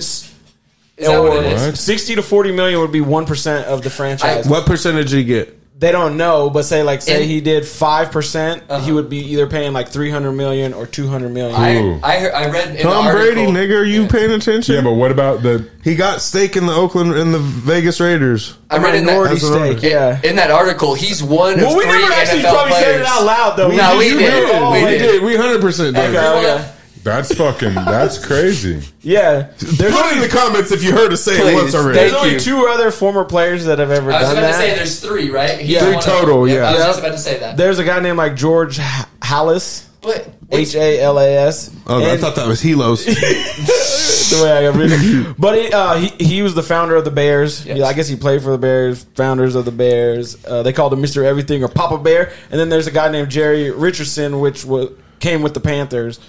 Is 0.97 1.07
that 1.07 1.19
what 1.21 1.45
it 1.45 1.51
is? 1.53 1.65
What? 1.65 1.77
Sixty 1.77 2.15
to 2.15 2.21
forty 2.23 2.51
million 2.51 2.79
would 2.79 2.91
be 2.91 3.01
one 3.01 3.25
percent 3.25 3.67
of 3.67 3.83
the 3.83 3.89
franchise. 3.89 4.47
What 4.47 4.65
percentage 4.65 5.11
did 5.11 5.17
you 5.17 5.23
get? 5.23 5.53
they 5.79 5.91
don't 5.91 6.17
know, 6.17 6.49
but 6.49 6.63
say 6.63 6.81
like 6.81 7.03
say 7.03 7.21
In- 7.21 7.29
he 7.29 7.39
did 7.39 7.63
five 7.63 8.11
percent, 8.11 8.63
Uh-huh. 8.67 8.83
he 8.83 8.91
would 8.91 9.11
be 9.11 9.19
either 9.33 9.45
paying 9.45 9.73
like 9.73 9.89
three 9.89 10.09
hundred 10.09 10.31
million 10.31 10.73
or 10.73 10.87
two 10.87 11.07
hundred 11.07 11.33
million. 11.33 11.53
Ooh. 11.85 11.99
I 12.01 12.15
I, 12.15 12.19
heard, 12.19 12.33
I 12.33 12.49
read 12.49 12.75
in 12.77 12.81
Tom 12.81 13.05
the 13.05 13.11
article, 13.11 13.35
Brady, 13.35 13.51
nigga, 13.51 13.79
are 13.81 13.83
you 13.83 14.07
paying 14.07 14.31
attention? 14.31 14.73
Yeah, 14.73 14.81
but 14.81 14.93
what 14.93 15.11
about 15.11 15.43
the. 15.43 15.69
he 15.83 15.93
got 15.93 16.19
stake 16.21 16.55
in 16.57 16.65
the 16.65 16.73
Oakland 16.73 17.13
in 17.13 17.31
the 17.31 17.37
Vegas 17.37 17.99
Raiders. 17.99 18.57
I 18.71 18.79
read 18.79 18.95
in 18.95 19.05
that, 19.05 19.11
minority 19.11 19.35
That's 19.35 19.43
what 19.51 19.61
I'm- 19.61 19.77
stake. 19.77 19.91
Yeah. 19.91 20.19
in 20.23 20.35
that 20.37 20.49
article, 20.49 20.95
he's 20.95 21.21
one 21.21 21.57
Well, 21.57 21.69
of 21.73 21.77
we 21.77 21.83
three 21.83 21.91
never 22.01 22.11
actually 22.11 22.41
NFL 22.41 22.53
probably 22.53 22.71
players. 22.71 22.85
said 22.85 22.99
it 23.01 23.05
out 23.05 23.23
loud 23.23 23.55
though. 23.57 23.67
No, 23.69 23.75
just- 23.77 23.97
we 23.99 24.09
did. 24.17 24.71
We 24.71 24.83
we 24.83 24.89
did. 24.89 24.97
did. 24.97 25.23
We 25.23 25.35
hundred 25.37 25.61
percent 25.61 25.95
did. 25.95 26.09
Okay, 26.15 26.27
okay. 26.39 26.71
That's 27.03 27.33
fucking. 27.33 27.73
That's 27.73 28.23
crazy. 28.25 28.81
Yeah. 29.01 29.51
There's 29.59 29.93
Put 29.95 30.05
it 30.07 30.15
in 30.17 30.21
the 30.21 30.29
comments 30.29 30.71
if 30.71 30.83
you 30.83 30.91
heard 30.91 31.13
us 31.13 31.23
say 31.23 31.35
it 31.37 31.41
Please. 31.41 31.53
once 31.55 31.75
already. 31.75 31.97
There's 31.99 32.11
Thank 32.11 32.23
only 32.23 32.33
you. 32.35 32.39
two 32.39 32.67
other 32.67 32.91
former 32.91 33.23
players 33.25 33.65
that 33.65 33.79
have 33.79 33.91
ever 33.91 34.11
I 34.11 34.19
was 34.21 34.29
done 34.29 34.37
about 34.37 34.51
that. 34.51 34.61
to 34.61 34.67
say 34.69 34.75
there's 34.75 34.99
three, 34.99 35.29
right? 35.29 35.59
He's 35.59 35.69
Yeah. 35.69 35.79
Three 35.79 35.89
one 35.95 35.97
of 35.99 36.03
total, 36.03 36.47
yeah. 36.47 36.67
I 36.69 36.73
was 36.73 36.83
just 36.83 36.99
about 36.99 37.11
to 37.11 37.17
say 37.17 37.39
that. 37.39 37.57
There's 37.57 37.79
a 37.79 37.83
guy 37.83 37.99
named 37.99 38.17
like 38.17 38.35
George 38.35 38.79
H- 38.79 38.85
Halas, 39.21 39.85
But 40.01 40.29
H 40.51 40.75
A 40.75 40.99
L 41.01 41.17
A 41.19 41.27
S. 41.47 41.73
Oh, 41.87 42.03
I 42.09 42.17
thought 42.17 42.35
that 42.35 42.47
was 42.47 42.61
Helos. 42.61 43.05
the 44.29 44.43
way 44.43 44.51
I 44.51 44.61
got 44.71 44.75
written. 44.77 45.35
But 45.37 45.57
he, 45.57 45.71
uh, 45.71 45.95
he 45.97 46.07
he 46.23 46.41
was 46.41 46.55
the 46.55 46.63
founder 46.63 46.95
of 46.95 47.05
the 47.05 47.11
Bears. 47.11 47.65
Yes. 47.65 47.77
Yeah, 47.77 47.85
I 47.85 47.93
guess 47.93 48.07
he 48.07 48.15
played 48.15 48.41
for 48.43 48.51
the 48.51 48.57
Bears. 48.57 49.03
Founders 49.15 49.55
of 49.55 49.65
the 49.65 49.71
Bears. 49.71 50.43
Uh, 50.45 50.63
they 50.63 50.73
called 50.73 50.93
him 50.93 51.01
Mister 51.01 51.23
Everything 51.25 51.63
or 51.63 51.67
Papa 51.67 51.97
Bear. 51.97 52.31
And 52.51 52.59
then 52.59 52.69
there's 52.69 52.87
a 52.87 52.91
guy 52.91 53.09
named 53.11 53.29
Jerry 53.29 53.71
Richardson, 53.71 54.39
which 54.39 54.65
was 54.65 54.89
came 55.19 55.41
with 55.41 55.53
the 55.53 55.59
Panthers. 55.59 56.19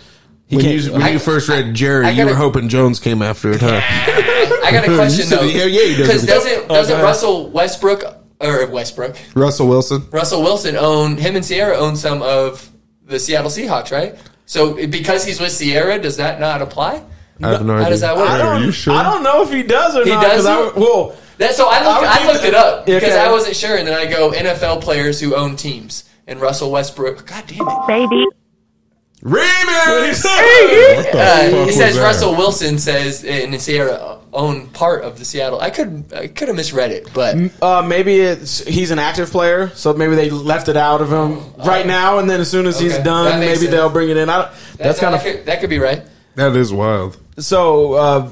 He 0.49 0.57
when 0.57 0.65
you, 0.67 0.93
when 0.93 1.03
I- 1.03 1.11
you 1.11 1.19
first 1.19 1.49
read 1.49 1.75
Jerry, 1.75 2.07
I 2.07 2.11
you 2.11 2.17
gotta- 2.19 2.31
were 2.31 2.37
hoping 2.37 2.69
Jones 2.69 2.99
came 2.99 3.21
after 3.23 3.51
it, 3.53 3.61
huh? 3.61 3.81
I 4.65 4.71
got 4.73 4.89
a 4.89 4.95
question 4.97 5.29
though. 5.29 5.43
yeah, 5.45 5.65
yeah, 5.65 5.83
he 5.85 5.97
does. 5.97 6.07
Because 6.07 6.27
doesn't 6.27 6.65
Oh, 6.71 6.75
doesn't 6.75 6.97
go. 6.97 7.03
Russell 7.03 7.51
Westbrook 7.51 8.03
or 8.41 8.67
Westbrook 8.67 9.17
Russell 9.35 9.69
Wilson. 9.69 10.07
Russell 10.11 10.43
Wilson 10.43 10.77
own 10.77 11.17
him 11.17 11.37
and 11.37 11.47
Ciara 11.47 11.77
own 11.77 11.97
some 11.97 12.23
of 12.23 12.71
the 13.07 13.19
Seattle 13.19 13.51
Seahawks, 13.51 13.91
right? 13.93 14.17
So 14.47 14.87
because 14.87 15.25
he's 15.25 15.41
with 15.41 15.59
Ciara, 15.59 15.99
does 15.99 16.17
that 16.17 16.41
not 16.41 16.63
apply? 16.63 17.03
I 17.43 17.49
have 17.51 17.65
no 17.67 17.75
How 17.75 17.81
idea. 17.81 17.91
does 17.91 18.01
that 18.01 18.17
work? 18.17 18.29
I 18.29 18.39
don't, 18.39 18.47
Are 18.47 18.65
you 18.65 18.73
sure? 18.73 18.95
I 18.95 19.03
don't 19.03 19.23
know 19.23 19.43
if 19.43 19.53
he 19.53 19.63
does 19.63 19.95
or 19.97 20.05
He 20.05 20.11
not. 20.11 20.25
'cause 20.25 20.45
doesn't? 20.45 20.77
I, 20.77 20.81
well, 20.81 21.17
That, 21.39 21.55
so 21.55 21.69
I 21.69 21.79
I 21.79 21.85
looked, 21.87 22.01
would 22.01 22.09
I, 22.09 22.27
looked 22.27 22.41
that- 22.43 22.49
it 22.49 22.55
up 22.55 22.87
because 22.87 23.03
Okay. 23.05 23.19
I 23.21 23.31
wasn't 23.31 23.55
sure, 23.55 23.77
and 23.77 23.87
then 23.87 23.95
I 23.95 24.07
go 24.07 24.31
NFL 24.33 24.81
players 24.83 25.21
who 25.21 25.35
own 25.37 25.55
teams, 25.57 26.03
and 26.27 26.41
Russell 26.41 26.71
Westbrook. 26.73 27.27
God 27.27 27.45
damn 27.47 27.69
it! 27.69 27.87
baby. 27.87 28.27
Remix. 29.23 30.25
What 30.25 31.13
the 31.13 31.19
Uh, 31.19 31.51
fuck 31.51 31.67
he 31.67 31.73
says 31.73 31.97
that? 31.97 32.03
Russell 32.03 32.37
Wilson 32.37 32.79
says 32.79 33.25
and 33.25 33.61
Ciara 33.61 34.19
own 34.33 34.69
part 34.69 35.03
of 35.05 35.19
the 35.19 35.25
Seattle. 35.25 35.61
I 35.61 35.71
could 35.71 36.05
I 36.15 36.29
could 36.29 36.49
have 36.49 36.57
misread 36.57 36.93
it, 36.93 37.09
but 37.15 37.37
Uh, 37.61 37.83
maybe 37.83 38.21
it's 38.21 38.65
he's 38.65 38.91
an 38.91 38.99
active 38.99 39.31
player, 39.31 39.71
so 39.75 39.93
maybe 39.93 40.15
they 40.15 40.31
left 40.31 40.69
it 40.69 40.77
out 40.77 41.01
of 41.01 41.11
him 41.13 41.41
right 41.65 41.87
now, 41.87 42.19
and 42.19 42.29
then 42.31 42.41
as 42.41 42.51
soon 42.51 42.67
as 42.67 42.79
he's 42.79 42.97
done, 42.99 43.41
maybe 43.41 43.57
sense. 43.57 43.71
they'll 43.71 43.91
bring 43.91 44.09
it 44.11 44.17
in. 44.17 44.29
I 44.29 44.43
don't, 44.43 44.51
that's, 44.77 45.01
kind 45.01 45.15
that 45.15 45.27
of 45.27 45.33
could, 45.37 45.47
that 45.47 45.61
could 45.61 45.71
be 45.71 45.79
right. 45.79 46.03
That 46.37 46.55
is 46.55 46.73
wild. 46.73 47.17
so. 47.39 47.93
Uh, 47.95 48.31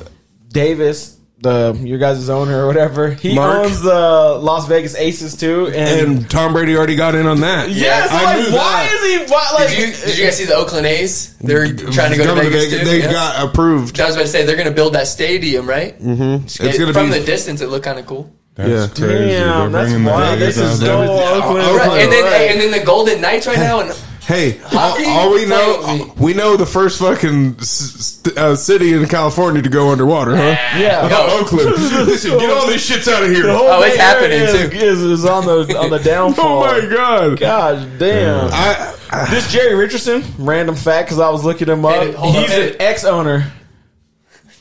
Davis, 0.49 1.15
the 1.39 1.78
your 1.84 1.99
guys' 1.99 2.28
owner 2.30 2.62
or 2.64 2.66
whatever, 2.66 3.11
he 3.11 3.34
Mark. 3.34 3.66
owns 3.66 3.82
the 3.82 4.39
Las 4.41 4.66
Vegas 4.68 4.95
Aces 4.97 5.37
too, 5.37 5.66
and, 5.68 6.18
And 6.18 6.30
Tom 6.30 6.53
Brady 6.55 6.76
already 6.76 6.97
got 6.97 7.14
in 7.14 7.26
on 7.26 7.41
that. 7.41 7.68
yeah, 7.70 8.07
so 8.07 8.14
I 8.14 8.24
like, 8.24 8.37
knew 8.49 8.55
why 8.57 8.82
that. 8.87 8.93
is 8.95 9.26
he? 9.28 9.32
Why, 9.32 9.51
like, 9.55 9.68
Did 9.68 9.78
you, 9.78 10.07
did 10.07 10.18
you 10.18 10.24
guys 10.24 10.37
see 10.39 10.45
the 10.47 10.55
Oakland 10.57 10.87
A's? 10.87 11.37
They're 11.39 11.66
trying 11.74 12.11
to 12.12 12.16
go 12.16 12.22
to 12.24 12.28
Coming 12.34 12.45
Vegas, 12.51 12.70
too. 12.70 12.84
They 12.84 13.01
Yeah. 13.01 13.12
got 13.12 13.49
approved. 13.51 14.01
I 14.01 14.07
was 14.07 14.14
about 14.16 14.22
to 14.22 14.28
say 14.28 14.45
they're 14.47 14.57
going 14.57 14.68
to 14.68 14.74
build 14.74 14.95
that 14.95 15.07
stadium, 15.09 15.68
right? 15.68 15.99
Mm-hmm. 16.01 16.47
It's 16.47 16.59
gonna 16.78 16.93
from 16.93 17.11
be- 17.11 17.18
the 17.18 17.24
distance, 17.26 17.61
it 17.61 17.68
looked 17.68 17.84
kind 17.84 17.99
of 17.99 18.07
cool. 18.07 18.32
That's 18.55 18.99
Yeah. 18.99 19.07
crazy. 19.07 19.32
Damn, 19.34 19.70
They're 19.72 19.82
that's 19.82 19.91
bringing 19.93 20.05
the 20.07 20.11
wild. 20.11 20.39
This 20.41 20.57
is 20.57 20.78
so 20.78 20.84
there. 20.87 20.97
Oakland. 21.34 21.66
Oh, 21.66 21.76
Right, 21.76 22.01
and 22.03 22.11
then 22.11 22.24
right. 22.24 22.51
and 22.51 22.59
then 22.62 22.70
the 22.70 22.80
Golden 22.87 23.20
Knights 23.20 23.47
right 23.47 23.59
now, 23.59 23.80
and 23.80 23.95
Hey, 24.27 24.61
all, 24.74 25.07
all 25.09 25.33
we 25.33 25.47
know, 25.47 25.87
me. 25.99 26.12
we 26.18 26.35
know 26.35 26.57
the 26.57 26.66
first 26.66 26.99
fucking 26.99 27.57
s- 27.61 28.22
s- 28.27 28.37
uh, 28.37 28.57
city 28.57 28.93
in 28.93 29.07
California 29.07 29.62
to 29.62 29.68
go 29.68 29.93
underwater, 29.93 30.35
huh? 30.35 30.43
yeah. 30.77 31.09
Oh, 31.12 31.41
Oakland. 31.43 31.70
Listen, 32.07 32.37
get 32.39 32.51
all 32.51 32.66
these 32.66 32.89
shits 32.89 33.07
out 33.07 33.22
of 33.22 33.31
here. 33.31 33.45
Oh, 33.47 33.81
it's 33.85 33.97
happening, 33.97 34.33
Area 34.41 34.68
too. 34.68 34.77
Is, 34.77 35.01
is 35.01 35.24
on 35.24 35.47
the 35.47 35.79
on 35.79 35.91
the 35.91 35.99
downfall. 36.05 36.64
Oh 36.64 36.66
my 36.83 36.87
god. 36.93 37.39
Gosh 37.39 37.87
damn. 37.99 38.51
I, 38.53 38.97
I, 39.11 39.31
This 39.31 39.51
Jerry 39.53 39.77
Richardson, 39.77 40.24
random 40.39 40.74
fact, 40.74 41.07
because 41.07 41.20
I 41.20 41.31
was 41.31 41.45
looking 41.45 41.68
him 41.68 41.85
up. 41.85 42.03
It, 42.03 42.16
He's 42.18 42.51
up, 42.51 42.59
an 42.74 42.77
ex 42.81 43.05
owner. 43.05 43.53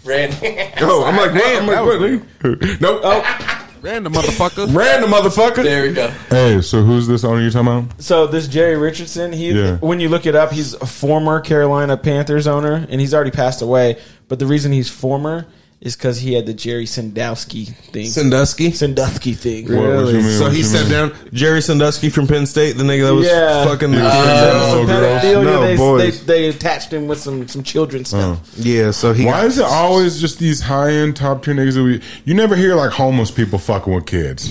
Random. 0.03 0.37
oh, 0.81 1.03
I'm 1.05 1.15
like, 1.17 1.33
what? 1.33 1.55
I'm 1.61 1.65
like, 1.67 1.83
what? 1.83 1.99
nigga? 1.99 2.81
Nope. 2.81 3.01
Oh, 3.03 3.64
Random 3.85 4.13
motherfucker. 4.13 4.75
random 4.75 5.11
motherfucker. 5.11 5.63
there 5.63 5.83
we 5.83 5.93
go. 5.93 6.07
Hey, 6.29 6.59
so 6.61 6.81
who's 6.81 7.05
this 7.05 7.23
owner 7.23 7.39
you're 7.39 7.51
talking 7.51 7.67
about? 7.67 8.01
So 8.01 8.25
this 8.25 8.47
Jerry 8.47 8.77
Richardson, 8.77 9.31
he 9.31 9.51
Yeah. 9.51 9.77
when 9.77 9.99
you 9.99 10.09
look 10.09 10.25
it 10.25 10.33
up, 10.35 10.51
he's 10.51 10.73
a 10.73 10.87
former 10.87 11.39
Carolina 11.39 11.95
Panthers 11.95 12.47
owner, 12.47 12.87
and 12.89 12.99
he's 12.99 13.13
already 13.13 13.29
passed 13.29 13.61
away. 13.61 13.97
But 14.27 14.39
the 14.39 14.47
reason 14.47 14.71
he's 14.71 14.89
former 14.89 15.45
is 15.81 15.95
because 15.95 16.17
he 16.19 16.33
had 16.33 16.45
the 16.45 16.53
Jerry 16.53 16.85
Sandusky 16.85 17.65
thing, 17.65 18.07
Sandusky. 18.07 18.71
Sandusky 18.71 19.33
thing. 19.33 19.65
What- 19.65 20.05
what 20.05 20.13
you 20.13 20.21
mean, 20.21 20.37
So 20.37 20.43
what 20.45 20.51
he 20.53 20.59
you 20.59 20.63
stepped 20.63 20.83
mean? 20.89 20.91
down. 21.09 21.11
Jerry 21.33 21.61
Sandusky 21.61 22.09
from 22.09 22.27
Penn 22.27 22.45
State, 22.45 22.77
the 22.77 22.83
nigga 22.83 23.07
that 23.07 23.13
was 23.13 23.27
Yeah. 23.27 23.65
fucking. 23.65 23.91
There 23.91 24.03
was 24.03 24.13
some 24.13 24.21
Oh, 24.21 24.85
girls. 24.85 25.21
pedophilia. 25.21 25.43
No, 25.43 25.61
they, 25.61 25.75
boys. 25.77 26.19
they 26.25 26.39
they 26.41 26.47
attached 26.49 26.91
him 26.91 27.07
with 27.07 27.19
some 27.19 27.47
some 27.47 27.61
children 27.63 28.03
stuff. 28.05 28.39
yeah, 28.57 28.91
so 28.91 29.13
he. 29.13 29.25
Why 29.25 29.31
got- 29.41 29.45
is 29.45 29.57
it 29.59 29.65
always 29.65 30.19
just 30.19 30.39
these 30.39 30.61
high 30.61 30.91
end 30.91 31.15
top 31.17 31.43
tier 31.45 31.53
niggas 31.53 31.73
that 31.75 31.83
we? 31.83 32.01
You 32.23 32.33
never 32.33 32.55
hear 32.55 32.73
like 32.75 32.91
homeless 32.91 33.29
people 33.31 33.59
fucking 33.59 33.93
with 33.93 34.05
kids. 34.05 34.47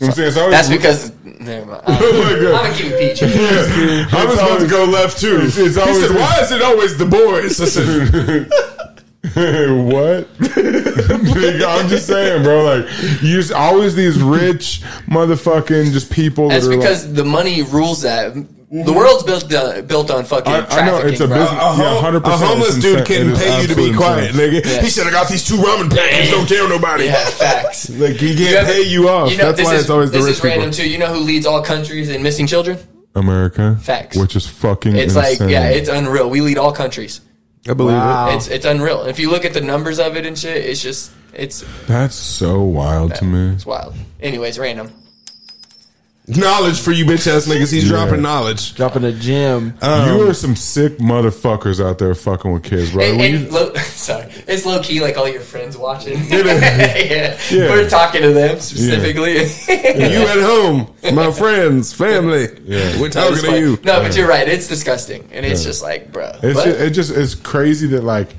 You 0.00 0.08
know 0.08 0.08
what 0.08 0.08
I'm 0.08 0.14
saying? 0.16 0.28
It's 0.28 0.36
always, 0.36 0.52
That's 0.56 0.68
because. 0.68 1.12
Never 1.40 1.66
mind. 1.66 1.82
Uh, 1.86 1.92
I'm, 1.92 1.98
Oh 2.02 2.12
my 2.12 2.40
God. 2.40 2.54
I'm 2.54 2.72
gonna 2.72 2.74
keep 2.74 2.92
it 2.92 3.18
PG. 3.18 4.16
I 4.16 4.24
was 4.24 4.34
about 4.34 4.60
to 4.60 4.66
go 4.66 4.84
left 4.84 5.20
too. 5.20 5.36
It's- 5.36 5.56
it's 5.58 5.74
he 5.76 5.80
always- 5.80 6.00
said, 6.06 6.16
"Why 6.16 6.38
is 6.40 6.52
it 6.52 6.62
always 6.62 6.96
the 6.96 7.04
boys?" 7.06 7.60
I 7.60 7.64
said, 7.66 8.50
what? 9.34 10.28
I'm 10.40 11.88
just 11.88 12.06
saying, 12.06 12.42
bro. 12.42 12.62
Like, 12.64 12.84
you 13.22 13.36
just 13.36 13.52
always 13.52 13.94
these 13.94 14.20
rich 14.22 14.82
motherfucking 15.08 15.92
just 15.92 16.12
people 16.12 16.48
That's 16.48 16.66
that 16.66 16.74
are 16.74 16.76
because 16.78 17.12
the 17.14 17.24
money 17.24 17.62
rules 17.62 18.02
that. 18.02 18.34
The 18.34 18.92
world's 18.92 19.22
built 19.22 19.52
uh, 19.54 19.82
built 19.82 20.10
on 20.10 20.24
fucking 20.24 20.52
like, 20.52 20.64
I, 20.72 20.80
I 20.80 20.82
trafficking. 20.82 20.86
know 21.06 21.08
it's 21.12 21.20
a 21.20 21.28
bro. 21.28 21.36
business. 21.38 21.60
a, 21.62 21.76
yeah, 21.78 22.00
hundred 22.00 22.16
a 22.18 22.20
percent. 22.22 22.50
homeless 22.50 22.74
dude 22.80 23.06
can 23.06 23.36
pay 23.36 23.62
you 23.62 23.68
to 23.68 23.76
be 23.76 23.94
quiet, 23.94 24.34
nigga. 24.34 24.64
Yeah. 24.64 24.82
He 24.82 24.90
said, 24.90 25.06
"I 25.06 25.12
got 25.12 25.28
these 25.28 25.46
two 25.46 25.54
ramen 25.58 25.88
packets. 25.94 26.30
Don't 26.32 26.48
tell 26.48 26.68
nobody." 26.68 27.04
Yeah, 27.04 27.24
facts. 27.30 27.88
Like 28.00 28.16
he 28.16 28.34
can't 28.34 28.56
ever- 28.56 28.72
pay 28.72 28.82
you 28.82 29.08
off. 29.08 29.30
You 29.30 29.36
know, 29.38 29.44
That's 29.52 29.58
this 29.58 29.66
why 29.68 29.74
is, 29.76 29.80
it's 29.82 29.90
always 29.90 30.10
the 30.10 30.18
this 30.18 30.26
is 30.38 30.42
random 30.42 30.70
people. 30.70 30.84
too. 30.84 30.90
You 30.90 30.98
know 30.98 31.06
who 31.06 31.20
leads 31.20 31.46
all 31.46 31.62
countries 31.62 32.08
in 32.10 32.20
missing 32.24 32.48
children? 32.48 32.76
America, 33.14 33.78
Facts. 33.80 34.16
which 34.16 34.34
is 34.34 34.44
fucking. 34.48 34.96
It's 34.96 35.14
insane. 35.14 35.38
like 35.40 35.50
yeah, 35.52 35.68
it's 35.68 35.88
unreal. 35.88 36.28
We 36.28 36.40
lead 36.40 36.58
all 36.58 36.72
countries. 36.72 37.20
I 37.68 37.72
believe 37.74 37.96
Wow. 37.96 38.36
It's 38.36 38.48
it's 38.48 38.66
unreal. 38.66 39.02
If 39.04 39.18
you 39.18 39.30
look 39.30 39.44
at 39.44 39.54
the 39.54 39.60
numbers 39.60 39.98
of 39.98 40.16
it 40.16 40.26
and 40.26 40.38
shit, 40.38 40.64
it's 40.64 40.82
just 40.82 41.12
it's 41.32 41.64
that's 41.86 42.14
so 42.14 42.62
wild 42.62 43.14
to 43.16 43.24
me. 43.24 43.54
it's 43.54 43.66
wild. 43.66 43.94
Anyways, 44.20 44.58
random. 44.58 44.92
It. 46.26 46.36
Knowledge 46.36 46.80
for 46.80 46.90
you 46.92 47.04
bitch 47.04 47.26
ass 47.26 47.46
niggas. 47.46 47.72
He's 47.72 47.86
dropping 47.88 48.22
knowledge. 48.22 48.74
Dropping 48.74 49.02
the 49.02 49.12
gym. 49.12 49.74
you 49.82 49.88
um, 49.88 50.28
are 50.30 50.32
some 50.34 50.56
sick 50.56 50.98
motherfuckers 50.98 51.84
out 51.84 51.98
there 51.98 52.14
fucking 52.14 52.50
with 52.52 52.62
kids, 52.64 52.92
bro. 52.92 53.04
And, 53.04 53.18
When 53.18 53.34
and 53.34 53.44
you- 53.44 53.50
low, 53.50 53.74
sorry, 53.74 54.26
it's 54.46 54.64
low 54.64 54.80
key 54.82 55.00
like 55.00 55.16
all 55.18 55.28
your 55.28 55.40
friends 55.42 55.76
watching. 55.76 56.18
yeah. 56.28 57.38
Yeah. 57.50 57.70
we're 57.70 57.88
talking 57.88 58.22
to 58.22 58.32
them 58.32 58.58
specifically. 58.60 59.34
You 59.94 60.20
at 60.26 60.40
home, 60.40 60.94
my 61.14 61.30
friends, 61.32 61.92
family. 61.92 62.48
Yeah. 62.64 63.00
We're 63.00 63.08
That 63.08 63.12
talking 63.12 63.30
was 63.32 63.40
to 63.42 63.46
funny. 63.46 63.58
you. 63.60 63.78
No, 63.84 64.00
but 64.00 64.16
you're 64.16 64.28
right. 64.28 64.48
It's 64.48 64.66
disgusting, 64.66 65.28
and 65.32 65.44
it's 65.46 65.62
just 65.62 65.82
like, 65.82 66.12
bro. 66.12 66.30
It's 66.42 66.54
but- 66.54 66.64
just, 66.64 66.80
it 66.80 66.90
just 66.90 67.10
it's 67.12 67.34
crazy 67.34 67.86
that 67.88 68.02
like 68.04 68.34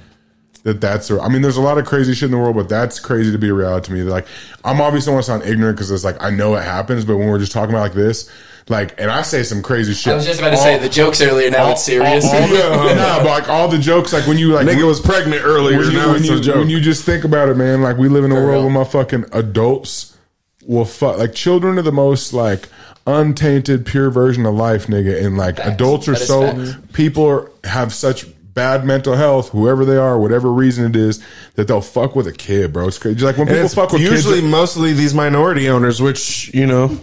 that 0.65 0.81
that's 0.81 1.09
a, 1.11 1.21
I 1.21 1.29
mean 1.29 1.41
there's 1.43 1.57
a 1.57 1.61
lot 1.61 1.77
of 1.77 1.85
crazy 1.85 2.13
shit 2.13 2.25
in 2.25 2.31
the 2.31 2.37
world 2.37 2.55
but 2.55 2.67
that's 2.67 2.99
crazy 2.99 3.31
to 3.31 3.37
be 3.37 3.49
a 3.49 3.53
reality 3.53 3.85
to 3.87 3.93
me 3.93 4.01
like 4.01 4.27
I'm 4.65 4.81
obviously 4.81 5.13
want 5.13 5.23
to 5.23 5.31
sound 5.31 5.43
ignorant 5.43 5.77
because 5.77 5.91
it's 5.91 6.03
like 6.03 6.21
I 6.21 6.31
know 6.31 6.55
it 6.55 6.63
happens 6.63 7.05
but 7.05 7.17
when 7.17 7.27
we're 7.29 7.37
just 7.39 7.51
talking 7.51 7.69
about 7.69 7.81
like 7.81 7.93
this 7.93 8.29
like 8.67 8.99
and 8.99 9.11
I 9.11 9.21
say 9.21 9.43
some 9.43 9.61
crazy 9.61 9.93
shit 9.93 10.11
I 10.11 10.15
was 10.15 10.25
just 10.25 10.39
about 10.39 10.49
to 10.49 10.57
say 10.57 10.79
the 10.79 10.89
jokes 10.89 11.21
earlier. 11.21 11.51
Now 11.51 11.69
it's 11.69 11.83
serious. 11.83 12.25
all, 12.25 12.33
all 12.33 12.47
the, 12.47 12.95
nah, 12.95 13.17
but 13.19 13.25
like 13.27 13.47
all 13.47 13.67
the 13.67 13.77
jokes 13.77 14.11
like 14.11 14.25
when 14.25 14.39
you 14.39 14.53
like 14.53 14.65
Nigga 14.67 14.87
was 14.87 14.99
pregnant 14.99 15.43
earlier. 15.45 15.77
when 15.77 15.91
you, 15.91 15.93
now 15.93 16.07
when, 16.07 16.15
it's 16.17 16.25
you, 16.29 16.37
a 16.37 16.41
joke. 16.41 16.55
when 16.55 16.69
you 16.69 16.81
just 16.81 17.05
think 17.05 17.23
about 17.23 17.47
it 17.47 17.57
man 17.57 17.83
like 17.83 17.97
we 17.97 18.09
live 18.09 18.23
in 18.25 18.31
a 18.31 18.35
For 18.35 18.43
world 18.43 18.65
real. 18.65 18.75
where 18.75 18.85
fucking 18.85 19.25
adults 19.33 20.17
will 20.65 20.85
fuck 20.85 21.19
like 21.19 21.35
children 21.35 21.77
are 21.77 21.83
the 21.83 21.91
most 21.91 22.33
like 22.33 22.67
untainted 23.05 23.85
pure 23.85 24.09
version 24.09 24.47
of 24.47 24.55
life 24.55 24.87
nigga 24.87 25.23
and 25.23 25.37
like 25.37 25.57
Facts. 25.57 25.69
adults 25.69 26.07
are 26.07 26.15
so 26.15 26.41
facts. 26.51 26.75
people 26.93 27.23
are, 27.27 27.51
have 27.63 27.93
such 27.93 28.25
bad 28.55 28.83
mental 28.85 29.15
health 29.15 29.49
whoever 29.49 29.85
they 29.85 29.97
are 29.97 30.17
whatever 30.17 30.51
reason 30.51 30.85
it 30.85 30.95
is 30.95 31.23
that 31.55 31.67
they'll 31.67 31.81
fuck 31.81 32.15
with 32.15 32.25
a 32.25 32.31
kid 32.33 32.73
bro 32.73 32.87
it's 32.87 32.97
crazy 32.97 33.23
like 33.23 33.37
when 33.37 33.47
and 33.47 33.55
people 33.57 33.69
fuck 33.69 33.91
with 33.91 34.01
kids. 34.01 34.11
usually 34.11 34.39
kids 34.41 34.49
mostly 34.51 34.93
these 34.93 35.13
minority 35.13 35.69
owners, 35.69 36.01
which 36.01 36.51
you 36.53 36.65
know 36.65 36.97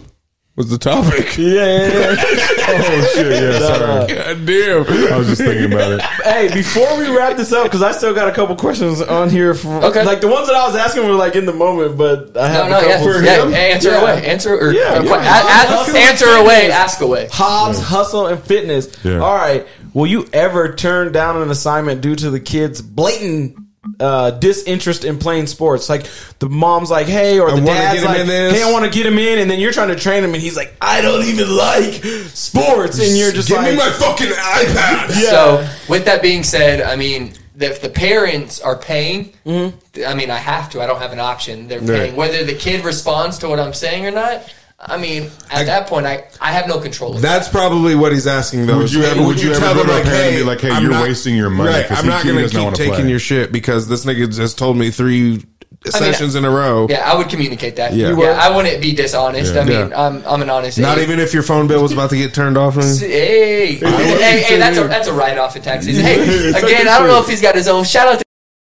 was 0.55 0.69
the 0.69 0.77
topic. 0.77 1.35
Yeah, 1.37 1.65
yeah, 1.65 1.87
yeah. 1.87 2.15
oh 2.67 3.11
shit 3.15 3.41
yeah 3.41 3.59
sorry 3.59 4.13
God 4.15 4.45
damn. 4.45 5.11
I 5.13 5.17
was 5.17 5.27
just 5.27 5.41
thinking 5.41 5.73
about 5.73 5.93
it 5.93 6.01
hey, 6.23 6.53
before 6.53 6.95
we 6.97 7.09
wrap 7.15 7.37
this 7.37 7.51
up, 7.51 7.63
because 7.65 7.81
I 7.81 7.91
still 7.91 8.13
got 8.13 8.27
a 8.27 8.31
couple 8.31 8.55
questions 8.55 9.01
on 9.01 9.29
here. 9.31 9.53
For, 9.55 9.83
Okay. 9.85 10.03
Like 10.05 10.21
the 10.21 10.27
ones 10.27 10.47
that 10.47 10.55
I 10.55 10.65
was 10.67 10.75
asking 10.75 11.05
were 11.07 11.13
like 11.15 11.35
in 11.35 11.45
the 11.47 11.53
moment, 11.53 11.97
but 11.97 12.37
I 12.37 12.47
have 12.49 12.69
No, 12.69 12.71
no, 12.71 12.77
a 12.77 12.81
couple 12.81 12.89
yeah, 12.89 13.03
for 13.19 13.23
yeah, 13.23 13.43
him. 13.47 13.53
answer 13.53 13.89
Yeah. 13.89 14.01
away, 14.01 14.25
answer 14.27 14.55
or 14.55 14.71
Yeah, 14.71 14.99
or 14.99 15.03
yeah. 15.03 15.09
que- 15.09 15.09
a- 15.09 15.17
a- 15.17 15.75
Hustle 15.75 15.97
answer 15.97 16.27
away, 16.29 16.71
ask 16.71 17.01
away. 17.01 17.29
Hobbs, 17.31 17.79
hustle, 17.79 18.27
and 18.27 18.41
fitness. 18.43 18.89
Yeah. 19.03 19.17
All 19.19 19.35
right. 19.35 19.67
Will 19.93 20.07
you 20.07 20.27
ever 20.33 20.73
turn 20.73 21.11
down 21.11 21.41
an 21.41 21.49
assignment 21.49 22.01
due 22.01 22.15
to 22.15 22.29
the 22.29 22.39
kid's 22.39 22.81
blatant 22.81 23.57
uh, 23.99 24.31
disinterest 24.31 25.03
in 25.05 25.17
playing 25.19 25.47
sports? 25.47 25.89
Like 25.89 26.07
the 26.39 26.49
mom's 26.49 26.89
like, 26.89 27.07
"Hey," 27.07 27.39
or 27.39 27.49
the 27.49 27.55
wanna 27.57 27.65
dad's 27.67 28.03
like, 28.03 28.25
"Hey, 28.25 28.63
I 28.63 28.71
want 28.71 28.85
to 28.85 28.91
get 28.91 29.05
him 29.05 29.19
in," 29.19 29.39
and 29.39 29.51
then 29.51 29.59
you're 29.59 29.71
trying 29.71 29.89
to 29.89 29.95
train 29.95 30.23
him, 30.23 30.33
and 30.33 30.41
he's 30.41 30.55
like, 30.55 30.73
"I 30.81 31.01
don't 31.01 31.25
even 31.25 31.55
like 31.55 31.93
sports," 32.33 32.99
and 32.99 33.17
you're 33.17 33.31
just 33.31 33.49
Give 33.49 33.57
like, 33.57 33.71
me 33.71 33.77
my 33.77 33.89
fucking 33.89 34.27
iPad. 34.27 35.11
So, 35.33 35.67
with 35.89 36.05
that 36.05 36.21
being 36.21 36.43
said, 36.43 36.81
I 36.81 36.95
mean, 36.95 37.33
if 37.59 37.81
the 37.81 37.89
parents 37.89 38.59
are 38.61 38.75
paying, 38.75 39.33
Mm-hmm. 39.45 40.05
I 40.07 40.13
mean, 40.15 40.31
I 40.31 40.37
have 40.37 40.69
to. 40.71 40.81
I 40.81 40.87
don't 40.87 40.99
have 40.99 41.11
an 41.11 41.19
option. 41.19 41.67
They're 41.67 41.81
paying. 41.81 42.15
Whether 42.15 42.43
the 42.43 42.55
kid 42.55 42.83
responds 42.83 43.37
to 43.39 43.49
what 43.49 43.59
I'm 43.59 43.73
saying 43.73 44.05
or 44.05 44.11
not, 44.11 44.51
I 44.85 44.97
mean, 44.97 45.31
at 45.51 45.65
that 45.65 45.87
point, 45.87 46.05
I, 46.05 46.25
I 46.41 46.51
have 46.51 46.67
no 46.67 46.79
control. 46.79 47.15
Of 47.15 47.21
That's 47.21 47.47
probably 47.49 47.95
what 47.95 48.11
he's 48.11 48.27
asking 48.27 48.65
though. 48.67 48.77
Would 48.79 48.91
you 48.93 49.03
ever- 49.03 49.23
would 49.25 49.41
you 49.41 49.51
ever 49.53 49.73
go 49.75 49.83
to 49.85 50.01
a 50.01 50.03
parent 50.03 50.13
and 50.29 50.35
be 50.37 50.43
like, 50.43 50.61
hey, 50.61 50.71
I'm 50.71 50.83
you're 50.83 50.91
not- 50.91 51.03
wasting 51.03 51.35
your 51.35 51.49
money 51.49 51.69
Right, 51.71 51.87
'cause 51.87 51.99
I'm 51.99 52.07
not 52.07 52.23
going 52.23 52.35
to 52.37 52.41
does 52.43 52.53
not 52.53 52.59
keep 52.59 52.65
wanna 52.65 52.75
taking 52.77 52.93
play. 52.95 53.09
your 53.09 53.19
shit 53.19 53.51
because 53.51 53.87
this 53.87 54.05
nigga 54.05 54.33
just 54.35 54.57
told 54.57 54.77
me 54.77 54.91
three 54.91 55.43
sessions 55.85 56.35
in 56.35 56.45
a 56.45 56.49
row. 56.49 56.87
Yeah, 56.89 57.09
I 57.11 57.15
would 57.17 57.27
communicate 57.29 57.75
that. 57.75 57.93
Yeah. 57.93 58.15
Yeah, 58.17 58.39
I 58.41 58.55
wouldn't 58.55 58.81
be 58.81 58.93
dishonest. 58.93 59.53
Yeah. 59.53 59.61
I 59.61 59.65
mean, 59.65 59.89
Yeah. 59.89 60.05
I'm, 60.07 60.23
I'm 60.25 60.41
an 60.41 60.49
honest. 60.49 60.77
Not 60.79 60.97
hey, 60.97 61.03
even 61.03 61.19
if 61.19 61.33
your 61.33 61.43
phone 61.43 61.67
bill 61.67 61.81
was 61.81 61.91
about 61.91 62.09
to 62.11 62.15
get 62.15 62.33
turned 62.33 62.57
off. 62.57 62.77
on? 62.77 62.83
Hey, 62.83 63.75
hey, 63.75 64.41
hey, 64.43 64.57
that's 64.59 64.77
a 64.77 64.87
that's 64.87 65.07
a 65.09 65.13
write 65.13 65.37
off 65.37 65.55
in 65.57 65.61
taxes. 65.61 65.97
Hey, 66.01 66.49
again, 66.51 66.87
I 66.87 66.99
don't 66.99 67.07
know 67.07 67.19
if 67.19 67.27
he's 67.27 67.41
got 67.41 67.55
his 67.55 67.67
own. 67.67 67.83
Shout 67.83 68.07
out 68.07 68.19
to 68.19 68.25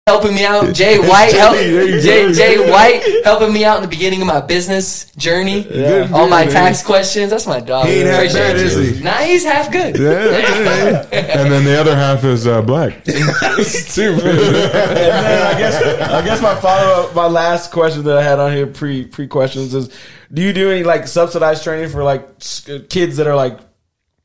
helping 0.09 0.33
me 0.33 0.43
out, 0.43 0.73
Jay 0.73 0.97
White. 0.97 1.33
Help, 1.33 1.53
there 1.53 1.85
you 1.85 1.91
go. 1.91 2.01
Jay, 2.01 2.33
Jay 2.33 2.71
White 2.71 3.23
helping 3.23 3.53
me 3.53 3.63
out 3.63 3.77
in 3.77 3.83
the 3.83 3.87
beginning 3.87 4.21
of 4.21 4.27
my 4.27 4.41
business 4.41 5.11
journey. 5.11 5.67
All 6.11 6.27
my 6.27 6.45
tax 6.45 6.81
questions. 6.81 7.29
That's 7.29 7.45
my 7.45 7.59
dog. 7.59 7.85
He 7.85 7.99
ain't 7.99 8.07
half 8.07 8.33
bad, 8.33 8.55
is 8.55 8.97
he? 8.97 9.03
Nah, 9.03 9.17
he's 9.17 9.45
half 9.45 9.71
good. 9.71 9.97
Yeah, 9.97 11.07
and 11.11 11.51
then 11.51 11.63
the 11.63 11.79
other 11.79 11.95
half 11.95 12.23
is 12.23 12.47
uh, 12.47 12.61
black 12.63 12.93
And 13.07 14.19
then 14.19 15.55
I 15.55 15.59
guess 15.59 15.83
I 16.01 16.25
guess 16.25 16.41
my 16.41 16.55
follow 16.55 17.03
up, 17.03 17.15
my 17.15 17.27
last 17.27 17.71
question 17.71 18.03
that 18.05 18.17
I 18.17 18.23
had 18.23 18.39
on 18.39 18.51
here 18.51 18.65
pre 18.65 19.05
pre 19.05 19.27
questions 19.27 19.75
is: 19.75 19.89
Do 20.33 20.41
you 20.41 20.53
do 20.53 20.71
any 20.71 20.83
like 20.83 21.07
subsidized 21.07 21.63
training 21.63 21.89
for 21.89 22.03
like 22.03 22.39
kids 22.89 23.17
that 23.17 23.27
are 23.27 23.35
like 23.35 23.59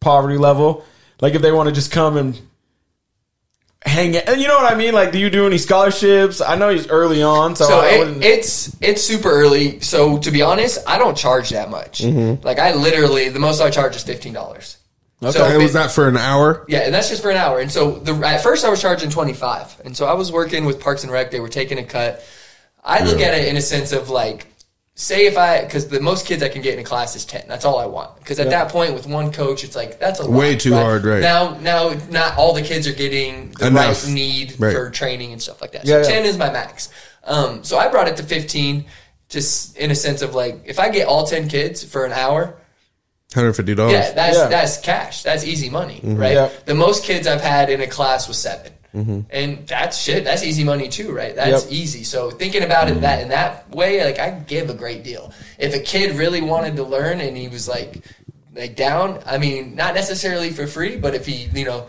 poverty 0.00 0.38
level? 0.38 0.84
Like 1.20 1.34
if 1.34 1.42
they 1.42 1.52
want 1.52 1.68
to 1.68 1.74
just 1.74 1.92
come 1.92 2.16
and 2.16 2.40
hang 3.84 4.14
it. 4.14 4.28
And 4.28 4.40
you 4.40 4.48
know 4.48 4.56
what 4.56 4.72
I 4.72 4.76
mean? 4.76 4.94
Like, 4.94 5.12
do 5.12 5.18
you 5.18 5.30
do 5.30 5.46
any 5.46 5.58
scholarships? 5.58 6.40
I 6.40 6.56
know 6.56 6.68
he's 6.70 6.88
early 6.88 7.22
on, 7.22 7.56
so, 7.56 7.66
So 7.66 7.80
I 7.80 7.88
it, 7.88 8.24
it's 8.24 8.76
it's 8.80 9.02
super 9.02 9.30
early. 9.30 9.80
So 9.80 10.18
to 10.18 10.30
be 10.30 10.42
honest, 10.42 10.78
I 10.86 10.98
don't 10.98 11.16
charge 11.16 11.50
that 11.50 11.70
much. 11.70 12.02
Mm-hmm. 12.02 12.44
Like 12.44 12.58
I 12.58 12.74
literally, 12.74 13.28
the 13.28 13.40
most 13.40 13.60
I 13.60 13.70
charge 13.70 13.96
is 13.96 14.02
fifteen 14.02 14.32
dollars. 14.32 14.78
So 15.30 15.42
And 15.42 15.62
was 15.62 15.72
that 15.72 15.90
for 15.90 16.06
an 16.06 16.18
hour? 16.18 16.66
Yeah, 16.68 16.80
and 16.80 16.92
that's 16.92 17.08
just 17.08 17.22
for 17.22 17.30
an 17.30 17.38
hour. 17.38 17.58
And 17.58 17.72
so 17.72 17.92
the 17.92 18.14
at 18.26 18.42
first 18.42 18.64
I 18.64 18.68
was 18.68 18.82
charging 18.82 19.08
twenty 19.10 19.32
five, 19.32 19.80
and 19.84 19.96
so 19.96 20.06
I 20.06 20.12
was 20.14 20.30
working 20.30 20.66
with 20.66 20.80
Parks 20.80 21.02
and 21.02 21.12
Rec. 21.12 21.30
They 21.30 21.40
were 21.40 21.48
taking 21.48 21.78
a 21.78 21.84
cut. 21.84 22.22
I 22.82 23.02
look 23.04 23.20
at 23.20 23.32
it 23.32 23.48
in 23.48 23.56
a 23.56 23.62
sense 23.62 23.92
of 23.92 24.10
like, 24.10 24.46
say 24.96 25.26
if 25.26 25.36
I 25.36 25.62
because 25.64 25.88
the 25.88 26.00
most 26.00 26.24
kids 26.26 26.42
I 26.42 26.48
can 26.48 26.62
get 26.62 26.74
in 26.74 26.80
a 26.80 26.84
class 26.84 27.16
is 27.16 27.24
ten. 27.24 27.44
That's 27.48 27.64
all 27.64 27.78
I 27.78 27.86
want. 27.86 28.16
Because 28.18 28.38
at 28.38 28.50
that 28.50 28.70
point 28.70 28.94
with 28.94 29.06
one 29.06 29.32
coach, 29.32 29.64
it's 29.64 29.74
like 29.76 29.98
that's 29.98 30.20
a 30.20 30.30
Way 30.30 30.52
lot, 30.52 30.60
too 30.60 30.74
hard, 30.74 31.04
right. 31.04 31.20
Now, 31.20 31.56
now 31.58 31.94
not 32.10 32.38
all 32.38 32.54
the 32.54 32.62
kids 32.62 32.86
are 32.86 32.92
getting 32.92 33.50
the 33.58 33.66
Enough. 33.68 34.04
right 34.04 34.12
need 34.12 34.54
Right. 34.60 34.72
for 34.74 34.90
training 34.90 35.32
and 35.32 35.42
stuff 35.42 35.60
like 35.60 35.72
that. 35.72 35.84
Yeah, 35.84 36.02
so 36.02 36.08
yeah. 36.08 36.14
ten 36.16 36.24
is 36.26 36.38
my 36.38 36.50
max. 36.50 36.90
Um, 37.24 37.64
so 37.64 37.78
I 37.78 37.88
brought 37.88 38.06
it 38.08 38.16
to 38.18 38.22
fifteen, 38.22 38.84
just 39.28 39.76
in 39.76 39.90
a 39.90 39.94
sense 39.94 40.22
of 40.22 40.34
like 40.34 40.60
if 40.64 40.78
I 40.78 40.90
get 40.90 41.08
all 41.08 41.26
ten 41.26 41.48
kids 41.48 41.82
for 41.82 42.04
an 42.04 42.12
hour. 42.12 42.54
Hundred 43.34 43.54
fifty 43.54 43.74
dollars. 43.74 43.94
Yeah, 43.94 44.12
that's 44.12 44.36
Yeah. 44.36 44.46
that's 44.48 44.78
cash. 44.78 45.22
That's 45.24 45.44
easy 45.44 45.70
money, 45.70 46.00
right? 46.04 46.34
Yeah. 46.34 46.50
The 46.66 46.74
most 46.74 47.02
kids 47.02 47.26
I've 47.26 47.40
had 47.40 47.68
in 47.68 47.80
a 47.80 47.86
class 47.88 48.28
was 48.28 48.38
7 48.94 49.26
and 49.30 49.66
that's 49.66 49.98
shit. 50.00 50.24
That's 50.24 50.42
easy 50.44 50.64
money 50.64 50.88
too, 50.88 51.12
right? 51.12 51.34
That's 51.34 51.64
Yep. 51.64 51.72
easy. 51.72 52.04
So 52.04 52.30
thinking 52.30 52.62
about 52.62 52.88
it 52.88 53.00
that 53.00 53.14
mm-hmm. 53.16 53.22
in 53.24 53.28
that 53.30 53.68
way, 53.74 54.04
like 54.04 54.18
I 54.18 54.30
give 54.30 54.70
a 54.70 54.74
great 54.74 55.02
deal. 55.04 55.32
If 55.58 55.74
a 55.74 55.80
kid 55.80 56.16
really 56.16 56.40
wanted 56.40 56.76
to 56.76 56.84
learn 56.84 57.20
and 57.20 57.36
he 57.36 57.48
was 57.48 57.68
like 57.68 58.02
like 58.54 58.76
down, 58.76 59.18
I 59.26 59.38
mean, 59.38 59.74
not 59.74 59.94
necessarily 59.94 60.50
for 60.50 60.66
free, 60.68 60.96
but 60.96 61.14
if 61.14 61.26
he 61.26 61.48
you 61.52 61.64
know 61.64 61.86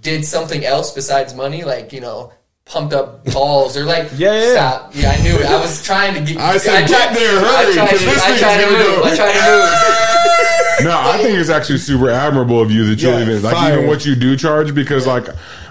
did 0.00 0.24
something 0.24 0.64
else 0.64 0.92
besides 0.92 1.34
money, 1.34 1.64
like 1.64 1.92
you 1.92 2.00
know. 2.00 2.32
Pumped 2.66 2.94
up 2.94 3.22
balls 3.26 3.76
or 3.76 3.84
like 3.84 4.08
Yeah, 4.16 4.32
yeah, 4.32 4.40
yeah. 4.40 4.52
stop 4.52 4.90
yeah 4.94 5.10
I 5.10 5.22
knew 5.22 5.36
it 5.36 5.44
I 5.44 5.60
was 5.60 5.84
trying 5.84 6.14
to 6.14 6.20
get 6.32 6.38
I 6.40 6.56
said, 6.56 6.86
tried- 6.86 6.88
get 6.88 7.14
there, 7.14 7.38
I 7.38 7.62
hurry, 7.62 7.74
to, 7.74 8.04
this 8.06 8.22
I 8.24 8.38
tried 8.38 8.64
to 8.64 8.70
move 8.70 8.80
go. 8.80 9.02
I 9.04 9.14
tried 9.14 9.32
to 9.34 9.42
move 9.52 10.84
No, 10.90 10.98
I 10.98 11.18
think 11.18 11.38
it's 11.38 11.50
actually 11.50 11.76
super 11.76 12.08
admirable 12.08 12.62
of 12.62 12.70
you 12.70 12.86
that 12.86 13.02
you'll 13.02 13.12
Yeah, 13.12 13.20
even 13.20 13.42
like 13.42 13.52
fire. 13.54 13.74
even 13.74 13.86
what 13.86 14.06
you 14.06 14.14
do 14.16 14.34
charge 14.34 14.74
because 14.74 15.06
like 15.06 15.26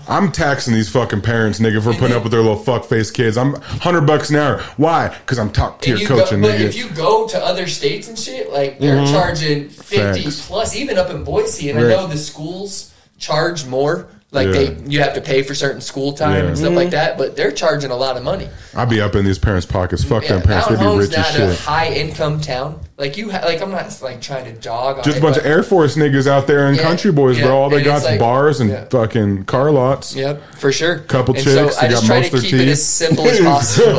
I'm 0.07 0.31
taxing 0.31 0.73
these 0.73 0.89
fucking 0.89 1.21
parents, 1.21 1.59
nigga, 1.59 1.81
for 1.81 1.93
putting 1.93 2.15
up 2.15 2.23
with 2.23 2.31
their 2.31 2.41
little 2.41 2.57
fuck 2.57 2.85
face 2.85 3.09
kids. 3.11 3.37
I'm 3.37 3.55
hundred 3.61 4.01
bucks 4.01 4.29
an 4.29 4.35
hour. 4.35 4.59
Why? 4.77 5.09
Because 5.09 5.39
I'm 5.39 5.51
top 5.51 5.81
tier 5.81 5.97
coaching, 6.05 6.41
go, 6.41 6.47
but 6.49 6.57
nigga. 6.59 6.61
if 6.65 6.75
you 6.75 6.89
go 6.89 7.27
to 7.29 7.37
other 7.39 7.67
states 7.67 8.07
and 8.09 8.17
shit, 8.19 8.51
like 8.51 8.79
they're 8.79 8.97
Mm-hmm. 8.97 9.13
charging 9.13 9.69
fifty 9.69 10.23
Facts. 10.23 10.47
plus, 10.47 10.75
even 10.75 10.97
up 10.97 11.09
in 11.09 11.23
Boise. 11.23 11.69
And 11.69 11.79
Right. 11.81 11.87
I 11.93 11.95
know 11.95 12.07
the 12.07 12.17
schools 12.17 12.93
charge 13.17 13.65
more. 13.65 14.07
Like 14.33 14.47
Yeah. 14.47 14.51
they, 14.53 14.77
you 14.87 14.99
have 15.01 15.13
to 15.13 15.21
pay 15.21 15.43
for 15.43 15.53
certain 15.53 15.79
school 15.79 16.11
time 16.13 16.33
Yeah. 16.43 16.47
and 16.49 16.57
stuff 16.57 16.73
like 16.73 16.89
that. 16.89 17.17
But 17.19 17.35
they're 17.35 17.51
charging 17.51 17.91
a 17.91 17.95
lot 17.95 18.17
of 18.17 18.23
money. 18.23 18.49
I'd 18.75 18.89
be 18.89 18.99
up 18.99 19.13
in 19.15 19.23
these 19.25 19.37
parents' 19.37 19.67
pockets. 19.67 20.03
Fuck 20.03 20.23
Yeah, 20.23 20.33
them 20.33 20.41
parents. 20.41 20.67
they'd 20.69 20.79
be 20.79 20.83
Home's 20.83 21.07
rich 21.09 21.17
as 21.17 21.37
not 21.37 21.47
a 21.49 21.51
shit. 21.55 21.59
high 21.59 21.89
income 21.93 22.41
town. 22.41 22.79
Like 22.97 23.15
you, 23.15 23.29
ha- 23.31 23.41
like 23.45 23.61
I'm 23.61 23.69
not 23.71 23.95
like 24.01 24.21
trying 24.21 24.45
to 24.45 24.59
jog. 24.59 25.03
Just 25.03 25.17
it, 25.17 25.19
a 25.19 25.21
bunch 25.21 25.35
but- 25.35 25.45
of 25.45 25.51
Air 25.51 25.61
Force 25.61 25.95
niggas 25.95 26.25
out 26.27 26.47
there 26.47 26.65
and 26.67 26.75
Yeah, 26.75 26.81
country 26.83 27.11
boys, 27.11 27.37
yeah, 27.37 27.45
bro. 27.45 27.57
All 27.57 27.69
they 27.69 27.77
and 27.77 27.85
got 27.85 27.97
is 27.97 28.03
like- 28.05 28.19
bars 28.19 28.59
and 28.59 28.71
yeah. 28.71 28.85
fucking 28.89 29.45
car 29.45 29.69
lots. 29.71 30.15
Yep, 30.15 30.41
for 30.55 30.71
sure. 30.71 30.99
Couple 30.99 31.35
and 31.35 31.43
chicks, 31.43 31.53
So 31.55 31.65
they 31.81 31.87
I 31.87 31.89
just 31.91 32.01
got 32.03 32.07
try 32.07 32.19
most 32.21 32.29
to 32.31 32.35
of 32.37 32.41
their 32.41 32.49
keep 32.51 32.53
it 32.59 32.63
teeth. 32.63 32.71
as 32.71 32.85
simple 32.85 33.27
as 33.27 33.39
possible. 33.43 33.95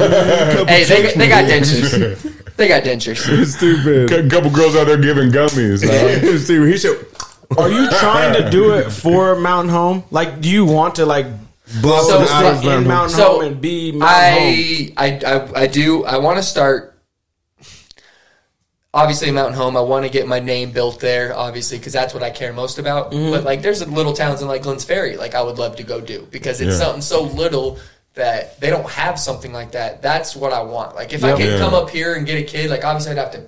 hey, 0.67 0.85
they, 0.85 1.13
they 1.15 1.29
got 1.29 1.45
dentures. 1.45 2.31
They 2.57 2.69
got 2.69 2.85
dentures. 2.85 3.47
Stupid. 3.47 4.13
A 4.13 4.31
couple 4.31 4.49
girls 4.49 4.77
out 4.77 4.87
there 4.87 4.97
giving 4.97 5.31
gummies. 5.31 5.83
dog. 6.33 6.39
Stupid. 6.41 6.69
He 6.71 6.79
should 6.79 7.05
Are 7.59 7.69
you 7.71 7.89
trying 7.91 8.35
to 8.43 8.51
do 8.51 8.75
it 8.75 8.91
for 8.91 9.37
Mountain 9.37 9.71
Home? 9.73 10.05
Like, 10.11 10.41
do 10.41 10.51
you 10.51 10.65
want 10.65 10.97
to 10.97 11.07
like 11.07 11.27
blow 11.81 12.03
So- 12.03 12.23
it 12.23 12.31
out 12.31 12.63
so 12.63 12.71
of 12.71 12.79
in. 12.83 12.87
Mountain 12.89 13.17
So, 13.17 13.33
Home 13.35 13.45
and 13.45 13.61
be 13.61 13.93
Mountain 13.93 14.33
Home? 14.33 14.93
I, 14.97 15.25
I, 15.25 15.37
I, 15.37 15.61
I 15.63 15.67
do. 15.67 16.05
I 16.05 16.19
want 16.19 16.37
to 16.39 16.43
start. 16.43 16.91
Obviously, 18.93 19.31
Mountain 19.33 19.55
Home. 19.59 19.77
I 19.77 19.81
want 19.81 20.05
to 20.05 20.09
get 20.11 20.29
my 20.29 20.39
name 20.39 20.71
built 20.71 21.01
there, 21.01 21.35
obviously, 21.35 21.79
because 21.79 21.93
that's 21.93 22.15
what 22.15 22.23
I 22.23 22.31
care 22.31 22.53
most 22.53 22.79
about. 22.79 23.11
Mm-hmm. 23.11 23.33
But 23.33 23.43
like, 23.43 23.61
there's 23.61 23.85
little 23.89 24.13
towns 24.13 24.41
in 24.41 24.47
like 24.47 24.63
Glenns 24.63 24.85
Ferry, 24.87 25.17
like 25.17 25.35
I 25.35 25.43
would 25.43 25.59
love 25.59 25.77
to 25.77 25.83
go 25.83 26.01
do 26.01 26.29
because 26.31 26.61
it's 26.61 26.79
Yeah. 26.79 26.85
something 26.87 27.03
so 27.03 27.25
little 27.25 27.79
that 28.15 28.61
they 28.61 28.71
don't 28.71 28.89
have 28.89 29.19
something 29.19 29.53
like 29.53 29.73
that. 29.73 30.01
That's 30.01 30.37
what 30.37 30.53
I 30.53 30.63
want. 30.63 30.95
Like, 30.95 31.13
if 31.13 31.25
I 31.25 31.31
Yep. 31.31 31.37
could 31.39 31.47
Yeah. 31.55 31.59
come 31.59 31.75
up 31.75 31.91
here 31.91 32.15
and 32.15 32.25
get 32.25 32.39
a 32.39 32.45
kid, 32.45 32.71
like 32.71 32.85
obviously 32.85 33.11
I'd 33.11 33.19
have 33.19 33.33
to 33.33 33.43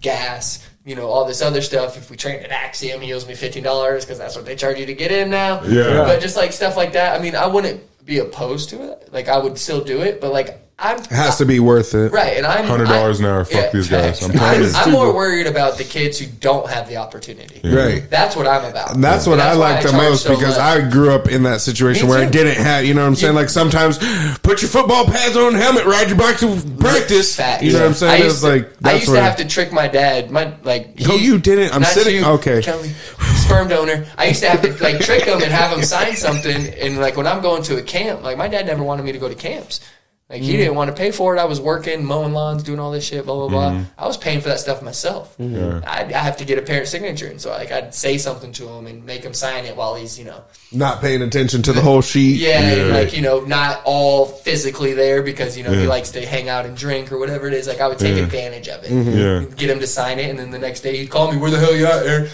gas. 0.00 0.60
You 0.86 0.94
know 0.94 1.08
all 1.08 1.26
this 1.26 1.42
other 1.42 1.62
stuff. 1.62 1.98
If 1.98 2.10
we 2.10 2.16
train 2.16 2.42
at 2.44 2.52
Axiom, 2.52 3.00
he 3.00 3.12
owes 3.12 3.26
me 3.26 3.34
fifteen 3.34 3.64
dollars 3.64 4.04
because 4.04 4.18
that's 4.18 4.36
what 4.36 4.44
they 4.44 4.54
charge 4.54 4.78
you 4.78 4.86
to 4.86 4.94
get 4.94 5.10
in 5.10 5.28
now. 5.28 5.62
Yeah. 5.64 6.04
But 6.04 6.20
just 6.20 6.36
like 6.36 6.52
stuff 6.52 6.76
like 6.76 6.92
that. 6.92 7.18
I 7.18 7.22
mean, 7.22 7.34
I 7.34 7.46
wouldn't 7.46 7.82
be 8.06 8.20
opposed 8.20 8.70
to 8.70 8.92
it. 8.92 9.12
Like 9.12 9.28
I 9.28 9.36
would 9.36 9.58
still 9.58 9.82
do 9.82 10.02
it, 10.02 10.20
but 10.20 10.32
like 10.32 10.60
I'm 10.78 10.98
It 10.98 11.06
has 11.06 11.38
to 11.38 11.46
be 11.46 11.58
worth 11.58 11.94
it. 11.94 12.12
right. 12.12 12.36
And 12.36 12.44
I'm 12.46 12.66
$100 12.66 13.18
an 13.18 13.24
hour, 13.24 13.44
fuck 13.46 13.72
these 13.72 13.88
guys. 13.88 14.22
I'm 14.22 14.38
I'm. 14.38 14.62
I'm 14.76 14.92
more 14.92 15.14
worried 15.14 15.46
about 15.46 15.78
the 15.78 15.84
kids 15.84 16.18
who 16.18 16.26
don't 16.26 16.68
have 16.68 16.86
the 16.86 16.98
opportunity. 16.98 17.62
Right. 17.66 18.08
That's 18.10 18.36
what 18.36 18.46
I'm 18.46 18.64
about. 18.70 18.94
And 18.94 19.02
that's 19.02 19.26
what 19.26 19.34
And 19.40 19.42
I 19.42 19.54
like 19.54 19.82
the 19.82 19.92
most 19.92 20.24
so 20.24 20.34
because 20.34 20.58
much. 20.58 20.84
I 20.84 20.90
grew 20.90 21.12
up 21.12 21.28
in 21.28 21.44
that 21.44 21.62
situation 21.62 22.08
where 22.08 22.18
I 22.18 22.28
didn't 22.28 22.62
have, 22.62 22.84
you 22.84 22.92
know 22.92 23.00
what 23.00 23.06
I'm 23.08 23.14
saying? 23.14 23.34
Like 23.34 23.48
sometimes 23.48 23.96
put 24.40 24.60
your 24.60 24.68
football 24.68 25.06
pads 25.06 25.34
on, 25.34 25.54
helmet, 25.54 25.86
ride 25.86 26.08
your 26.08 26.18
bike 26.18 26.36
to 26.40 26.60
practice. 26.78 27.34
Facts. 27.34 27.62
You 27.62 27.72
know 27.72 27.80
what 27.80 27.86
I'm 27.88 27.94
saying? 27.94 28.22
I 28.22 28.24
used, 28.26 28.40
to, 28.42 28.48
like 28.48 28.72
I 28.84 28.94
used 28.96 29.06
to 29.08 29.18
have 29.20 29.36
to 29.36 29.46
trick 29.46 29.72
my 29.72 29.88
dad. 29.88 30.30
My 30.30 30.54
like. 30.62 31.00
No, 31.00 31.14
you 31.14 31.38
didn't. 31.38 31.74
I'm 31.74 31.84
sitting- 31.84 32.16
you, 32.16 32.24
okay. 32.26 32.60
Kelly, 32.60 32.90
sperm 33.36 33.68
donor. 33.68 34.06
I 34.18 34.26
used 34.26 34.42
to 34.42 34.50
have 34.50 34.60
to 34.60 34.72
like 34.84 35.00
trick 35.00 35.24
him 35.24 35.40
and 35.42 35.50
have 35.50 35.76
him 35.76 35.82
sign 35.84 36.16
something. 36.16 36.66
And 36.74 36.98
like 36.98 37.16
when 37.16 37.26
I'm 37.26 37.40
going 37.40 37.62
to 37.64 37.78
a 37.78 37.82
camp, 37.82 38.22
like 38.22 38.36
my 38.36 38.48
dad 38.48 38.66
never 38.66 38.82
wanted 38.82 39.04
me 39.04 39.12
to 39.12 39.18
go 39.18 39.28
to 39.30 39.34
camps. 39.34 39.80
Like 40.28 40.42
he 40.42 40.56
didn't 40.56 40.74
want 40.74 40.88
to 40.90 40.96
pay 40.96 41.12
for 41.12 41.36
it. 41.36 41.38
I 41.38 41.44
was 41.44 41.60
working, 41.60 42.04
mowing 42.04 42.32
lawns, 42.32 42.64
doing 42.64 42.80
all 42.80 42.90
this 42.90 43.06
shit, 43.06 43.24
blah 43.26 43.36
blah 43.36 43.48
blah. 43.48 43.70
Mm-hmm. 43.70 43.84
I 43.96 44.08
was 44.08 44.16
paying 44.16 44.40
for 44.40 44.48
that 44.48 44.58
stuff 44.58 44.82
myself. 44.82 45.36
I, 45.40 45.84
I 46.12 46.18
have 46.18 46.38
to 46.38 46.44
get 46.44 46.58
a 46.58 46.62
parent 46.62 46.88
signature, 46.88 47.28
and 47.28 47.40
so 47.40 47.50
like 47.50 47.70
I'd 47.70 47.94
say 47.94 48.18
something 48.18 48.50
to 48.54 48.66
him 48.68 48.88
and 48.88 49.04
make 49.06 49.22
him 49.22 49.32
sign 49.32 49.66
it 49.66 49.76
while 49.76 49.94
he's 49.94 50.18
you 50.18 50.24
know 50.24 50.42
not 50.72 51.00
paying 51.00 51.22
attention 51.22 51.62
to 51.62 51.72
the 51.72 51.80
whole 51.80 52.02
sheet. 52.02 52.40
yeah, 52.40 52.58
and, 52.60 52.88
Yeah. 52.88 52.96
like 52.96 53.14
you 53.14 53.22
know, 53.22 53.38
not 53.42 53.82
all 53.84 54.26
physically 54.26 54.94
there 54.94 55.22
because 55.22 55.56
you 55.56 55.62
know 55.62 55.70
he 55.72 55.86
likes 55.86 56.10
to 56.10 56.26
hang 56.26 56.48
out 56.48 56.66
and 56.66 56.76
drink 56.76 57.12
or 57.12 57.18
whatever 57.18 57.46
it 57.46 57.54
is. 57.54 57.68
Like 57.68 57.80
I 57.80 57.86
would 57.86 58.00
take 58.00 58.16
Yeah. 58.16 58.24
advantage 58.24 58.66
of 58.66 58.82
it, 58.82 58.90
mm-hmm. 58.90 59.16
Yeah. 59.16 59.54
get 59.56 59.70
him 59.70 59.78
to 59.78 59.86
sign 59.86 60.18
it, 60.18 60.28
and 60.28 60.36
then 60.36 60.50
the 60.50 60.58
next 60.58 60.80
day 60.80 60.96
he'd 60.96 61.06
call 61.08 61.30
me, 61.30 61.38
"Where 61.38 61.52
the 61.52 61.60
hell 61.60 61.72
you 61.76 61.86
at, 61.86 62.04
Aaron?" 62.04 62.28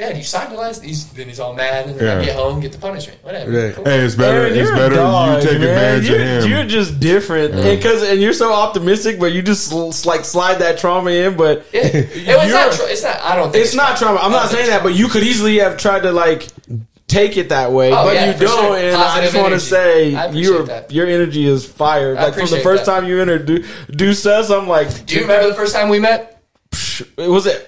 Dad, 0.00 0.16
you 0.16 0.22
signed 0.22 0.50
it 0.50 0.56
last. 0.58 0.82
He's, 0.82 1.06
then 1.12 1.28
he's 1.28 1.38
all 1.38 1.52
mad, 1.52 1.86
and 1.88 1.98
then 2.00 2.08
I 2.16 2.20
Yeah. 2.20 2.24
get 2.24 2.36
home, 2.36 2.58
get 2.60 2.72
the 2.72 2.78
punishment, 2.78 3.22
whatever. 3.22 3.50
Right. 3.50 3.74
Cool. 3.74 3.84
Hey, 3.84 3.98
it's 4.00 4.14
better. 4.14 4.38
Aaron, 4.38 4.52
it's 4.54 4.56
you're 4.56 4.72
a 4.72 4.76
better 4.76 4.94
dog, 4.94 5.42
you 5.42 5.50
take 5.50 5.60
man. 5.60 5.68
advantage 5.68 6.08
you're, 6.08 6.20
of 6.22 6.44
him. 6.44 6.50
You're 6.50 6.64
just 6.64 7.00
different, 7.00 7.54
because 7.54 8.02
and 8.02 8.18
you're 8.18 8.32
so 8.32 8.50
optimistic, 8.54 9.20
but 9.20 9.32
you 9.32 9.42
just 9.42 9.68
sl- 9.68 10.08
like 10.08 10.24
slide 10.24 10.54
that 10.60 10.78
trauma 10.78 11.10
in. 11.10 11.36
But 11.36 11.66
Yeah. 11.74 11.80
It 11.84 12.06
was 12.16 12.24
You're- 12.26 12.48
not. 12.50 12.72
Tra- 12.72 12.86
it's 12.86 13.02
not. 13.02 13.20
I 13.20 13.36
don't. 13.36 13.52
think 13.52 13.62
it's 13.62 13.74
not 13.74 13.98
trauma. 13.98 14.20
I'm 14.22 14.32
not 14.32 14.48
saying 14.48 14.68
that, 14.70 14.82
but 14.82 14.94
you 14.94 15.06
could 15.08 15.22
easily 15.22 15.58
have 15.58 15.76
tried 15.76 16.04
to 16.04 16.12
like 16.12 16.46
take 17.06 17.36
it 17.36 17.50
that 17.50 17.70
way, 17.72 17.92
Oh, 17.92 18.04
but 18.06 18.14
yeah, 18.14 18.26
you 18.28 18.32
for 18.38 18.44
don't. 18.44 18.64
sure. 18.64 18.76
And 18.78 18.96
I 18.96 19.04
Positive 19.04 19.32
just 19.32 19.36
want 19.42 19.46
to 19.48 19.52
energy. 19.52 19.66
say 19.66 20.14
appreciate 20.14 20.42
your 20.44 20.62
that. 20.64 20.92
your 20.92 21.06
energy 21.08 21.44
is 21.46 21.66
fire. 21.66 22.16
I 22.16 22.22
Like 22.24 22.32
from 22.32 22.40
the 22.40 22.44
appreciate 22.46 22.62
first 22.62 22.84
that. 22.86 23.00
time 23.00 23.06
you 23.06 23.20
introduced 23.20 24.24
us, 24.26 24.48
I'm 24.48 24.66
like, 24.66 25.04
Do 25.04 25.16
you 25.16 25.20
remember 25.22 25.48
the 25.48 25.54
first 25.54 25.74
time 25.74 25.90
we 25.90 25.98
met? 25.98 26.40
It 26.72 27.28
was 27.28 27.44
it 27.46 27.66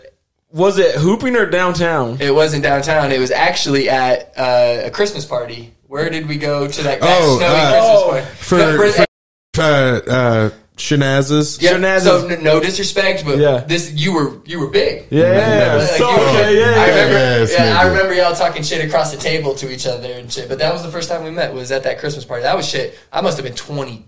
was 0.53 0.79
it 0.79 0.95
hooping 0.95 1.37
or 1.37 1.47
downtown? 1.47 2.19
It 2.21 2.35
wasn't 2.35 2.63
downtown. 2.63 3.11
It 3.13 3.19
was 3.19 3.31
actually 3.31 3.89
at 3.89 4.33
uh, 4.37 4.83
a 4.85 4.91
Christmas 4.91 5.25
party. 5.25 5.73
Where 5.87 6.09
did 6.11 6.27
we 6.29 6.37
go 6.39 6.67
to 6.69 6.83
that, 6.85 7.01
that 7.01 7.19
Oh, 7.21 7.39
snowy 7.39 7.55
uh, 7.55 7.71
Christmas 7.71 8.01
oh, 8.01 8.11
party? 8.11 8.27
For, 8.37 8.59
No, 8.59 8.93
for- 8.93 9.07
for 9.55 9.63
uh, 9.63 10.01
uh, 10.11 10.51
shenazes. 10.79 11.61
Yeah, 11.61 11.73
Shenanigans. 11.73 12.05
so 12.05 12.27
n- 12.27 12.43
no 12.43 12.61
disrespect, 12.61 13.25
but 13.25 13.39
Yeah. 13.39 13.59
this 13.67 13.93
you 13.93 14.15
were 14.15 14.41
you 14.47 14.59
were 14.61 14.69
big. 14.69 15.07
Yeah, 15.11 15.25
yeah, 15.27 15.59
yeah. 15.67 15.75
Like, 15.75 15.89
So, 15.91 16.11
okay, 16.11 16.59
yeah, 16.59 16.67
I 16.81 16.89
remember, 16.89 17.13
Yes, 17.13 17.53
yeah, 17.53 17.79
I 17.79 17.87
remember 17.89 18.15
y'all 18.15 18.35
talking 18.35 18.63
shit 18.63 18.83
across 18.85 19.13
the 19.13 19.19
table 19.19 19.55
to 19.57 19.71
each 19.71 19.87
other 19.87 20.11
and 20.13 20.33
shit. 20.33 20.49
But 20.49 20.59
that 20.61 20.73
was 20.73 20.83
the 20.83 20.91
first 20.91 21.09
time 21.11 21.25
we 21.25 21.31
met. 21.31 21.53
Was 21.53 21.71
at 21.71 21.83
that 21.85 21.99
Christmas 21.99 22.25
party. 22.25 22.43
That 22.45 22.57
was 22.57 22.67
shit. 22.67 22.99
I 23.13 23.21
must 23.21 23.37
have 23.37 23.45
been 23.45 23.55
twenty. 23.55 24.07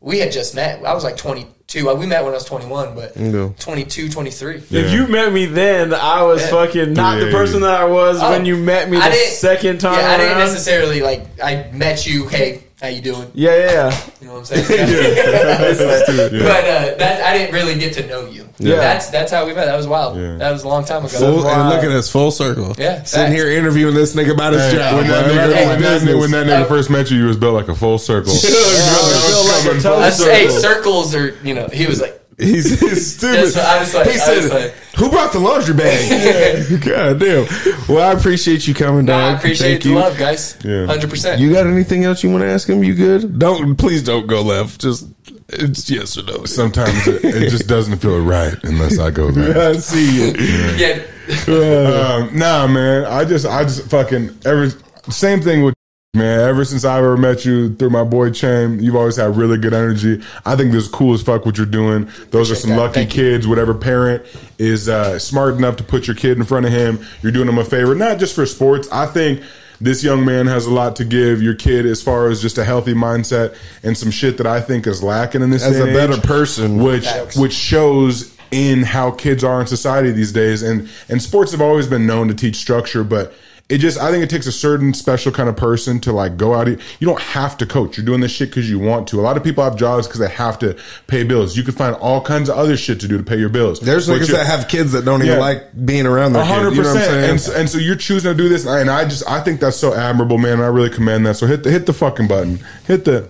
We 0.00 0.18
had 0.18 0.32
just 0.32 0.54
met. 0.54 0.82
I 0.84 0.94
was 0.94 1.04
like 1.04 1.16
twenty 1.16 1.46
two. 1.66 1.90
Uh, 1.90 1.94
we 1.94 2.06
met 2.06 2.22
when 2.24 2.32
I 2.32 2.36
was 2.36 2.44
twenty 2.44 2.66
one, 2.66 2.94
but 2.94 3.16
Yeah. 3.16 3.50
22, 3.58 4.08
23. 4.08 4.62
Yeah. 4.70 4.80
If 4.80 4.92
you 4.92 5.06
met 5.06 5.32
me 5.32 5.44
then, 5.46 5.92
I 5.92 6.22
was 6.22 6.40
Yeah. 6.40 6.48
fucking 6.48 6.92
not 6.94 7.20
the 7.20 7.30
person 7.30 7.60
that 7.62 7.80
I 7.80 7.84
was 7.84 8.18
Oh, 8.22 8.30
when 8.30 8.44
you 8.46 8.56
met 8.56 8.88
me 8.90 8.96
the 8.96 9.02
I 9.04 9.10
didn't- 9.10 9.34
second 9.34 9.78
time. 9.78 9.98
Yeah, 9.98 10.10
I 10.12 10.16
didn't 10.16 10.38
necessarily 10.38 11.00
like. 11.02 11.26
I 11.42 11.66
met 11.72 12.06
you. 12.06 12.28
Hey, 12.28 12.62
how 12.80 12.88
you 12.88 13.00
doing? 13.02 13.30
Yeah, 13.34 13.54
yeah, 13.56 13.70
yeah. 13.72 14.00
You 14.20 14.26
know 14.28 14.32
what 14.34 14.38
I'm 14.40 14.44
saying? 14.46 14.64
But 16.40 16.64
uh, 16.64 16.94
that 16.96 17.22
I 17.24 17.36
didn't 17.36 17.54
really 17.54 17.78
get 17.78 17.92
to 17.94 18.06
know 18.06 18.26
you. 18.26 18.48
Yeah. 18.58 18.76
that's 18.76 19.08
that's 19.10 19.32
how 19.32 19.46
we 19.46 19.54
met. 19.54 19.64
That 19.66 19.76
was 19.76 19.86
wild. 19.86 20.16
Yeah. 20.16 20.36
That 20.36 20.50
was 20.52 20.64
a 20.64 20.68
long 20.68 20.84
time 20.84 21.04
ago. 21.04 21.18
Full, 21.18 21.44
Wow. 21.44 21.60
and 21.60 21.68
look 21.70 21.82
at 21.84 21.90
us, 21.90 22.10
full 22.10 22.30
circle. 22.30 22.74
Yeah, 22.78 23.02
Sitting 23.04 23.26
facts. 23.28 23.34
here 23.34 23.50
interviewing 23.50 23.94
this 23.94 24.14
nigga 24.14 24.32
about 24.34 24.52
his 24.52 24.62
Hey, 24.70 24.76
job. 24.76 24.96
when, 24.96 25.06
that 25.08 25.24
nigga, 25.26 25.34
That's 25.80 26.04
when, 26.04 26.12
that, 26.14 26.18
when 26.20 26.30
that 26.32 26.46
nigga 26.46 26.68
first 26.68 26.90
met 26.90 27.10
you, 27.10 27.18
you 27.18 27.26
was 27.26 27.36
built 27.38 27.54
like 27.54 27.68
a 27.68 27.74
full 27.74 27.98
circle. 27.98 28.32
Built 28.42 29.46
like 29.46 29.76
a 29.78 29.80
toast 29.80 30.18
circle. 30.18 30.34
hey, 30.34 30.48
circles 30.48 31.14
are 31.14 31.36
you 31.42 31.54
know. 31.54 31.68
He 31.68 31.86
was 31.86 32.00
like 32.00 32.19
He's, 32.40 32.80
he's 32.80 33.16
stupid. 33.16 33.36
That's 33.52 33.56
what 33.56 33.64
I 33.66 33.80
was 33.80 33.94
like- 33.94 34.06
he 34.06 34.12
I 34.12 34.16
said, 34.16 34.50
like- 34.50 34.74
"Who 34.96 35.10
brought 35.10 35.32
the 35.32 35.38
laundry 35.40 35.74
bag?" 35.74 36.80
God 36.84 37.18
damn. 37.20 37.46
Well, 37.88 38.08
I 38.08 38.18
appreciate 38.18 38.66
you 38.66 38.74
coming, 38.74 39.04
Nah, 39.04 39.12
dog. 39.18 39.34
I 39.34 39.38
appreciate 39.38 39.68
Thank 39.70 39.82
the 39.82 39.88
you. 39.90 39.94
love, 39.96 40.16
guys. 40.18 40.56
Yeah. 40.64 40.86
Hundred 40.86 41.10
percent. 41.10 41.40
You 41.40 41.52
got 41.52 41.66
anything 41.66 42.04
else 42.04 42.22
you 42.22 42.30
want 42.30 42.42
to 42.42 42.48
ask 42.48 42.68
him? 42.68 42.82
You 42.82 42.94
good? 42.94 43.38
Don't 43.38 43.76
please 43.76 44.02
don't 44.02 44.26
go 44.26 44.42
left. 44.42 44.80
Just 44.80 45.06
it's 45.48 45.90
yes 45.90 46.16
or 46.16 46.22
no. 46.24 46.44
Sometimes 46.44 47.06
it, 47.08 47.24
it 47.24 47.50
just 47.50 47.66
doesn't 47.68 47.98
feel 47.98 48.20
right 48.22 48.54
unless 48.64 48.98
I 48.98 49.10
go 49.10 49.30
there. 49.30 49.70
I 49.70 49.76
see 49.78 50.26
you. 50.28 50.32
Yeah. 50.76 51.02
um, 51.48 52.36
nah, 52.38 52.66
man. 52.66 53.04
I 53.04 53.24
just, 53.24 53.46
I 53.46 53.62
just 53.64 53.88
fucking 53.90 54.38
every 54.44 54.70
same 55.10 55.40
thing 55.40 55.62
with 55.62 55.74
man. 56.14 56.40
Ever 56.40 56.64
since 56.64 56.84
I've 56.84 56.98
ever 57.04 57.16
met 57.16 57.44
you 57.44 57.74
through 57.74 57.90
my 57.90 58.04
boy 58.04 58.30
Chame, 58.30 58.82
you've 58.82 58.96
always 58.96 59.16
had 59.16 59.36
really 59.36 59.58
good 59.58 59.72
energy. 59.72 60.22
I 60.44 60.56
think 60.56 60.72
this 60.72 60.84
is 60.84 60.90
cool 60.90 61.14
as 61.14 61.22
fuck 61.22 61.46
what 61.46 61.56
you're 61.56 61.66
doing. 61.66 62.08
Those 62.30 62.50
are 62.50 62.54
some 62.56 62.70
that. 62.70 62.76
lucky 62.78 62.94
Thank 62.94 63.16
you. 63.16 63.22
kids. 63.32 63.46
Whatever 63.46 63.74
parent 63.74 64.24
is 64.58 64.88
uh, 64.88 65.18
smart 65.18 65.54
enough 65.56 65.76
to 65.76 65.84
put 65.84 66.06
your 66.06 66.16
kid 66.16 66.36
in 66.36 66.44
front 66.44 66.66
of 66.66 66.72
him, 66.72 67.04
you're 67.22 67.32
doing 67.32 67.46
them 67.46 67.58
a 67.58 67.64
favor. 67.64 67.94
Not 67.94 68.18
just 68.18 68.34
for 68.34 68.46
sports. 68.46 68.88
I 68.92 69.06
think. 69.06 69.42
This 69.82 70.04
young 70.04 70.26
man 70.26 70.46
has 70.46 70.66
a 70.66 70.70
lot 70.70 70.96
to 70.96 71.06
give 71.06 71.40
your 71.40 71.54
kid 71.54 71.86
as 71.86 72.02
far 72.02 72.28
as 72.28 72.42
just 72.42 72.58
a 72.58 72.64
healthy 72.66 72.92
mindset 72.92 73.56
and 73.82 73.96
some 73.96 74.10
shit 74.10 74.36
that 74.36 74.46
I 74.46 74.60
think 74.60 74.86
is 74.86 75.02
lacking 75.02 75.40
in 75.40 75.48
this 75.48 75.62
As 75.64 75.78
a 75.80 75.84
and 75.84 75.94
better 75.94 76.20
person. 76.20 76.82
which 76.82 77.06
which 77.34 77.54
shows 77.54 78.36
in 78.50 78.82
how 78.82 79.10
kids 79.12 79.42
are 79.42 79.58
in 79.58 79.66
society 79.66 80.12
these 80.12 80.32
days 80.32 80.60
and 80.62 80.86
and 81.08 81.22
sports 81.22 81.52
have 81.52 81.62
always 81.62 81.86
been 81.86 82.06
known 82.06 82.28
to 82.28 82.34
teach 82.34 82.56
structure 82.56 83.02
but 83.02 83.32
it 83.70 83.78
just 83.78 83.98
i 83.98 84.10
think 84.10 84.22
it 84.22 84.28
takes 84.28 84.46
a 84.46 84.52
certain 84.52 84.92
special 84.92 85.32
kind 85.32 85.48
of 85.48 85.56
person 85.56 85.98
to 86.00 86.12
like 86.12 86.36
go 86.36 86.54
out 86.54 86.66
you 86.68 86.76
don't 87.00 87.20
have 87.20 87.56
to 87.56 87.64
coach 87.64 87.96
you're 87.96 88.04
doing 88.04 88.20
this 88.20 88.30
shit 88.32 88.50
because 88.50 88.68
you 88.68 88.78
want 88.78 89.06
to 89.08 89.18
a 89.18 89.22
lot 89.22 89.36
of 89.36 89.42
people 89.44 89.64
have 89.64 89.76
jobs 89.76 90.06
because 90.06 90.20
they 90.20 90.28
have 90.28 90.58
to 90.58 90.76
pay 91.06 91.22
bills 91.22 91.56
you 91.56 91.62
can 91.62 91.72
find 91.72 91.94
all 91.96 92.20
kinds 92.20 92.48
of 92.48 92.56
other 92.58 92.76
shit 92.76 93.00
to 93.00 93.08
do 93.08 93.16
to 93.16 93.24
pay 93.24 93.38
your 93.38 93.48
bills 93.48 93.80
There's 93.80 94.06
But 94.08 94.20
niggas 94.20 94.32
that 94.32 94.46
have 94.46 94.68
kids 94.68 94.92
that 94.92 95.04
don't 95.04 95.20
Yeah. 95.20 95.26
even 95.28 95.38
like 95.38 95.86
being 95.86 96.06
around 96.06 96.32
their 96.34 96.42
a 96.42 96.44
kids. 96.44 96.54
hundred 96.56 96.74
You 96.74 96.82
know 96.82 96.88
what 96.88 96.96
I'm 96.96 97.02
percent, 97.02 97.12
saying? 97.20 97.30
and, 97.30 97.40
so- 97.40 97.54
and 97.54 97.70
so 97.70 97.78
you're 97.78 97.96
choosing 97.96 98.30
to 98.32 98.36
do 98.36 98.48
this, 98.48 98.66
and 98.66 98.90
I 98.90 99.04
just 99.04 99.26
I 99.28 99.40
think 99.40 99.60
that's 99.60 99.76
so 99.76 99.94
admirable, 99.94 100.38
man. 100.38 100.54
and 100.54 100.62
I 100.62 100.66
really 100.66 100.90
commend 100.90 101.24
that. 101.26 101.36
So 101.36 101.46
hit 101.46 101.62
the 101.62 101.70
hit 101.70 101.86
the 101.86 101.92
fucking 101.92 102.26
button, 102.28 102.58
hit 102.86 103.04
the 103.04 103.28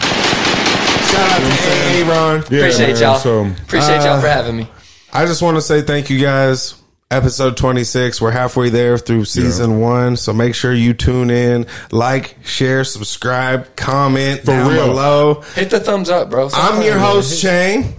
Shout 0.00 1.28
out 1.30 1.38
to 1.40 2.04
AA 2.04 2.08
Ron. 2.08 2.36
yeah, 2.50 2.58
Appreciate 2.60 2.92
man, 2.94 3.02
y'all. 3.02 3.18
So 3.18 3.46
Appreciate 3.46 3.98
Uh, 3.98 4.04
y'all 4.04 4.20
for 4.20 4.28
having 4.28 4.56
me. 4.56 4.68
I 5.12 5.26
just 5.26 5.42
want 5.42 5.56
to 5.56 5.62
say 5.62 5.82
thank 5.82 6.08
you 6.10 6.20
guys. 6.20 6.74
Episode 7.12 7.56
26. 7.56 8.20
We're 8.20 8.30
halfway 8.30 8.68
there 8.68 8.96
through 8.96 9.24
season 9.24 9.80
one. 9.80 10.16
So 10.16 10.32
make 10.32 10.54
sure 10.54 10.72
you 10.72 10.94
tune 10.94 11.28
in, 11.30 11.66
like, 11.90 12.36
share, 12.44 12.84
subscribe, 12.84 13.74
comment 13.74 14.40
For 14.42 14.46
down 14.52 14.70
real. 14.70 14.86
below. 14.86 15.40
Hit 15.56 15.70
the 15.70 15.80
thumbs 15.80 16.08
up, 16.08 16.30
bro. 16.30 16.48
I'm 16.52 16.82
your 16.82 16.98
host, 16.98 17.42
Chame. 17.42 17.94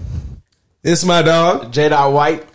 This 0.82 1.04
my 1.04 1.22
dog. 1.22 1.74
J. 1.74 1.90
Dot 1.90 2.14
White. 2.14 2.46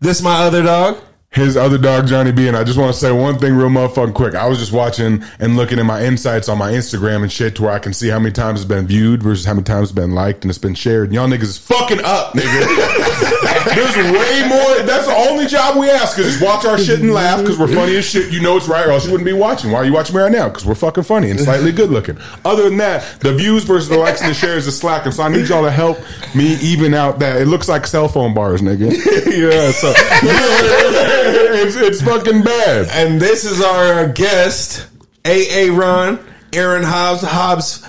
This 0.00 0.22
my 0.22 0.36
other 0.44 0.62
dog. 0.62 0.96
His 1.34 1.56
other 1.56 1.78
dog 1.78 2.06
Johnny 2.06 2.32
B. 2.32 2.48
And 2.48 2.56
I 2.56 2.64
just 2.64 2.78
want 2.78 2.92
to 2.92 2.98
say 2.98 3.10
one 3.10 3.38
thing 3.38 3.54
real 3.54 3.68
motherfucking 3.68 4.14
quick. 4.14 4.34
I 4.34 4.46
was 4.48 4.58
just 4.58 4.72
watching 4.72 5.24
and 5.38 5.56
looking 5.56 5.78
at 5.78 5.86
my 5.86 6.04
insights 6.04 6.48
on 6.48 6.58
my 6.58 6.72
Instagram 6.72 7.22
and 7.22 7.32
shit 7.32 7.56
to 7.56 7.62
where 7.62 7.72
I 7.72 7.78
can 7.78 7.94
see 7.94 8.08
how 8.08 8.18
many 8.18 8.32
times 8.32 8.60
it's 8.60 8.68
been 8.68 8.86
viewed 8.86 9.22
versus 9.22 9.44
how 9.44 9.54
many 9.54 9.64
times 9.64 9.90
it's 9.90 9.96
been 9.96 10.12
liked 10.12 10.44
and 10.44 10.50
it's 10.50 10.58
been 10.58 10.74
shared. 10.74 11.06
And 11.06 11.14
y'all 11.14 11.28
niggas 11.28 11.42
is 11.42 11.58
fucking 11.58 12.00
up, 12.04 12.34
nigga. 12.34 13.64
There's 13.74 13.96
way 13.96 14.48
more. 14.48 14.86
That's 14.86 15.06
the 15.06 15.14
only 15.30 15.46
job 15.46 15.78
we 15.78 15.88
ask 15.88 16.18
is 16.18 16.26
just 16.26 16.42
watch 16.42 16.64
our 16.64 16.78
shit 16.78 17.00
and 17.00 17.12
laugh 17.12 17.40
because 17.40 17.58
we're 17.58 17.72
funny 17.72 17.96
as 17.96 18.04
shit. 18.04 18.32
You 18.32 18.40
know 18.42 18.56
it's 18.56 18.68
right 18.68 18.86
or 18.86 18.90
else 18.90 19.06
you 19.06 19.12
wouldn't 19.12 19.26
be 19.26 19.32
watching. 19.32 19.70
Why 19.70 19.78
are 19.78 19.84
you 19.84 19.92
watching 19.92 20.16
me 20.16 20.22
right 20.22 20.32
now? 20.32 20.48
Because 20.48 20.66
we're 20.66 20.74
fucking 20.74 21.04
funny 21.04 21.30
and 21.30 21.40
slightly 21.40 21.72
good 21.72 21.90
looking. 21.90 22.18
Other 22.44 22.64
than 22.64 22.78
that, 22.78 23.20
the 23.20 23.34
views 23.34 23.64
versus 23.64 23.88
the 23.88 23.96
likes 23.96 24.20
and 24.20 24.30
the 24.30 24.34
shares 24.34 24.66
is 24.66 24.78
slacking. 24.78 25.12
So 25.12 25.22
I 25.22 25.28
need 25.28 25.48
y'all 25.48 25.62
to 25.62 25.70
help 25.70 25.98
me 26.34 26.56
even 26.60 26.94
out 26.94 27.18
that. 27.20 27.40
It 27.40 27.46
looks 27.46 27.68
like 27.68 27.86
cell 27.86 28.08
phone 28.08 28.34
bars, 28.34 28.60
nigga. 28.60 28.90
yeah, 29.32 29.70
so 29.70 29.92
it's, 31.66 31.76
it's 31.76 32.02
fucking 32.02 32.42
bad. 32.42 32.88
And 32.90 33.20
this 33.20 33.44
is 33.44 33.60
our 33.62 34.08
guest, 34.08 34.86
AA 35.24 35.68
Ron, 35.70 36.18
Aaron 36.52 36.82
Hobbs, 36.82 37.22
Hobbs 37.22 37.88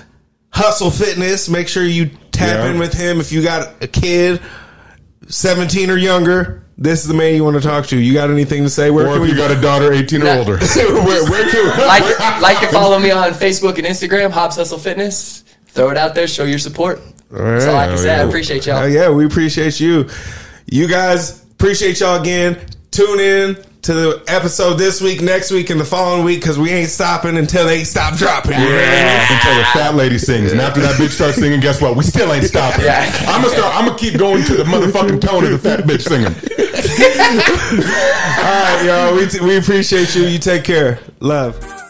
Hustle 0.50 0.90
Fitness. 0.90 1.48
Make 1.48 1.68
sure 1.68 1.84
you 1.84 2.10
tap 2.32 2.58
Yeah. 2.64 2.70
in 2.70 2.78
with 2.78 2.92
him 2.94 3.20
if 3.20 3.32
you 3.32 3.42
got 3.42 3.82
a 3.82 3.86
kid, 3.88 4.40
17 5.28 5.90
or 5.90 5.96
younger. 5.96 6.60
This 6.76 7.02
is 7.02 7.08
the 7.08 7.14
man 7.14 7.34
you 7.36 7.44
want 7.44 7.54
to 7.56 7.62
talk 7.62 7.86
to. 7.86 7.96
You 7.98 8.12
got 8.14 8.30
anything 8.30 8.64
to 8.64 8.68
say? 8.68 8.90
Where 8.90 9.06
Or 9.06 9.14
can 9.14 9.16
if 9.16 9.22
we 9.22 9.28
you 9.30 9.36
got 9.36 9.56
a 9.56 9.60
daughter 9.60 9.92
18 9.92 10.22
or 10.22 10.24
Nah. 10.24 10.32
older. 10.38 10.56
where, 10.76 11.24
where 11.30 11.48
can 11.50 11.86
Like, 11.86 12.40
like 12.40 12.60
to 12.60 12.66
follow 12.68 12.98
me 12.98 13.10
on 13.12 13.30
Facebook 13.32 13.78
and 13.78 13.86
Instagram, 13.86 14.30
Hobbs 14.32 14.56
Hustle 14.56 14.78
Fitness. 14.78 15.44
Throw 15.68 15.90
it 15.90 15.96
out 15.96 16.14
there, 16.14 16.26
show 16.26 16.44
your 16.44 16.58
support. 16.58 17.00
That's 17.30 17.66
all 17.66 17.76
I 17.76 17.84
can 17.86 17.90
right. 17.94 17.98
say. 17.98 18.14
I 18.14 18.22
appreciate 18.22 18.66
y'all. 18.66 18.78
Uh, 18.78 18.86
yeah, 18.86 19.08
we 19.10 19.24
appreciate 19.24 19.78
you. 19.80 20.08
You 20.66 20.86
guys 20.88 21.44
appreciate 21.52 21.98
y'all 22.00 22.20
again. 22.20 22.58
Tune 22.94 23.18
in 23.18 23.56
to 23.82 23.92
the 23.92 24.24
episode 24.28 24.74
this 24.74 25.02
week, 25.02 25.20
next 25.20 25.50
week, 25.50 25.68
and 25.70 25.80
the 25.80 25.84
following 25.84 26.24
week 26.24 26.40
because 26.40 26.60
we 26.60 26.70
ain't 26.70 26.88
stopping 26.88 27.36
until 27.36 27.66
they 27.66 27.82
stop 27.82 28.14
dropping. 28.16 28.52
Yeah, 28.52 29.34
until 29.34 29.56
the 29.56 29.64
fat 29.72 29.96
lady 29.96 30.16
sings, 30.16 30.52
and 30.52 30.60
after 30.60 30.80
that 30.80 30.94
bitch 30.94 31.10
starts 31.10 31.38
singing, 31.38 31.58
guess 31.58 31.82
what? 31.82 31.96
We 31.96 32.04
still 32.04 32.32
ain't 32.32 32.44
stopping. 32.44 32.84
Yeah. 32.84 33.04
I'm 33.26 33.42
gonna 33.42 33.52
start. 33.52 33.74
I'm 33.74 33.86
gonna 33.86 33.98
keep 33.98 34.16
going 34.16 34.44
to 34.44 34.54
the 34.54 34.62
motherfucking 34.62 35.20
tone 35.20 35.42
of 35.42 35.50
the 35.50 35.58
fat 35.58 35.80
bitch 35.80 36.02
singing. 36.02 36.26
All 38.38 38.62
right, 38.62 38.84
y'all. 38.86 39.16
We, 39.16 39.26
we 39.44 39.56
appreciate 39.58 40.14
you. 40.14 40.22
You 40.22 40.38
take 40.38 40.62
care. 40.62 41.00
Love. 41.18 41.83